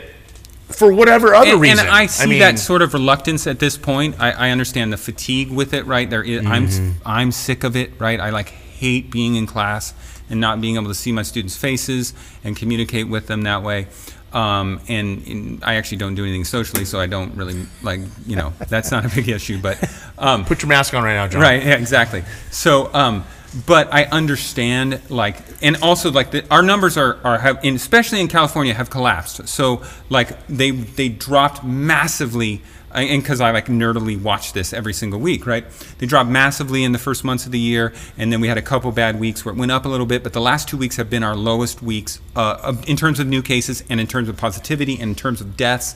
for 0.72 0.93
whatever 0.93 1.34
other 1.35 1.52
and, 1.52 1.61
reason? 1.61 1.85
and 1.85 1.89
I 1.95 2.06
see 2.07 2.30
mean, 2.30 2.39
that 2.39 2.60
sort 2.60 2.81
of 2.81 2.93
reluctance 2.93 3.48
at 3.48 3.60
this 3.60 3.77
point. 3.77 4.15
I, 4.19 4.31
I 4.31 4.49
understand 4.52 4.91
the 4.91 4.98
fatigue 4.98 5.49
with 5.52 5.73
it, 5.73 5.85
right? 5.85 6.10
There, 6.10 6.23
is, 6.23 6.45
I'm 6.45 6.68
Mm-hmm. 6.68 6.91
I'm 7.06 7.31
sick 7.31 7.64
of 7.64 7.76
it, 7.76 7.91
right? 7.99 8.19
I 8.19 8.30
like 8.30 8.49
hate 8.49 9.11
being 9.11 9.35
in 9.35 9.45
class 9.48 9.93
and 10.30 10.39
not 10.39 10.61
being 10.61 10.76
able 10.76 10.88
to 10.88 10.95
see 10.95 11.11
my 11.11 11.23
students' 11.23 11.57
faces 11.57 12.14
and 12.43 12.56
communicate 12.56 13.07
with 13.07 13.27
them 13.27 13.43
that 13.43 13.64
way. 13.64 13.88
Um, 14.34 14.80
and, 14.88 15.27
and 15.27 15.64
I 15.64 15.76
actually 15.76 15.98
don't 15.98 16.15
do 16.15 16.23
anything 16.23 16.45
socially, 16.45 16.85
so 16.85 16.99
I 16.99 17.06
don't 17.07 17.35
really 17.35 17.65
like 17.84 17.99
you 18.26 18.38
know 18.38 18.53
that's 18.69 18.89
not 18.89 19.03
a 19.06 19.10
big 19.14 19.27
issue. 19.38 19.60
But 19.60 19.84
um, 20.18 20.45
put 20.45 20.61
your 20.61 20.69
mask 20.69 20.93
on 20.93 21.03
right 21.03 21.15
now, 21.15 21.27
John. 21.27 21.41
Right. 21.41 21.61
Yeah. 21.64 21.76
Exactly. 21.76 22.23
So, 22.49 22.93
um, 22.93 23.26
but 23.68 23.94
I 23.94 24.06
understand, 24.06 25.02
like, 25.10 25.38
and 25.61 25.78
also 25.82 26.11
like 26.11 26.32
the, 26.32 26.45
our 26.49 26.61
numbers 26.61 26.98
are 26.98 27.19
are 27.23 27.38
have, 27.38 27.64
especially 27.64 28.22
in 28.22 28.28
California, 28.28 28.73
have 28.73 28.90
collapsed. 28.90 29.48
So, 29.48 29.84
like, 30.10 30.48
they 30.48 30.72
they 30.72 31.10
dropped 31.10 31.64
massively. 31.64 32.61
And 32.94 33.23
because 33.23 33.40
I 33.40 33.52
like 33.52 33.68
nerdily 33.68 34.22
watch 34.22 34.52
this 34.52 34.73
every 34.73 34.91
single 34.91 35.18
week, 35.18 35.45
right? 35.45 35.64
They 35.99 36.06
dropped 36.06 36.30
massively 36.30 36.84
in 36.84 36.91
the 36.91 36.99
first 36.99 37.23
months 37.23 37.45
of 37.45 37.53
the 37.53 37.60
year, 37.60 37.94
and 38.18 38.34
then 38.34 38.41
we 38.41 38.49
had 38.49 38.57
a 38.57 38.61
couple 38.61 38.91
bad 38.91 39.18
weeks 39.18 39.45
where 39.45 39.53
it 39.53 39.57
went 39.57 39.72
up 39.72 39.86
a 39.86 39.88
little 39.88 40.06
bit. 40.06 40.23
But 40.23 40.34
the 40.34 40.41
last 40.41 40.68
two 40.68 40.76
weeks 40.76 40.98
have 40.98 41.10
been 41.10 41.23
our 41.23 41.34
lowest 41.34 41.82
weeks 41.82 42.19
uh, 42.36 42.76
in 42.86 42.98
terms 42.98 43.22
of 43.22 43.28
new 43.28 43.41
cases, 43.41 43.82
and 43.90 44.02
in 44.02 44.07
terms 44.07 44.28
of 44.28 44.36
positivity, 44.36 44.95
and 44.95 45.03
in 45.03 45.15
terms 45.15 45.40
of 45.40 45.56
deaths. 45.56 45.95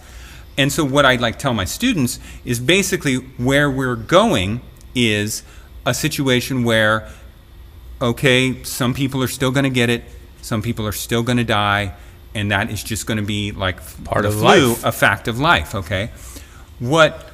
And 0.57 0.71
so 0.71 0.85
what 0.85 1.05
I 1.05 1.17
like 1.17 1.37
tell 1.37 1.53
my 1.53 1.65
students 1.65 2.17
is 2.45 2.61
basically 2.61 3.15
where 3.15 3.69
we're 3.69 3.97
going 3.97 4.61
is 4.95 5.43
a 5.85 5.93
situation 5.93 6.63
where 6.63 7.09
okay, 8.05 8.63
some 8.63 8.93
people 8.93 9.21
are 9.23 9.27
still 9.27 9.51
going 9.51 9.63
to 9.63 9.69
get 9.69 9.89
it, 9.89 10.03
some 10.41 10.61
people 10.61 10.85
are 10.87 10.91
still 10.91 11.23
going 11.23 11.37
to 11.37 11.43
die, 11.43 11.93
and 12.33 12.51
that 12.51 12.69
is 12.69 12.83
just 12.83 13.07
going 13.07 13.17
to 13.17 13.23
be 13.23 13.51
like 13.51 13.77
Part 14.03 14.25
of 14.25 14.33
flu, 14.33 14.69
life. 14.69 14.85
a 14.85 14.91
fact 14.91 15.27
of 15.27 15.39
life, 15.39 15.73
okay? 15.75 16.11
What 16.79 17.29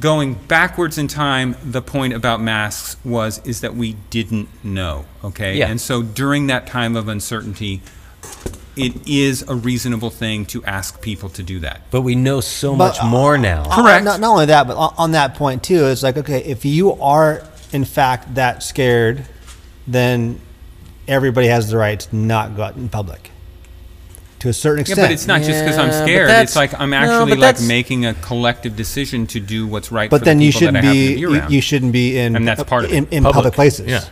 going 0.00 0.34
backwards 0.34 0.98
in 0.98 1.06
time, 1.06 1.54
the 1.62 1.82
point 1.82 2.12
about 2.14 2.40
masks 2.40 2.96
was 3.04 3.40
is 3.46 3.60
that 3.60 3.74
we 3.74 3.94
didn't 4.10 4.48
know, 4.64 5.04
okay? 5.22 5.56
Yeah. 5.56 5.68
And 5.68 5.80
so 5.80 6.02
during 6.02 6.48
that 6.48 6.66
time 6.66 6.96
of 6.96 7.06
uncertainty, 7.08 7.82
it 8.76 9.06
is 9.06 9.42
a 9.46 9.54
reasonable 9.54 10.10
thing 10.10 10.46
to 10.46 10.64
ask 10.64 11.00
people 11.02 11.28
to 11.30 11.42
do 11.42 11.60
that. 11.60 11.82
But 11.90 12.00
we 12.00 12.14
know 12.14 12.40
so 12.40 12.74
But, 12.74 12.96
much 12.98 13.04
more 13.04 13.36
now. 13.36 13.64
Uh, 13.64 13.82
Correct. 13.82 14.04
Not, 14.04 14.20
not 14.20 14.30
only 14.32 14.46
that, 14.46 14.66
but 14.66 14.76
on, 14.76 14.94
on 14.96 15.10
that 15.12 15.34
point 15.34 15.62
too, 15.62 15.86
it's 15.86 16.02
like 16.02 16.16
okay, 16.16 16.38
if 16.44 16.64
you 16.64 16.94
are 16.94 17.46
in 17.72 17.84
fact 17.84 18.34
that 18.36 18.62
scared, 18.62 19.26
then 19.86 20.40
everybody 21.08 21.48
has 21.48 21.70
the 21.70 21.76
right 21.76 21.98
to 22.00 22.16
not 22.16 22.56
go 22.56 22.62
out 22.62 22.76
in 22.76 22.88
public. 22.88 23.30
To 24.40 24.48
a 24.48 24.52
certain 24.54 24.80
extent. 24.80 24.98
Yeah, 24.98 25.04
extent. 25.04 25.08
but 25.08 25.12
it's 25.12 25.26
not 25.26 25.42
just 25.42 25.64
because 25.64 25.78
I'm 25.78 25.92
scared. 25.92 26.30
It's 26.30 26.56
like 26.56 26.78
I'm 26.80 26.94
actually 26.94 27.32
but 27.32 27.38
like 27.40 27.60
making 27.60 28.06
a 28.06 28.14
collective 28.14 28.74
decision 28.74 29.26
to 29.28 29.40
do 29.40 29.66
what's 29.66 29.92
right. 29.92 30.08
But 30.08 30.20
for 30.20 30.24
then 30.24 30.38
the 30.38 30.46
you 30.46 30.52
people 30.52 30.72
that 30.72 30.82
shouldn't 30.82 30.94
be, 30.94 31.14
be 31.14 31.20
you, 31.20 31.48
you 31.48 31.60
shouldn't 31.60 31.92
be 31.92 32.18
in 32.18 32.36
And 32.36 32.48
that's 32.48 32.64
part 32.64 32.86
of 32.86 32.92
in, 32.92 33.04
it. 33.04 33.12
in 33.12 33.22
public, 33.24 33.52
places. 33.52 33.86
Yeah. 33.86 34.04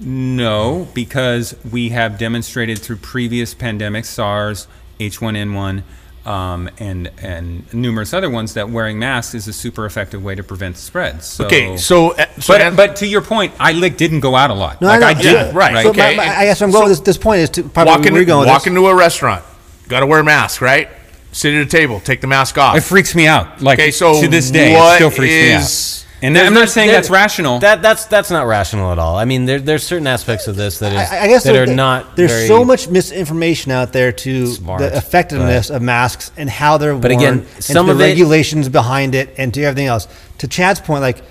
No, 0.00 0.88
because 0.94 1.56
we 1.70 1.90
have 1.90 2.18
demonstrated 2.18 2.80
through 2.80 2.96
previous 2.96 3.54
pandemics, 3.54 4.06
SARS, 4.06 4.66
H1N1, 4.98 5.82
um, 6.26 6.68
and 6.78 7.10
and 7.22 7.72
numerous 7.72 8.12
other 8.12 8.28
ones, 8.28 8.54
that 8.54 8.68
wearing 8.68 8.98
masks 8.98 9.34
is 9.34 9.46
a 9.48 9.52
super 9.52 9.86
effective 9.86 10.22
way 10.24 10.34
to 10.34 10.42
prevent 10.42 10.74
the 10.74 10.80
spread. 10.80 11.22
So, 11.22 11.46
Okay, 11.46 11.76
so, 11.76 12.10
uh, 12.12 12.26
so 12.40 12.52
but 12.54 12.60
An- 12.60 12.76
but 12.76 12.96
to 12.96 13.06
your 13.06 13.22
point, 13.22 13.52
I 13.60 13.72
like 13.72 13.96
didn't 13.96 14.20
go 14.20 14.34
out 14.34 14.50
a 14.50 14.54
lot. 14.54 14.80
No, 14.82 14.88
like 14.88 15.02
I 15.02 15.10
I, 15.10 15.12
know. 15.14 15.22
did, 15.22 15.32
Yeah, 15.32 15.52
right, 15.54 15.82
So 15.84 15.90
okay, 15.90 16.16
my- 16.16 16.26
my- 16.26 16.36
I 16.36 16.44
guess 16.46 16.60
I'm 16.60 16.70
going 16.72 16.84
so- 16.84 16.88
with 16.90 16.98
this, 17.04 17.16
this 17.16 17.18
point 17.22 17.40
is 17.42 17.50
to 17.50 17.62
probably 17.62 17.92
walk, 17.92 18.00
where 18.00 18.08
into, 18.08 18.24
going 18.24 18.48
walk 18.48 18.66
into 18.66 18.86
a 18.88 18.94
restaurant, 18.94 19.44
got 19.88 20.00
to 20.00 20.06
wear 20.06 20.20
a 20.20 20.24
mask, 20.24 20.60
right? 20.60 20.88
Sit 21.32 21.54
at 21.54 21.60
a 21.62 21.66
table, 21.66 22.00
take 22.00 22.20
the 22.20 22.26
mask 22.26 22.58
off. 22.58 22.76
It 22.76 22.80
freaks 22.80 23.14
me 23.14 23.26
out. 23.26 23.60
Like 23.62 23.78
Okay, 23.78 23.90
so 23.90 24.20
to 24.20 24.26
this 24.28 24.50
day, 24.50 24.74
it 24.74 24.94
still 24.96 25.10
freaks 25.10 25.32
me 25.34 25.52
out. 25.52 26.05
And 26.26 26.36
I'm 26.38 26.54
not 26.54 26.68
saying 26.68 26.88
There- 26.88 26.96
that's 26.96 27.10
rational. 27.10 27.58
That 27.60 27.82
that's 27.82 28.06
that's 28.06 28.30
not 28.30 28.46
rational 28.46 28.90
at 28.92 28.98
all. 28.98 29.16
I 29.16 29.24
mean, 29.24 29.44
there, 29.46 29.60
there's 29.60 29.84
certain 29.84 30.06
aspects 30.06 30.48
of 30.48 30.56
this 30.56 30.78
that 30.80 30.92
is 30.92 30.98
I, 30.98 31.24
I 31.24 31.28
guess 31.28 31.44
that 31.44 31.52
there- 31.52 31.62
are 31.62 31.66
not. 31.66 32.16
There's 32.16 32.30
very, 32.32 32.48
so 32.48 32.64
much 32.64 32.88
misinformation 32.88 33.70
out 33.72 33.92
there 33.92 34.12
to 34.12 34.46
Smart, 34.46 34.80
the 34.80 34.96
effectiveness 34.96 35.70
of 35.70 35.82
masks 35.82 36.32
and 36.36 36.50
how 36.50 36.78
they're 36.78 36.94
But 36.94 37.12
worn, 37.12 37.22
again, 37.22 37.46
and 37.54 37.64
some 37.64 37.86
to 37.86 37.92
of 37.92 37.98
the 37.98 38.04
it- 38.04 38.08
regulations 38.08 38.68
behind 38.68 39.14
it, 39.14 39.34
and 39.38 39.52
to 39.54 39.62
everything 39.62 39.86
else. 39.86 40.08
To 40.38 40.48
Chad's 40.48 40.80
point, 40.80 41.02
like 41.02 41.22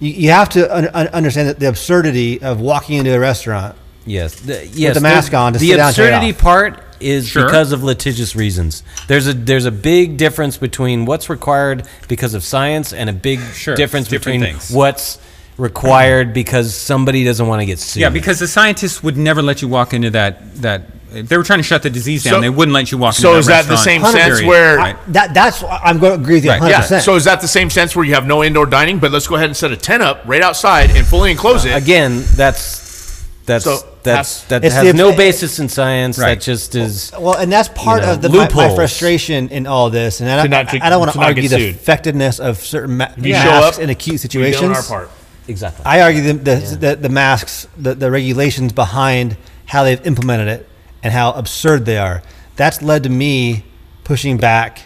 you, 0.00 0.10
you 0.12 0.30
have 0.30 0.48
to 0.50 0.74
un, 0.74 0.88
un- 0.94 1.08
understand 1.08 1.56
the 1.58 1.68
absurdity 1.68 2.40
of 2.42 2.60
walking 2.60 2.98
into 2.98 3.14
a 3.14 3.18
restaurant. 3.18 3.74
Yes, 4.06 4.36
the, 4.40 4.66
yes. 4.72 4.94
the 4.94 5.00
mask 5.02 5.34
on 5.34 5.52
to 5.52 5.58
the 5.58 5.68
sit 5.68 5.76
down 5.76 5.88
and 5.88 5.90
absurdity 5.98 6.30
off. 6.32 6.38
part 6.38 6.82
is 7.00 7.26
Sure. 7.28 7.44
because 7.46 7.72
of 7.72 7.82
litigious 7.82 8.34
reasons. 8.36 8.82
There's 9.06 9.26
a 9.26 9.32
there's 9.32 9.64
a 9.66 9.70
big 9.70 10.16
difference 10.16 10.56
between 10.56 11.04
what's 11.06 11.28
required 11.30 11.84
because 12.08 12.34
of 12.34 12.44
science 12.44 12.92
and 12.92 13.08
a 13.08 13.12
big 13.12 13.40
Sure, 13.54 13.74
difference 13.74 14.08
between 14.08 14.40
things. 14.40 14.70
what's 14.70 15.18
required 15.56 16.32
because 16.32 16.74
somebody 16.74 17.24
doesn't 17.24 17.46
want 17.46 17.60
to 17.60 17.66
get 17.66 17.78
sued. 17.78 18.00
yeah, 18.00 18.08
because 18.10 18.38
the 18.38 18.46
scientists 18.46 19.02
would 19.02 19.16
never 19.16 19.42
let 19.42 19.60
you 19.62 19.68
walk 19.68 19.92
into 19.94 20.10
that 20.10 20.62
that. 20.62 20.82
If 21.10 21.26
they 21.30 21.38
were 21.38 21.42
trying 21.42 21.60
to 21.60 21.62
shut 21.62 21.82
the 21.82 21.88
disease 21.88 22.22
down, 22.22 22.34
So- 22.34 22.40
they 22.42 22.50
wouldn't 22.50 22.74
let 22.74 22.92
you 22.92 22.98
walk 22.98 23.14
into 23.16 23.22
that. 23.22 23.28
so 23.28 23.30
into 23.30 23.38
is 23.40 23.46
that 23.46 23.62
that 23.62 23.68
the 23.70 23.76
same 23.78 24.04
sense 24.04 24.42
where- 24.42 24.76
Right. 24.76 24.96
That 25.14 25.32
that's 25.32 25.64
I'm 25.64 25.98
going 25.98 26.12
to 26.12 26.20
agree 26.22 26.34
with 26.34 26.44
you 26.44 26.50
Right, 26.50 26.60
100. 26.60 26.70
Yeah. 26.70 26.80
percent 26.82 27.02
So 27.02 27.16
is 27.16 27.24
that 27.24 27.40
the 27.40 27.48
same 27.48 27.70
sense 27.70 27.96
where 27.96 28.04
you 28.04 28.12
have 28.12 28.26
no 28.26 28.44
indoor 28.44 28.66
dining, 28.66 28.98
but 28.98 29.10
let's 29.10 29.26
go 29.26 29.36
ahead 29.36 29.46
and 29.46 29.56
set 29.56 29.72
a 29.72 29.76
tent 29.76 30.02
up 30.02 30.22
right 30.26 30.42
outside 30.42 30.90
and 30.90 31.06
fully 31.06 31.30
enclose 31.30 31.64
uh, 31.64 31.70
it? 31.70 31.76
again, 31.76 32.24
that's 32.36 33.24
that's 33.46 33.64
So, 33.64 33.78
that's 34.12 34.40
has- 34.40 34.48
that 34.48 34.64
It's 34.64 34.74
has 34.74 34.86
the- 34.86 34.92
no 34.94 35.14
basis 35.16 35.58
in 35.58 35.68
science. 35.68 36.18
Right. 36.18 36.38
That 36.38 36.44
just 36.44 36.74
is. 36.74 37.12
Well, 37.18 37.34
and 37.36 37.50
that's 37.52 37.68
part 37.70 38.02
know, 38.02 38.12
of 38.12 38.22
the, 38.22 38.28
my, 38.28 38.36
my 38.36 38.42
loopholes. 38.44 38.74
frustration 38.74 39.48
in 39.50 39.66
all 39.66 39.90
this. 39.90 40.20
And 40.20 40.28
I, 40.30 40.42
To 40.42 40.48
not- 40.48 40.68
to- 40.70 40.84
I 40.84 40.90
don't 40.90 40.98
want 41.00 41.10
to 41.12 41.18
to 41.18 41.20
not 41.20 41.26
argue 41.28 41.42
get 41.42 41.50
the 41.50 41.58
sued. 41.58 41.74
effectiveness 41.76 42.40
of 42.40 42.58
certain 42.58 42.96
ma- 42.96 43.08
you 43.16 43.32
masks 43.32 43.48
show 43.76 43.78
up, 43.78 43.78
in 43.84 43.90
acute 43.90 44.14
We 44.14 44.18
situations. 44.18 44.60
done 44.62 44.72
our 44.76 44.82
part. 44.82 45.10
Exactly. 45.46 45.84
I 45.86 46.00
argue 46.02 46.22
the 46.22 46.32
the, 46.34 46.76
the, 46.76 46.96
the 46.96 47.08
masks, 47.08 47.66
the, 47.76 47.94
the 47.94 48.10
regulations 48.10 48.72
behind 48.72 49.36
how 49.66 49.84
they've 49.84 50.04
implemented 50.06 50.48
it, 50.48 50.68
and 51.02 51.12
how 51.12 51.32
absurd 51.32 51.84
they 51.86 51.96
are. 51.98 52.22
That's 52.56 52.82
led 52.82 53.04
to 53.04 53.08
me 53.08 53.64
pushing 54.04 54.36
back 54.36 54.82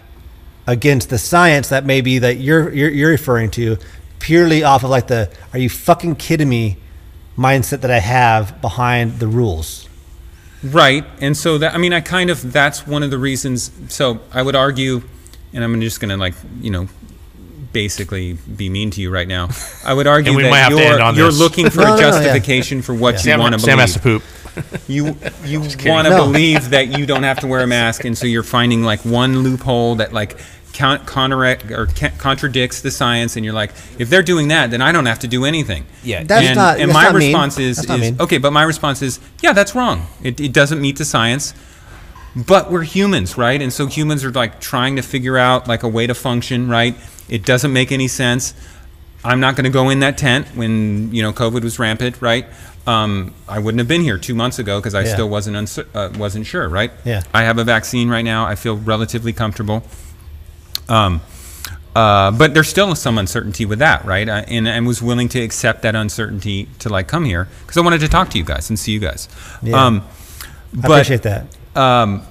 against 0.66 1.10
the 1.10 1.18
science 1.18 1.68
that 1.70 1.84
maybe 1.84 2.18
that 2.20 2.36
you're 2.36 2.72
you're, 2.72 2.90
you're 2.90 3.10
referring 3.10 3.50
to, 3.52 3.76
purely 4.20 4.62
off 4.62 4.84
of 4.84 4.90
like 4.90 5.08
the 5.08 5.28
"Are 5.52 5.58
you 5.58 5.68
fucking 5.68 6.16
kidding 6.16 6.48
me?" 6.48 6.76
Mindset 7.36 7.80
that 7.80 7.90
I 7.90 7.98
have 8.00 8.60
behind 8.60 9.18
the 9.18 9.26
rules. 9.26 9.88
Right. 10.62 11.04
And 11.20 11.36
so 11.36 11.59
that 11.59 11.74
I 11.74 11.78
mean 11.78 11.92
I 11.92 12.00
kind 12.00 12.30
of 12.30 12.52
that's 12.52 12.86
one 12.86 13.02
of 13.02 13.10
the 13.10 13.18
reasons 13.18 13.70
so 13.88 14.20
I 14.32 14.42
would 14.42 14.54
argue 14.54 15.02
and 15.52 15.64
I'm 15.64 15.80
just 15.80 16.00
going 16.00 16.10
to 16.10 16.16
like, 16.16 16.34
you 16.60 16.70
know, 16.70 16.88
basically 17.72 18.34
be 18.34 18.68
mean 18.68 18.90
to 18.92 19.00
you 19.00 19.10
right 19.10 19.26
now. 19.28 19.48
I 19.84 19.92
would 19.94 20.06
argue 20.06 20.30
And 20.32 20.36
we 20.36 20.42
might 20.44 20.50
that 20.50 20.70
have 20.70 20.78
to 20.78 20.84
end 20.84 21.16
you're 21.16 21.24
you're 21.26 21.32
looking 21.32 21.68
for 21.70 21.80
No, 21.80 21.84
no, 21.88 21.94
a 21.94 21.96
no, 21.96 22.02
yeah. 22.06 22.10
justification 22.10 22.82
for 22.82 22.94
what 22.94 23.14
you 23.14 23.18
Sam, 23.20 23.40
want 23.40 23.54
to 23.54 23.59
believe. 23.59 23.70
Sam 23.70 23.78
has 23.78 23.94
to 23.94 23.98
poop. 24.00 24.22
You 24.86 25.16
you 25.44 25.60
want 25.60 26.06
to 26.06 26.10
No. 26.10 26.24
believe 26.26 26.70
that 26.70 26.96
you 26.98 27.06
don't 27.06 27.22
have 27.24 27.40
to 27.40 27.46
wear 27.46 27.62
a 27.62 27.66
mask 27.66 28.04
and 28.04 28.16
so 28.16 28.26
you're 28.26 28.42
finding 28.42 28.82
like 28.82 29.00
one 29.04 29.38
loophole 29.42 29.96
that 29.96 30.12
like 30.12 30.38
or 30.80 31.86
contradicts 32.18 32.80
the 32.80 32.90
science 32.90 33.36
and 33.36 33.44
you're 33.44 33.54
like 33.54 33.70
if 33.98 34.08
they're 34.10 34.22
doing 34.22 34.48
that 34.48 34.70
then 34.70 34.80
I 34.82 34.92
don't 34.92 35.06
have 35.06 35.18
to 35.20 35.28
do 35.28 35.44
anything. 35.44 35.86
Yeah. 36.02 36.24
That's 36.24 36.46
and, 36.46 36.56
not- 36.56 36.80
and 36.80 36.90
that's 36.90 36.94
my 36.94 37.04
not 37.04 37.14
mean. 37.14 37.28
response 37.28 37.58
is, 37.58 37.78
is 37.78 37.88
mean. 37.88 38.20
okay, 38.20 38.38
but 38.38 38.52
my 38.52 38.62
response 38.62 39.02
is, 39.02 39.20
yeah, 39.42 39.52
that's 39.52 39.74
wrong. 39.74 40.06
It, 40.22 40.40
it 40.40 40.52
doesn't 40.52 40.80
meet 40.80 40.96
the 40.98 41.04
science. 41.04 41.54
But 42.34 42.70
we're 42.70 42.82
humans, 42.84 43.36
right? 43.36 43.60
And 43.60 43.70
so 43.70 43.86
humans 43.86 44.24
are 44.24 44.32
like 44.32 44.58
trying 44.58 44.96
to 44.96 45.02
figure 45.02 45.36
out 45.36 45.68
like 45.68 45.82
a 45.82 45.88
way 45.88 46.06
to 46.06 46.14
function, 46.14 46.66
right? 46.68 46.96
It 47.28 47.44
doesn't 47.44 47.72
make 47.72 47.92
any 47.92 48.08
sense. 48.08 48.54
I'm 49.22 49.38
not 49.38 49.54
going 49.54 49.64
to 49.64 49.70
go 49.70 49.90
in 49.90 50.00
that 50.00 50.16
tent 50.16 50.48
when 50.56 51.14
you 51.14 51.22
know 51.22 51.32
COVID 51.34 51.62
was 51.62 51.78
rampant, 51.78 52.22
right? 52.22 52.46
Um, 52.86 53.34
I 53.46 53.58
wouldn't 53.58 53.78
have 53.80 53.86
been 53.86 54.00
here 54.00 54.18
two 54.18 54.34
months 54.34 54.58
ago 54.58 54.80
because 54.80 54.94
I 54.94 55.02
Yeah. 55.02 55.12
still 55.12 55.28
wasn't 55.28 55.78
uh, 55.94 56.08
wasn't 56.16 56.46
sure, 56.46 56.68
right? 56.68 56.90
Yeah. 57.04 57.22
I 57.34 57.42
have 57.42 57.58
a 57.58 57.64
vaccine 57.64 58.08
right 58.08 58.24
now. 58.24 58.46
I 58.46 58.54
feel 58.54 58.76
relatively 58.78 59.32
comfortable. 59.34 59.82
Um, 60.88 61.20
uh, 61.94 62.30
but 62.30 62.54
there's 62.54 62.68
still 62.68 62.94
some 62.94 63.18
uncertainty 63.18 63.66
with 63.66 63.80
that, 63.80 64.04
right? 64.06 64.28
I, 64.28 64.40
and 64.40 64.66
I 64.68 64.80
was 64.80 65.02
willing 65.02 65.28
to 65.30 65.40
accept 65.42 65.82
that 65.82 65.94
uncertainty 65.94 66.68
to 66.78 66.88
like 66.88 67.06
come 67.06 67.24
here 67.24 67.48
because 67.60 67.76
I 67.76 67.82
wanted 67.82 68.00
to 68.00 68.09
talk 68.09 68.30
to 68.30 68.38
you 68.38 68.44
guys 68.44 68.70
and 68.70 68.78
see 68.78 68.92
you 68.92 69.00
guys. 69.00 69.28
Yeah. 69.62 69.84
Um, 69.86 70.02
I 70.82 70.86
appreciate 70.86 71.22
that. 71.22 71.46
um, 71.76 72.22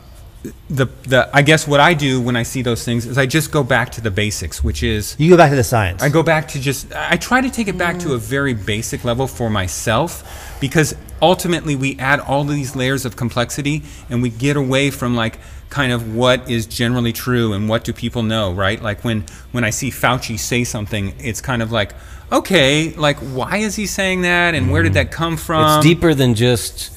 the 0.71 0.87
the 1.03 1.29
I 1.31 1.43
guess 1.43 1.67
what 1.67 1.79
I 1.79 1.93
do 1.93 2.19
when 2.19 2.35
I 2.35 2.41
see 2.41 2.63
those 2.63 2.83
things 2.83 3.05
is 3.05 3.19
I 3.19 3.27
just 3.27 3.51
go 3.51 3.63
back 3.63 3.91
to 3.91 4.01
the 4.01 4.09
basics, 4.09 4.63
which 4.63 4.81
is 4.81 5.15
You 5.19 5.29
go 5.29 5.37
back 5.37 5.51
to 5.51 5.55
the 5.55 5.63
science. 5.63 6.01
I 6.01 6.09
go 6.09 6.23
back 6.23 6.47
to 6.49 6.59
just 6.59 6.91
I 6.95 7.17
try 7.17 7.41
to 7.41 7.49
take 7.51 7.67
it 7.67 7.77
back 7.77 7.99
to 7.99 8.13
a 8.13 8.17
very 8.17 8.55
basic 8.55 9.03
level 9.03 9.27
for 9.27 9.51
myself 9.51 10.57
because 10.59 10.95
ultimately 11.21 11.75
we 11.75 11.95
add 11.99 12.19
all 12.19 12.43
these 12.43 12.75
layers 12.75 13.05
of 13.05 13.15
complexity 13.15 13.83
and 14.09 14.23
we 14.23 14.31
get 14.31 14.57
away 14.57 14.89
from 14.89 15.15
like 15.15 15.37
kind 15.71 15.91
of 15.91 16.13
what 16.13 16.47
is 16.51 16.67
generally 16.67 17.13
true 17.13 17.53
and 17.53 17.67
what 17.67 17.83
do 17.83 17.91
people 17.93 18.21
know, 18.21 18.51
right? 18.53 18.79
Like 18.79 19.03
when 19.03 19.25
when 19.53 19.63
I 19.63 19.71
see 19.71 19.89
Fauci 19.89 20.37
say 20.37 20.63
something, 20.63 21.15
it's 21.17 21.41
kind 21.41 21.63
of 21.63 21.71
like 21.71 21.93
okay, 22.31 22.91
like 22.93 23.17
why 23.17 23.57
is 23.57 23.75
he 23.75 23.87
saying 23.87 24.21
that 24.21 24.53
and 24.53 24.69
where 24.71 24.83
did 24.83 24.93
that 24.93 25.11
come 25.11 25.35
from? 25.37 25.79
it's 25.79 25.85
deeper 25.87 26.13
than 26.13 26.35
just. 26.35 26.91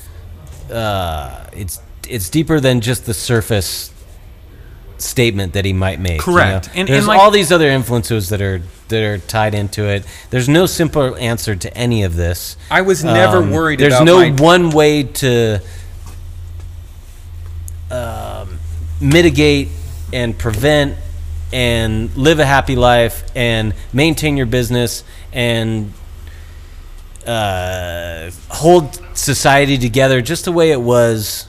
Uh, 0.71 1.47
it's 1.53 1.81
it's 2.09 2.29
deeper 2.29 2.61
than 2.61 2.81
just 2.81 3.07
the 3.07 3.15
surface 3.15 3.91
statement 4.99 5.53
that 5.55 5.65
he 5.65 5.73
might 5.73 6.01
make. 6.01 6.19
you 6.19 6.33
Correct. 6.33 6.69
know? 6.69 6.73
And- 6.81 6.89
There's 6.89 6.99
and 7.01 7.07
like- 7.09 7.19
all 7.21 7.31
these 7.31 7.51
other 7.53 7.69
influences 7.69 8.29
that 8.31 8.41
are 8.41 8.63
that 8.89 9.03
are 9.03 9.19
tied 9.19 9.55
into 9.55 9.85
it. 9.85 10.05
There's 10.31 10.49
no 10.49 10.67
simple 10.67 11.17
answer 11.17 11.57
to 11.57 11.77
any 11.77 12.03
of 12.05 12.17
this. 12.17 12.57
I 12.71 12.81
was 12.83 13.03
never 13.05 13.39
Um, 13.39 13.51
worried 13.51 13.79
There's 13.81 14.01
no 14.01 14.19
my- 14.21 14.31
one 14.31 14.71
way 14.71 15.03
to 15.05 15.61
um, 17.91 18.54
mitigate 19.05 19.69
and 20.13 20.37
prevent 20.37 20.97
and 21.53 22.15
live 22.17 22.41
a 22.41 22.47
happy 22.47 22.75
life 22.75 23.25
and 23.37 23.75
maintain 23.93 24.37
your 24.37 24.47
business 24.47 25.05
and 25.33 25.93
uh, 27.27 28.31
hold 28.49 29.01
society 29.17 29.79
together 29.79 30.21
just 30.21 30.47
the 30.47 30.53
way 30.53 30.73
it 30.73 30.81
was 30.81 31.47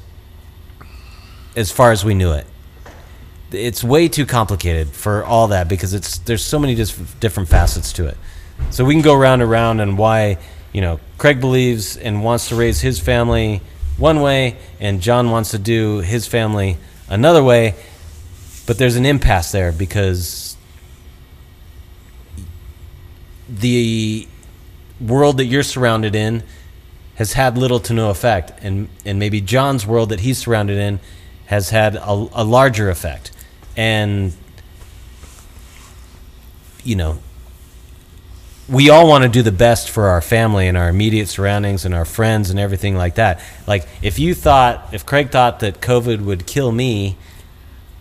as 1.56 1.72
far 1.72 1.92
as 1.92 2.04
we 2.04 2.14
knew 2.14 2.34
it. 2.34 2.46
It's 3.52 3.84
way 3.84 4.10
too 4.10 4.26
complicated 4.26 4.90
for 4.90 5.24
all 5.24 5.48
that 5.48 5.70
because 5.70 5.94
it's 5.94 6.18
there's 6.20 6.44
so 6.44 6.60
many 6.60 6.76
dis- 6.76 6.98
different 7.20 7.48
facets 7.48 7.94
to 7.94 8.08
it. 8.08 8.18
So 8.70 8.84
we 8.84 8.94
can 8.94 9.02
go 9.02 9.16
round 9.16 9.42
and 9.42 9.50
round 9.50 9.80
on 9.80 9.96
why 9.96 10.38
you 10.74 10.82
know 10.82 11.00
Craig 11.18 11.40
believes 11.40 11.96
and 11.96 12.24
wants 12.24 12.50
to 12.50 12.56
raise 12.56 12.82
his 12.82 13.00
family 13.00 13.62
one 13.98 14.20
way, 14.22 14.58
and 14.82 15.02
John 15.02 15.32
wants 15.32 15.52
to 15.52 15.58
do 15.58 16.00
his 16.00 16.28
family 16.28 16.78
another 17.10 17.44
way. 17.44 17.76
But 18.66 18.78
there's 18.78 18.96
an 18.96 19.06
impasse 19.06 19.52
there 19.52 19.72
because 19.72 20.58
the 23.48 24.28
world 25.00 25.38
that 25.38 25.46
you're 25.46 25.64
surrounded 25.64 26.16
in 26.16 26.44
has 27.16 27.34
had 27.34 27.58
little 27.58 27.80
to 27.82 27.94
no 27.94 28.10
effect, 28.10 28.52
and 28.62 28.90
and 29.06 29.20
maybe 29.20 29.40
John's 29.40 29.86
world 29.86 30.10
that 30.10 30.22
he's 30.22 30.38
surrounded 30.38 30.78
in 30.78 31.00
has 31.46 31.70
had 31.70 31.96
a, 31.96 32.12
a 32.34 32.44
larger 32.44 32.90
effect, 32.90 33.32
and 33.78 34.34
you 36.84 36.96
know, 36.96 37.20
we 38.68 38.90
all 38.90 39.08
want 39.08 39.24
to 39.24 39.30
do 39.30 39.42
the 39.44 39.52
best 39.52 39.90
for 39.90 40.08
our 40.08 40.22
family 40.22 40.68
and 40.68 40.76
our 40.78 40.90
immediate 40.90 41.28
surroundings 41.28 41.86
and 41.86 41.94
our 41.94 42.06
friends 42.06 42.50
and 42.50 42.60
everything 42.60 42.96
like 42.96 43.16
that. 43.16 43.40
Like 43.68 43.88
if 44.02 44.18
you 44.18 44.34
thought, 44.34 44.90
if 44.94 45.06
Craig 45.06 45.30
thought 45.30 45.60
that 45.60 45.82
COVID 45.82 46.22
would 46.22 46.48
kill 46.48 46.72
me, 46.72 47.16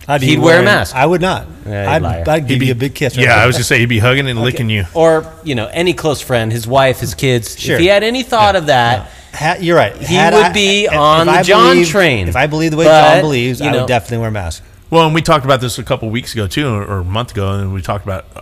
I'd 0.07 0.21
He'd 0.21 0.39
wear 0.39 0.61
a 0.61 0.63
mask. 0.63 0.95
I 0.95 1.05
would 1.05 1.21
not. 1.21 1.47
Yeah, 1.65 1.91
I'd, 1.91 2.01
liar. 2.01 2.23
I'd 2.27 2.47
give 2.47 2.61
He'd 2.61 2.67
you 2.67 2.71
a 2.73 2.75
big 2.75 2.93
kiss. 2.93 3.17
right 3.17 3.23
Yeah, 3.23 3.35
now. 3.37 3.43
I 3.43 3.47
was 3.47 3.57
just 3.57 3.67
say 3.69 3.79
he'd 3.79 3.89
be 3.89 3.97
hugging 3.99 4.27
and 4.29 4.39
licking 4.41 4.69
you. 4.69 4.85
or 4.93 5.31
you 5.43 5.55
know, 5.55 5.67
any 5.67 5.93
close 5.93 6.21
friend, 6.21 6.51
his 6.51 6.67
wife, 6.67 6.99
his 6.99 7.15
kids, 7.15 7.59
Sure. 7.59 7.75
if 7.75 7.81
he 7.81 7.87
had 7.87 8.03
any 8.03 8.21
thought 8.23 8.55
of 8.55 8.67
that, 8.67 9.09
Ha- 9.33 9.57
you're 9.59 9.75
right. 9.75 9.95
He 9.97 10.15
Had 10.15 10.33
would 10.33 10.45
I- 10.45 10.53
be 10.53 10.85
if 10.85 10.93
on 10.93 11.27
I 11.27 11.39
the 11.39 11.43
John 11.47 11.73
believed- 11.73 11.89
train. 11.91 12.27
If 12.29 12.35
I 12.35 12.47
believe 12.47 12.71
the 12.71 12.77
way 12.77 12.85
But, 12.85 13.13
John 13.15 13.21
believes, 13.21 13.59
you 13.59 13.67
I 13.67 13.71
know- 13.71 13.79
would 13.79 13.87
definitely 13.87 14.19
wear 14.19 14.29
a 14.29 14.31
mask. 14.31 14.63
Well, 14.91 15.05
and 15.07 15.13
we 15.15 15.21
talked 15.21 15.43
about 15.43 15.59
this 15.59 15.77
a 15.79 15.83
couple 15.83 16.09
weeks 16.09 16.33
ago 16.33 16.47
too, 16.47 16.69
or, 16.69 16.85
or 16.85 16.97
a 16.99 17.03
month 17.03 17.31
ago, 17.31 17.49
and 17.51 17.73
we 17.73 17.81
talked 17.81 18.05
about 18.05 18.25
uh, 18.35 18.41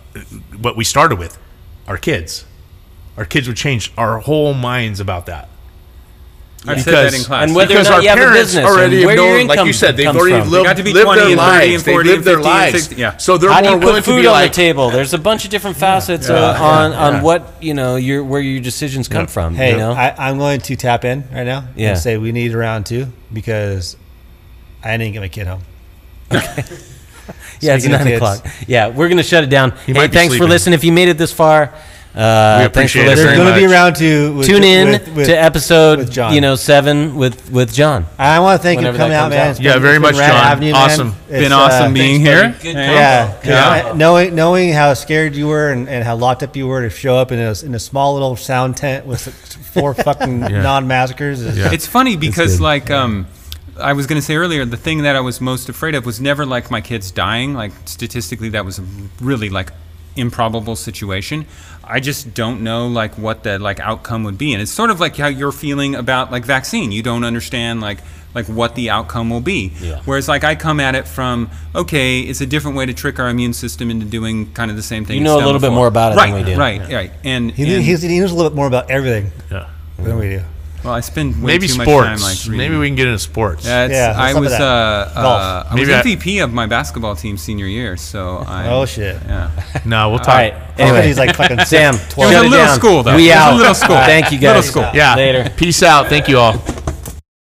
what 0.62 0.76
we 0.78 0.84
started 0.84 1.18
with, 1.18 1.38
our 1.88 1.98
kids. 1.98 2.46
Our 3.18 3.26
kids 3.26 3.48
would 3.48 3.58
change 3.58 3.92
our 3.98 4.20
whole 4.20 4.54
minds 4.54 5.00
about 5.00 5.28
that. 5.28 5.50
I've 6.66 6.82
said 6.82 6.94
that 6.94 7.06
in 7.08 7.12
Because- 7.12 7.28
class. 7.28 7.44
And 7.44 7.56
whether 7.56 7.76
or 7.78 7.84
not 7.84 7.92
our 7.92 8.02
you 8.02 8.08
have 8.08 8.18
a 8.18 8.22
parents 8.22 8.40
business 8.40 8.66
already 8.66 9.02
and 9.02 9.10
have 9.10 9.18
known, 9.18 9.48
like 9.48 9.66
you 9.66 9.74
said, 9.74 9.98
they've 9.98 10.08
already 10.08 10.40
from. 10.40 10.50
lived, 10.50 10.66
got 10.66 10.78
to 10.78 10.84
be 10.84 10.94
lived 10.94 11.08
their 11.10 11.12
and 11.14 11.20
30 11.20 11.32
and 11.34 11.38
lives. 11.38 11.84
40 11.84 12.08
They've 12.08 12.16
lived 12.16 12.24
their 12.26 12.36
and 12.38 12.44
50 12.46 12.50
and 12.50 12.64
lives. 12.74 12.84
60, 12.86 12.96
yeah. 13.02 13.18
So 13.18 13.38
they're 13.38 13.52
How 13.52 13.60
do 13.60 13.66
more 13.68 13.74
you 13.74 13.80
willing 13.80 13.96
put 13.96 14.06
to 14.06 14.12
food 14.16 14.22
be 14.22 14.28
on 14.28 14.34
like, 14.34 14.52
the 14.52 14.56
table? 14.56 14.90
There's 14.90 15.14
a 15.14 15.18
bunch 15.18 15.44
of 15.44 15.52
different 15.52 15.76
facets 15.76 16.30
uh, 16.30 16.58
on 16.62 16.94
on 16.94 17.22
what 17.22 17.54
you 17.62 17.74
know 17.74 17.98
your 17.98 18.24
where 18.24 18.40
your 18.40 18.62
decisions 18.62 19.10
come 19.10 19.28
from. 19.28 19.56
Hey, 19.56 19.72
you 19.72 19.78
know, 19.78 19.92
I, 19.92 20.16
I'm 20.18 20.38
going 20.38 20.62
to 20.62 20.76
tap 20.78 21.04
in 21.04 21.26
right 21.34 21.44
now 21.44 21.68
Yeah. 21.76 21.90
and 21.90 22.00
say 22.00 22.16
we 22.18 22.32
need 22.32 22.54
a 22.54 22.58
round 22.58 22.86
two 22.86 23.08
because 23.34 23.98
I 24.82 24.96
didn't 24.96 25.12
get 25.12 25.20
my 25.20 25.28
kid 25.28 25.48
home. 25.48 25.64
yeah, 27.60 27.76
it's 27.76 27.84
speaking 27.84 27.96
of 27.96 28.02
nine 28.02 28.08
kids. 28.08 28.16
o'clock. 28.18 28.48
Yeah, 28.68 28.88
we're 28.90 29.10
gonna 29.10 29.24
shut 29.24 29.44
it 29.44 29.50
down. 29.50 29.72
Hey, 29.72 29.94
might 29.94 30.08
be 30.08 30.14
thanks 30.18 30.34
for 30.34 30.38
sleeping. 30.40 30.50
listening. 30.50 30.74
If 30.76 30.84
you 30.84 30.92
made 30.92 31.08
it 31.10 31.18
this 31.18 31.32
far, 31.32 31.64
uh, 31.64 31.68
We 32.16 32.20
thanks 32.20 32.92
for 32.94 33.00
appreciate 33.00 33.02
it 33.04 33.06
There's 33.08 33.20
very 33.22 33.38
listening. 33.38 33.38
going 33.38 33.54
to 33.56 33.60
be 33.60 33.66
a 33.66 33.68
much. 33.70 33.74
round 33.76 33.96
two. 33.96 34.36
With, 34.36 34.46
Tune 34.48 34.64
in 34.64 34.88
with- 34.92 35.08
with- 35.16 35.26
to 35.28 35.34
episode 35.42 35.98
with 35.98 36.12
John. 36.12 36.32
you 36.34 36.42
know 36.42 36.54
seven 36.56 37.16
with 37.16 37.50
with 37.50 37.74
John. 37.74 38.06
I 38.20 38.40
want 38.40 38.60
to 38.60 38.64
thank 38.64 38.78
you 38.78 38.82
whenever 38.82 38.98
for 38.98 39.04
coming 39.06 39.16
out, 39.18 39.22
comes 39.24 39.30
man. 39.32 39.48
out. 39.48 39.52
It's 39.52 39.60
Yeah, 39.60 39.74
been- 39.74 39.82
very 39.82 39.96
it's 39.96 40.06
been 40.06 40.12
much, 40.16 40.20
rad 40.20 40.32
John. 40.32 40.44
having 40.44 40.68
you, 40.68 40.74
man. 40.74 40.82
Awesome. 40.92 41.16
It's, 41.30 41.40
Been 41.40 41.52
uh, 41.52 41.58
awesome 41.58 41.94
being 41.94 42.20
here. 42.20 42.56
Good 42.62 42.76
And- 42.76 42.92
Yeah, 42.94 43.28
'cause 43.32 43.46
Yeah. 43.48 43.90
I- 43.92 43.94
knowing 43.94 44.36
knowing 44.36 44.74
how 44.74 44.94
scared 44.94 45.36
you 45.36 45.48
were 45.48 45.72
and, 45.72 45.90
and 45.90 46.04
how 46.04 46.16
locked 46.16 46.44
up 46.44 46.56
you 46.56 46.68
were 46.68 46.82
to 46.84 46.92
show 46.92 47.18
up 47.18 47.32
in 47.32 47.40
a, 47.40 47.54
in 47.64 47.74
a 47.74 47.80
small 47.80 48.14
little 48.14 48.36
sound 48.36 48.78
tent 48.78 49.08
with 49.08 49.22
four 49.74 49.96
fucking 49.96 50.40
non-massacres. 50.42 51.42
Is, 51.42 51.58
Yeah. 51.58 51.72
It's 51.72 51.88
funny 51.88 52.16
because, 52.16 52.62
like, 52.62 52.92
um, 52.92 53.26
I 53.80 53.94
was 53.94 54.08
going 54.08 54.20
to 54.20 54.26
say 54.26 54.36
earlier, 54.36 54.66
the 54.66 54.78
thing 54.78 55.04
that 55.04 55.16
I 55.16 55.20
was 55.22 55.42
most 55.42 55.70
afraid 55.70 55.96
of 55.96 56.06
was 56.06 56.22
never 56.22 56.46
like 56.46 56.70
my 56.70 56.82
kids 56.82 57.12
dying. 57.12 57.54
Like, 57.54 57.72
statistically, 57.86 58.50
that 58.50 58.66
was 58.66 58.80
a 58.80 58.86
really 59.20 59.50
like 59.50 59.72
improbable 60.16 60.76
situation. 60.76 61.46
I 61.84 62.00
just 62.00 62.34
don't 62.34 62.62
know 62.62 62.88
like 62.88 63.18
what 63.18 63.44
the 63.44 63.60
like 63.60 63.80
outcome 63.80 64.24
would 64.24 64.38
be, 64.38 64.54
and 64.54 64.62
it's 64.62 64.72
sort 64.72 64.90
of 64.90 65.00
like 65.00 65.18
how 65.18 65.28
you're 65.28 65.52
feeling 65.52 65.96
about 65.96 66.32
like 66.32 66.46
vaccine. 66.46 66.92
You 66.92 67.04
don't 67.04 67.24
understand 67.24 67.82
like 67.82 68.00
like 68.34 68.46
what 68.48 68.76
the 68.76 68.90
outcome 68.90 69.30
will 69.30 69.42
be. 69.42 69.74
Yeah. 69.82 70.02
Whereas 70.06 70.28
like 70.28 70.44
I 70.44 70.56
come 70.56 70.80
at 70.80 70.96
it 70.96 71.08
from 71.08 71.50
okay, 71.76 72.22
it's 72.22 72.42
a 72.42 72.46
different 72.46 72.78
way 72.78 72.86
to 72.86 72.94
trick 72.94 73.20
our 73.20 73.28
immune 73.28 73.54
system 73.54 73.92
into 73.92 74.06
doing 74.06 74.54
kind 74.54 74.72
of 74.72 74.78
the 74.78 74.84
same 74.84 75.04
thing. 75.06 75.18
You 75.18 75.24
know 75.24 75.36
a 75.36 75.40
done 75.40 75.46
little 75.48 75.62
bit 75.62 75.72
more 75.72 75.88
about 75.88 76.14
it 76.14 76.16
right, 76.16 76.32
than 76.32 76.46
we 76.46 76.54
do. 76.54 76.58
Right, 76.58 76.80
right, 76.90 77.12
and, 77.24 77.52
He, 77.52 77.64
and 77.64 77.84
he 77.84 78.20
knows 78.20 78.32
a 78.32 78.36
little 78.36 78.50
bit 78.50 78.56
more 78.56 78.68
about 78.68 78.90
everything 78.90 79.32
Yeah. 79.52 79.70
than 79.98 80.18
we 80.18 80.30
do. 80.30 80.44
Well, 80.84 80.94
I 80.94 81.00
spend 81.00 81.42
way 81.42 81.54
Maybe 81.54 81.68
too 81.68 81.74
sports. 81.74 81.88
much 81.88 82.20
time 82.20 82.20
like 82.22 82.38
reading. 82.46 82.58
Maybe 82.58 82.78
we 82.78 82.88
can 82.88 82.96
get 82.96 83.08
into 83.08 83.20
sports. 83.20 83.66
Yeah, 83.66 83.88
Yeah, 83.88 84.14
I 84.18 84.38
was 84.40 84.52
uh, 84.52 84.64
uh, 84.64 85.14
Golf. 85.14 85.72
I 85.72 85.76
was 85.76 85.88
Maybe 85.88 85.94
I- 85.94 86.16
MVP 86.16 86.44
of 86.44 86.54
my 86.54 86.66
basketball 86.66 87.16
team 87.16 87.38
senior 87.38 87.66
year, 87.68 87.96
so 87.98 88.44
I. 88.48 88.68
Oh, 88.70 88.86
shit. 88.86 89.16
Yeah. 89.26 89.50
no, 89.86 90.10
we'll 90.10 90.20
talk. 90.20 90.28
All 90.30 90.34
right. 90.36 90.54
Anyway, 90.54 90.68
Anyway, 90.98 91.08
he's 91.08 91.18
like 91.18 91.36
fucking 91.36 91.60
Sam, 91.66 91.96
It 91.96 92.18
was 92.18 92.32
a 92.36 92.42
little 92.42 92.50
down. 92.52 92.78
school, 92.80 93.04
though. 93.04 93.16
We 93.16 93.30
It 93.30 93.36
was 93.36 93.36
a 93.36 93.40
out. 93.40 93.56
little 93.58 93.74
school. 93.76 93.96
Thank 93.96 94.32
you 94.32 94.40
guys. 94.40 94.56
Little 94.56 94.64
school. 94.84 94.90
Yeah. 94.94 95.16
Later. 95.16 95.50
Peace 95.56 95.82
out. 95.84 96.08
Thank 96.08 96.28
you 96.28 96.38
all. 96.40 96.54